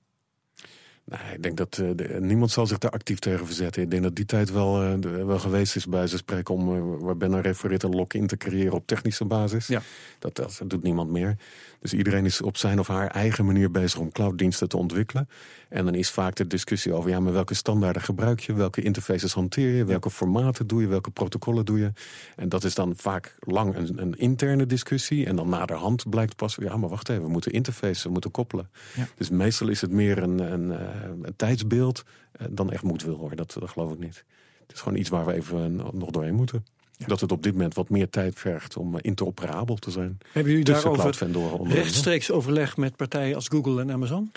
Nee, 1.07 1.35
ik 1.35 1.43
denk 1.43 1.57
dat 1.57 1.79
eh, 1.79 1.89
de- 1.95 2.17
niemand 2.21 2.51
zal 2.51 2.67
zich 2.67 2.79
daar 2.79 2.91
actief 2.91 3.19
tegen 3.19 3.47
verzetten. 3.47 3.83
Ik 3.83 3.91
denk 3.91 4.03
dat 4.03 4.15
die 4.17 4.25
tijd 4.25 4.53
wel, 4.53 4.83
eh, 4.83 4.93
de- 5.01 5.25
wel 5.25 5.39
geweest 5.39 5.77
is 5.77 5.87
bij 5.87 6.07
ze 6.07 6.17
spreken 6.17 6.55
om, 6.55 6.75
eh, 6.77 7.05
waar 7.05 7.17
Ben 7.17 7.35
aan 7.35 7.41
refereert, 7.41 7.83
een 7.83 7.95
lock-in 7.95 8.27
te 8.27 8.37
creëren 8.37 8.73
op 8.73 8.87
technische 8.87 9.25
basis. 9.25 9.67
Ja. 9.67 9.83
Dat, 10.19 10.37
dat 10.37 10.61
doet 10.67 10.83
niemand 10.83 11.11
meer. 11.11 11.37
Dus 11.81 11.93
iedereen 11.95 12.25
is 12.25 12.41
op 12.43 12.57
zijn 12.57 12.79
of 12.79 12.87
haar 12.89 13.07
eigen 13.07 13.45
manier 13.47 13.71
bezig 13.71 13.99
om 13.99 14.13
clouddiensten 14.13 14.69
te 14.69 14.77
ontwikkelen. 14.77 15.29
En 15.69 15.85
dan 15.85 15.95
is 15.95 16.11
vaak 16.11 16.35
de 16.35 16.47
discussie 16.47 16.93
over, 16.93 17.11
ja, 17.11 17.21
maar 17.21 17.33
welke 17.33 17.55
standaarden 17.55 18.03
gebruik 18.03 18.41
je? 18.41 18.53
Welke 18.55 18.83
interfaces 18.83 19.33
hanteer 19.33 19.75
je? 19.77 19.85
Welke 19.85 20.11
formaten 20.11 20.67
doe 20.67 20.81
je? 20.81 20.87
Welke 20.87 21.11
protocollen 21.11 21.65
doe 21.65 21.79
je? 21.79 21.93
En 22.37 22.49
dat 22.49 22.65
is 22.65 22.75
dan 22.75 22.93
vaak 22.97 23.37
lang 23.41 23.77
een, 23.77 24.01
een 24.03 24.15
interne 24.19 24.67
discussie. 24.67 25.27
En 25.27 25.37
dan 25.37 25.49
naderhand 25.49 26.11
blijkt 26.11 26.37
pas, 26.37 26.57
ja, 26.61 26.77
maar 26.77 26.89
wacht 26.89 27.09
even, 27.09 27.23
we 27.23 27.29
moeten 27.29 27.53
interfaces, 27.53 28.03
we 28.03 28.11
moeten 28.11 28.31
koppelen. 28.31 28.69
Ja. 28.97 29.07
Dus 29.17 29.31
meestal 29.31 29.69
is 29.69 29.81
het 29.81 29.91
meer 29.91 30.19
een, 30.23 30.39
een, 30.53 30.71
een 31.03 31.36
tijdsbeeld 31.36 32.03
eh, 32.32 32.47
dan 32.51 32.70
echt 32.70 32.82
moedwil 32.82 33.16
hoor. 33.16 33.36
Dat, 33.36 33.57
dat 33.59 33.70
geloof 33.70 33.92
ik 33.92 33.99
niet. 33.99 34.24
Het 34.66 34.76
is 34.76 34.80
gewoon 34.80 34.99
iets 34.99 35.09
waar 35.09 35.26
we 35.26 35.32
even 35.32 35.80
eh, 35.80 35.92
nog 35.92 36.11
doorheen 36.11 36.34
moeten. 36.34 36.66
Dat 37.07 37.20
het 37.20 37.32
op 37.32 37.42
dit 37.42 37.53
moment 37.53 37.74
wat 37.74 37.88
meer 37.88 38.11
tijd 38.11 38.38
vergt 38.38 38.76
om 38.76 38.95
eh, 38.95 39.01
interoperabel 39.03 39.76
te 39.76 39.90
zijn. 39.90 40.18
Hebben 40.32 40.53
jullie 40.53 40.66
daarover 40.66 41.68
rechtstreeks 41.68 42.30
overleg 42.30 42.76
met 42.76 42.97
partijen 42.97 43.34
als 43.34 43.49
Google 43.49 43.80
en 43.80 43.90
Amazon? 43.90 44.32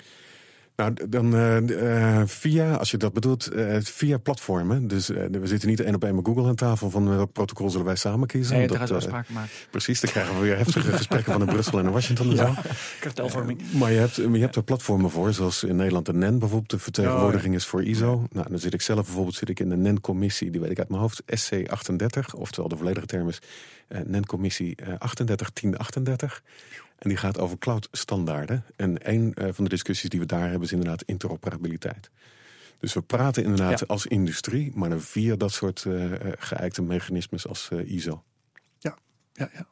Nou, 0.78 1.08
dan 1.08 1.34
eh, 1.34 2.20
eh, 2.20 2.26
via, 2.26 2.74
als 2.74 2.90
je 2.90 2.96
dat 2.96 3.12
bedoelt, 3.12 3.46
eh, 3.46 3.76
via 3.80 4.18
platformen. 4.18 4.88
Dus 4.88 5.06
we 5.06 5.40
zitten 5.42 5.68
niet 5.68 5.80
één 5.80 5.94
op 5.94 6.04
één 6.04 6.14
met 6.14 6.26
Google 6.26 6.46
aan 6.46 6.54
tafel 6.54 6.90
van 6.90 7.08
welk 7.08 7.32
protocol 7.32 7.70
zullen 7.70 7.86
wij 7.86 7.96
samen 7.96 8.26
kiezen. 8.26 8.56
Nee, 8.56 8.66
Dat, 8.66 8.78
daar 8.78 8.86
gaat 8.86 8.96
afspraken 8.96 9.34
maken. 9.34 9.50
Precies, 9.70 10.00
dan 10.00 10.10
krijgen 10.10 10.34
we 10.34 10.40
weer 10.40 10.56
heftige 10.56 10.92
gesprekken 10.96 11.32
van 11.32 11.40
in 11.40 11.46
Brussel 11.46 11.78
en 11.78 11.84
in 11.84 11.92
Washington 11.92 12.36
zo. 12.36 12.54
Kartelvorming. 13.00 13.72
Maar 13.72 13.92
je 13.92 13.98
hebt, 13.98 14.14
je 14.14 14.38
hebt 14.38 14.56
er 14.56 14.62
platformen 14.62 15.10
voor, 15.10 15.32
zoals 15.32 15.64
in 15.64 15.76
Nederland 15.76 16.06
de 16.06 16.14
NEN 16.14 16.38
bijvoorbeeld. 16.38 16.70
De 16.70 16.78
vertegenwoordiging 16.78 17.54
is 17.54 17.66
voor 17.66 17.84
ISO. 17.84 18.26
Nou, 18.32 18.48
dan 18.48 18.58
zit 18.58 18.74
ik 18.74 18.82
zelf 18.82 19.04
bijvoorbeeld 19.04 19.36
zit 19.36 19.48
ik 19.48 19.60
in 19.60 19.68
de 19.68 19.76
NEN-commissie, 19.76 20.50
die 20.50 20.60
weet 20.60 20.70
ik 20.70 20.78
uit 20.78 20.88
mijn 20.88 21.00
hoofd, 21.00 21.22
SC38. 21.22 22.34
Oftewel 22.34 22.68
de 22.68 22.76
volledige 22.76 23.06
term 23.06 23.28
is 23.28 23.40
NEN-commissie 24.04 24.76
eh 24.76 24.86
381038. 24.86 26.42
En 26.98 27.08
die 27.08 27.18
gaat 27.18 27.38
over 27.38 27.58
cloud-standaarden. 27.58 28.64
En 28.76 29.10
een 29.12 29.34
eh, 29.34 29.48
van 29.52 29.64
de 29.64 29.70
discussies 29.70 30.10
die 30.10 30.20
we 30.20 30.26
daar 30.26 30.42
hebben 30.48 30.62
is 30.62 30.72
inderdaad 30.72 31.02
interoperabiliteit. 31.02 32.10
Dus 32.78 32.92
we 32.92 33.02
praten 33.02 33.42
inderdaad 33.42 33.78
Ja. 33.80 33.86
als 33.88 34.06
industrie, 34.06 34.72
maar 34.74 34.88
dan 34.88 35.00
via 35.00 35.36
dat 35.36 35.52
soort 35.52 35.84
eh 35.86 36.12
eh, 36.12 36.32
geëikte 36.38 36.82
mechanismes 36.82 37.46
als 37.48 37.68
ISO. 37.84 38.22
Ja, 38.78 38.98
ja. 39.32 39.66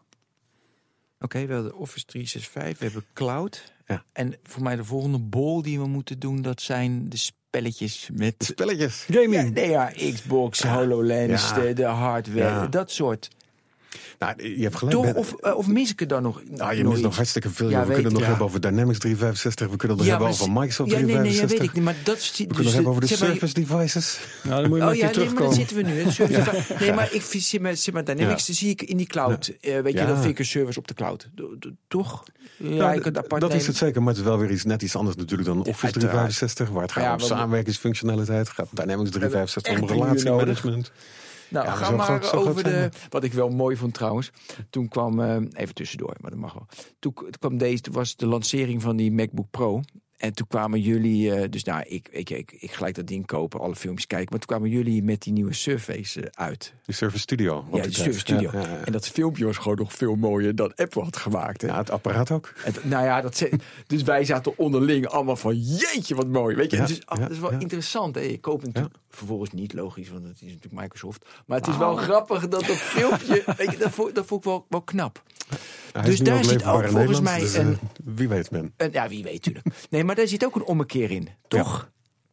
Oké, 1.20 1.46
we 1.46 1.52
hebben 1.52 1.74
Office 1.76 2.04
365, 2.04 2.78
we 2.78 2.84
hebben 2.84 3.04
cloud. 3.12 3.72
Ja. 3.86 4.04
En 4.12 4.34
voor 4.42 4.62
mij 4.62 4.76
de 4.76 4.84
volgende 4.84 5.18
bol 5.18 5.62
die 5.62 5.78
we 5.80 5.86
moeten 5.86 6.18
doen, 6.18 6.42
dat 6.42 6.60
zijn 6.62 7.08
de 7.08 7.16
spelletjes 7.16 8.08
met... 8.12 8.34
Spelletjes. 8.38 9.06
Gaming. 9.10 9.32
Ja, 9.34 9.42
nee, 9.42 9.68
ja, 9.70 9.92
Xbox, 10.12 10.62
HoloLens, 10.62 11.48
Ja. 11.48 11.54
de, 11.60 11.72
de 11.72 11.84
hardware, 11.84 12.38
Ja. 12.40 12.66
dat 12.66 12.90
soort. 12.90 13.28
Nou, 14.18 14.56
je 14.56 14.62
hebt 14.62 14.76
gelijk. 14.76 14.96
Toch? 14.96 15.14
Of, 15.14 15.32
eh, 15.40 15.56
of 15.56 15.66
mis 15.66 15.90
ik 15.90 16.00
er 16.00 16.06
dan 16.08 16.22
nog 16.22 16.42
Nou, 16.50 16.74
je 16.74 16.82
nog 16.82 16.92
mist 16.92 17.04
nog 17.04 17.16
hartstikke 17.16 17.50
veel. 17.50 17.70
Ja, 17.70 17.80
we 17.80 17.86
kunnen 17.86 18.04
het 18.04 18.12
nog 18.12 18.26
hebben 18.26 18.46
over 18.46 18.60
Dynamics 18.60 18.98
365. 18.98 19.68
We 19.70 19.76
kunnen 19.76 19.96
het 19.96 20.06
nog 20.06 20.14
Ja, 20.16 20.20
hebben 20.22 20.36
maar 20.38 20.46
over 20.48 20.60
Microsoft 20.60 20.90
ja, 20.90 20.96
nee, 20.96 21.04
nee, 21.06 21.14
ja, 21.14 21.20
365. 21.22 21.58
weet 21.58 21.68
ik 21.68 21.74
niet, 21.74 21.84
maar 21.84 21.96
dat 22.04 22.16
is... 22.16 22.30
we 22.38 22.46
kunnen 22.46 22.64
het 22.64 22.72
hebben 22.74 22.90
over 22.92 23.00
de 23.06 23.16
Surface 23.16 23.54
devices. 23.54 24.18
Nou, 24.42 24.60
dan 24.60 24.68
moet 24.70 24.78
je 24.78 24.84
maar 24.84 24.92
Oh 24.94 25.00
een 25.00 25.06
ja, 25.06 25.08
keer 25.08 25.18
nee, 25.24 25.32
maar 25.32 25.42
daar 25.42 25.50
terugkomen. 25.52 25.54
zitten 25.54 25.76
we 25.76 25.82
nu. 25.82 26.84
Nee, 26.86 26.92
maar 26.92 27.08
ik 27.12 27.22
zit 27.22 27.60
met, 27.60 27.80
zit 27.80 27.94
met 27.94 28.06
Dynamics, 28.06 28.40
Ja. 28.40 28.46
dan 28.46 28.54
zie 28.56 28.70
ik 28.70 28.82
in 28.82 28.96
die 28.96 29.06
cloud. 29.06 29.52
eh, 29.60 29.80
weet 29.80 29.92
je, 29.98 30.06
dan 30.06 30.16
vind 30.16 30.30
ik 30.30 30.38
een 30.38 30.44
service 30.44 30.78
op 30.78 30.88
de 30.88 30.94
cloud. 30.94 31.28
Toch? 31.88 32.24
Ja, 32.56 32.92
ik 32.92 33.04
het 33.04 33.18
apart 33.18 33.40
dat 33.40 33.54
is 33.54 33.66
het 33.66 33.76
zeker, 33.76 34.00
maar 34.02 34.08
het 34.12 34.18
is 34.22 34.28
wel 34.28 34.38
weer 34.38 34.50
iets, 34.50 34.64
net 34.64 34.82
iets 34.82 34.96
anders 34.96 35.16
natuurlijk 35.16 35.48
dan 35.48 35.58
Office 35.58 35.84
uiteraard. 35.84 36.00
365. 36.12 36.68
Waar 36.70 36.82
het 36.82 36.92
gaat 36.92 37.02
Ja, 37.04 37.12
om 37.12 37.18
we- 37.18 37.24
samenwerkingsfunctionaliteit. 37.24 38.48
gaat 38.48 38.68
Dynamics 38.72 39.10
365 39.10 39.80
om 39.80 39.88
relatiemanagement. 39.88 40.92
Nou, 41.48 41.66
Ja, 41.66 41.72
ga 41.74 41.90
maar 41.90 42.22
groot- 42.22 42.46
over 42.48 42.62
de. 42.62 42.88
Wat 43.08 43.24
ik 43.24 43.32
wel 43.32 43.48
mooi 43.48 43.76
vond 43.76 43.94
trouwens. 43.94 44.30
Toen 44.70 44.88
kwam. 44.88 45.20
eh, 45.20 45.36
even 45.52 45.74
tussendoor, 45.74 46.14
maar 46.20 46.30
dat 46.30 46.40
mag 46.40 46.52
wel. 46.52 46.66
Toen, 46.98 47.14
toen 47.14 47.30
kwam 47.38 47.58
deze. 47.58 47.80
Toen 47.82 47.94
was 47.94 48.16
de 48.16 48.26
lancering 48.26 48.82
van 48.82 48.96
die 48.96 49.12
MacBook 49.12 49.50
Pro. 49.50 49.80
En 50.16 50.32
toen 50.34 50.46
kwamen 50.46 50.80
jullie. 50.80 51.32
eh, 51.34 51.50
dus 51.50 51.64
nou, 51.64 51.82
ik, 51.88 52.08
ik, 52.10 52.30
ik, 52.30 52.52
ik 52.58 52.70
gelijk 52.72 52.94
dat 52.94 53.06
ding 53.06 53.26
kopen, 53.26 53.60
alle 53.60 53.76
filmpjes 53.76 54.06
kijken. 54.06 54.28
Maar 54.30 54.38
toen 54.38 54.48
kwamen 54.56 54.70
jullie 54.76 55.02
met 55.02 55.22
die 55.22 55.32
nieuwe 55.32 55.52
Surface 55.52 56.20
eh, 56.20 56.44
uit. 56.46 56.74
Die 56.84 56.94
Surface 56.94 57.22
Studio. 57.22 57.64
Ja, 57.72 57.80
tijd. 57.80 57.94
Surface 57.94 58.18
Studio. 58.18 58.50
Ja, 58.52 58.60
ja, 58.60 58.68
ja. 58.68 58.84
En 58.84 58.92
dat 58.92 59.08
filmpje 59.08 59.44
was 59.44 59.56
gewoon 59.56 59.76
nog 59.78 59.92
veel 59.92 60.14
mooier 60.14 60.54
dan 60.54 60.72
Apple 60.74 61.02
had 61.02 61.16
gemaakt. 61.16 61.60
Hè? 61.62 61.68
Ja, 61.68 61.76
het 61.76 61.90
apparaat 61.90 62.30
ook. 62.30 62.52
Het- 62.56 62.84
nou 62.84 63.04
ja, 63.04 63.20
dat 63.20 63.36
ze- 63.36 63.52
dus 63.86 64.02
wij 64.02 64.24
zaten 64.24 64.58
onderling 64.58 65.06
allemaal 65.06 65.36
van 65.36 65.56
jeetje 65.58 66.14
wat 66.14 66.26
mooi. 66.28 66.56
Weet 66.56 66.70
je, 66.70 66.76
ja, 66.76 66.86
dat 67.18 67.30
is 67.30 67.38
wel 67.38 67.50
interessant. 67.52 68.14
Hè? 68.14 68.20
Je 68.20 68.40
koopt 68.40 68.66
natuurlijk 68.66 68.94
vervolgens 69.10 69.50
niet 69.50 69.72
logisch, 69.72 70.08
want 70.08 70.24
het 70.24 70.36
is 70.42 70.52
natuurlijk 70.52 70.82
Microsoft. 70.82 71.26
Maar 71.46 71.58
het 71.58 71.66
is 71.66 71.76
wel 71.76 71.96
grappig 71.96 72.48
dat 72.48 72.60
dat 72.66 72.76
filmpje, 72.76 73.42
weet 73.58 73.70
je, 73.70 73.76
dat 73.78 73.90
vond, 73.90 74.14
dat 74.14 74.26
vond 74.26 74.40
ik 74.44 74.50
wel, 74.50 74.66
wel 74.68 74.82
knap. 74.82 75.22
Hij 75.92 76.04
Dus 76.04 76.18
daar 76.20 76.44
zit 76.44 76.64
ook 76.64 76.86
volgens 76.88 77.20
mij 77.20 77.40
dus, 77.40 77.54
een- 77.54 77.72
eh, 77.72 77.78
wie 78.04 78.28
weet 78.28 78.50
men. 78.50 78.72
En, 78.76 78.92
ja, 78.92 79.08
wie 79.08 79.22
weet 79.22 79.34
natuurlijk. 79.34 79.66
Nee, 79.90 80.04
maar 80.06 80.14
daar 80.14 80.28
zit 80.28 80.44
ook 80.44 80.56
een 80.56 80.64
ommekeer 80.64 81.10
in, 81.10 81.28
toch? 81.48 81.90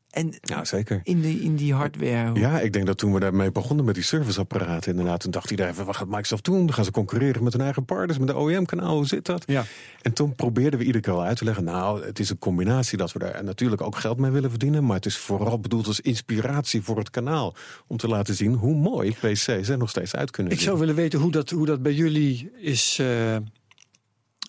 En 0.10 0.34
Ja, 0.42 0.66
zeker. 0.66 1.00
in, 1.04 1.22
de, 1.22 1.42
in 1.42 1.56
die 1.56 1.74
hardware. 1.74 2.40
Ja, 2.40 2.60
ik 2.60 2.74
denk 2.74 2.86
dat 2.86 2.98
toen 2.98 3.14
we 3.14 3.20
daarmee 3.20 3.52
begonnen 3.52 3.86
met 3.86 3.96
die 3.96 4.04
serviceapparaten, 4.04 4.92
inderdaad, 4.92 5.20
toen 5.20 5.32
dacht 5.32 5.52
iedereen 5.52 5.74
wat 5.74 5.96
gaat 5.96 6.08
Microsoft 6.08 6.44
doen? 6.46 6.66
Dan 6.66 6.74
gaan 6.74 6.86
ze 6.86 6.92
concurreren 6.92 7.44
met 7.44 7.54
hun 7.54 7.62
eigen 7.62 7.86
partners, 7.86 8.18
met 8.20 8.28
de 8.28 8.38
OEM-kanaal, 8.40 8.96
hoe 8.96 9.06
zit 9.08 9.26
dat? 9.26 9.44
Ja. 9.48 9.66
En 10.02 10.14
toen 10.14 10.36
probeerden 10.36 10.80
we 10.80 10.86
iedere 10.86 11.04
keer 11.04 11.14
al 11.14 11.24
uit 11.24 11.38
te 11.38 11.44
leggen, 11.44 11.64
nou, 11.64 12.06
het 12.06 12.20
is 12.20 12.30
een 12.30 12.40
combinatie 12.40 12.98
dat 12.98 13.12
we 13.12 13.20
daar 13.20 13.44
natuurlijk 13.44 13.82
ook 13.82 13.96
geld 13.96 14.18
mee 14.18 14.32
willen 14.32 14.50
verdienen, 14.50 14.86
maar 14.86 14.96
het 14.96 15.06
is 15.06 15.18
vooral 15.18 15.60
bedoeld 15.60 15.88
als 15.88 16.00
inspiratie 16.00 16.82
voor 16.82 16.98
het 16.98 17.10
kanaal, 17.10 17.56
om 17.88 17.98
te 17.98 18.08
laten 18.08 18.36
zien 18.36 18.54
hoe 18.54 18.76
mooi 18.76 19.12
PC's 19.22 19.48
er 19.48 19.78
nog 19.78 19.90
steeds 19.90 20.16
uit 20.16 20.32
kunnen 20.32 20.52
Ik 20.52 20.58
zien. 20.58 20.68
zou 20.68 20.80
willen 20.80 20.96
weten 20.96 21.20
hoe 21.20 21.32
dat, 21.32 21.50
hoe 21.50 21.66
dat 21.66 21.82
bij 21.82 21.94
jullie 21.94 22.52
is. 22.60 22.98
eh, 23.00 23.36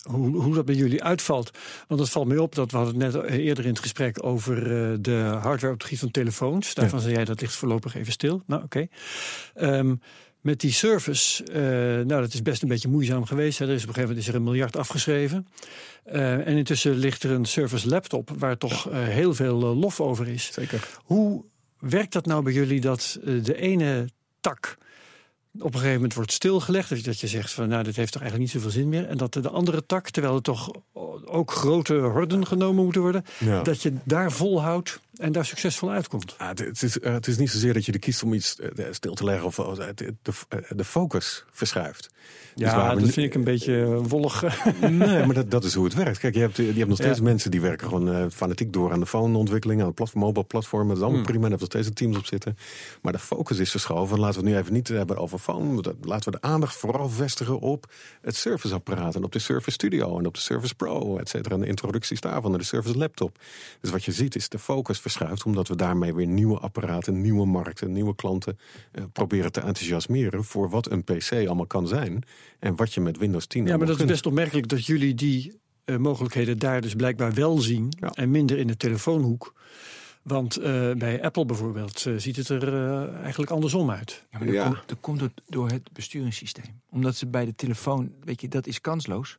hoe, 0.05 0.41
hoe 0.41 0.55
dat 0.55 0.65
bij 0.65 0.75
jullie 0.75 1.03
uitvalt. 1.03 1.51
Want 1.87 1.99
het 1.99 2.09
valt 2.09 2.27
mij 2.27 2.37
op 2.37 2.55
dat 2.55 2.71
we 2.71 2.77
hadden 2.77 3.01
het 3.01 3.13
net 3.13 3.23
eerder 3.23 3.63
in 3.63 3.69
het 3.69 3.79
gesprek 3.79 4.25
over 4.25 4.57
eh, 4.57 4.97
de 4.99 5.17
hardware 5.17 5.73
op 5.73 5.79
het 5.79 5.83
gebied 5.83 5.99
van 5.99 6.11
telefoons. 6.11 6.73
Daarvan 6.73 6.99
zei 6.99 7.13
jij 7.13 7.25
dat 7.25 7.41
ligt 7.41 7.55
voorlopig 7.55 7.95
even 7.95 8.11
stil. 8.11 8.41
Nou, 8.45 8.63
oké. 8.63 8.87
Ehm, 9.53 9.95
met 10.41 10.59
die 10.59 10.71
service, 10.71 11.43
eh, 11.43 11.61
nou 12.05 12.21
dat 12.21 12.33
is 12.33 12.41
best 12.41 12.61
een 12.61 12.67
beetje 12.67 12.87
moeizaam 12.87 13.25
geweest. 13.25 13.59
Hè. 13.59 13.65
Er 13.65 13.73
is 13.73 13.81
op 13.81 13.87
een 13.87 13.93
gegeven 13.93 14.09
moment 14.09 14.27
is 14.27 14.33
er 14.33 14.39
een 14.39 14.43
miljard 14.43 14.77
afgeschreven. 14.77 15.47
Eh, 16.03 16.47
en 16.47 16.57
intussen 16.57 16.95
ligt 16.95 17.23
er 17.23 17.31
een 17.31 17.45
Surface 17.45 17.87
laptop 17.87 18.29
waar 18.37 18.57
toch 18.57 18.87
heel 18.91 19.33
veel 19.33 19.55
lof 19.55 20.01
over 20.01 20.27
is. 20.27 20.53
Zeker. 20.53 20.87
Hoe 21.03 21.45
werkt 21.79 22.13
dat 22.13 22.25
nou 22.25 22.43
bij 22.43 22.53
jullie 22.53 22.81
dat 22.81 23.19
de 23.23 23.55
ene 23.55 24.09
tak 24.41 24.77
op 25.59 25.65
een 25.65 25.73
gegeven 25.73 25.93
moment 25.93 26.13
wordt 26.13 26.31
stilgelegd? 26.31 26.89
Dat 26.89 26.97
je, 26.97 27.03
dat 27.03 27.19
je 27.19 27.27
zegt 27.27 27.51
van 27.51 27.67
nou, 27.67 27.83
dit 27.83 27.95
heeft 27.95 28.11
toch 28.11 28.21
eigenlijk 28.21 28.53
niet 28.53 28.61
zoveel 28.61 28.79
zin 28.79 28.89
meer. 28.89 29.07
En 29.07 29.17
dat 29.17 29.33
de 29.33 29.49
andere 29.49 29.85
tak, 29.85 30.09
terwijl 30.09 30.35
er 30.35 30.41
toch 30.41 30.71
ook 31.25 31.51
grote 31.51 31.93
horden 31.93 32.47
genomen 32.47 32.83
moeten 32.83 33.01
worden, 33.01 33.23
Ja. 33.39 33.61
dat 33.61 33.81
je 33.81 33.93
daar 34.03 34.31
volhoudt 34.31 34.99
en 35.17 35.31
daar 35.31 35.45
succesvol 35.45 35.89
uitkomt. 35.91 36.35
Ah, 36.37 36.47
het, 36.47 36.59
het 36.59 36.81
is, 36.83 36.99
eh, 36.99 37.13
het 37.13 37.27
is 37.27 37.37
niet 37.37 37.49
zozeer 37.51 37.73
dat 37.73 37.85
je 37.85 37.91
er 37.91 37.99
kiest 37.99 38.23
om 38.23 38.33
iets 38.33 38.59
eh, 38.59 38.85
stil 38.91 39.13
te 39.13 39.23
leggen 39.23 39.45
of 39.47 39.57
het- 39.57 39.97
de, 39.97 40.13
de, 40.75 40.83
focus 40.85 41.45
verschuift. 41.51 42.09
Dus 42.55 42.69
Ja, 42.71 42.95
we 42.95 43.01
dat 43.01 43.09
vind 43.11 43.27
ik 43.27 43.33
een 43.33 43.43
beetje 43.43 43.81
eh, 43.81 43.97
wollig. 44.07 44.43
Nee, 44.79 45.25
maar 45.25 45.33
dat, 45.35 45.51
dat 45.51 45.63
is 45.63 45.73
hoe 45.73 45.83
het 45.85 45.93
werkt. 45.93 46.17
Kijk, 46.19 46.33
je 46.33 46.39
hebt, 46.39 46.55
je 46.57 46.63
hebt 46.73 46.87
nog 46.87 46.97
steeds 46.97 47.17
Ja. 47.17 47.23
mensen 47.23 47.51
die 47.51 47.61
werken 47.61 47.87
gewoon 47.87 48.13
eh, 48.13 48.25
fanatiek 48.31 48.73
door 48.73 48.91
aan 48.91 48.99
de 48.99 49.05
phone-ontwikkeling, 49.05 49.81
aan 49.81 49.87
de 49.87 49.93
platform, 49.93 50.21
mobile 50.23 50.45
platformen. 50.45 50.87
Dat 50.87 50.97
is 50.97 51.01
allemaal 51.03 51.21
Hmm. 51.21 51.31
prima, 51.31 51.41
daar 51.49 51.57
hebben 51.59 51.67
nog 51.73 51.83
steeds 51.83 51.99
teams 51.99 52.17
op 52.17 52.25
zitten. 52.25 52.57
Maar 53.01 53.11
de 53.13 53.19
focus 53.19 53.57
is 53.57 53.71
verschoven. 53.71 54.19
Laten 54.19 54.39
we 54.39 54.45
het 54.45 54.55
nu 54.55 54.61
even 54.61 54.73
niet 54.73 54.87
hebben 54.87 55.17
over 55.17 55.39
phone. 55.39 55.93
Laten 56.01 56.31
we 56.31 56.39
de 56.39 56.47
aandacht 56.47 56.75
vooral 56.75 57.09
vestigen 57.09 57.59
op 57.59 57.91
het 58.21 58.35
serviceapparaat 58.35 59.15
en 59.15 59.23
op 59.23 59.31
de 59.31 59.39
Surface 59.39 59.71
Studio 59.71 60.17
en 60.19 60.25
op 60.25 60.33
de 60.33 60.39
Surface 60.39 60.75
Pro, 60.75 61.17
et 61.17 61.29
cetera. 61.29 61.55
En 61.55 61.61
de 61.61 61.67
introducties 61.67 62.21
daarvan 62.21 62.51
en 62.51 62.57
de 62.57 62.63
Surface 62.65 62.97
Laptop. 62.97 63.37
Dus 63.81 63.91
wat 63.91 64.03
je 64.03 64.11
ziet 64.11 64.35
is 64.35 64.49
de 64.49 64.59
focus 64.59 64.99
verschuift, 65.11 65.45
omdat 65.45 65.67
we 65.67 65.75
daarmee 65.75 66.13
weer 66.13 66.27
nieuwe 66.27 66.59
apparaten, 66.59 67.21
nieuwe 67.21 67.45
markten, 67.45 67.91
nieuwe 67.91 68.15
klanten 68.15 68.57
eh, 68.91 69.03
proberen 69.13 69.51
te 69.51 69.59
enthousiasmeren 69.59 70.43
voor 70.43 70.69
wat 70.69 70.91
een 70.91 71.03
PC 71.03 71.31
allemaal 71.31 71.65
kan 71.67 71.87
zijn 71.87 72.23
en 72.59 72.75
wat 72.75 72.93
je 72.93 73.01
met 73.01 73.17
Windows 73.17 73.45
10 73.47 73.65
Ja, 73.65 73.77
maar 73.77 73.87
dat 73.87 73.99
is 73.99 74.05
best 74.05 74.25
opmerkelijk 74.25 74.67
dat 74.67 74.85
jullie 74.85 75.15
die 75.15 75.59
eh, 75.85 75.97
mogelijkheden 75.97 76.59
daar 76.59 76.81
dus 76.81 76.95
blijkbaar 76.95 77.33
wel 77.33 77.57
zien 77.57 77.93
Ja. 77.99 78.11
en 78.13 78.31
minder 78.31 78.57
in 78.57 78.67
de 78.67 78.77
telefoonhoek. 78.77 79.53
Want 80.21 80.57
eh, 80.57 80.91
bij 80.91 81.23
Apple 81.23 81.45
bijvoorbeeld 81.45 82.05
ziet 82.17 82.35
het 82.35 82.49
er 82.49 82.73
eh, 82.73 83.15
eigenlijk 83.21 83.51
andersom 83.51 83.91
uit. 83.91 84.25
Ja, 84.31 84.37
maar 84.37 84.47
dat, 84.47 84.55
Ja. 84.55 84.63
Komt, 84.67 84.83
dat 84.85 84.97
komt 84.99 85.19
door, 85.19 85.31
door 85.47 85.69
het 85.69 85.89
besturingssysteem. 85.93 86.81
Omdat 86.89 87.15
ze 87.15 87.27
bij 87.27 87.45
de 87.45 87.55
telefoon, 87.55 88.11
weet 88.23 88.41
je, 88.41 88.47
dat 88.47 88.67
is 88.67 88.81
kansloos. 88.81 89.35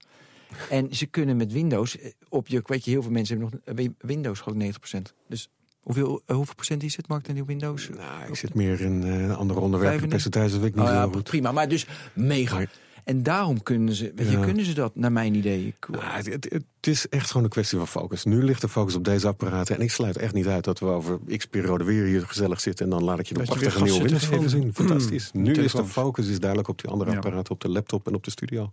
En 0.71 0.95
ze 0.95 1.07
kunnen 1.07 1.37
met 1.37 1.53
Windows, 1.53 1.97
op 2.29 2.49
je, 2.49 2.63
weet 2.67 2.85
je, 2.85 2.91
heel 2.91 3.03
veel 3.03 3.11
mensen 3.11 3.51
hebben 3.65 3.85
nog 3.85 3.95
Windows 3.99 4.41
gewoon 4.41 4.73
90%. 4.73 4.99
Dus 5.29 5.49
hoeveel, 5.87 6.23
eh, 6.27 6.37
hoeveel 6.37 6.55
procent 6.55 6.83
is 6.83 6.97
het, 6.97 7.09
Mark, 7.09 7.29
aan 7.29 7.35
die 7.35 7.45
Windows? 7.45 7.89
Nou, 7.89 8.29
ik 8.29 8.37
zit 8.37 8.55
meer 8.55 8.81
in 8.81 9.03
eh 9.03 9.37
andere 9.37 9.61
onderwerpen. 9.61 9.99
95? 9.99 10.09
Percentages 10.09 10.53
weet 10.53 10.69
ik 10.69 10.75
niet 10.75 10.85
Oh 10.85 10.91
zo 10.91 10.95
ja, 10.95 11.09
goed. 11.13 11.23
prima, 11.23 11.53
maar 11.53 11.69
dus 11.69 11.87
mega. 12.13 12.55
Maar- 12.55 12.71
En 13.05 13.23
daarom 13.23 13.63
kunnen 13.63 13.95
ze, 13.95 14.13
weet 14.15 14.31
je, 14.31 14.41
kunnen 14.41 14.65
ze 14.65 14.73
dat, 14.73 14.97
naar 14.97 15.13
mijn 15.13 15.35
idee. 15.35 15.75
Nou, 15.91 16.03
het, 16.05 16.27
het, 16.27 16.45
het 16.53 16.65
is 16.81 17.09
echt 17.09 17.29
gewoon 17.31 17.45
een 17.45 17.51
kwestie 17.51 17.79
van 17.79 17.89
focus. 17.89 18.25
Nu 18.25 18.43
ligt 18.43 18.61
de 18.61 18.69
focus 18.69 18.95
op 18.95 19.05
deze 19.05 19.27
apparaten. 19.27 19.75
En 19.77 19.81
ik 19.83 19.91
sluit 19.91 20.17
echt 20.17 20.35
niet 20.35 20.47
uit 20.47 20.65
dat 20.65 20.79
we 20.79 20.87
over 20.87 21.19
x 21.37 21.45
periode 21.47 21.85
weer 21.85 22.05
hier 22.05 22.23
gezellig 22.23 22.61
zitten. 22.61 22.85
En 22.85 22.91
dan 22.91 23.05
laat 23.05 23.19
ik 23.19 23.27
je 23.27 23.35
de 23.35 23.41
Dat 23.41 23.49
je 23.49 23.55
prachtige 23.59 23.85
weer 23.85 23.93
nieuwe 23.93 24.19
Windows 24.29 24.53
zien. 24.53 24.75
Fantastisch. 24.75 25.31
Nu 25.33 25.53
is 25.53 25.73
de 25.73 25.85
focus 25.85 26.27
is 26.29 26.39
duidelijk 26.41 26.69
op 26.69 26.81
die 26.83 26.91
andere 26.91 27.11
Ja. 27.11 27.17
apparaten. 27.17 27.53
Op 27.53 27.61
de 27.61 27.69
laptop 27.69 28.07
en 28.07 28.15
op 28.15 28.25
de 28.25 28.31
studio. 28.31 28.73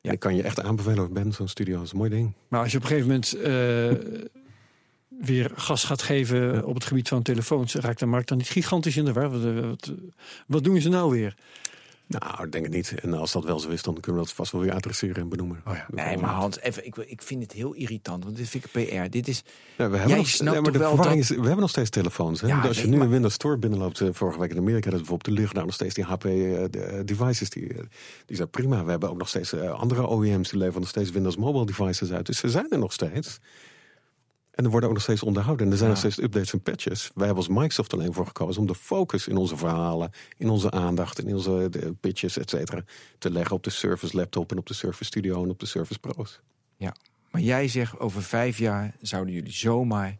Ja. 0.00 0.08
En 0.08 0.12
ik 0.14 0.20
kan 0.20 0.36
je 0.36 0.42
echt 0.42 0.60
aanbevelen, 0.60 1.12
Ben, 1.12 1.32
zo'n 1.32 1.48
studio 1.48 1.76
dat 1.76 1.84
is 1.84 1.92
een 1.92 1.98
mooi 1.98 2.10
ding. 2.10 2.32
Maar 2.48 2.60
als 2.62 2.70
je 2.72 2.76
op 2.76 2.82
een 2.82 2.88
gegeven 2.88 3.08
moment 3.08 3.32
eh, 3.34 4.30
weer 5.20 5.50
gas 5.54 5.84
gaat 5.84 6.02
geven 6.02 6.64
op 6.66 6.74
het 6.74 6.84
gebied 6.84 7.08
van 7.08 7.22
telefoons, 7.22 7.74
raakt 7.74 7.98
de 7.98 8.06
markt 8.06 8.28
dan 8.28 8.38
niet 8.38 8.48
gigantisch 8.48 8.96
in 8.96 9.04
de 9.04 9.12
war? 9.12 9.30
Wat, 9.30 9.64
wat, 9.64 9.92
wat 10.46 10.64
doen 10.64 10.80
ze 10.80 10.88
nou 10.88 11.10
weer? 11.10 11.34
Nou, 12.18 12.44
ik 12.44 12.52
denk 12.52 12.64
het 12.64 12.74
niet. 12.74 12.94
En 13.02 13.14
als 13.14 13.32
dat 13.32 13.44
wel 13.44 13.58
zo 13.60 13.68
is, 13.68 13.82
dan 13.82 13.94
kunnen 14.00 14.20
we 14.20 14.26
dat 14.26 14.36
vast 14.36 14.52
wel 14.52 14.60
weer 14.60 14.72
adresseren 14.72 15.16
en 15.22 15.28
benoemen. 15.28 15.62
Oh 15.66 15.74
ja. 15.74 15.86
Nee, 15.90 16.16
maar 16.16 16.30
Hans, 16.30 16.60
even, 16.60 16.86
ik, 16.86 16.96
ik 16.96 17.22
vind 17.22 17.42
het 17.42 17.52
heel 17.52 17.72
irritant, 17.72 18.24
want 18.24 18.36
dit 18.36 18.48
vind 18.48 18.64
ik 18.64 18.70
PR. 18.70 19.10
Dit 19.10 19.28
is, 19.28 19.42
Ja, 19.76 19.90
we 19.90 19.96
hebben 19.96 20.08
Jij 20.08 20.16
nog, 20.16 20.28
snapt 20.28 20.56
ja, 20.56 20.60
maar 20.62 20.72
de 20.72 20.78
wel 20.78 20.96
dat- 20.96 21.14
is, 21.14 21.28
we 21.28 21.34
hebben 21.34 21.56
nog 21.58 21.70
steeds 21.70 21.90
telefoons. 21.90 22.40
Hè? 22.40 22.46
Ja, 22.48 22.60
als 22.60 22.76
je 22.76 22.82
nee, 22.82 22.90
nu 22.90 22.96
maar- 22.96 23.06
in 23.06 23.12
Windows 23.12 23.34
Store 23.34 23.56
binnenloopt, 23.58 24.00
eh, 24.00 24.08
vorige 24.12 24.38
week 24.38 24.50
in 24.50 24.58
Amerika, 24.58 24.90
dat 24.90 24.98
bijvoorbeeld, 24.98 25.26
er 25.26 25.32
liggen 25.32 25.54
daar 25.54 25.64
nog 25.64 25.74
steeds 25.74 25.94
die 25.94 26.04
HP 26.04 26.24
eh, 26.24 26.30
de, 26.30 26.68
eh, 26.82 27.00
devices. 27.04 27.50
Die, 27.50 27.66
die 28.26 28.36
zijn 28.36 28.50
prima. 28.50 28.84
We 28.84 28.90
hebben 28.90 29.10
ook 29.10 29.18
nog 29.18 29.28
steeds 29.28 29.54
andere 29.54 30.10
OEM's 30.10 30.48
die 30.50 30.58
leveren 30.58 30.80
nog 30.80 30.90
steeds 30.90 31.10
Windows 31.10 31.36
Mobile 31.36 31.66
devices 31.66 32.12
uit. 32.12 32.26
Dus 32.26 32.38
ze 32.38 32.48
zijn 32.48 32.66
er 32.70 32.78
nog 32.78 32.92
steeds. 32.92 33.38
En 34.60 34.66
er 34.66 34.72
worden 34.72 34.88
ook 34.88 34.94
nog 34.94 35.04
steeds 35.04 35.22
onderhouden. 35.22 35.66
En 35.66 35.72
er 35.72 35.78
zijn 35.78 35.90
nog 35.90 35.98
steeds 35.98 36.18
updates 36.18 36.52
en 36.52 36.60
patches. 36.62 37.10
Wij 37.14 37.26
hebben 37.26 37.44
als 37.44 37.54
Microsoft 37.54 37.92
alleen 37.92 38.12
voor 38.12 38.26
gekozen 38.26 38.60
om 38.60 38.66
de 38.66 38.74
focus 38.74 39.26
in 39.28 39.36
onze 39.36 39.56
verhalen, 39.56 40.10
in 40.36 40.48
onze 40.48 40.70
aandacht, 40.70 41.18
in 41.18 41.34
onze 41.34 41.66
de 41.70 41.92
pitches, 42.00 42.36
et 42.38 42.50
cetera, 42.50 42.82
te 43.18 43.30
leggen 43.30 43.56
op 43.56 43.62
de 43.64 43.70
Surface 43.70 44.16
Laptop 44.16 44.50
en 44.50 44.58
op 44.58 44.66
de 44.66 44.74
Surface 44.74 45.04
Studio 45.04 45.42
en 45.42 45.50
op 45.50 45.58
de 45.60 45.66
Surface 45.66 45.98
Pro's. 46.00 46.40
Ja, 46.76 46.94
maar 47.30 47.40
jij 47.40 47.68
zegt 47.68 47.98
over 47.98 48.22
vijf 48.22 48.58
jaar 48.58 48.96
zouden 49.00 49.34
jullie 49.34 49.52
zomaar 49.52 50.16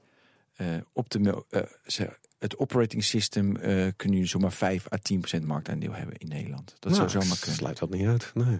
eh, 0.56 0.66
op 0.92 1.10
de 1.10 1.44
eh, 1.50 1.62
ze- 1.86 2.16
het 2.38 2.58
operating 2.58 3.04
system 3.04 3.56
eh, 3.56 3.62
kunnen 3.96 4.16
jullie 4.16 4.26
zomaar 4.26 4.52
5 4.52 4.92
à 4.92 4.96
10 5.02 5.18
procent 5.18 5.44
marktaandeel 5.46 5.92
hebben 5.92 6.16
in 6.18 6.28
Nederland. 6.28 6.76
Dat 6.78 6.92
Nou, 6.92 6.94
zou 6.94 7.08
zomaar 7.08 7.36
ik 7.36 7.40
kunnen. 7.40 7.58
Sluit 7.58 7.78
dat 7.78 7.90
niet 7.90 8.06
uit. 8.06 8.30
Nee. 8.34 8.58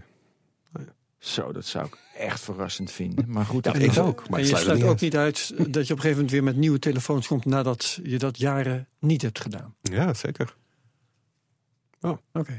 Zo, 1.20 1.52
dat 1.52 1.66
zou 1.66 1.86
ik 1.86 1.96
echt 2.16 2.40
verrassend 2.40 2.90
vinden. 2.90 3.24
Maar 3.30 3.44
goed, 3.44 3.64
Ja, 3.64 3.72
dat 3.72 3.82
ik 3.82 3.90
is 3.90 3.98
ook. 3.98 4.28
Maar 4.28 4.40
en 4.40 4.46
je 4.46 4.56
sluit 4.56 4.74
niet 4.78 4.82
ook 4.84 4.90
uit. 4.90 5.00
niet 5.00 5.16
uit 5.16 5.48
dat 5.56 5.58
je 5.58 5.68
op 5.68 5.74
een 5.76 5.84
gegeven 5.86 6.10
moment 6.10 6.30
weer 6.30 6.42
met 6.42 6.56
nieuwe 6.56 6.78
telefoons 6.78 7.26
komt 7.26 7.44
nadat 7.44 7.98
je 8.02 8.18
dat 8.18 8.38
jaren 8.38 8.88
niet 8.98 9.22
hebt 9.22 9.40
gedaan. 9.40 9.74
Ja, 9.82 10.14
zeker. 10.14 10.56
Oké, 12.00 12.18
nou, 12.32 12.56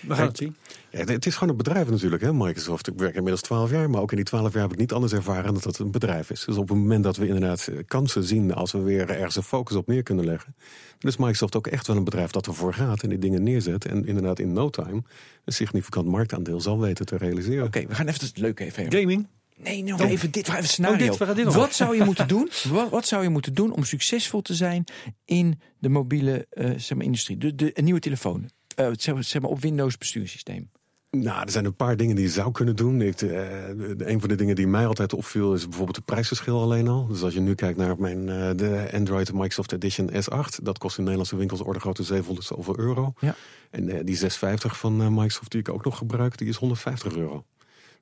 we 0.00 0.06
gaan 0.08 0.16
Kijk, 0.16 0.28
het 0.28 0.36
zien. 0.38 0.56
Ja, 0.90 1.12
het- 1.12 1.26
is 1.26 1.34
gewoon 1.34 1.48
een 1.48 1.56
bedrijf 1.56 1.90
natuurlijk, 1.90 2.22
hè, 2.22 2.32
Microsoft. 2.32 2.86
Ik 2.88 2.94
werk 2.96 3.14
inmiddels 3.14 3.42
12 3.42 3.70
jaar, 3.70 3.90
maar 3.90 4.00
ook 4.00 4.10
in 4.10 4.16
die 4.16 4.24
12 4.24 4.52
jaar 4.52 4.62
heb 4.62 4.72
ik 4.72 4.78
niet 4.78 4.92
anders 4.92 5.12
ervaren 5.12 5.54
dat 5.54 5.64
het 5.64 5.78
een 5.78 5.90
bedrijf 5.90 6.30
is. 6.30 6.44
Dus 6.44 6.56
op 6.56 6.68
het 6.68 6.78
moment 6.78 7.04
dat 7.04 7.16
we 7.16 7.26
inderdaad 7.26 7.66
eh, 7.66 7.78
kansen 7.86 8.24
zien, 8.24 8.54
als 8.54 8.72
we 8.72 8.78
weer 8.78 9.10
ergens 9.10 9.36
een 9.36 9.42
focus 9.42 9.76
op 9.76 9.86
neer 9.86 10.02
kunnen 10.02 10.24
leggen, 10.24 10.54
dan 10.98 11.10
is 11.10 11.16
Microsoft 11.16 11.56
ook 11.56 11.66
echt 11.66 11.86
wel 11.86 11.96
een 11.96 12.04
bedrijf 12.04 12.30
dat 12.30 12.46
ervoor 12.46 12.74
gaat 12.74 13.02
en 13.02 13.08
die 13.08 13.18
dingen 13.18 13.42
neerzet. 13.42 13.84
En 13.84 14.06
inderdaad 14.06 14.38
in 14.38 14.52
no 14.52 14.70
time 14.70 15.02
een 15.44 15.52
significant 15.52 16.06
marktaandeel 16.06 16.60
zal 16.60 16.80
weten 16.80 17.06
te 17.06 17.16
realiseren. 17.16 17.64
Oké, 17.64 17.86
we 17.86 17.94
gaan 17.94 18.06
even 18.08 18.26
het 18.26 18.38
leuke 18.38 18.64
even. 18.64 18.92
Gaming, 18.92 19.26
Nee, 19.56 19.82
nog 19.82 20.00
even 20.00 20.30
dit, 20.30 20.48
even 20.48 20.64
scenario. 20.68 20.96
Oh, 21.04 21.10
dit, 21.10 21.18
we 21.18 21.26
gaan 21.26 21.34
dit 21.36 21.44
wat 21.44 21.56
over. 21.56 21.72
zou 21.74 21.96
je 21.96 22.04
moeten 22.10 22.28
doen? 22.28 22.50
Wat, 22.68 22.90
wat 22.90 23.06
zou 23.06 23.22
je 23.22 23.28
moeten 23.28 23.54
doen 23.54 23.72
om 23.72 23.84
succesvol 23.84 24.42
te 24.42 24.54
zijn 24.54 24.84
in 25.24 25.60
de 25.78 25.88
mobiele 25.88 26.46
eh, 26.50 26.70
zeg 26.76 26.94
maar, 26.96 27.06
industrie? 27.06 27.36
De, 27.36 27.54
de, 27.54 27.70
een 27.78 27.84
nieuwe 27.84 28.00
telefoon. 28.00 28.50
Eh, 28.74 28.88
zeg, 28.96 29.40
maar- 29.40 29.50
op 29.50 29.60
Windows 29.60 29.98
bestuurssysteem. 29.98 30.70
Nou, 31.10 31.42
er 31.42 31.50
zijn 31.50 31.64
een 31.64 31.76
paar 31.76 31.96
dingen 31.96 32.16
die 32.16 32.24
je 32.24 32.30
zou 32.30 32.52
kunnen 32.52 32.76
doen. 32.76 33.00
Ik, 33.02 33.22
eh, 33.22 33.68
een 33.98 34.20
van 34.20 34.28
de 34.28 34.34
dingen 34.34 34.54
die 34.54 34.66
mij 34.66 34.86
altijd 34.86 35.12
opviel 35.12 35.54
is 35.54 35.64
bijvoorbeeld 35.64 35.96
het 35.96 36.04
prijsverschil 36.04 36.60
alleen 36.60 36.88
al. 36.88 37.06
Dus 37.06 37.22
als 37.22 37.34
je 37.34 37.40
nu 37.40 37.54
kijkt 37.54 37.78
naar 37.78 37.98
mijn, 37.98 38.28
eh, 38.28 38.50
de 38.56 38.88
Android 38.92 39.32
Microsoft 39.32 39.72
Edition 39.72 40.10
S8, 40.12 40.58
dat 40.62 40.78
kost 40.78 40.94
in 40.96 41.02
Nederlandse 41.02 41.36
winkels 41.36 41.60
orde 41.60 41.80
grootte 41.80 42.02
700 42.02 42.46
zoveel 42.46 42.78
euro. 42.78 43.12
Ja. 43.18 43.34
En 43.70 44.04
die 44.04 44.16
650 44.16 44.78
van 44.78 44.96
Microsoft 45.14 45.50
die 45.50 45.60
ik 45.60 45.68
ook 45.68 45.84
nog 45.84 45.98
gebruik, 45.98 46.38
die 46.38 46.48
is 46.48 46.56
150 46.56 47.16
euro. 47.16 47.44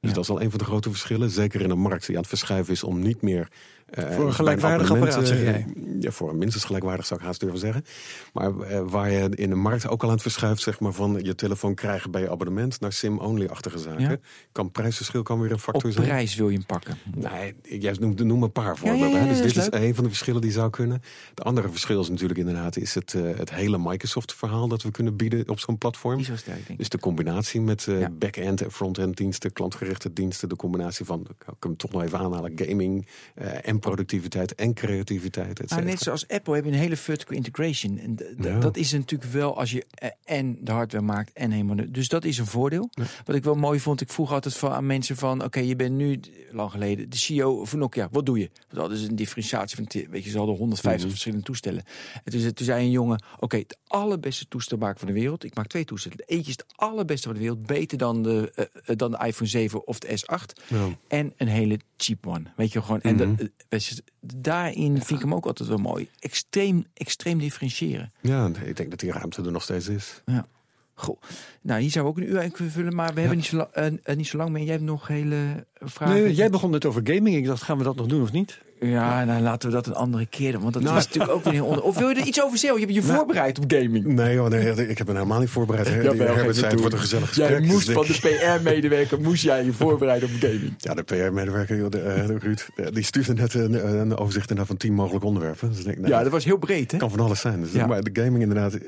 Dus 0.01 0.11
Ja. 0.11 0.16
dat 0.16 0.25
is 0.25 0.31
al 0.31 0.43
een 0.43 0.51
van 0.51 0.59
de 0.59 0.64
grote 0.64 0.91
verschillen. 0.91 1.31
Zeker 1.31 1.61
in 1.61 1.70
een 1.70 1.79
markt 1.79 2.07
die 2.07 2.14
aan 2.14 2.20
het 2.20 2.31
verschuiven 2.31 2.73
is 2.73 2.85
om 2.85 3.01
niet 3.01 3.23
meer... 3.23 3.49
eh, 3.93 4.14
Voor 4.14 4.26
een 4.26 4.32
gelijkwaardig 4.34 4.90
apparaat, 4.90 5.26
zeg 5.26 5.43
eh, 5.43 5.64
Ja, 6.01 6.11
voor 6.11 6.30
een 6.30 6.38
minstens 6.38 6.64
gelijkwaardig 6.64 7.07
zou 7.07 7.20
ik 7.20 7.26
haast 7.26 7.40
durven 7.40 7.59
zeggen. 7.59 7.84
Maar 8.32 8.59
eh, 8.61 8.80
waar 8.86 9.11
je 9.11 9.28
in 9.34 9.49
de 9.51 9.55
markt 9.57 9.88
ook 9.88 10.03
al 10.03 10.09
aan 10.09 10.14
het 10.14 10.22
verschuift, 10.22 10.62
zeg 10.62 10.80
maar, 10.80 10.93
van 10.93 11.18
je 11.22 11.34
telefoon 11.34 11.74
krijgen 11.74 12.11
bij 12.11 12.20
je 12.20 12.30
abonnement 12.30 12.80
naar 12.80 12.93
SIM-only-achtige 12.93 13.78
zaken. 13.78 14.01
Ja. 14.03 14.16
Kan 14.53 14.70
prijsverschil 14.70 15.22
kan 15.22 15.40
weer 15.40 15.49
een 15.51 15.55
Op 15.55 15.61
factor 15.61 15.93
zijn. 15.93 16.07
prijs 16.07 16.34
wil 16.34 16.49
je 16.49 16.57
hem 16.57 16.66
pakken. 16.66 16.97
Nee, 17.14 17.55
jij 17.80 17.97
noemt 18.01 18.24
noem 18.24 18.43
een 18.43 18.53
paar 18.53 18.76
voorbeelden. 18.76 19.09
ja, 19.09 19.16
hè. 19.16 19.22
ja, 19.22 19.28
dus 19.28 19.36
dit 19.43 19.57
is 19.57 19.70
leuk. 19.70 19.74
een 19.82 19.95
van 19.95 20.05
de 20.05 20.11
verschillen 20.11 20.40
die 20.40 20.53
zou 20.53 20.70
kunnen. 20.70 21.03
De 21.34 21.43
andere 21.43 21.68
verschil 21.68 22.01
is 22.01 22.09
natuurlijk 22.09 22.38
inderdaad 22.38 22.76
is 22.76 22.95
het, 22.95 23.14
eh, 23.14 23.22
het 23.36 23.51
hele 23.55 23.78
Microsoft-verhaal 23.78 24.68
dat 24.68 24.82
we 24.82 24.90
kunnen 24.90 25.16
bieden 25.16 25.49
op 25.49 25.59
zo'n 25.61 25.78
platform. 25.78 26.20
Zo 26.20 26.36
sterk, 26.36 26.66
denk. 26.66 26.78
Dus 26.78 26.88
de 26.88 26.99
combinatie 26.99 27.61
met 27.61 27.86
eh, 27.86 28.01
Ja. 28.01 28.11
back-end 28.11 28.62
en 28.62 28.70
front-end 28.70 29.16
diensten, 29.16 29.53
klantgerichte 29.53 30.12
diensten, 30.12 30.49
de 30.49 30.57
combinatie 30.57 31.05
van, 31.05 31.20
ik 31.20 31.34
kan 31.38 31.57
hem 31.61 31.76
toch 31.76 31.90
nog 31.93 32.03
even 32.03 32.18
aanhalen, 32.18 32.53
gaming 32.55 33.07
eh, 33.34 33.68
en 33.68 33.78
productiviteit 33.83 34.55
en 34.55 34.74
creativiteit, 34.74 35.61
et 35.61 35.70
Maar 35.70 35.85
net 35.85 35.99
zoals 36.01 36.28
Apple 36.28 36.55
heb 36.55 36.64
je 36.64 36.70
een 36.70 36.76
hele 36.78 36.97
vertical 36.97 37.37
integration. 37.37 37.99
En 37.99 38.16
Ja. 38.39 38.59
dat 38.59 38.76
is 38.76 38.93
natuurlijk 38.93 39.33
wel 39.33 39.59
als 39.59 39.70
je 39.70 39.85
eh, 39.95 40.09
en 40.24 40.59
de 40.61 40.72
hardware 40.72 41.05
maakt 41.05 41.33
en 41.33 41.51
helemaal. 41.51 41.76
de- 41.76 41.91
Dus 41.91 42.09
dat 42.09 42.24
is 42.24 42.39
een 42.39 42.47
voordeel. 42.47 42.91
Wat 43.24 43.37
ik 43.37 43.45
wel 43.45 43.55
mooi 43.55 43.80
vond, 43.80 44.01
ik 44.01 44.11
vroeg 44.11 44.33
altijd 44.33 44.57
van, 44.57 44.72
aan 44.72 44.87
mensen 44.87 45.16
van: 45.16 45.45
oké, 45.45 45.61
je 45.61 45.76
bent 45.76 45.95
nu 45.97 46.20
lang 46.51 46.70
geleden 46.70 47.11
de 47.11 47.16
CEO 47.16 47.64
van 47.64 47.78
Nokia. 47.78 48.09
Wat 48.11 48.26
doe 48.26 48.39
je? 48.39 48.51
Want 48.70 48.89
dat 48.89 48.99
is 48.99 49.07
een 49.07 49.16
differentiatie 49.16 49.76
van, 49.76 49.87
weet 50.11 50.24
je, 50.24 50.30
ze 50.30 50.39
hadden 50.39 50.57
150 50.57 51.11
verschillende 51.11 51.45
toestellen. 51.45 51.83
En 52.24 52.33
toen, 52.33 52.41
zei- 52.41 52.53
toen 52.53 52.66
zei 52.66 52.85
een 52.85 52.91
jongen: 52.91 53.24
oké, 53.41 53.57
het 53.57 53.78
allerbeste 53.87 54.49
toestel 54.49 54.78
maak 54.78 54.93
ik 54.93 54.99
van 54.99 55.09
de 55.09 55.14
wereld. 55.14 55.45
Ik 55.45 55.55
maak 55.55 55.66
twee 55.66 55.85
toestellen. 55.85 56.16
De 56.16 56.24
eentje 56.26 56.51
is 56.51 56.57
het 56.57 56.64
allerbeste 56.76 57.26
van 57.26 57.35
de 57.37 57.41
wereld, 57.43 57.66
beter 57.66 57.99
dan 57.99 58.22
de, 58.22 58.51
eh, 58.55 58.64
eh, 58.87 58.97
dan 58.97 59.11
de 59.11 59.26
iPhone 59.26 59.49
7 59.51 59.87
of 59.87 59.99
de 59.99 60.09
S8. 60.18 60.62
Ja. 60.68 60.89
En 61.09 61.33
een 61.37 61.49
hele 61.49 61.78
cheap 61.97 62.26
one. 62.26 62.43
Weet 62.57 62.72
je 62.72 62.83
gewoon. 62.83 63.01
En 63.01 63.14
Mhm. 63.14 63.35
dat- 63.37 63.49
weet 63.68 63.72
je, 63.79 64.03
daarin 64.20 64.95
vind 65.03 65.11
ik 65.11 65.18
hem 65.25 65.35
ook 65.35 65.47
altijd 65.47 65.68
wel 65.68 65.79
mooi. 65.79 66.09
Extreem, 66.18 66.85
extreem 66.95 67.39
differentiëren. 67.39 68.12
Ja, 68.20 68.51
ik 68.64 68.77
denk 68.77 68.91
dat 68.91 69.01
die 69.01 69.12
ruimte 69.12 69.43
er 69.43 69.53
nog 69.53 69.62
steeds 69.62 69.89
is. 69.89 70.23
Ja. 70.27 70.47
Goh. 70.95 71.20
Nou, 71.62 71.81
hier 71.81 71.91
zou 71.91 72.05
we 72.05 72.11
ook 72.11 72.16
een 72.16 72.29
uur 72.31 72.41
aan 72.41 72.51
kunnen 72.51 72.73
vullen, 72.73 72.95
maar 72.95 73.14
we 73.14 73.20
hebben 73.20 73.39
niet 73.39 73.47
zo, 73.47 73.57
la- 73.57 73.70
eh, 73.73 73.87
eh, 74.03 74.16
niet 74.16 74.27
zo 74.27 74.37
lang 74.37 74.51
meer. 74.51 74.62
Jij 74.62 74.73
hebt 74.73 74.85
nog 74.85 75.07
hele 75.09 75.66
vragen. 75.81 76.14
Nee, 76.23 76.35
jij 76.35 76.51
begon 76.51 76.70
net 76.70 76.85
over 76.85 77.01
gaming. 77.05 77.37
Ik 77.37 77.45
dacht, 77.47 77.62
gaan 77.62 77.79
we 77.79 77.85
dat 77.85 77.97
nog 77.97 78.07
doen 78.07 78.23
of 78.23 78.33
niet? 78.33 78.61
Ja, 78.83 79.24
nou 79.24 79.43
laten 79.43 79.68
we 79.68 79.74
dat 79.74 79.87
een 79.87 79.95
andere 79.95 80.26
keer 80.26 80.53
doen, 80.53 80.61
want 80.61 80.74
dat 80.74 80.83
Nou. 80.83 80.97
is 80.97 81.05
natuurlijk 81.05 81.33
ook 81.33 81.45
weer 81.45 81.53
heel 81.53 81.64
onder. 81.66 81.83
Of 81.85 81.99
wil 81.99 82.09
je 82.09 82.14
er 82.14 82.26
iets 82.26 82.43
over 82.43 82.59
zeggen? 82.59 82.80
Je 82.80 82.87
hebt 82.87 83.07
je 83.07 83.12
voorbereid 83.12 83.59
op 83.59 83.64
gaming. 83.68 84.05
Nee, 84.05 84.35
joh, 84.35 84.49
nee, 84.49 84.89
ik 84.89 84.99
heb 84.99 85.07
me 85.07 85.12
helemaal 85.12 85.41
niet 85.41 85.49
voorbereid. 85.51 85.89
Hè. 85.89 85.95
Herbert 85.95 86.57
zei, 86.57 86.70
het 86.70 86.80
wordt 86.80 86.95
een 86.95 87.01
gezellig 87.01 87.28
gesprek. 87.28 87.49
Jij 87.49 87.61
dus 87.61 87.68
moest 87.70 87.89
ik- 87.89 87.95
van 87.95 88.05
de 88.07 88.18
PR-medewerker 88.61 89.20
moest 89.20 89.43
jij 89.43 89.64
je 89.64 89.72
voorbereiden 89.72 90.28
op 90.28 90.35
gaming. 90.41 90.74
Ja, 90.78 90.95
de 90.95 91.03
PR-medewerker, 91.03 91.91
de, 91.91 91.99
eh, 92.01 92.26
Ruud, 92.39 92.68
eh, 92.76 92.87
die 92.93 93.05
stuurde 93.05 93.33
net 93.35 93.55
een, 93.55 93.99
een 94.01 94.16
overzicht 94.16 94.51
inderdaad 94.51 94.66
van 94.66 94.76
tien 94.76 94.95
mogelijke 94.95 95.26
onderwerpen. 95.26 95.68
Dus 95.72 95.85
denk, 95.85 95.97
nou, 95.99 96.09
Ja, 96.12 96.22
dat 96.22 96.33
was 96.33 96.45
heel 96.45 96.57
breed, 96.59 96.93
hè? 96.93 96.99
kan 96.99 97.11
van 97.11 97.20
alles 97.20 97.41
zijn. 97.41 97.61
Dus, 97.61 97.72
Ja. 97.72 97.87
Maar 97.87 98.03
de 98.03 98.11
gaming 98.22 98.43
inderdaad. 98.43 98.78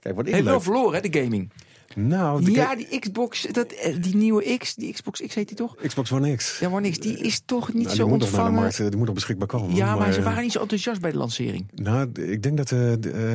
Kijk, 0.00 0.14
wat 0.16 0.26
ik 0.26 0.32
Heeft 0.32 0.44
wel 0.46 0.60
verloren, 0.60 1.00
hè, 1.02 1.08
de 1.08 1.20
gaming. 1.20 1.50
Nou, 1.96 2.44
de 2.44 2.50
Ja, 2.50 2.76
die 2.76 2.98
Xbox, 2.98 3.46
dat, 3.52 3.72
eh, 3.72 3.96
die 4.00 4.16
nieuwe 4.16 4.56
X, 4.58 4.74
die 4.74 4.92
Xbox 4.92 5.20
X 5.26 5.34
heet 5.34 5.48
die 5.48 5.56
toch? 5.56 5.76
Xbox 5.86 6.12
One 6.12 6.34
X. 6.36 6.58
Ja, 6.58 6.68
maar 6.68 6.80
niks. 6.80 6.98
Die 6.98 7.18
is 7.18 7.42
toch 7.44 7.72
niet 7.72 7.82
Nou, 7.84 7.96
zo 7.96 8.02
die 8.02 8.12
moet 8.12 8.20
nog 8.20 8.30
naar 8.30 8.30
de 8.30 8.36
ontvangen. 8.36 8.60
markt, 8.62 8.78
eh, 8.80 8.86
die 8.88 8.96
moet 8.96 9.06
nog 9.06 9.14
beschikbaar 9.14 9.46
komen. 9.46 9.74
Ja, 9.76 9.96
maar, 9.96 10.12
ze 10.12 10.18
eh, 10.18 10.24
waren 10.24 10.42
niet 10.42 10.52
zo 10.52 10.60
enthousiast 10.60 11.00
bij 11.00 11.10
de 11.10 11.16
lancering. 11.16 11.66
Nou, 11.74 12.10
ik 12.22 12.42
denk 12.42 12.56
dat 12.56 12.70
eh, 12.72 12.92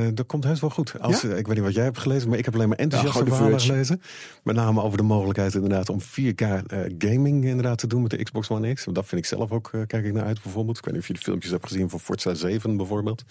eh, 0.07 0.15
dat 0.15 0.25
komt 0.25 0.43
heus 0.43 0.59
wel 0.59 0.69
goed. 0.69 0.99
Als, 0.99 1.21
Ja? 1.21 1.29
eh, 1.29 1.37
ik 1.37 1.47
weet 1.47 1.55
niet 1.55 1.65
wat 1.65 1.73
jij 1.73 1.83
hebt 1.83 1.97
gelezen, 1.97 2.29
maar 2.29 2.37
ik 2.37 2.45
heb 2.45 2.53
alleen 2.53 2.69
maar 2.69 2.77
enthousiaste 2.77 3.23
de 3.23 3.29
verhalen 3.31 3.59
gelezen. 3.59 4.01
Met 4.43 4.55
name 4.55 4.81
over 4.81 4.97
de 4.97 5.03
mogelijkheid 5.03 5.53
inderdaad 5.53 5.89
om 5.89 6.01
4K 6.01 6.41
eh, 6.41 6.79
gaming 6.97 7.45
inderdaad 7.45 7.77
te 7.77 7.87
doen 7.87 8.01
met 8.01 8.11
de 8.11 8.23
Xbox 8.23 8.49
One 8.49 8.73
X. 8.73 8.83
Want 8.85 8.95
dat 8.97 9.05
vind 9.07 9.21
ik 9.21 9.27
zelf 9.27 9.51
ook, 9.51 9.69
eh, 9.73 9.81
kijk 9.87 10.05
ik 10.05 10.13
naar 10.13 10.25
uit 10.25 10.41
bijvoorbeeld. 10.43 10.77
Ik 10.77 10.83
weet 10.85 10.93
niet 10.93 11.01
of 11.03 11.07
je 11.07 11.13
de 11.13 11.19
filmpjes 11.19 11.51
hebt 11.51 11.67
gezien 11.67 11.89
van 11.89 11.99
Forza 11.99 12.33
7 12.33 12.77
bijvoorbeeld. 12.77 13.23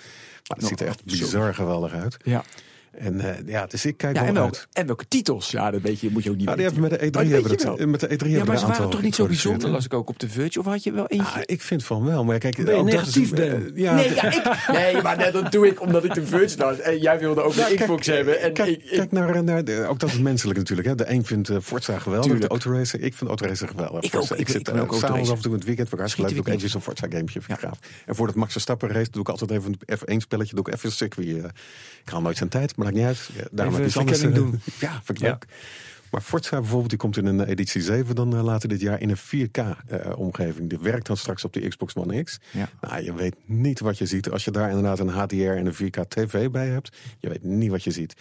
Maar 0.48 0.56
het 0.58 0.66
ziet 0.66 0.80
er 0.80 0.86
echt 0.86 1.02
zo. 1.06 1.18
bizar 1.18 1.54
geweldig 1.54 1.92
uit. 1.92 2.16
Ja. 2.24 2.44
En 2.92 3.20
eh, 3.20 3.34
ja, 3.46 3.66
dus 3.66 3.84
ik 3.86 3.96
kijk 3.96 4.14
Ja, 4.16 4.20
wel 4.20 4.28
en, 4.28 4.34
welke, 4.34 4.58
en 4.72 4.86
welke 4.86 5.08
titels? 5.08 5.50
Ja, 5.50 5.70
dat 5.70 5.80
weet 5.80 6.00
je, 6.00 6.10
moet 6.10 6.22
je 6.24 6.30
ook 6.30 6.36
niet 6.36 6.44
Nou, 6.44 6.56
die 6.58 6.66
weten. 6.66 6.82
hebben 6.82 6.98
met 7.00 7.12
de 7.12 7.18
E3 7.18 7.22
Oh, 7.22 7.26
die 7.26 7.32
hebben 7.34 7.50
het, 7.52 7.62
wel. 7.78 7.86
met 7.86 8.00
de 8.00 8.06
E3 8.06 8.10
Ja, 8.10 8.26
hebben 8.28 8.46
maar 8.46 8.58
ze 8.58 8.66
waren 8.66 8.90
toch 8.90 9.02
niet 9.02 9.14
zo 9.14 9.26
bijzonder, 9.26 9.68
las 9.70 9.84
ik 9.84 9.94
ook 9.94 10.08
op 10.08 10.18
de 10.18 10.28
Verge? 10.28 10.58
Of 10.58 10.64
had 10.66 10.82
je 10.82 10.92
wel 10.92 11.06
eentje? 11.06 11.32
Ah, 11.34 11.42
ik 11.44 11.62
vind 11.62 11.84
van 11.84 12.04
wel, 12.04 12.24
maar 12.24 12.38
kijk, 12.38 12.56
Ben 12.56 12.64
je 12.66 12.72
ook 12.72 12.90
dat 12.90 12.94
negatief, 13.00 13.32
is, 13.32 13.38
eh, 13.40 13.50
Ben? 13.50 13.70
ja, 13.74 13.94
nee, 13.94 14.14
ja, 14.14 14.24
ik, 14.32 14.68
nee, 14.72 15.02
maar 15.02 15.16
net 15.16 15.32
dat 15.32 15.52
doe 15.52 15.66
ik 15.66 15.80
omdat 15.80 16.04
ik 16.04 16.14
de 16.14 16.26
Verge 16.26 16.56
las. 16.58 16.78
En 16.80 16.98
jij 16.98 17.18
wilde 17.18 17.42
ook 17.42 17.54
de 17.54 17.74
Xbox 17.76 18.06
hebben. 18.06 18.40
En 18.40 18.52
kijk, 18.52 18.68
ik, 18.68 18.90
kijk 18.90 19.12
naar, 19.12 19.44
naar 19.44 19.64
de, 19.64 19.86
ook 19.88 19.98
dat 19.98 20.08
is 20.10 20.18
menselijk 20.18 20.58
natuurlijk. 20.58 20.88
Hè. 20.88 20.94
De 20.94 21.10
een 21.10 21.24
vindt 21.24 21.48
uh, 21.50 21.56
Forza 21.62 21.98
geweldig, 21.98 22.22
Tuurlijk. 22.30 22.42
de 22.44 22.50
autoracer. 22.50 23.00
Ik 23.00 23.14
vind 23.14 23.28
autoracer 23.30 23.68
geweldig. 23.68 24.04
Ik 24.04 24.14
ook, 24.16 24.30
ik- 24.30 24.48
zit 24.48 24.70
ook 24.70 24.92
uh, 24.92 24.98
s'avonds 24.98 25.30
af 25.30 25.36
en 25.36 25.42
toe 25.42 25.50
in 25.52 25.56
het 25.58 25.66
weekend. 25.66 25.88
Voor 25.88 25.98
hartstikke 25.98 26.30
leuk, 26.34 26.44
doe 26.44 26.52
ik 26.54 26.60
Schieten 26.60 26.78
eventjes 26.82 27.06
een 27.06 27.08
Forza 27.10 27.16
gamepje. 27.36 27.40
Ja. 27.62 27.68
gaaf. 27.68 27.78
En 28.06 28.14
voordat 28.14 28.34
Max 28.36 28.52
Verstappen 28.52 28.88
race, 28.88 29.10
doe 29.10 29.20
ik 29.22 29.28
altijd 29.28 29.50
even 29.50 29.76
een 29.86 29.98
F1 29.98 30.16
spelletje. 30.16 30.54
Doe 30.54 30.66
ik 30.66 30.74
even 30.74 30.88
een 30.88 30.94
circuit. 30.94 31.26
Ik 32.08 32.14
haal 32.14 32.22
nooit 32.22 32.36
zijn 32.36 32.48
tijd, 32.48 32.76
maar 32.76 32.84
maakt 32.86 32.96
niet 32.98 33.06
uit. 33.06 33.30
Ja, 33.36 33.44
daarom 33.50 33.74
Even 33.74 33.84
heb 33.84 33.92
je 33.92 33.98
anders. 33.98 34.34
doen. 34.34 34.60
Ja, 34.80 34.92
vind 35.04 35.18
ik 35.18 35.24
Ja. 35.24 35.30
leuk. 35.30 35.44
Maar 36.10 36.20
Forza 36.20 36.58
bijvoorbeeld, 36.58 36.88
die 36.90 36.98
komt 36.98 37.16
in 37.16 37.26
een 37.26 37.44
editie 37.44 37.82
7 37.82 38.14
dan 38.14 38.34
uh, 38.34 38.42
later 38.42 38.68
dit 38.68 38.80
jaar 38.80 39.00
in 39.00 39.10
een 39.10 39.48
4K-omgeving. 39.88 40.68
die 40.68 40.78
werkt 40.78 41.06
dan 41.06 41.16
straks 41.16 41.44
op 41.44 41.52
de 41.52 41.68
Xbox 41.68 41.94
One 41.94 42.22
X. 42.22 42.38
Ja. 42.50 42.68
Nou, 42.80 43.02
je 43.04 43.14
weet 43.14 43.34
niet 43.46 43.80
wat 43.80 43.98
je 43.98 44.06
ziet. 44.06 44.30
Als 44.30 44.44
je 44.44 44.50
daar 44.50 44.68
inderdaad 44.68 44.98
een 44.98 45.08
HDR 45.08 45.34
en 45.36 45.66
een 45.66 45.74
4K-TV 45.74 46.50
bij 46.50 46.66
hebt, 46.68 46.96
je 47.18 47.28
weet 47.28 47.42
niet 47.42 47.70
wat 47.70 47.84
je 47.84 47.90
ziet. 47.90 48.14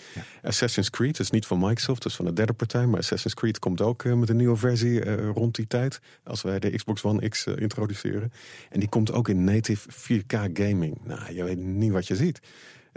Assassin's 0.44 0.90
Creed, 0.90 1.20
is 1.20 1.30
niet 1.30 1.46
van 1.46 1.60
Microsoft, 1.60 2.02
dat 2.04 2.12
is 2.12 2.18
van 2.18 2.26
een 2.26 2.36
derde 2.36 2.54
partij. 2.54 2.86
Maar 2.86 3.00
Assassin's 3.00 3.34
Creed 3.36 3.60
komt 3.60 3.82
ook 3.82 4.04
uh, 4.04 4.14
met 4.14 4.30
een 4.30 4.38
nieuwe 4.38 4.56
versie 4.58 5.26
rond 5.32 5.56
die 5.56 5.68
tijd. 5.68 6.00
Als 6.24 6.42
wij 6.42 6.60
de 6.60 6.70
Xbox 6.70 7.04
One 7.04 7.30
X 7.30 7.46
introduceren. 7.46 8.32
En 8.70 8.80
die 8.80 8.90
komt 8.90 9.12
ook 9.12 9.30
in 9.30 9.44
native 9.44 9.90
4K 9.92 10.52
gaming. 10.54 10.98
Nou, 11.04 11.34
je 11.34 11.44
weet 11.44 11.58
niet 11.58 11.92
wat 11.92 12.08
je 12.08 12.16
ziet. 12.16 12.40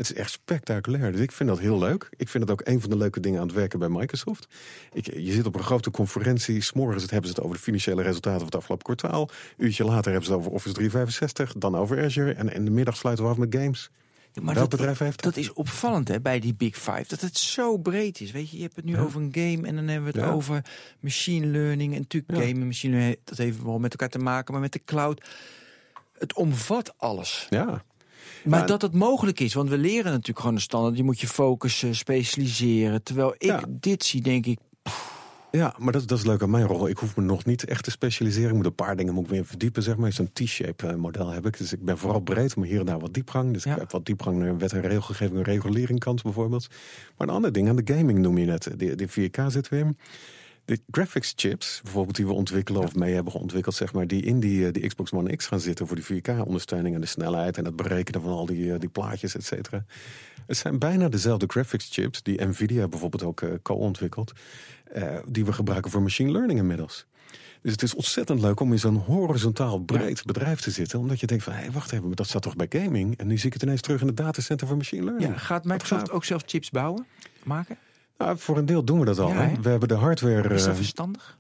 Het 0.01 0.11
is 0.11 0.17
echt 0.17 0.31
spectaculair. 0.31 1.13
Dus 1.13 1.21
ik 1.21 1.33
vind 1.33 1.49
dat 1.49 1.59
heel 1.59 1.79
leuk. 1.79 2.09
Ik 2.17 2.29
vind 2.29 2.43
het 2.43 2.53
ook 2.53 2.61
een 2.65 2.81
van 2.81 2.91
de 2.91 2.97
leuke 2.97 3.21
dingen 3.21 3.41
aan 3.41 3.47
het 3.47 3.57
werken 3.57 3.79
bij 3.79 3.89
Microsoft. 3.89 4.47
Ik, 4.93 5.15
je 5.15 5.33
zit 5.33 5.47
op 5.47 5.55
een 5.55 5.63
grote 5.63 5.91
conferentie. 5.91 6.61
S'morgens 6.63 7.11
hebben 7.11 7.29
ze 7.31 7.35
het 7.35 7.45
over 7.45 7.57
de 7.57 7.63
financiële 7.63 8.03
resultaten 8.03 8.39
van 8.39 8.47
het 8.47 8.57
afgelopen 8.57 8.85
kwartaal. 8.97 9.31
Een 9.57 9.65
uurtje 9.65 9.85
later 9.85 10.11
hebben 10.11 10.25
ze 10.25 10.31
het 10.33 10.41
over 10.41 10.53
Office 10.53 10.75
365. 10.75 11.53
Dan 11.53 11.77
over 11.77 12.05
Azure. 12.05 12.33
En 12.33 12.53
in 12.53 12.65
de 12.65 12.71
middag 12.71 12.97
sluiten 12.97 13.25
we 13.25 13.31
af 13.31 13.37
met 13.37 13.55
games. 13.55 13.91
Ja, 14.33 14.43
maar 14.43 14.55
dat, 14.55 14.69
bedrijf 14.69 14.99
heeft 14.99 15.23
dat? 15.23 15.35
dat 15.35 15.43
is 15.45 15.53
opvallend 15.53 16.09
hè, 16.09 16.21
bij 16.21 16.41
die 16.41 16.55
Big 16.55 16.77
Five. 16.77 17.05
Dat 17.09 17.21
het 17.21 17.39
zo 17.39 17.77
breed 17.79 18.21
is. 18.21 18.31
Weet 18.31 18.51
je, 18.51 18.57
je 18.57 18.63
hebt 18.63 18.77
het 18.77 18.85
nu 18.85 18.93
Ja. 18.93 19.01
over 19.01 19.21
een 19.21 19.33
game 19.33 19.67
en 19.67 19.75
dan 19.77 19.89
hebben 19.89 20.13
we 20.13 20.19
het 20.19 20.29
Ja. 20.29 20.35
over 20.35 20.65
machine 21.01 21.47
learning. 21.47 21.95
En 21.95 22.01
natuurlijk 22.01 22.33
game 22.33 22.61
en 22.61 22.67
machine 22.67 22.93
learning, 22.95 23.19
dat 23.25 23.39
heeft 23.39 23.63
wel 23.63 23.79
met 23.79 23.91
elkaar 23.91 24.09
te 24.09 24.19
maken, 24.19 24.53
maar 24.53 24.63
met 24.63 24.73
de 24.73 24.85
cloud. 24.85 25.29
Het 26.19 26.35
omvat 26.35 26.95
alles. 26.97 27.47
Ja. 27.51 27.83
Maar 28.45 28.67
dat 28.67 28.83
het 28.83 28.93
mogelijk 28.93 29.41
is, 29.41 29.55
want 29.55 29.69
we 29.69 29.79
leren 29.79 30.11
natuurlijk 30.11 30.39
gewoon 30.39 30.55
de 30.55 30.61
standaard. 30.61 30.97
Je 30.97 31.03
moet 31.05 31.21
je 31.21 31.27
focussen, 31.27 31.95
specialiseren. 31.95 33.03
Terwijl 33.03 33.35
ik 33.39 33.65
dit 33.69 34.05
zie, 34.05 34.23
denk 34.23 34.47
ik, 34.47 34.59
Ja, 35.51 35.75
maar 35.79 35.93
dat, 35.93 36.09
dat 36.09 36.19
is 36.19 36.25
leuk 36.25 36.43
aan 36.43 36.51
mijn 36.51 36.67
rol. 36.67 36.89
Ik 36.89 36.99
hoef 36.99 37.17
me 37.17 37.23
nog 37.23 37.45
niet 37.45 37.65
echt 37.65 37.85
te 37.85 37.91
specialiseren. 37.91 38.49
Ik 38.51 38.57
moet 38.57 38.67
een 38.67 38.75
paar 38.75 38.97
dingen 38.97 39.15
moet 39.15 39.25
ik 39.25 39.31
weer 39.31 39.45
verdiepen, 39.47 39.83
zeg 39.83 39.97
maar. 39.97 40.13
Zo'n 40.13 40.31
T-shape 40.33 40.87
eh, 40.87 40.95
model 40.95 41.29
heb 41.31 41.47
ik. 41.47 41.59
Dus 41.59 41.73
ik 41.73 41.85
ben 41.85 41.99
vooral 41.99 42.21
breed, 42.21 42.57
maar 42.57 42.67
hier 42.67 42.81
en 42.81 42.87
daar 42.87 42.99
wat 42.99 43.15
diepgang. 43.15 43.53
Dus 43.53 43.65
Ja. 43.65 43.73
ik 43.73 43.79
heb 43.79 43.91
wat 43.91 44.07
diepgang 44.07 44.39
naar 44.39 44.59
wet 44.59 44.73
en 44.73 44.81
regelgeving 44.81 45.37
en 45.39 45.43
regulering 45.45 45.99
kant 45.99 46.23
bijvoorbeeld. 46.23 46.67
Maar 47.17 47.29
een 47.29 47.35
ander 47.35 47.53
ding 47.53 47.69
aan 47.69 47.77
de 47.77 47.95
gaming 47.95 48.19
noem 48.19 48.39
je 48.39 48.47
net. 48.47 48.71
De, 48.77 48.95
de 48.95 49.09
4K 49.09 49.47
zit 49.47 49.69
weer. 49.69 49.95
De 50.65 50.81
graphics 50.91 51.33
chips, 51.37 51.81
bijvoorbeeld 51.83 52.17
die 52.17 52.27
we 52.27 52.33
ontwikkelen 52.33 52.83
of 52.83 52.95
mee 52.95 53.15
hebben 53.15 53.33
ontwikkeld, 53.33 53.75
zeg 53.75 53.93
maar, 53.93 54.07
die 54.07 54.23
in 54.23 54.41
die, 54.41 54.67
eh, 54.67 54.73
die 54.73 54.87
Xbox 54.87 55.13
One 55.13 55.37
X 55.37 55.47
gaan 55.47 55.61
zitten 55.61 55.87
voor 55.87 55.97
die 55.97 56.05
4K-ondersteuning 56.05 56.95
en 56.95 57.01
de 57.01 57.07
snelheid 57.07 57.57
en 57.59 57.65
het 57.65 57.77
berekenen 57.77 58.23
van 58.23 58.31
al 58.31 58.47
die, 58.47 58.73
eh, 58.73 58.79
die 58.79 58.89
plaatjes, 58.89 59.35
et 59.35 59.45
cetera. 59.45 59.85
Het 60.47 60.57
zijn 60.57 60.79
bijna 60.79 61.09
dezelfde 61.09 61.47
graphics 61.49 61.89
chips 61.91 62.23
die 62.23 62.45
Nvidia 62.45 62.89
bijvoorbeeld 62.89 63.23
ook 63.23 63.41
eh, 63.41 63.51
co-ontwikkelt, 63.63 64.33
die 65.29 65.45
we 65.45 65.53
gebruiken 65.53 65.91
voor 65.91 66.03
machine 66.03 66.31
learning 66.31 66.59
inmiddels. 66.59 67.07
Dus 67.63 67.73
het 67.73 67.83
is 67.83 67.95
ontzettend 67.95 68.41
leuk 68.41 68.61
om 68.61 68.73
in 68.73 68.79
zo'n 68.79 68.97
horizontaal 68.97 69.79
breed 69.79 70.25
bedrijf 70.25 70.61
te 70.61 70.71
zitten. 70.71 70.99
Omdat 70.99 71.21
je 71.21 71.27
denkt 71.27 71.45
van, 71.45 71.53
hé, 71.53 71.61
hey, 71.61 71.71
wacht 71.71 71.93
even, 71.93 72.07
maar 72.07 72.17
dat 72.17 72.27
zat 72.27 72.43
toch 72.43 72.57
bij 72.57 72.67
gaming? 72.69 73.19
En 73.19 73.27
nu 73.27 73.37
zie 73.39 73.47
ik 73.47 73.53
het 73.53 73.63
ineens 73.63 73.81
terug 73.81 74.01
in 74.01 74.07
het 74.07 74.17
datacenter 74.17 74.67
van 74.67 74.77
machine 74.77 75.05
learning. 75.05 75.33
ja, 75.33 75.39
gaat 75.39 75.65
Microsoft 75.65 76.11
ook 76.11 76.25
zelf 76.25 76.43
chips 76.47 76.71
bouwen, 76.71 77.07
maken? 77.43 77.79
Nou, 78.21 78.39
voor 78.39 78.59
een 78.59 78.67
deel 78.67 78.85
doen 78.85 78.99
we 78.99 79.05
dat 79.05 79.19
al. 79.19 79.29
Ja, 79.29 79.53
we 79.63 79.69
hebben 79.69 79.89
de 79.89 79.95
hardware... 79.95 80.55
Is 80.55 80.63
dat 80.63 80.71
eh, 80.71 80.77
verstandig? 80.77 81.39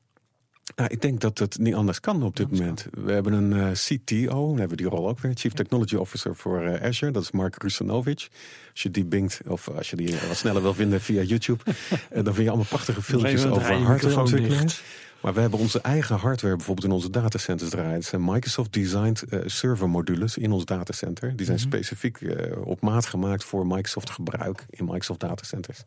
nou, 0.76 0.90
ik 0.92 1.00
denk 1.02 1.20
dat 1.20 1.38
het 1.38 1.58
niet 1.58 1.74
anders 1.74 2.00
kan 2.00 2.22
op 2.22 2.36
dit 2.36 2.46
Anders 2.46 2.60
moment. 2.60 2.86
We 2.90 3.12
hebben 3.12 3.32
een 3.32 3.52
eh, 3.52 3.70
CTO, 3.72 4.52
we 4.54 4.60
hebben 4.60 4.76
die 4.76 4.88
rol 4.88 5.08
ook 5.08 5.20
weer, 5.20 5.32
Chief 5.34 5.52
Technology 5.52 5.94
Officer 5.94 6.36
voor 6.36 6.62
eh, 6.62 6.88
Azure. 6.88 7.12
Dat 7.12 7.22
is 7.22 7.30
Mark 7.30 7.62
Rusanovic. 7.62 8.28
Als 8.72 8.82
je 8.82 8.90
die 8.90 9.04
bingt, 9.04 9.40
of 9.46 9.68
als 9.68 9.90
je 9.90 9.96
die 9.96 10.14
wat 10.28 10.36
sneller 10.36 10.62
wil 10.62 10.74
vinden 10.74 11.00
via 11.00 11.22
YouTube, 11.22 11.62
dan 12.24 12.24
vind 12.24 12.36
je 12.36 12.48
allemaal 12.48 12.66
prachtige 12.68 13.02
filmpjes 13.02 13.46
over 13.46 13.74
hardwareontwikkeling. 13.74 14.72
Maar 15.20 15.34
we 15.34 15.40
hebben 15.40 15.58
onze 15.58 15.80
eigen 15.80 16.16
hardware 16.16 16.56
bijvoorbeeld 16.56 16.86
in 16.86 16.92
onze 16.92 17.10
datacenters 17.10 17.70
draaien. 17.70 17.92
Het 17.92 18.04
zijn 18.04 18.24
Microsoft-designed 18.24 19.22
eh, 19.22 19.40
servermodules 19.44 20.36
in 20.36 20.52
ons 20.52 20.64
datacenter. 20.64 21.36
Die 21.36 21.46
zijn 21.46 21.58
specifiek 21.58 22.20
eh, 22.20 22.66
op 22.66 22.80
maat 22.80 23.06
gemaakt 23.06 23.44
voor 23.44 23.66
Microsoft 23.66 24.10
gebruik 24.10 24.66
in 24.70 24.84
Microsoft 24.84 25.20
datacenters. 25.20 25.78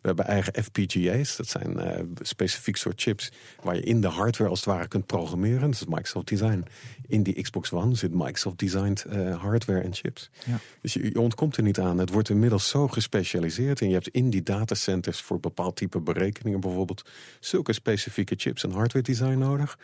We 0.00 0.06
hebben 0.06 0.24
eigen 0.24 0.64
FPGA's. 0.64 1.36
Dat 1.36 1.48
zijn 1.48 1.78
eh, 1.78 2.04
specifiek 2.20 2.76
soort 2.76 3.00
chips 3.02 3.32
waar 3.62 3.74
je 3.74 3.82
in 3.82 4.00
de 4.00 4.08
hardware 4.08 4.50
als 4.50 4.60
het 4.60 4.68
ware 4.68 4.88
kunt 4.88 5.06
programmeren. 5.06 5.60
Dat 5.60 5.80
is 5.80 5.86
Microsoft 5.86 6.28
Design. 6.28 6.64
In 7.06 7.22
die 7.22 7.42
Xbox 7.42 7.72
One 7.72 7.94
zit 7.94 8.14
Microsoft-designed 8.14 9.04
eh, 9.04 9.40
hardware 9.40 9.80
en 9.80 9.94
chips. 9.94 10.30
Ja. 10.46 10.58
Dus 10.80 10.92
je, 10.92 11.02
je 11.02 11.20
ontkomt 11.20 11.56
er 11.56 11.62
niet 11.62 11.78
aan. 11.78 11.98
Het 11.98 12.10
wordt 12.10 12.28
inmiddels 12.28 12.68
zo 12.68 12.88
gespecialiseerd. 12.88 13.80
En 13.80 13.88
je 13.88 13.94
hebt 13.94 14.08
in 14.08 14.30
die 14.30 14.42
datacenters 14.42 15.20
voor 15.20 15.40
bepaald 15.40 15.76
type 15.76 16.00
berekeningen 16.00 16.60
bijvoorbeeld 16.60 17.04
zulke 17.40 17.72
specifieke 17.72 18.34
chips 18.36 18.62
en 18.62 18.68
hardware 18.68 18.79
design 18.88 19.38
nodig. 19.38 19.78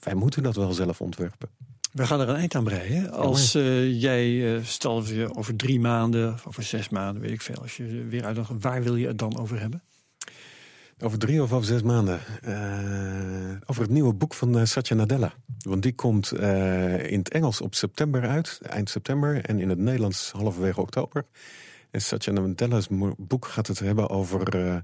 Wij 0.00 0.14
moeten 0.14 0.42
dat 0.42 0.56
wel 0.56 0.72
zelf 0.72 1.00
ontwerpen. 1.00 1.48
We 1.92 2.06
gaan 2.06 2.20
er 2.20 2.28
een 2.28 2.36
eind 2.36 2.54
aan 2.54 2.64
breien. 2.64 3.10
Als 3.10 3.54
eh, 3.54 4.00
jij, 4.00 4.56
eh, 4.56 4.64
stel 4.64 5.04
je 5.04 5.34
over 5.34 5.56
drie 5.56 5.80
maanden, 5.80 6.32
of 6.32 6.46
over 6.46 6.62
zes 6.62 6.88
maanden, 6.88 7.22
weet 7.22 7.32
ik 7.32 7.40
veel. 7.40 7.62
Als 7.62 7.76
je 7.76 8.06
weer 8.08 8.24
uitnodigt, 8.24 8.62
waar 8.62 8.82
wil 8.82 8.96
je 8.96 9.06
het 9.06 9.18
dan 9.18 9.38
over 9.38 9.60
hebben? 9.60 9.82
Over 10.98 11.18
drie 11.18 11.42
of 11.42 11.52
over 11.52 11.66
zes 11.66 11.82
maanden. 11.82 12.20
eh, 12.42 13.56
over 13.66 13.82
het 13.82 13.90
nieuwe 13.90 14.12
boek 14.12 14.34
van 14.34 14.66
Satya 14.66 14.96
Nadella. 14.96 15.32
Want 15.58 15.82
die 15.82 15.94
komt 15.94 16.32
in 16.32 17.18
het 17.18 17.28
Engels 17.28 17.60
op 17.60 17.74
september 17.74 18.28
uit, 18.28 18.60
eind 18.62 18.90
september. 18.90 19.44
En 19.44 19.60
in 19.60 19.68
het 19.68 19.78
Nederlands 19.78 20.30
halverwege 20.30 20.80
oktober. 20.80 21.24
En 21.90 22.02
Satya 22.02 22.32
Nadella's 22.32 22.86
boek 23.18 23.46
gaat 23.46 23.66
het 23.66 23.78
hebben 23.78 24.08
over 24.08 24.82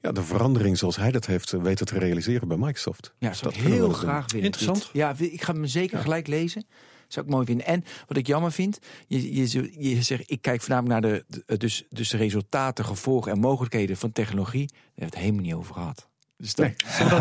ja, 0.00 0.12
de 0.12 0.22
verandering 0.22 0.78
zoals 0.78 0.96
hij 0.96 1.10
dat 1.10 1.26
heeft 1.26 1.52
eh, 1.52 1.62
weten 1.62 1.86
te 1.86 1.98
realiseren 1.98 2.48
bij 2.48 2.56
Microsoft. 2.56 3.12
Ja, 3.18 3.28
Dus 3.28 3.38
zou 3.38 3.54
ik 3.54 3.60
we 3.60 3.68
heel 3.70 3.78
wel 3.78 3.88
graag 3.92 4.26
willen. 4.32 4.44
Interessant. 4.46 4.78
Dit- 4.82 4.88
Ja, 4.92 5.14
ik 5.18 5.42
ga 5.42 5.52
hem 5.52 5.66
zeker 5.66 5.98
gelijk 5.98 6.26
lezen. 6.26 6.66
Zou 7.08 7.26
ik 7.26 7.32
mooi 7.32 7.46
vinden. 7.46 7.66
En 7.66 7.84
wat 8.08 8.16
ik 8.16 8.26
jammer 8.26 8.52
vind, 8.52 8.78
je, 9.06 9.34
je, 9.78 10.02
zegt, 10.02 10.22
ik 10.30 10.42
kijk 10.42 10.60
voornamelijk 10.60 11.00
naar 11.00 11.12
de, 11.12 11.42
de- 11.46 11.56
dus, 11.56 11.84
dus 11.90 12.08
de 12.10 12.16
resultaten, 12.16 12.84
gevolgen 12.84 13.32
en 13.32 13.38
mogelijkheden 13.40 13.96
van 13.96 14.12
technologie. 14.12 14.66
Daar 14.68 14.78
hebben 14.84 14.94
we 14.94 15.04
het 15.04 15.14
helemaal 15.16 15.42
niet 15.42 15.54
over 15.54 15.74
gehad. 15.74 16.08
Dus 16.36 16.54
daar 16.54 16.74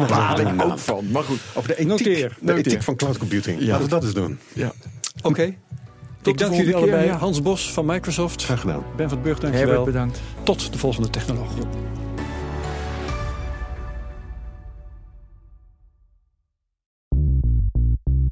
baal 0.08 0.40
even 0.40 0.54
ik 0.56 0.62
ook 0.64 0.80
van. 0.80 1.12
Maar 1.12 1.24
goed. 1.24 1.40
Over 1.56 1.68
de 1.70 1.74
ethiek, 1.76 1.88
Noteer, 1.88 2.30
de 2.40 2.46
noteer. 2.46 2.66
ethiek 2.66 2.82
van 2.84 2.96
cloud 2.96 3.18
computing. 3.18 3.60
Ja. 3.60 3.66
Laten 3.68 3.84
we 3.84 3.90
dat 3.90 4.04
eens 4.04 4.14
doen. 4.14 4.40
Ja. 4.54 4.72
Oké. 5.24 5.56
de 6.22 6.30
Ik 6.30 6.38
dank 6.38 6.52
jullie 6.54 6.66
keer, 6.72 6.76
allebei. 6.76 7.06
ja. 7.06 7.18
Hans 7.18 7.42
Bos 7.42 7.72
van 7.74 7.86
Microsoft. 7.86 8.44
Graag 8.44 8.60
gedaan. 8.62 8.84
Ben 8.96 9.10
van 9.10 9.18
het 9.18 9.22
Burg, 9.28 9.42
Herbert, 9.42 9.42
dankjewel. 9.60 9.86
bedankt. 9.86 10.22
Tot 10.44 10.72
de 10.72 10.78
volgende 10.78 11.10
technoloog. 11.10 11.52